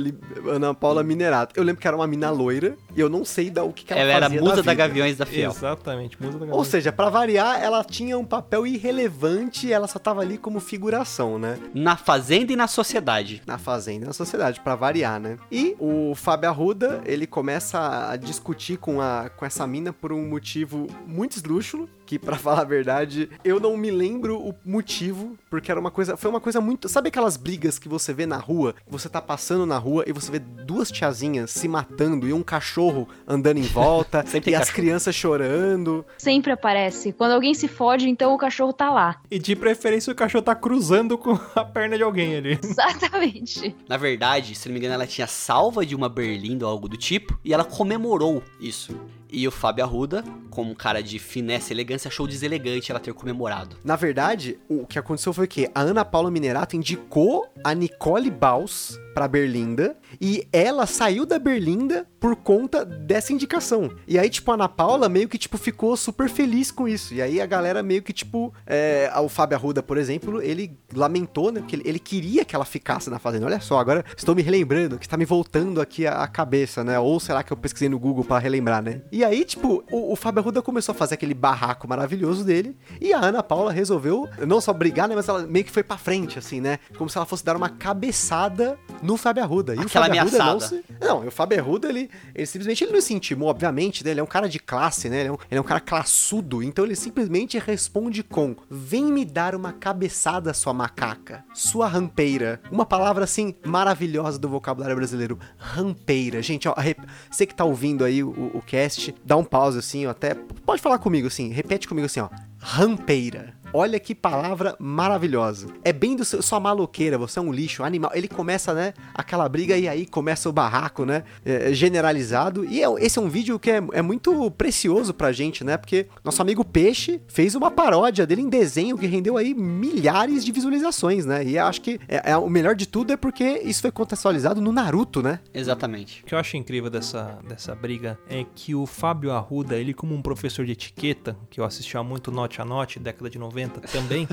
Ana 0.49 0.73
Paula 0.73 1.03
Minerato. 1.03 1.53
Eu 1.55 1.63
lembro 1.63 1.83
que 1.83 1.87
era 1.87 1.95
uma 1.95 2.07
mina 2.07 2.31
loira 2.31 2.79
e 2.95 3.01
eu 3.01 3.09
não 3.09 3.25
sei 3.25 3.51
da, 3.51 3.65
o 3.65 3.73
que, 3.73 3.85
que 3.85 3.93
ela, 3.93 4.03
Ela 4.03 4.13
era 4.13 4.27
fazia 4.27 4.41
musa 4.41 4.57
da, 4.57 4.63
vida. 4.63 4.75
Gaviões 4.75 5.17
da 5.17 5.27
Fiel. 5.27 5.51
Exatamente, 5.51 6.17
música 6.21 6.39
da 6.39 6.45
Ou 6.47 6.51
galera. 6.51 6.71
seja, 6.71 6.93
pra 6.93 7.09
variar, 7.09 7.63
ela 7.63 7.83
tinha 7.85 8.19
um 8.19 8.25
papel 8.25 8.67
irrelevante 8.67 9.67
e 9.67 9.73
ela 9.73 9.87
só 9.87 9.99
tava 9.99 10.21
ali 10.21 10.39
como 10.39 10.61
figuração, 10.61 11.39
né? 11.39 11.59
Na 11.75 11.97
Fazenda 11.97 12.53
e 12.53 12.57
na 12.57 12.67
Sociedade. 12.67 13.43
Na 13.47 13.59
fazenda 13.59 14.05
e 14.05 14.07
na 14.07 14.13
sociedade, 14.13 14.61
pra 14.61 14.75
variar, 14.75 15.21
né? 15.21 15.39
E 15.51 15.77
o 15.79 16.15
Fábio 16.15 16.49
Arruda, 16.49 17.01
ele 17.05 17.27
começa 17.27 18.11
a 18.11 18.17
discutir 18.17 18.77
com, 18.77 19.01
a, 19.01 19.31
com 19.31 19.45
essa 19.45 19.67
mina 19.67 19.93
por 19.93 20.13
um 20.13 20.29
motivo 20.29 20.87
muito 21.07 21.37
esdrúxulo, 21.37 21.89
que 22.05 22.19
pra 22.19 22.37
falar 22.39 22.61
a 22.63 22.65
verdade, 22.65 23.31
eu 23.45 23.59
não 23.61 23.77
me 23.77 23.91
lembro 23.91 24.39
o 24.39 24.55
motivo, 24.65 25.37
porque 25.49 25.71
era 25.71 25.81
uma 25.81 25.91
coisa, 25.91 26.17
foi 26.17 26.31
uma 26.31 26.41
coisa 26.41 26.61
muito, 26.61 26.89
sabe 26.89 27.09
aquelas 27.09 27.37
brigas 27.37 27.79
que 27.79 27.89
você 27.89 28.13
vê 28.13 28.27
na 28.27 28.37
rua? 28.37 28.75
Você 28.89 29.09
tá 29.09 29.21
passando 29.21 29.65
na 29.65 29.79
rua 29.79 30.05
e 30.07 30.13
você 30.13 30.31
vê 30.31 30.39
duas 30.39 30.91
tiazinhas 30.91 31.51
se 31.51 31.69
matando 31.69 32.29
e 32.29 32.33
um 32.33 32.43
cachorro 32.43 32.82
andando 33.27 33.59
em 33.59 33.63
volta 33.63 34.23
Sempre 34.27 34.39
e 34.39 34.41
tem 34.43 34.55
as 34.55 34.61
cachorro. 34.61 34.77
crianças 34.77 35.15
chorando. 35.15 36.05
Sempre 36.19 36.53
aparece. 36.53 37.13
Quando 37.13 37.33
alguém 37.33 37.55
se 37.55 37.69
fode, 37.69 38.09
então 38.09 38.35
o 38.35 38.39
cachorro 38.39 38.73
tá 38.73 38.91
lá. 38.91 39.21
E 39.31 39.39
de 39.39 39.55
preferência 39.57 40.13
o 40.13 40.17
cachorro 40.17 40.43
tá 40.45 40.55
cruzando 40.55 41.17
com 41.19 41.33
a 41.55 41.65
perna 41.65 41.97
de 41.97 42.03
alguém 42.03 42.37
ali. 42.37 42.59
Exatamente. 42.63 43.75
Na 43.89 43.97
verdade, 43.97 44.55
se 44.55 44.69
não 44.69 44.75
me 44.75 44.79
engano, 44.79 44.95
ela 44.95 45.07
tinha 45.07 45.27
salva 45.27 45.85
de 45.85 45.95
uma 45.95 46.09
berlinda 46.09 46.65
ou 46.67 46.71
algo 46.71 46.89
do 46.89 46.97
tipo, 46.97 47.39
e 47.45 47.53
ela 47.53 47.65
comemorou 47.65 48.43
isso. 48.61 48.95
E 49.35 49.49
o 49.49 49.51
Fábio 49.51 49.83
Arruda, 49.85 50.23
como 50.51 50.71
um 50.71 50.75
cara 50.75 51.03
de 51.03 51.19
finesse 51.19 51.73
e 51.73 51.75
elegância, 51.75 52.09
achou 52.09 52.27
deselegante 52.27 52.91
ela 52.91 53.01
ter 53.01 53.15
comemorado. 53.15 53.77
Na 53.83 53.97
verdade, 53.97 54.59
o 54.69 54.87
que 54.87 54.99
aconteceu 54.99 55.33
foi 55.33 55.47
que 55.47 55.71
a 55.75 55.81
Ana 55.81 56.05
Paula 56.05 56.31
Minerato 56.31 56.77
indicou 56.77 57.47
a 57.65 57.73
Nicole 57.75 58.31
Baus 58.31 58.99
pra 59.13 59.29
Berlinda 59.29 59.97
e 60.21 60.47
ela 60.53 60.87
saiu 60.87 61.25
da 61.25 61.39
Berlinda 61.39 62.07
por 62.21 62.37
conta 62.37 62.85
dessa 62.85 63.33
indicação. 63.33 63.91
E 64.07 64.19
aí, 64.19 64.31
tipo, 64.31 64.51
a 64.51 64.55
Ana 64.55 64.69
Paula 64.69 65.09
meio 65.09 65.29
que, 65.29 65.37
tipo, 65.37 65.59
ficou 65.59 65.97
super 65.97 66.29
feliz 66.29 66.71
com 66.71 66.87
isso. 66.87 67.13
E 67.15 67.21
aí 67.21 67.41
a 67.41 67.47
galera 67.47 67.83
meio 67.83 68.03
que, 68.03 68.13
tipo, 68.13 68.55
é, 68.65 69.11
o 69.21 69.29
Fábio 69.29 69.57
Arruda, 69.57 69.83
por 69.83 69.99
exemplo, 69.99 70.41
ele 70.41 70.79
lamentou, 70.95 71.51
né? 71.51 71.61
Porque 71.61 71.81
ele, 71.85 71.99
queria 71.99 72.45
que 72.45 72.55
ela 72.55 72.65
ficasse 72.65 73.11
na 73.11 73.19
fazenda. 73.19 73.47
Olha 73.47 73.61
só, 73.61 73.79
agora 73.79 74.05
estou 74.17 74.35
me 74.35 74.43
relembrando, 74.43 74.99
que 74.99 75.09
tá 75.09 75.17
me 75.17 75.25
voltando 75.25 75.81
aqui 75.81 76.07
a, 76.07 76.27
cabeça, 76.29 76.85
né? 76.85 76.99
Ou 76.99 77.19
será 77.19 77.43
que 77.43 77.53
eu 77.53 77.57
pesquisei 77.57 77.89
no 77.89 77.99
Google 77.99 78.25
pra 78.25 78.39
relembrar, 78.39 78.83
né? 78.83 79.03
E 79.11 79.25
aí, 79.25 79.45
tipo, 79.45 79.85
o, 79.91 80.13
o 80.13 80.17
Fábio 80.17 80.41
Arruda 80.41 80.63
começou 80.63 80.93
a 80.93 80.97
fazer 80.97 81.15
aquele 81.15 81.35
barraco 81.35 81.89
maravilhoso 81.89 82.45
dele. 82.45 82.77
E 83.01 83.13
a 83.13 83.19
Ana 83.19 83.43
Paula 83.43 83.73
resolveu 83.73 84.29
não 84.47 84.61
só 84.61 84.73
brigar, 84.73 85.09
né? 85.09 85.17
Mas 85.17 85.29
ela 85.29 85.45
meio 85.45 85.65
que 85.65 85.73
foi 85.73 85.83
pra 85.83 85.99
frente, 85.99 86.39
assim, 86.39 86.61
né? 86.61 86.79
Como 86.97 87.11
se 87.11 87.19
ela 87.19 87.27
fosse 87.27 87.45
dar 87.45 87.57
uma 87.57 87.69
cabeçada 87.69 88.79
no 89.03 89.17
Fábio 89.17 89.43
Arruda. 89.43 89.75
E 89.75 89.79
o 89.79 89.83
Aquela 89.83 90.07
Fábio 90.07 90.21
Arruda 90.21 90.39
não 90.39 90.45
ameaçada. 90.51 90.83
se... 90.83 90.85
Não, 91.01 91.27
o 91.27 91.31
Fábio 91.31 91.59
Arruda, 91.61 91.89
ele, 91.89 92.09
ele 92.35 92.47
simplesmente 92.47 92.85
ele 92.85 92.93
não 92.93 93.01
se 93.01 93.13
intimou, 93.15 93.49
obviamente, 93.49 94.05
né? 94.05 94.11
Ele 94.13 94.21
é 94.21 94.23
um 94.23 94.27
cara 94.27 94.49
de 94.49 94.59
classe, 94.59 95.09
né? 95.09 95.21
Ele 95.21 95.29
é 95.29 95.33
um, 95.33 95.37
ele 95.51 95.59
é 95.59 95.61
um 95.61 95.65
cara 95.65 95.81
classudo. 95.81 96.63
Então 96.63 96.85
ele 96.85 96.95
simplesmente 96.97 97.59
responde 97.59 98.23
com: 98.23 98.55
Vem 98.71 99.05
me 99.07 99.25
dar 99.25 99.55
uma 99.55 99.73
cabeçada, 99.73 100.55
sua 100.55 100.73
macaca. 100.73 101.45
Sua 101.55 101.87
rampeira. 101.89 102.61
Uma 102.71 102.87
palavra, 102.87 103.25
assim, 103.25 103.55
maravilhosa 103.65 104.39
do 104.39 104.49
vocabulário 104.49 104.97
brasileiro. 104.97 105.39
Rampeira. 105.59 106.41
Gente, 106.43 106.69
ó, 106.69 106.75
rep- 106.75 107.01
você 107.31 107.45
que 107.47 107.55
tá 107.55 107.65
ouvindo 107.65 108.05
aí 108.05 108.23
o, 108.23 108.31
o 108.55 108.63
cast, 108.65 109.15
dá 109.25 109.37
um 109.37 109.45
pause 109.45 109.79
assim, 109.79 110.07
ó, 110.07 110.11
até. 110.11 110.35
Pode 110.35 110.81
falar 110.81 110.99
comigo 110.99 111.27
assim, 111.27 111.49
repete 111.51 111.89
comigo 111.89 112.07
assim, 112.07 112.21
ó. 112.21 112.29
Rampeira. 112.59 113.55
Olha 113.75 113.99
que 113.99 114.15
palavra 114.15 114.77
maravilhosa. 114.79 115.67
É 115.83 115.93
bem 115.95 116.15
do 116.15 116.25
seu, 116.27 116.43
sua 116.43 116.61
maloqueira, 116.61 117.17
você 117.17 117.39
é 117.39 117.43
um 117.43 117.51
lixo, 117.51 117.83
animal. 117.83 118.11
Ele 118.15 118.29
começa, 118.29 118.75
né, 118.75 118.93
aquela 119.15 119.49
briga 119.49 119.77
e 119.79 119.89
aí 119.89 120.05
começa 120.05 120.47
o 120.49 120.53
barraco, 120.53 121.07
né, 121.07 121.25
é, 121.43 121.73
generalizado. 121.73 122.67
E 122.67 122.83
é- 122.83 122.95
esse 123.05 123.19
é 123.19 123.23
um 123.23 123.31
vídeo 123.31 123.59
que 123.59 123.71
é, 123.71 123.83
é 123.93 124.03
muito 124.03 124.51
precioso 124.51 125.15
pra 125.15 125.33
gente, 125.33 125.65
né, 125.65 125.79
porque 125.79 126.07
nosso 126.23 126.43
amigo 126.43 126.63
Peixe 126.65 127.23
fez 127.29 127.55
uma 127.55 127.71
paródia 127.71 128.27
dele 128.27 128.43
em 128.43 128.49
desenho 128.49 128.99
que 128.99 129.07
rendeu 129.07 129.39
aí 129.39 129.55
milhares 129.55 130.45
de 130.45 130.53
visualizações, 130.53 131.25
né. 131.25 131.43
E 131.43 131.57
eu 131.57 131.65
acho 131.65 131.81
que 131.81 131.99
é, 132.09 132.33
é- 132.33 132.37
o 132.37 132.51
melhor 132.51 132.75
de 132.75 132.87
tudo 132.87 133.13
é 133.13 133.17
porque 133.17 133.63
isso 133.65 133.81
foi 133.81 133.91
contextualizado 133.91 134.61
no 134.61 134.71
Naruto, 134.71 135.23
né. 135.23 135.41
Exatamente. 135.55 136.23
O 136.23 136.27
que 136.27 136.35
eu 136.35 136.39
acho 136.39 136.59
incrível 136.59 136.91
dessa, 136.91 137.39
dessa 137.49 137.75
briga 137.75 138.19
é 138.29 138.45
que 138.55 138.75
o 138.75 138.85
Fábio 138.85 139.33
Arruda, 139.33 139.77
ele 139.77 139.95
como 139.95 140.15
um 140.15 140.21
professor 140.21 140.67
de 140.67 140.73
etiqueta, 140.73 141.35
que 141.49 141.59
eu 141.59 141.65
assistia 141.65 142.03
muito 142.03 142.31
Note 142.31 142.61
a 142.61 142.65
Note, 142.67 142.99
década 142.99 143.31
de 143.31 143.39
90 143.39 143.62
também, 143.71 144.27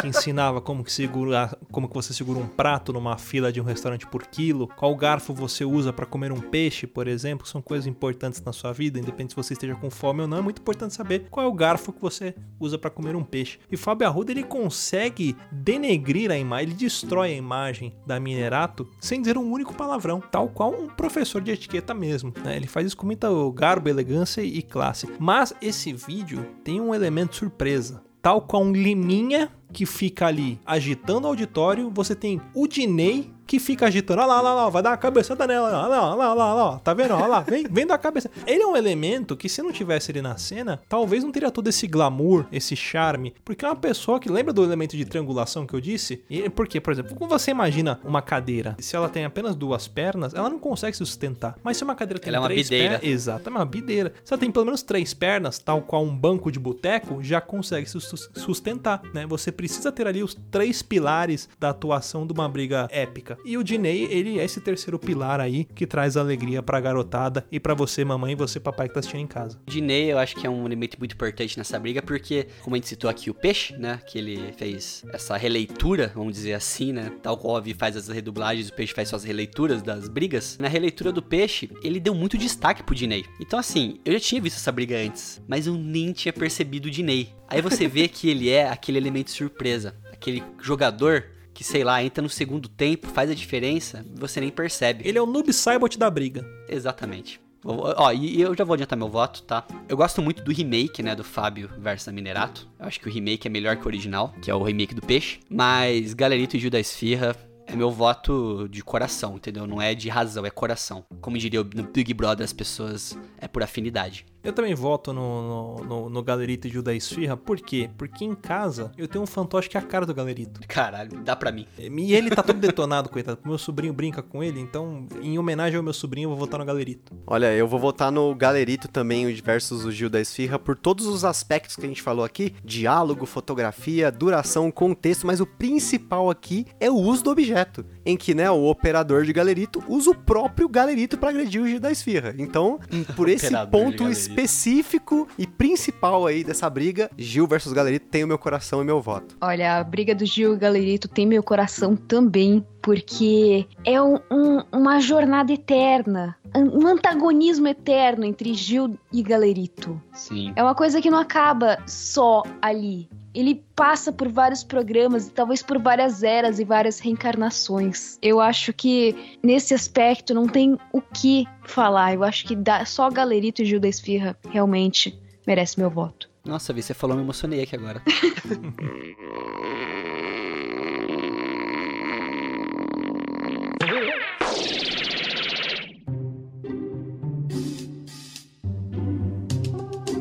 que 0.00 0.08
ensinava 0.08 0.60
como 0.60 0.84
que 0.84 0.92
segurar, 0.92 1.56
como 1.70 1.88
que 1.88 1.94
você 1.94 2.12
segura 2.12 2.38
um 2.38 2.46
prato 2.46 2.92
numa 2.92 3.16
fila 3.16 3.52
de 3.52 3.60
um 3.60 3.64
restaurante 3.64 4.06
por 4.06 4.26
quilo, 4.26 4.68
qual 4.68 4.94
garfo 4.96 5.32
você 5.32 5.64
usa 5.64 5.92
para 5.92 6.06
comer 6.06 6.32
um 6.32 6.40
peixe, 6.40 6.86
por 6.86 7.06
exemplo, 7.06 7.46
são 7.46 7.62
coisas 7.62 7.86
importantes 7.86 8.42
na 8.42 8.52
sua 8.52 8.72
vida, 8.72 8.98
independente 8.98 9.30
se 9.30 9.36
você 9.36 9.54
esteja 9.54 9.74
com 9.74 9.90
fome 9.90 10.22
ou 10.22 10.28
não, 10.28 10.38
é 10.38 10.42
muito 10.42 10.60
importante 10.60 10.94
saber 10.94 11.26
qual 11.30 11.46
é 11.46 11.48
o 11.48 11.52
garfo 11.52 11.92
que 11.92 12.00
você 12.00 12.34
usa 12.58 12.78
para 12.78 12.90
comer 12.90 13.16
um 13.16 13.24
peixe. 13.24 13.58
E 13.70 13.76
Fábio 13.76 14.06
Arruda, 14.06 14.32
ele 14.32 14.42
consegue 14.42 15.36
denegrir 15.50 16.30
a 16.30 16.36
imagem, 16.36 16.68
ele 16.68 16.74
destrói 16.74 17.32
a 17.32 17.36
imagem 17.36 17.94
da 18.06 18.20
Minerato 18.20 18.88
sem 19.00 19.20
dizer 19.20 19.38
um 19.38 19.50
único 19.50 19.74
palavrão, 19.74 20.20
tal 20.20 20.48
qual 20.48 20.72
um 20.72 20.88
professor 20.88 21.40
de 21.40 21.50
etiqueta 21.50 21.94
mesmo, 21.94 22.32
né? 22.44 22.56
Ele 22.56 22.66
faz 22.66 22.86
isso 22.86 22.96
com 22.96 23.06
muita 23.06 23.28
garbo, 23.54 23.88
elegância 23.88 24.42
e 24.42 24.62
classe. 24.62 25.08
Mas 25.18 25.54
esse 25.60 25.92
vídeo 25.92 26.46
tem 26.62 26.80
um 26.80 26.94
elemento 26.94 27.36
surpresa. 27.36 28.02
Tal 28.24 28.40
qual 28.40 28.62
um 28.62 28.72
Liminha 28.72 29.50
que 29.70 29.84
fica 29.84 30.26
ali 30.26 30.58
agitando 30.64 31.26
o 31.26 31.28
auditório, 31.28 31.90
você 31.90 32.14
tem 32.14 32.40
o 32.54 32.66
Dinei 32.66 33.30
que 33.46 33.58
fica 33.58 33.86
agitando. 33.86 34.20
Olha 34.20 34.26
lá, 34.28 34.38
olha 34.42 34.50
lá, 34.54 34.68
vai 34.70 34.82
dar 34.82 34.90
uma 34.90 34.96
cabeçada 34.96 35.46
nela. 35.46 35.68
Olha 35.68 35.88
lá, 35.88 36.08
olha 36.08 36.14
lá, 36.16 36.34
olha 36.34 36.64
lá. 36.72 36.78
Tá 36.78 36.94
vendo? 36.94 37.14
Olha 37.14 37.26
lá, 37.26 37.40
vem, 37.40 37.64
vem 37.70 37.86
dar 37.86 37.94
a 37.94 37.98
cabeça. 37.98 38.30
Ele 38.46 38.62
é 38.62 38.66
um 38.66 38.76
elemento 38.76 39.36
que, 39.36 39.48
se 39.48 39.62
não 39.62 39.72
tivesse 39.72 40.10
ele 40.10 40.22
na 40.22 40.36
cena, 40.36 40.80
talvez 40.88 41.22
não 41.24 41.30
teria 41.32 41.50
todo 41.50 41.68
esse 41.68 41.86
glamour, 41.86 42.46
esse 42.52 42.74
charme. 42.76 43.34
Porque 43.44 43.64
é 43.64 43.68
uma 43.68 43.76
pessoa 43.76 44.18
que 44.20 44.28
lembra 44.30 44.52
do 44.52 44.64
elemento 44.64 44.96
de 44.96 45.04
triangulação 45.04 45.66
que 45.66 45.74
eu 45.74 45.80
disse? 45.80 46.22
E 46.28 46.48
por 46.48 46.66
quê? 46.68 46.80
Por 46.80 46.92
exemplo, 46.92 47.14
quando 47.16 47.30
você 47.30 47.50
imagina 47.50 48.00
uma 48.04 48.22
cadeira, 48.22 48.76
se 48.78 48.96
ela 48.96 49.08
tem 49.08 49.24
apenas 49.24 49.54
duas 49.54 49.86
pernas, 49.88 50.34
ela 50.34 50.48
não 50.48 50.58
consegue 50.58 50.96
se 50.96 51.04
sustentar. 51.04 51.56
Mas 51.62 51.76
se 51.76 51.84
uma 51.84 51.94
cadeira 51.94 52.18
tem 52.20 52.28
Ela 52.28 52.38
é 52.38 52.40
uma 52.40 52.48
três 52.48 52.68
bideira. 52.68 52.98
pernas. 52.98 53.08
Exato, 53.14 53.48
é 53.48 53.50
uma 53.50 53.64
bideira. 53.64 54.12
Se 54.24 54.32
ela 54.32 54.40
tem 54.40 54.50
pelo 54.50 54.64
menos 54.64 54.82
três 54.82 55.12
pernas, 55.14 55.58
tal 55.58 55.82
qual 55.82 56.02
um 56.02 56.14
banco 56.16 56.50
de 56.50 56.58
boteco, 56.58 57.22
já 57.22 57.40
consegue 57.40 57.88
se 57.88 58.00
sus- 58.00 58.30
sustentar, 58.34 59.02
né? 59.12 59.26
Você 59.26 59.50
precisa 59.52 59.90
ter 59.92 60.06
ali 60.06 60.22
os 60.22 60.34
três 60.50 60.82
pilares 60.82 61.48
da 61.58 61.70
atuação 61.70 62.26
de 62.26 62.32
uma 62.32 62.48
briga 62.48 62.88
épica. 62.90 63.33
E 63.44 63.56
o 63.56 63.64
Diney, 63.64 64.08
ele 64.10 64.38
é 64.38 64.44
esse 64.44 64.60
terceiro 64.60 64.98
pilar 64.98 65.40
aí 65.40 65.64
que 65.64 65.86
traz 65.86 66.16
alegria 66.16 66.62
pra 66.62 66.80
garotada 66.80 67.46
e 67.50 67.58
pra 67.58 67.74
você, 67.74 68.04
mamãe, 68.04 68.32
e 68.32 68.36
você, 68.36 68.60
papai, 68.60 68.88
que 68.88 68.94
tá 68.94 69.00
assistindo 69.00 69.20
em 69.20 69.26
casa. 69.26 69.58
O 69.66 69.70
Diney, 69.70 70.10
eu 70.10 70.18
acho 70.18 70.36
que 70.36 70.46
é 70.46 70.50
um 70.50 70.66
elemento 70.66 70.98
muito 70.98 71.14
importante 71.14 71.56
nessa 71.58 71.78
briga, 71.78 72.02
porque, 72.02 72.46
como 72.62 72.74
a 72.74 72.78
gente 72.78 72.88
citou 72.88 73.08
aqui, 73.08 73.30
o 73.30 73.34
Peixe, 73.34 73.76
né? 73.76 74.00
Que 74.06 74.18
ele 74.18 74.52
fez 74.52 75.04
essa 75.12 75.36
releitura, 75.36 76.12
vamos 76.14 76.34
dizer 76.34 76.54
assim, 76.54 76.92
né? 76.92 77.12
Tal 77.22 77.36
qual 77.36 77.56
a 77.56 77.60
Vi 77.60 77.74
faz 77.74 77.96
as 77.96 78.08
redublagens, 78.08 78.68
o 78.68 78.74
Peixe 78.74 78.94
faz 78.94 79.08
suas 79.08 79.24
releituras 79.24 79.82
das 79.82 80.08
brigas. 80.08 80.58
Na 80.58 80.68
releitura 80.68 81.12
do 81.12 81.22
Peixe, 81.22 81.70
ele 81.82 82.00
deu 82.00 82.14
muito 82.14 82.36
destaque 82.36 82.82
pro 82.82 82.94
Diney. 82.94 83.24
Então, 83.40 83.58
assim, 83.58 83.98
eu 84.04 84.12
já 84.12 84.20
tinha 84.20 84.40
visto 84.40 84.56
essa 84.56 84.72
briga 84.72 84.96
antes, 84.96 85.42
mas 85.48 85.66
eu 85.66 85.74
nem 85.74 86.12
tinha 86.12 86.32
percebido 86.32 86.86
o 86.86 86.90
Diney. 86.90 87.32
Aí 87.48 87.60
você 87.60 87.86
vê 87.86 88.08
que 88.08 88.28
ele 88.28 88.48
é 88.48 88.68
aquele 88.68 88.98
elemento 88.98 89.30
surpresa, 89.30 89.94
aquele 90.12 90.42
jogador 90.60 91.26
que, 91.54 91.62
sei 91.64 91.84
lá, 91.84 92.02
entra 92.02 92.20
no 92.22 92.28
segundo 92.28 92.68
tempo, 92.68 93.06
faz 93.06 93.30
a 93.30 93.34
diferença, 93.34 94.04
você 94.14 94.40
nem 94.40 94.50
percebe. 94.50 95.06
Ele 95.08 95.16
é 95.16 95.22
o 95.22 95.26
noob 95.26 95.52
cybot 95.52 95.96
da 95.98 96.10
briga. 96.10 96.44
Exatamente. 96.68 97.40
Ó, 97.66 98.12
e 98.12 98.38
eu 98.42 98.54
já 98.54 98.62
vou 98.62 98.74
adiantar 98.74 98.98
meu 98.98 99.08
voto, 99.08 99.42
tá? 99.42 99.66
Eu 99.88 99.96
gosto 99.96 100.20
muito 100.20 100.42
do 100.42 100.52
remake, 100.52 101.02
né, 101.02 101.14
do 101.16 101.24
Fábio 101.24 101.70
versus 101.78 102.12
Minerato. 102.12 102.68
Eu 102.78 102.84
acho 102.86 103.00
que 103.00 103.08
o 103.08 103.10
remake 103.10 103.46
é 103.46 103.50
melhor 103.50 103.76
que 103.76 103.84
o 103.84 103.86
original, 103.86 104.34
que 104.42 104.50
é 104.50 104.54
o 104.54 104.62
remake 104.62 104.94
do 104.94 105.00
Peixe. 105.00 105.40
Mas 105.48 106.12
Galerito 106.12 106.56
e 106.56 106.60
Gil 106.60 106.70
da 106.70 106.78
Esfirra 106.78 107.34
é 107.66 107.74
meu 107.74 107.90
voto 107.90 108.68
de 108.68 108.82
coração, 108.82 109.36
entendeu? 109.36 109.66
Não 109.66 109.80
é 109.80 109.94
de 109.94 110.10
razão, 110.10 110.44
é 110.44 110.50
coração. 110.50 111.06
Como 111.22 111.38
diria 111.38 111.62
o- 111.62 111.64
Big 111.64 112.12
Brother, 112.12 112.44
as 112.44 112.52
pessoas 112.52 113.16
é 113.38 113.48
por 113.48 113.62
afinidade. 113.62 114.26
Eu 114.44 114.52
também 114.52 114.74
voto 114.74 115.10
no, 115.10 115.78
no, 115.78 115.84
no, 115.84 116.10
no 116.10 116.22
Galerito 116.22 116.68
e 116.68 116.70
Gil 116.70 116.82
da 116.82 116.94
Esfirra. 116.94 117.34
Por 117.34 117.58
quê? 117.58 117.88
Porque 117.96 118.26
em 118.26 118.34
casa 118.34 118.92
eu 118.98 119.08
tenho 119.08 119.24
um 119.24 119.26
fantoche 119.26 119.70
que 119.70 119.76
é 119.78 119.80
a 119.80 119.82
cara 119.82 120.04
do 120.04 120.12
Galerito. 120.12 120.60
Caralho, 120.68 121.18
dá 121.22 121.34
pra 121.34 121.50
mim. 121.50 121.66
E 121.78 122.14
ele 122.14 122.28
tá 122.28 122.42
todo 122.42 122.58
detonado, 122.58 123.08
coitado. 123.10 123.38
Meu 123.42 123.56
sobrinho 123.56 123.94
brinca 123.94 124.22
com 124.22 124.44
ele, 124.44 124.60
então, 124.60 125.06
em 125.22 125.38
homenagem 125.38 125.78
ao 125.78 125.82
meu 125.82 125.94
sobrinho, 125.94 126.26
eu 126.26 126.30
vou 126.30 126.38
votar 126.38 126.60
no 126.60 126.66
Galerito. 126.66 127.14
Olha, 127.26 127.54
eu 127.54 127.66
vou 127.66 127.80
votar 127.80 128.12
no 128.12 128.34
Galerito 128.34 128.86
também 128.86 129.26
o 129.26 129.34
versus 129.42 129.84
o 129.84 129.90
Gil 129.90 130.10
da 130.10 130.20
Esfirra 130.20 130.58
por 130.58 130.76
todos 130.76 131.06
os 131.06 131.24
aspectos 131.24 131.76
que 131.76 131.86
a 131.86 131.88
gente 131.88 132.02
falou 132.02 132.24
aqui: 132.24 132.54
diálogo, 132.62 133.24
fotografia, 133.24 134.12
duração, 134.12 134.70
contexto, 134.70 135.26
mas 135.26 135.40
o 135.40 135.46
principal 135.46 136.28
aqui 136.28 136.66
é 136.78 136.90
o 136.90 136.96
uso 136.96 137.24
do 137.24 137.30
objeto, 137.30 137.84
em 138.04 138.16
que, 138.16 138.34
né, 138.34 138.50
o 138.50 138.64
operador 138.66 139.24
de 139.24 139.32
Galerito 139.32 139.82
usa 139.88 140.10
o 140.10 140.14
próprio 140.14 140.68
Galerito 140.68 141.16
para 141.16 141.30
agredir 141.30 141.62
o 141.62 141.66
Gil 141.66 141.80
da 141.80 141.90
Esfirra. 141.90 142.34
Então, 142.36 142.78
por 143.16 143.28
esse 143.28 143.50
ponto. 143.70 144.04
Específico 144.34 145.28
e 145.38 145.46
principal 145.46 146.26
aí 146.26 146.42
dessa 146.42 146.68
briga, 146.68 147.10
Gil 147.16 147.46
versus 147.46 147.72
Galerito 147.72 148.06
tem 148.06 148.24
o 148.24 148.28
meu 148.28 148.38
coração 148.38 148.82
e 148.82 148.84
meu 148.84 149.00
voto. 149.00 149.36
Olha, 149.40 149.78
a 149.78 149.84
briga 149.84 150.14
do 150.14 150.26
Gil 150.26 150.54
e 150.54 150.58
Galerito 150.58 151.08
tem 151.08 151.26
meu 151.26 151.42
coração 151.42 151.94
também, 151.96 152.64
porque 152.82 153.66
é 153.84 154.00
um- 154.02 154.18
um- 154.30 154.62
uma 154.72 155.00
jornada 155.00 155.52
eterna, 155.52 156.36
um 156.54 156.86
antagonismo 156.86 157.66
eterno 157.68 158.24
entre 158.24 158.54
Gil 158.54 158.98
e 159.12 159.22
Galerito. 159.22 160.00
Sim. 160.12 160.52
É 160.56 160.62
uma 160.62 160.74
coisa 160.74 161.00
que 161.00 161.10
não 161.10 161.18
acaba 161.18 161.78
só 161.86 162.42
ali. 162.60 163.08
Ele 163.34 163.62
passa 163.74 164.12
por 164.12 164.28
vários 164.28 164.62
programas 164.62 165.28
talvez 165.28 165.60
por 165.62 165.78
várias 165.78 166.22
eras 166.22 166.60
e 166.60 166.64
várias 166.64 167.00
reencarnações. 167.00 168.16
Eu 168.22 168.40
acho 168.40 168.72
que 168.72 169.36
nesse 169.42 169.74
aspecto 169.74 170.32
não 170.32 170.46
tem 170.46 170.78
o 170.92 171.00
que 171.00 171.44
falar. 171.64 172.14
Eu 172.14 172.22
acho 172.22 172.46
que 172.46 172.54
dá- 172.54 172.84
só 172.84 173.10
Galerito 173.10 173.62
e 173.62 173.78
da 173.80 173.88
Esfirra 173.88 174.36
realmente 174.48 175.18
merece 175.46 175.78
meu 175.80 175.90
voto. 175.90 176.30
Nossa, 176.44 176.72
Vi, 176.72 176.82
você 176.82 176.94
falou, 176.94 177.16
me 177.16 177.22
emocionei 177.22 177.62
aqui 177.62 177.74
agora. 177.74 178.02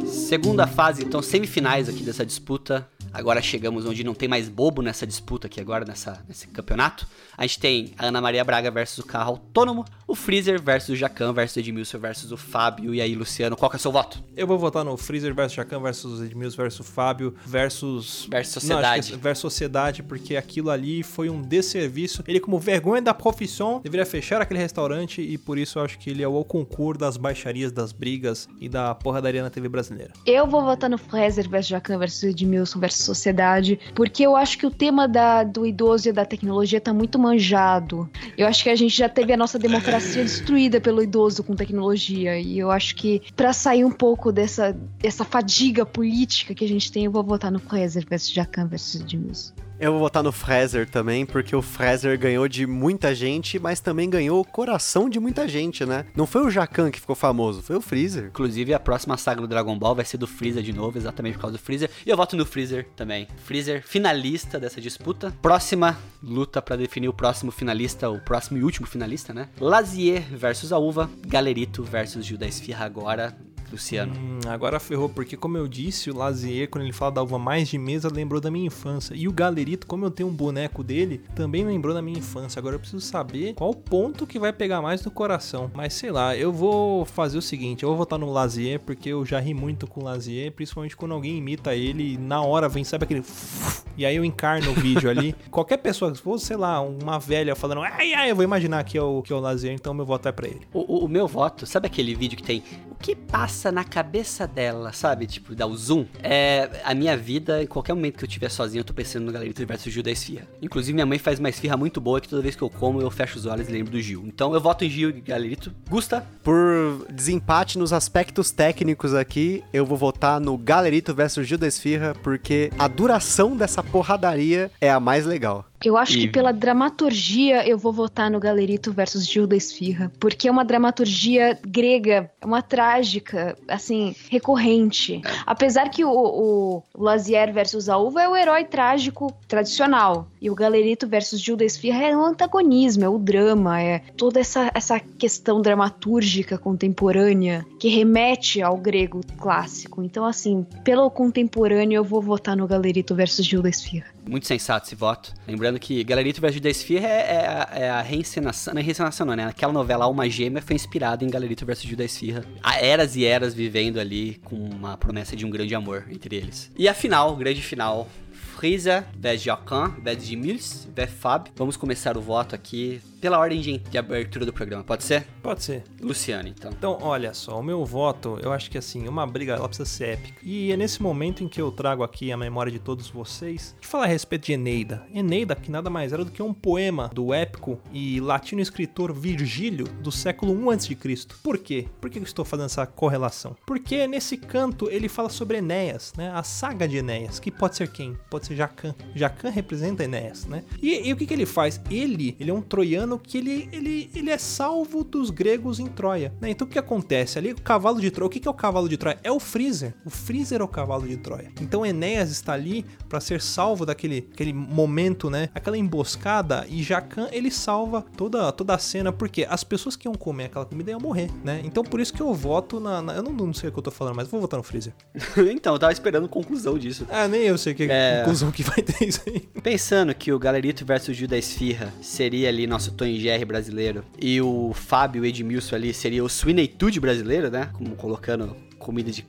Segunda 0.08 0.66
fase, 0.66 1.04
então, 1.04 1.22
semifinais 1.22 1.88
aqui 1.88 2.04
dessa 2.04 2.26
disputa. 2.26 2.88
Agora 3.14 3.42
chegamos 3.42 3.86
onde 3.86 4.04
não 4.04 4.16
tem 4.16 4.28
mais 4.28 4.50
bobo 4.50 4.82
nessa 4.82 5.06
disputa 5.06 5.46
aqui 5.48 5.62
agora, 5.62 5.86
nessa, 5.86 6.24
nesse 6.28 6.48
campeonato. 6.48 7.08
A 7.38 7.44
gente 7.44 7.60
tem 7.60 7.94
a 7.98 8.08
Ana 8.08 8.20
Maria 8.20 8.44
Braga 8.44 8.72
versus 8.72 9.00
o 9.00 9.04
carro 9.04 9.32
autônomo, 9.32 9.86
o 10.08 10.16
Freezer 10.16 10.62
versus 10.62 10.90
o 10.90 10.96
Jacan 10.96 11.32
versus 11.32 11.58
o 11.58 11.60
Edmilson 11.60 12.00
versus 12.00 12.32
o 12.32 12.38
Fábio. 12.38 12.94
E 12.94 13.02
aí, 13.02 13.16
Luciano, 13.16 13.56
qual 13.56 13.70
que 13.70 13.76
é 13.76 13.80
o 13.80 13.82
seu 13.82 13.92
voto? 13.92 14.24
Eu 14.36 14.48
vou 14.48 14.58
votar 14.58 14.84
no 14.84 14.98
Freezer 14.98 15.34
versus 15.34 15.54
Jacan 15.54 15.80
versus 15.80 16.22
Edmilson 16.22 16.58
versus 16.58 16.88
Fábio 16.88 17.36
versus... 17.46 18.28
Versus 18.30 18.64
Não, 18.64 18.78
Sociedade. 18.78 19.14
é 19.14 19.18
versus 19.18 19.42
Sociedade, 19.42 20.04
porque 20.04 20.36
aquilo 20.36 20.70
ali 20.70 21.04
foi 21.04 21.30
um 21.30 21.42
desserviço. 21.42 22.24
Ele, 22.28 22.40
como 22.40 22.58
vergonha 22.60 23.02
da 23.02 23.14
profissão, 23.14 23.80
deveria 23.84 24.06
fechar 24.06 24.42
aquele 24.42 24.60
restaurante 24.60 25.22
e 25.22 25.38
por 25.38 25.58
isso 25.58 25.80
eu 25.80 25.84
acho 25.84 26.00
que 26.00 26.10
ele 26.10 26.24
é 26.24 26.28
o 26.28 26.44
concurso 26.44 27.00
das 27.00 27.18
baixarias, 27.18 27.72
das 27.72 27.92
brigas 27.92 28.48
e 28.60 28.68
da 28.68 28.94
porradaria 28.96 29.44
na 29.44 29.50
TV 29.50 29.70
brasileira. 29.70 30.14
Eu 30.26 30.48
vou 30.48 30.64
votar 30.64 30.90
no 30.90 30.98
Fraser 30.98 31.48
versus 31.48 31.68
Jacan 31.68 31.98
versus 31.98 32.24
Edmilson 32.24 32.80
versus 32.80 33.03
Sociedade, 33.04 33.80
porque 33.94 34.24
eu 34.24 34.36
acho 34.36 34.58
que 34.58 34.66
o 34.66 34.72
tema 34.72 35.08
da, 35.08 35.44
do 35.44 35.66
idoso 35.66 36.10
e 36.10 36.12
da 36.12 36.26
tecnologia 36.26 36.82
tá 36.82 36.94
muito 36.94 37.20
manjado. 37.20 38.10
Eu 38.38 38.48
acho 38.48 38.64
que 38.64 38.70
a 38.70 38.76
gente 38.76 38.96
já 38.96 39.10
teve 39.10 39.34
a 39.34 39.38
nossa 39.38 39.60
democracia 39.60 40.24
destruída 40.24 40.80
pelo 40.82 41.04
idoso 41.04 41.44
com 41.44 41.56
tecnologia, 41.56 42.40
e 42.40 42.58
eu 42.58 42.72
acho 42.72 42.96
que 42.96 43.22
pra 43.36 43.54
sair 43.54 43.86
um 43.86 43.92
pouco 43.92 44.32
dessa, 44.32 44.76
dessa 45.00 45.24
fadiga 45.24 45.86
política 45.86 46.54
que 46.54 46.66
a 46.66 46.68
gente 46.68 46.92
tem, 46.92 47.06
eu 47.06 47.12
vou 47.12 47.24
votar 47.24 47.52
no 47.52 47.60
Fraser 47.60 48.06
versus 48.08 48.32
Jacan 48.32 48.68
versus 48.68 49.02
Edmilson. 49.02 49.63
Eu 49.84 49.92
vou 49.92 50.00
votar 50.00 50.24
no 50.24 50.32
Fraser 50.32 50.90
também, 50.90 51.26
porque 51.26 51.54
o 51.54 51.62
Fraser 51.62 52.18
ganhou 52.18 52.48
de 52.48 52.66
muita 52.66 53.14
gente, 53.14 53.60
mas 53.60 53.82
também 53.82 54.10
ganhou 54.10 54.40
o 54.40 54.46
coração 54.46 55.10
de 55.10 55.20
muita 55.20 55.46
gente, 55.46 55.86
né? 55.86 56.06
Não 56.16 56.26
foi 56.26 56.42
o 56.46 56.50
Jacan 56.50 56.90
que 56.90 57.02
ficou 57.02 57.18
famoso, 57.18 57.62
foi 57.62 57.76
o 57.76 57.82
Freezer. 57.82 58.28
Inclusive, 58.28 58.74
a 58.74 58.80
próxima 58.80 59.18
saga 59.18 59.42
do 59.42 59.48
Dragon 59.48 59.78
Ball 59.78 59.94
vai 59.94 60.06
ser 60.06 60.16
do 60.18 60.26
Freezer 60.26 60.64
de 60.64 60.72
novo, 60.72 60.98
exatamente 60.98 61.34
por 61.34 61.42
causa 61.42 61.58
do 61.58 61.62
Freezer. 61.62 61.90
E 62.06 62.10
eu 62.10 62.16
voto 62.16 62.38
no 62.38 62.46
Freezer 62.46 62.88
também. 62.96 63.28
Freezer, 63.44 63.86
finalista 63.86 64.58
dessa 64.58 64.80
disputa. 64.80 65.36
Próxima 65.42 66.00
luta 66.24 66.62
pra 66.62 66.78
definir 66.78 67.10
o 67.10 67.14
próximo 67.14 67.52
finalista, 67.52 68.10
o 68.10 68.22
próximo 68.22 68.58
e 68.58 68.64
último 68.64 68.88
finalista, 68.88 69.34
né? 69.34 69.50
Lazier 69.60 70.24
versus 70.32 70.72
a 70.72 70.78
Uva, 70.78 71.10
Galerito 71.28 71.84
versus 71.84 72.26
Gil 72.26 72.38
da 72.38 72.48
Esfirra 72.48 72.86
agora. 72.86 73.36
Luciano. 73.74 74.14
Hum, 74.16 74.40
agora 74.48 74.80
ferrou, 74.80 75.10
porque 75.10 75.36
como 75.36 75.58
eu 75.58 75.68
disse, 75.68 76.10
o 76.12 76.16
Lazier, 76.16 76.70
quando 76.70 76.84
ele 76.84 76.94
fala 76.94 77.12
da 77.12 77.24
uva 77.24 77.38
mais 77.40 77.68
de 77.68 77.78
mesa, 77.78 78.08
lembrou 78.12 78.40
da 78.40 78.50
minha 78.52 78.68
infância. 78.68 79.14
E 79.16 79.28
o 79.28 79.34
Galerito, 79.34 79.88
como 79.88 80.06
eu 80.06 80.12
tenho 80.12 80.30
um 80.30 80.34
boneco 80.34 80.84
dele, 80.84 81.22
também 81.36 81.66
lembrou 81.66 81.94
da 81.94 82.02
minha 82.02 82.18
infância. 82.20 82.60
Agora 82.60 82.76
eu 82.76 82.80
preciso 82.80 83.02
saber 83.06 83.54
qual 83.56 83.74
ponto 83.74 84.28
que 84.28 84.38
vai 84.40 84.54
pegar 84.54 84.82
mais 84.82 85.04
no 85.04 85.12
coração. 85.12 85.72
Mas 85.74 85.94
sei 85.94 86.12
lá, 86.12 86.36
eu 86.38 86.52
vou 86.54 87.04
fazer 87.06 87.38
o 87.38 87.42
seguinte, 87.42 87.84
eu 87.84 87.90
vou 87.90 87.98
votar 87.98 88.18
no 88.20 88.32
Lazier, 88.32 88.80
porque 88.80 89.10
eu 89.10 89.26
já 89.26 89.40
ri 89.40 89.54
muito 89.54 89.88
com 89.88 90.02
o 90.02 90.04
Lazier, 90.04 90.52
principalmente 90.52 90.96
quando 90.96 91.14
alguém 91.14 91.38
imita 91.38 91.76
ele, 91.76 92.18
na 92.18 92.42
hora 92.42 92.70
vem, 92.70 92.84
sabe 92.84 93.04
aquele... 93.06 93.24
E 93.96 94.08
aí 94.08 94.16
eu 94.16 94.26
encarno 94.26 94.72
o 94.72 94.74
vídeo 94.74 95.08
ali. 95.08 95.36
Qualquer 95.52 95.78
pessoa, 95.78 96.16
se 96.16 96.20
fosse, 96.20 96.48
sei 96.48 96.58
lá, 96.58 96.82
uma 96.82 97.20
velha 97.20 97.56
falando, 97.56 97.82
ai, 97.82 98.12
ai, 98.16 98.32
eu 98.32 98.36
vou 98.36 98.44
imaginar 98.44 98.84
que 98.84 98.98
é 98.98 99.02
o, 99.04 99.22
que 99.22 99.32
é 99.32 99.36
o 99.36 99.40
Lazier, 99.40 99.72
então 99.72 99.94
meu 99.94 100.04
voto 100.04 100.28
é 100.28 100.32
pra 100.32 100.48
ele. 100.48 100.62
O, 100.74 100.80
o- 100.80 101.06
o 101.06 101.08
meu 101.08 101.28
voto, 101.28 101.68
sabe 101.68 101.86
aquele 101.86 102.16
vídeo 102.16 102.36
que 102.36 102.42
tem 102.42 102.64
o 102.90 102.96
que 102.96 103.16
passa 103.16 103.63
na 103.72 103.84
cabeça 103.84 104.48
dela, 104.48 104.92
sabe? 104.94 105.28
Tipo, 105.28 105.56
dá 105.56 105.66
o 105.66 105.76
zoom. 105.76 106.06
É 106.22 106.70
a 106.84 106.94
minha 106.94 107.16
vida, 107.18 107.64
em 107.64 107.68
qualquer 107.68 107.94
momento 107.94 108.18
que 108.18 108.24
eu 108.24 108.28
estiver 108.28 108.50
sozinho, 108.50 108.82
eu 108.82 108.86
tô 108.86 108.94
pensando 108.94 109.26
no 109.26 109.32
Galerito 109.32 109.66
versus 109.66 109.92
Gil 109.92 110.04
da 110.04 110.12
Esfirra. 110.12 110.48
Inclusive, 110.62 110.94
minha 110.94 111.06
mãe 111.06 111.20
faz 111.20 111.40
uma 111.40 111.50
esfirra 111.50 111.78
muito 111.78 112.00
boa 112.02 112.20
que 112.20 112.28
toda 112.28 112.42
vez 112.42 112.56
que 112.56 112.62
eu 112.62 112.70
como, 112.70 113.02
eu 113.02 113.12
fecho 113.12 113.38
os 113.38 113.46
olhos 113.46 113.68
e 113.70 113.72
lembro 113.72 113.92
do 113.92 114.02
Gil. 114.02 114.24
Então 114.26 114.54
eu 114.54 114.62
voto 114.62 114.84
em 114.84 114.90
Gil 114.90 115.10
e 115.10 115.22
Galerito. 115.22 115.74
Gusta? 115.90 116.26
Por 116.44 117.06
desempate 117.12 117.78
nos 117.78 117.94
aspectos 117.94 118.52
técnicos 118.52 119.14
aqui, 119.14 119.64
eu 119.72 119.86
vou 119.86 119.98
votar 119.98 120.40
no 120.40 120.58
Galerito 120.58 121.14
versus 121.14 121.48
Gil 121.48 121.58
da 121.58 121.68
Esfirra, 121.68 122.16
porque 122.24 122.72
a 122.78 122.88
duração 122.88 123.56
dessa 123.56 123.84
porradaria 123.84 124.72
é 124.80 124.90
a 124.90 125.00
mais 125.00 125.26
legal. 125.26 125.66
Eu 125.84 125.98
acho 125.98 126.18
E- 126.18 126.22
que 126.22 126.28
pela 126.28 126.52
dramaturgia 126.52 127.68
eu 127.68 127.78
vou 127.78 127.92
votar 127.92 128.30
no 128.30 128.40
Galerito 128.40 128.92
versus 128.92 129.28
Gilda 129.28 129.56
Esfirra. 129.56 130.12
Porque 130.20 130.48
é 130.48 130.52
uma 130.52 130.66
dramaturgia 130.66 131.58
grega, 131.66 132.30
é 132.42 132.46
uma 132.46 132.62
trágica, 132.62 133.58
assim, 133.68 134.16
recorrente. 134.30 135.22
Apesar 135.46 135.90
que 135.90 136.04
o, 136.06 136.12
o 136.12 136.84
Lazier 136.96 137.52
versus 137.54 137.90
a 137.90 137.98
Uva 137.98 138.22
é 138.22 138.30
o 138.30 138.36
herói 138.36 138.64
trágico 138.64 139.34
tradicional. 139.48 140.28
E 140.42 140.50
o 140.50 140.56
Galerito 140.56 141.08
versus 141.08 141.40
Gilda 141.42 141.64
Esfirra 141.64 142.04
é 142.04 142.16
o 142.16 142.24
antagonismo, 142.24 143.04
é 143.04 143.10
o 143.10 143.18
drama, 143.18 143.82
é 143.82 144.00
toda 144.18 144.40
essa, 144.40 144.70
essa 144.74 145.00
questão 145.00 145.62
dramatúrgica 145.62 146.58
contemporânea 146.58 147.66
que 147.80 147.88
remete 147.90 148.62
ao 148.62 148.78
grego 148.78 149.22
clássico. 149.38 150.04
Então, 150.04 150.26
assim, 150.26 150.66
pelo 150.84 151.10
contemporâneo 151.10 151.98
eu 151.98 152.04
vou 152.04 152.22
votar 152.22 152.56
no 152.56 152.68
Galerito 152.68 153.16
versus 153.16 153.46
Gilda 153.46 153.70
Esfirra. 153.70 154.08
Muito 154.28 154.48
sensato 154.48 154.86
esse 154.88 154.96
voto. 154.96 155.34
Lembrando 155.48 155.73
que 155.80 156.04
Galerito 156.04 156.40
vs 156.42 156.54
Judas 156.56 156.78
Esfirra 156.78 157.08
é, 157.08 157.12
é 157.34 157.48
a- 157.48 157.70
é 157.74 157.90
a 157.90 158.02
reencenação. 158.02 158.74
Não 158.74 158.82
é 158.82 158.84
reencenação, 158.84 159.26
não, 159.26 159.36
né? 159.36 159.46
Aquela 159.46 159.74
novela 159.74 160.06
Alma 160.06 160.30
Gêmea 160.30 160.62
foi 160.62 160.76
inspirada 160.76 161.24
em 161.24 161.30
Galerito 161.30 161.66
vs 161.66 161.82
Judas 161.84 162.12
Esfirra. 162.12 162.44
Há 162.62 162.80
eras 162.80 163.16
e 163.16 163.26
eras 163.26 163.54
vivendo 163.54 164.00
ali 164.00 164.40
com 164.44 164.56
uma 164.56 164.98
promessa 164.98 165.36
de 165.36 165.46
um 165.46 165.50
grande 165.50 165.74
amor 165.76 166.06
entre 166.10 166.36
eles. 166.36 166.72
E 166.78 166.88
a 166.88 166.94
final, 166.94 167.36
grande 167.36 167.62
final. 167.62 168.08
Frisa 168.56 169.06
vs 169.18 169.42
Jacan 169.42 169.96
vs 170.02 170.24
Gimils 170.26 170.88
vs 170.96 171.10
Fab. 171.20 171.50
Vamos 171.56 171.76
começar 171.76 172.16
o 172.18 172.22
voto 172.22 172.56
aqui 172.56 173.02
pela 173.24 173.40
ordem 173.40 173.62
de, 173.62 173.98
abertura 173.98 174.46
do 174.46 174.52
programa, 174.52 174.84
pode 174.84 175.06
ser? 175.06 175.26
Pode 175.42 175.64
ser. 175.64 175.86
Luciano, 176.02 176.50
então. 176.50 176.70
Então, 176.78 176.98
olha 177.00 177.34
só, 177.34 177.58
o 177.58 177.64
meu 177.64 177.86
voto, 177.86 178.38
eu 178.44 178.52
acho 178.52 178.70
que 178.70 178.78
assim, 178.78 179.08
uma 179.08 179.26
briga, 179.26 179.54
ela 179.54 179.66
precisa 179.66 179.88
ser 179.88 180.10
épica. 180.10 180.42
E 180.44 180.74
é 180.74 180.76
nesse 180.76 181.02
momento 181.02 181.42
em 181.42 181.48
que 181.48 181.62
eu 181.62 181.72
trago 181.72 182.04
aqui 182.04 182.34
a 182.34 182.38
memória 182.38 182.70
de 182.70 182.80
todos 182.80 183.10
vocês, 183.10 183.78
de 183.80 183.88
falar 183.88 184.04
a 184.04 184.08
respeito 184.08 184.48
de 184.48 184.52
Eneida. 184.52 185.08
Eneida, 185.14 185.56
que 185.56 185.72
nada 185.72 185.90
mais 185.90 186.12
era 186.12 186.26
do 186.26 186.32
que 186.32 186.44
um 186.44 186.54
poema 186.54 187.10
do 187.14 187.34
épico 187.34 187.80
e 187.94 188.20
latino 188.20 188.62
escritor 188.62 189.14
Virgílio 189.14 189.86
do 190.02 190.12
século 190.12 190.54
I 190.54 190.76
a.C. 190.76 191.28
Por 191.42 191.58
quê? 191.58 191.88
Por 192.02 192.10
que 192.10 192.20
eu 192.20 192.24
estou 192.24 192.44
fazendo 192.44 192.66
essa 192.66 192.86
correlação? 192.86 193.56
Porque 193.66 194.06
nesse 194.06 194.36
canto 194.36 194.90
ele 194.90 195.08
fala 195.08 195.30
sobre 195.30 195.60
Enéas, 195.60 196.12
né? 196.18 196.30
A 196.36 196.44
saga 196.44 196.86
de 196.90 196.98
Enéas, 196.98 197.40
que 197.40 197.50
pode 197.50 197.78
ser 197.78 197.90
quem? 197.90 198.18
Pode 198.30 198.48
ser 198.48 198.58
Jacan. 198.58 198.94
Jacan 199.16 199.50
representa 199.50 200.04
Enéas, 200.04 200.46
né? 200.46 200.66
E, 200.82 201.08
e 201.08 201.14
o 201.14 201.16
que, 201.16 201.26
que 201.26 201.34
ele 201.34 201.46
faz? 201.46 201.80
Ele, 201.90 202.36
ele 202.38 202.52
é 202.52 202.54
um 202.54 202.62
troiano 202.62 203.13
que 203.20 203.38
ele, 203.38 203.70
ele, 203.72 204.10
ele 204.16 204.30
é 204.30 204.38
salvo 204.38 205.04
dos 205.04 205.30
gregos 205.30 205.80
em 205.80 205.88
Troia, 205.88 206.34
né? 206.42 206.50
Então 206.50 206.68
o 206.68 206.70
que 206.70 206.80
acontece? 206.80 207.38
Ali 207.38 207.52
o 207.52 207.62
cavalo 207.62 208.00
de 208.02 208.10
Troia, 208.12 208.28
o 208.28 208.30
que, 208.30 208.48
é 208.48 208.52
o 208.52 208.54
cavalo 208.54 208.88
de 208.90 208.98
Troia? 208.98 209.20
É 209.24 209.32
o 209.32 209.40
Freezer. 209.40 209.94
O 210.06 210.10
Freezer 210.10 210.62
é 210.62 210.64
o 210.64 210.68
cavalo 210.68 211.08
de 211.08 211.18
Troia. 211.18 211.52
Então 211.62 211.86
Enéas 211.86 212.32
está 212.32 212.54
ali 212.54 212.86
para 213.10 213.20
ser 213.20 213.42
salvo 213.42 213.86
daquele 213.86 214.28
aquele 214.34 214.54
momento, 214.54 215.30
né? 215.30 215.50
Aquela 215.54 215.78
emboscada 215.78 216.66
e 216.70 216.82
Jacan 216.84 217.28
ele 217.32 217.50
salva 217.52 218.04
toda, 218.18 218.52
toda 218.52 218.74
a 218.76 218.78
cena 218.78 219.12
porque 219.12 219.46
as 219.50 219.64
pessoas 219.64 219.96
que 219.96 220.08
iam 220.08 220.14
comer 220.16 220.46
aquela 220.46 220.66
comida 220.66 220.92
iam 220.92 221.00
morrer, 221.00 221.30
né? 221.44 221.62
Então 221.64 221.84
por 221.84 222.00
isso 222.00 222.14
que 222.14 222.22
eu 222.22 222.34
voto 222.34 222.80
na, 222.80 223.02
na- 223.02 223.14
eu 223.16 223.24
não, 223.24 223.32
não 223.32 223.54
sei 223.54 223.70
o 223.70 223.72
que 223.72 223.80
eu 223.80 223.84
tô 223.84 223.92
falando, 223.92 224.16
mas 224.16 224.28
vou 224.28 224.40
votar 224.42 224.58
no 224.58 224.64
Freezer. 224.64 224.94
então, 225.54 225.74
eu 225.74 225.80
tava 225.80 225.92
esperando 225.94 226.28
conclusão 226.28 226.78
disso. 226.78 227.06
Ah, 227.10 227.28
nem 227.28 227.42
eu 227.44 227.58
sei 227.58 227.74
que 227.74 227.84
É. 227.90 228.20
conclusão 228.20 228.52
que 228.52 228.64
vai 228.64 228.82
ter 228.82 229.06
isso 229.08 229.22
aí. 229.28 229.40
Pensando 229.62 230.14
que 230.14 230.32
o 230.32 230.40
Galerito 230.40 230.86
versus 230.86 231.16
Gil 231.16 231.28
da 231.28 231.38
Esfirra 231.38 231.94
seria 232.02 232.50
ali 232.50 232.66
nosso 232.68 232.92
Jerry 233.06 233.46
brasileiro 233.46 234.04
e 234.20 234.42
o 234.42 234.72
Fábio 234.74 235.26
Edmilson 235.26 235.76
ali 235.76 235.94
seria 235.94 236.24
o 236.24 236.30
Swineitude 236.30 237.00
brasileiro, 237.00 237.50
né? 237.50 237.70
Como 237.74 237.96
colocando 237.96 238.56
comida 238.80 239.12
de, 239.12 239.26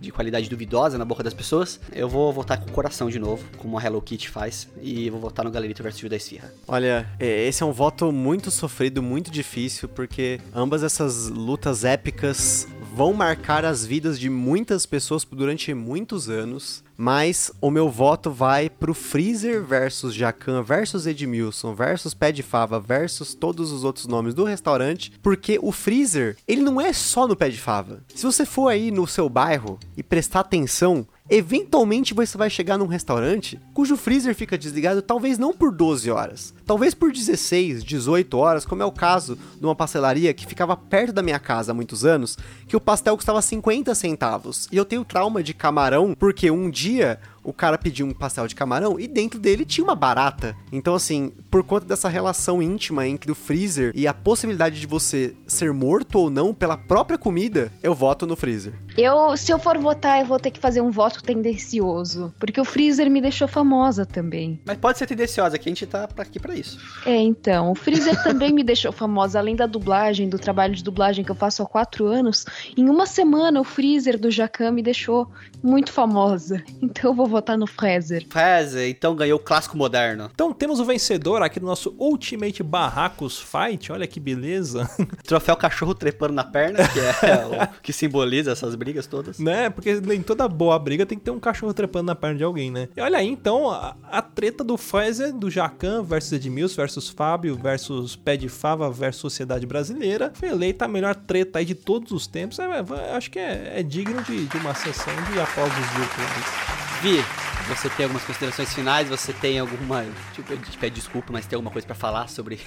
de 0.00 0.12
qualidade 0.12 0.48
duvidosa 0.48 0.98
na 0.98 1.04
boca 1.04 1.22
das 1.22 1.34
pessoas. 1.34 1.80
Eu 1.92 2.08
vou 2.08 2.32
votar 2.32 2.60
com 2.60 2.68
o 2.68 2.72
coração 2.72 3.08
de 3.08 3.18
novo, 3.18 3.44
como 3.56 3.78
a 3.78 3.84
Hello 3.84 4.00
Kitty 4.00 4.28
faz, 4.28 4.68
e 4.82 5.08
vou 5.10 5.20
votar 5.20 5.44
no 5.44 5.50
Galerito 5.50 5.82
versus 5.82 6.00
Gil 6.00 6.10
da 6.10 6.16
Esfirra. 6.16 6.52
Olha, 6.66 7.08
é, 7.18 7.46
esse 7.46 7.62
é 7.62 7.66
um 7.66 7.72
voto 7.72 8.12
muito 8.12 8.50
sofrido, 8.50 9.02
muito 9.02 9.30
difícil, 9.30 9.88
porque 9.88 10.40
ambas 10.54 10.82
essas 10.82 11.28
lutas 11.28 11.84
épicas 11.84 12.68
vão 12.94 13.12
marcar 13.12 13.64
as 13.64 13.86
vidas 13.86 14.18
de 14.18 14.28
muitas 14.28 14.84
pessoas 14.84 15.24
durante 15.24 15.72
muitos 15.72 16.28
anos. 16.28 16.82
Mas 17.00 17.52
o 17.60 17.70
meu 17.70 17.88
voto 17.88 18.28
vai 18.28 18.68
pro 18.68 18.92
Freezer 18.92 19.62
versus 19.62 20.12
Jacan 20.12 20.64
versus 20.64 21.06
Edmilson 21.06 21.72
versus 21.72 22.12
Pé 22.12 22.32
de 22.32 22.42
Fava 22.42 22.80
versus 22.80 23.34
todos 23.34 23.70
os 23.70 23.84
outros 23.84 24.08
nomes 24.08 24.34
do 24.34 24.42
restaurante, 24.42 25.12
porque 25.22 25.60
o 25.62 25.70
Freezer, 25.70 26.36
ele 26.48 26.60
não 26.60 26.80
é 26.80 26.92
só 26.92 27.28
no 27.28 27.36
Pé 27.36 27.50
de 27.50 27.60
Fava. 27.60 28.02
Se 28.12 28.26
você 28.26 28.44
for 28.44 28.66
aí 28.66 28.90
no 28.90 29.06
seu 29.06 29.28
bairro 29.28 29.78
e 29.96 30.02
prestar 30.02 30.40
atenção, 30.40 31.06
eventualmente 31.28 32.14
você 32.14 32.38
vai 32.38 32.48
chegar 32.48 32.78
num 32.78 32.86
restaurante 32.86 33.60
cujo 33.74 33.96
freezer 33.96 34.34
fica 34.34 34.56
desligado 34.56 35.02
talvez 35.02 35.38
não 35.38 35.52
por 35.52 35.70
12 35.70 36.10
horas, 36.10 36.54
talvez 36.66 36.94
por 36.94 37.12
16, 37.12 37.84
18 37.84 38.36
horas, 38.36 38.64
como 38.64 38.82
é 38.82 38.86
o 38.86 38.92
caso 38.92 39.38
de 39.58 39.64
uma 39.64 39.74
pastelaria 39.74 40.32
que 40.32 40.46
ficava 40.46 40.76
perto 40.76 41.12
da 41.12 41.22
minha 41.22 41.38
casa 41.38 41.72
há 41.72 41.74
muitos 41.74 42.04
anos, 42.04 42.36
que 42.66 42.76
o 42.76 42.80
pastel 42.80 43.16
custava 43.16 43.42
50 43.42 43.94
centavos. 43.94 44.68
E 44.72 44.76
eu 44.76 44.84
tenho 44.84 45.04
trauma 45.04 45.42
de 45.42 45.54
camarão 45.54 46.14
porque 46.18 46.50
um 46.50 46.70
dia 46.70 47.18
o 47.48 47.52
cara 47.52 47.78
pediu 47.78 48.06
um 48.06 48.12
pastel 48.12 48.46
de 48.46 48.54
camarão 48.54 49.00
e 49.00 49.08
dentro 49.08 49.40
dele 49.40 49.64
tinha 49.64 49.82
uma 49.84 49.94
barata. 49.94 50.54
Então, 50.70 50.94
assim, 50.94 51.32
por 51.50 51.64
conta 51.64 51.86
dessa 51.86 52.08
relação 52.08 52.62
íntima 52.62 53.06
entre 53.06 53.32
o 53.32 53.34
freezer 53.34 53.90
e 53.94 54.06
a 54.06 54.12
possibilidade 54.12 54.78
de 54.78 54.86
você 54.86 55.34
ser 55.46 55.72
morto 55.72 56.18
ou 56.18 56.28
não 56.28 56.52
pela 56.52 56.76
própria 56.76 57.16
comida, 57.16 57.72
eu 57.82 57.94
voto 57.94 58.26
no 58.26 58.36
freezer. 58.36 58.74
Eu, 58.98 59.36
se 59.36 59.52
eu 59.52 59.60
for 59.60 59.78
votar, 59.78 60.20
eu 60.20 60.26
vou 60.26 60.40
ter 60.40 60.50
que 60.50 60.58
fazer 60.58 60.80
um 60.80 60.90
voto 60.90 61.22
tendencioso. 61.22 62.34
Porque 62.36 62.60
o 62.60 62.64
Freezer 62.64 63.08
me 63.08 63.20
deixou 63.20 63.46
famosa 63.46 64.04
também. 64.04 64.60
Mas 64.64 64.76
pode 64.76 64.98
ser 64.98 65.06
tendenciosa, 65.06 65.56
que 65.56 65.68
a 65.68 65.70
gente 65.70 65.86
tá 65.86 66.08
aqui 66.16 66.40
pra 66.40 66.56
isso. 66.56 66.80
É, 67.06 67.14
então. 67.14 67.70
O 67.70 67.76
Freezer 67.76 68.20
também 68.24 68.52
me 68.52 68.64
deixou 68.64 68.90
famosa. 68.90 69.38
Além 69.38 69.54
da 69.54 69.66
dublagem, 69.66 70.28
do 70.28 70.36
trabalho 70.36 70.74
de 70.74 70.82
dublagem 70.82 71.24
que 71.24 71.30
eu 71.30 71.36
faço 71.36 71.62
há 71.62 71.66
quatro 71.66 72.06
anos. 72.06 72.44
Em 72.76 72.88
uma 72.88 73.06
semana, 73.06 73.60
o 73.60 73.64
Freezer 73.64 74.18
do 74.18 74.32
Jacan 74.32 74.72
me 74.72 74.82
deixou 74.82 75.30
muito 75.62 75.92
famosa. 75.92 76.62
Então 76.80 77.10
eu 77.10 77.14
vou 77.14 77.26
votar 77.26 77.58
no 77.58 77.66
Freezer. 77.66 78.24
Faz, 78.30 78.74
então 78.74 79.14
ganhou 79.14 79.38
o 79.38 79.42
clássico 79.42 79.76
moderno. 79.76 80.30
Então 80.32 80.52
temos 80.52 80.80
o 80.80 80.84
vencedor 80.84 81.42
aqui 81.42 81.58
do 81.60 81.66
nosso 81.66 81.94
Ultimate 81.98 82.62
Barracos 82.62 83.38
Fight. 83.38 83.92
Olha 83.92 84.06
que 84.06 84.18
beleza. 84.18 84.88
Troféu 85.24 85.56
cachorro 85.56 85.94
trepando 85.94 86.32
na 86.34 86.44
perna, 86.44 86.78
que 86.88 86.98
é 86.98 87.68
o 87.76 87.82
que 87.82 87.92
simboliza 87.92 88.52
essas 88.52 88.74
brigas 88.74 89.06
todas. 89.06 89.38
né? 89.38 89.68
Porque 89.70 89.90
em 89.90 90.22
toda 90.22 90.48
boa 90.48 90.78
briga 90.78 91.04
tem 91.04 91.18
que 91.18 91.24
ter 91.24 91.30
um 91.30 91.40
cachorro 91.40 91.74
trepando 91.74 92.06
na 92.06 92.14
perna 92.14 92.38
de 92.38 92.44
alguém, 92.44 92.70
né? 92.70 92.88
E 92.96 93.00
olha 93.00 93.18
aí, 93.18 93.28
então, 93.28 93.70
a, 93.70 93.96
a 94.10 94.22
treta 94.22 94.64
do 94.64 94.76
Pfizer, 94.76 95.34
do 95.34 95.50
Jacan 95.50 96.02
versus 96.02 96.32
Edmilson 96.32 96.76
versus 96.76 97.08
Fábio 97.08 97.56
versus 97.56 98.16
Pé 98.16 98.36
de 98.36 98.48
Fava 98.48 98.90
versus 98.90 99.20
Sociedade 99.20 99.66
Brasileira 99.66 100.32
foi 100.34 100.48
eleita 100.48 100.84
a 100.84 100.88
melhor 100.88 101.14
treta 101.14 101.58
aí 101.58 101.64
de 101.64 101.74
todos 101.74 102.12
os 102.12 102.26
tempos. 102.26 102.58
É, 102.58 102.64
é, 102.64 103.16
acho 103.16 103.30
que 103.30 103.38
é, 103.38 103.74
é 103.76 103.82
digno 103.82 104.22
de, 104.22 104.46
de 104.46 104.56
uma 104.58 104.74
sessão 104.74 105.12
de 105.30 105.38
aplausos 105.48 105.74
de 105.74 106.00
YouTube. 106.00 106.68
Vi, 107.02 107.24
você 107.68 107.88
tem 107.90 108.04
algumas 108.04 108.24
considerações 108.24 108.74
finais? 108.74 109.08
Você 109.08 109.32
tem 109.32 109.58
alguma. 109.58 110.04
Tipo, 110.34 110.52
eu 110.52 110.58
te 110.58 110.76
pede 110.76 110.96
desculpa, 110.96 111.32
mas 111.32 111.46
tem 111.46 111.56
alguma 111.56 111.70
coisa 111.70 111.86
pra 111.86 111.94
falar 111.94 112.28
sobre 112.28 112.58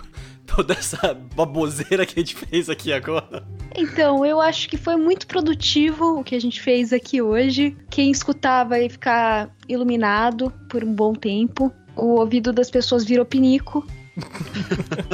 toda 0.46 0.74
essa 0.74 1.14
baboseira 1.34 2.06
que 2.06 2.18
a 2.18 2.22
gente 2.22 2.34
fez 2.34 2.68
aqui 2.68 2.92
agora? 2.92 3.46
Então, 3.76 4.24
eu 4.24 4.40
acho 4.40 4.68
que 4.68 4.76
foi 4.76 4.96
muito 4.96 5.26
produtivo 5.26 6.20
o 6.20 6.24
que 6.24 6.34
a 6.34 6.40
gente 6.40 6.60
fez 6.60 6.92
aqui 6.92 7.20
hoje. 7.20 7.76
Quem 7.90 8.10
escutava 8.10 8.78
ia 8.78 8.90
ficar 8.90 9.50
iluminado 9.68 10.52
por 10.68 10.82
um 10.82 10.94
bom 10.94 11.14
tempo. 11.14 11.72
O 11.96 12.18
ouvido 12.20 12.52
das 12.52 12.70
pessoas 12.70 13.04
virou 13.04 13.24
pinico. 13.24 13.86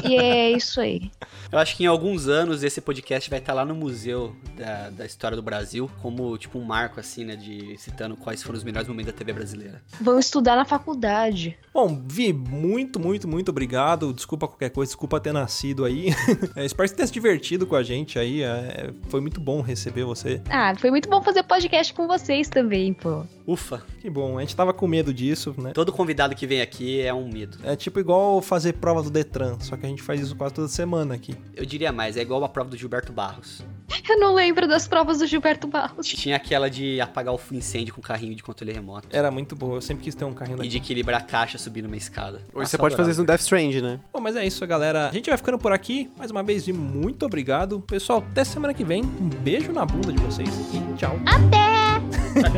E 0.04 0.16
é 0.16 0.50
isso 0.50 0.80
aí. 0.80 1.10
Eu 1.50 1.58
acho 1.58 1.76
que 1.76 1.84
em 1.84 1.86
alguns 1.86 2.26
anos 2.28 2.62
esse 2.64 2.80
podcast 2.80 3.30
vai 3.30 3.38
estar 3.38 3.52
lá 3.52 3.64
no 3.64 3.74
Museu 3.74 4.34
da, 4.56 4.90
da 4.90 5.06
História 5.06 5.36
do 5.36 5.42
Brasil, 5.42 5.88
como 6.02 6.36
tipo 6.36 6.58
um 6.58 6.64
marco, 6.64 6.98
assim, 6.98 7.24
né? 7.24 7.36
De 7.36 7.76
citando 7.78 8.16
quais 8.16 8.42
foram 8.42 8.56
os 8.58 8.64
melhores 8.64 8.88
momentos 8.88 9.12
da 9.12 9.16
TV 9.18 9.32
brasileira. 9.32 9.82
Vão 10.00 10.18
estudar 10.18 10.56
na 10.56 10.64
faculdade. 10.64 11.56
Bom, 11.72 12.02
Vi, 12.06 12.32
muito, 12.32 12.98
muito, 12.98 13.28
muito 13.28 13.50
obrigado. 13.50 14.12
Desculpa 14.12 14.48
qualquer 14.48 14.70
coisa, 14.70 14.90
desculpa 14.90 15.20
ter 15.20 15.32
nascido 15.32 15.84
aí. 15.84 16.06
É, 16.54 16.64
espero 16.64 16.84
que 16.84 16.90
você 16.90 16.96
tenha 16.96 17.06
se 17.06 17.12
divertido 17.12 17.66
com 17.66 17.74
a 17.76 17.82
gente 17.82 18.18
aí. 18.18 18.42
é, 18.42 18.90
foi 19.08 19.20
muito 19.20 19.40
bom 19.40 19.60
receber 19.60 20.04
você. 20.04 20.40
Ah, 20.48 20.74
foi 20.76 20.90
muito 20.90 21.08
bom 21.08 21.20
fazer 21.22 21.42
podcast 21.42 21.92
com 21.92 22.06
vocês 22.06 22.48
também, 22.48 22.94
pô. 22.94 23.24
Ufa, 23.46 23.82
Que 24.00 24.08
bom, 24.10 24.38
a 24.38 24.40
gente 24.40 24.56
tava 24.56 24.72
com 24.72 24.86
medo 24.88 25.12
disso, 25.14 25.54
né? 25.58 25.70
todo 25.72 25.92
convidado 25.92 26.34
que 26.34 26.46
vem 26.46 26.60
aqui 26.60 27.00
é 27.00 27.12
um 27.14 27.28
medo. 27.28 27.58
É 27.62 27.76
tipo 27.76 28.00
igual 28.00 28.40
fazer 28.42 28.72
prova 28.86 29.02
do 29.02 29.10
Detran, 29.10 29.58
só 29.58 29.76
que 29.76 29.84
a 29.84 29.88
gente 29.88 30.00
faz 30.00 30.20
isso 30.20 30.36
quase 30.36 30.54
toda 30.54 30.68
semana 30.68 31.12
aqui. 31.12 31.34
Eu 31.56 31.66
diria 31.66 31.90
mais, 31.90 32.16
é 32.16 32.20
igual 32.20 32.44
a 32.44 32.48
prova 32.48 32.70
do 32.70 32.76
Gilberto 32.76 33.12
Barros. 33.12 33.64
Eu 34.08 34.16
não 34.16 34.32
lembro 34.32 34.68
das 34.68 34.86
provas 34.86 35.18
do 35.18 35.26
Gilberto 35.26 35.66
Barros. 35.66 36.06
Tinha 36.06 36.36
aquela 36.36 36.70
de 36.70 37.00
apagar 37.00 37.34
o 37.34 37.40
incêndio 37.50 37.92
com 37.92 38.00
carrinho 38.00 38.36
de 38.36 38.44
controle 38.44 38.72
remoto. 38.72 39.08
Era 39.10 39.28
muito 39.28 39.56
bom, 39.56 39.74
eu 39.74 39.80
sempre 39.80 40.04
quis 40.04 40.14
ter 40.14 40.24
um 40.24 40.32
carrinho 40.32 40.58
E 40.58 40.58
daqui. 40.58 40.68
de 40.68 40.76
equilibrar 40.76 41.20
a 41.20 41.24
caixa 41.24 41.58
subindo 41.58 41.86
uma 41.86 41.96
escada. 41.96 42.36
Hoje 42.36 42.46
Nossa, 42.54 42.70
você 42.70 42.78
pode 42.78 42.94
fazer 42.94 43.10
isso 43.10 43.20
no 43.22 43.26
Death 43.26 43.40
Strange, 43.40 43.82
né? 43.82 43.98
Bom, 44.12 44.20
mas 44.20 44.36
é 44.36 44.46
isso, 44.46 44.64
galera. 44.68 45.08
A 45.08 45.12
gente 45.12 45.28
vai 45.28 45.36
ficando 45.36 45.58
por 45.58 45.72
aqui. 45.72 46.08
Mais 46.16 46.30
uma 46.30 46.44
vez, 46.44 46.68
muito 46.68 47.26
obrigado. 47.26 47.80
Pessoal, 47.80 48.20
até 48.20 48.44
semana 48.44 48.72
que 48.72 48.84
vem. 48.84 49.02
Um 49.02 49.28
beijo 49.42 49.72
na 49.72 49.84
bunda 49.84 50.12
de 50.12 50.18
vocês 50.20 50.48
e 50.48 50.94
tchau. 50.96 51.16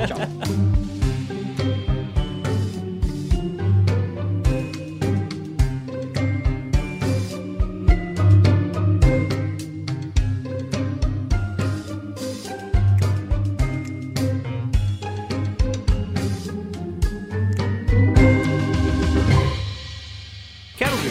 Tchau. 0.06 0.18